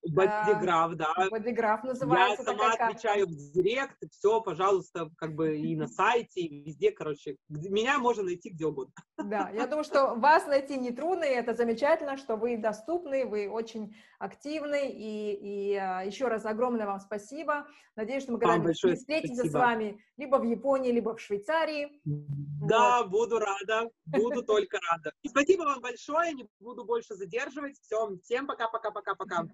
Бодиграф, 0.09 0.95
да. 0.95 1.15
Бодиграф 1.31 1.85
называется. 1.85 2.43
Я 2.43 2.59
сама 2.59 2.73
отвечаю 2.73 3.27
в 3.27 3.53
директ, 3.53 3.97
все, 4.11 4.41
пожалуйста, 4.41 5.09
как 5.17 5.35
бы 5.35 5.57
и 5.57 5.77
на 5.77 5.87
сайте, 5.87 6.41
и 6.41 6.65
везде, 6.65 6.91
короче. 6.91 7.37
Меня 7.49 7.99
можно 7.99 8.25
найти 8.25 8.51
где 8.51 8.67
угодно. 8.67 8.95
Да, 9.17 9.51
я 9.51 9.67
думаю, 9.67 9.85
что 9.85 10.15
вас 10.15 10.47
найти 10.47 10.77
не 10.77 10.91
трудно, 10.91 11.25
и 11.25 11.29
это 11.29 11.55
замечательно, 11.55 12.17
что 12.17 12.37
вы 12.37 12.57
доступны, 12.57 13.25
вы 13.27 13.49
очень 13.49 13.95
активны, 14.19 14.91
и, 14.91 15.73
и 15.73 15.77
а, 15.77 16.03
еще 16.03 16.27
раз 16.29 16.45
огромное 16.47 16.87
вам 16.87 17.01
спасибо. 17.01 17.67
Надеюсь, 17.95 18.25
что 18.25 18.33
мы 18.33 18.39
когда-нибудь 18.39 18.77
встретимся 18.77 19.43
спасибо. 19.43 19.59
с 19.59 19.61
вами 19.61 20.05
либо 20.17 20.37
в 20.37 20.45
Японии, 20.45 20.91
либо 20.91 21.15
в 21.15 21.21
Швейцарии. 21.21 22.01
Да, 22.05 23.03
вот. 23.03 23.11
буду 23.11 23.39
рада, 23.39 23.89
буду 24.07 24.43
только 24.43 24.79
рада. 24.91 25.13
Спасибо 25.27 25.63
вам 25.63 25.81
большое, 25.81 26.33
не 26.33 26.49
буду 26.59 26.85
больше 26.85 27.15
задерживать. 27.15 27.79
Все, 27.81 28.17
всем 28.23 28.47
пока-пока-пока-пока. 28.47 29.47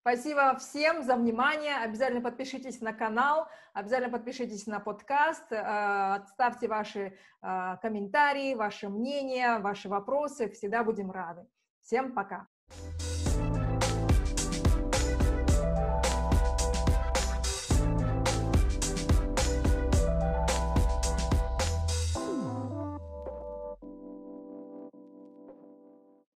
Спасибо 0.00 0.56
всем 0.58 1.02
за 1.02 1.16
внимание. 1.16 1.76
Обязательно 1.76 2.20
подпишитесь 2.20 2.80
на 2.80 2.92
канал, 2.92 3.48
обязательно 3.72 4.10
подпишитесь 4.10 4.66
на 4.66 4.80
подкаст, 4.80 5.52
отставьте 5.52 6.66
э, 6.66 6.68
ваши 6.68 7.18
э, 7.42 7.76
комментарии, 7.82 8.54
ваши 8.54 8.88
мнения, 8.88 9.58
ваши 9.58 9.88
вопросы. 9.88 10.48
Всегда 10.50 10.84
будем 10.84 11.10
рады. 11.10 11.46
Всем 11.82 12.14
пока. 12.14 12.46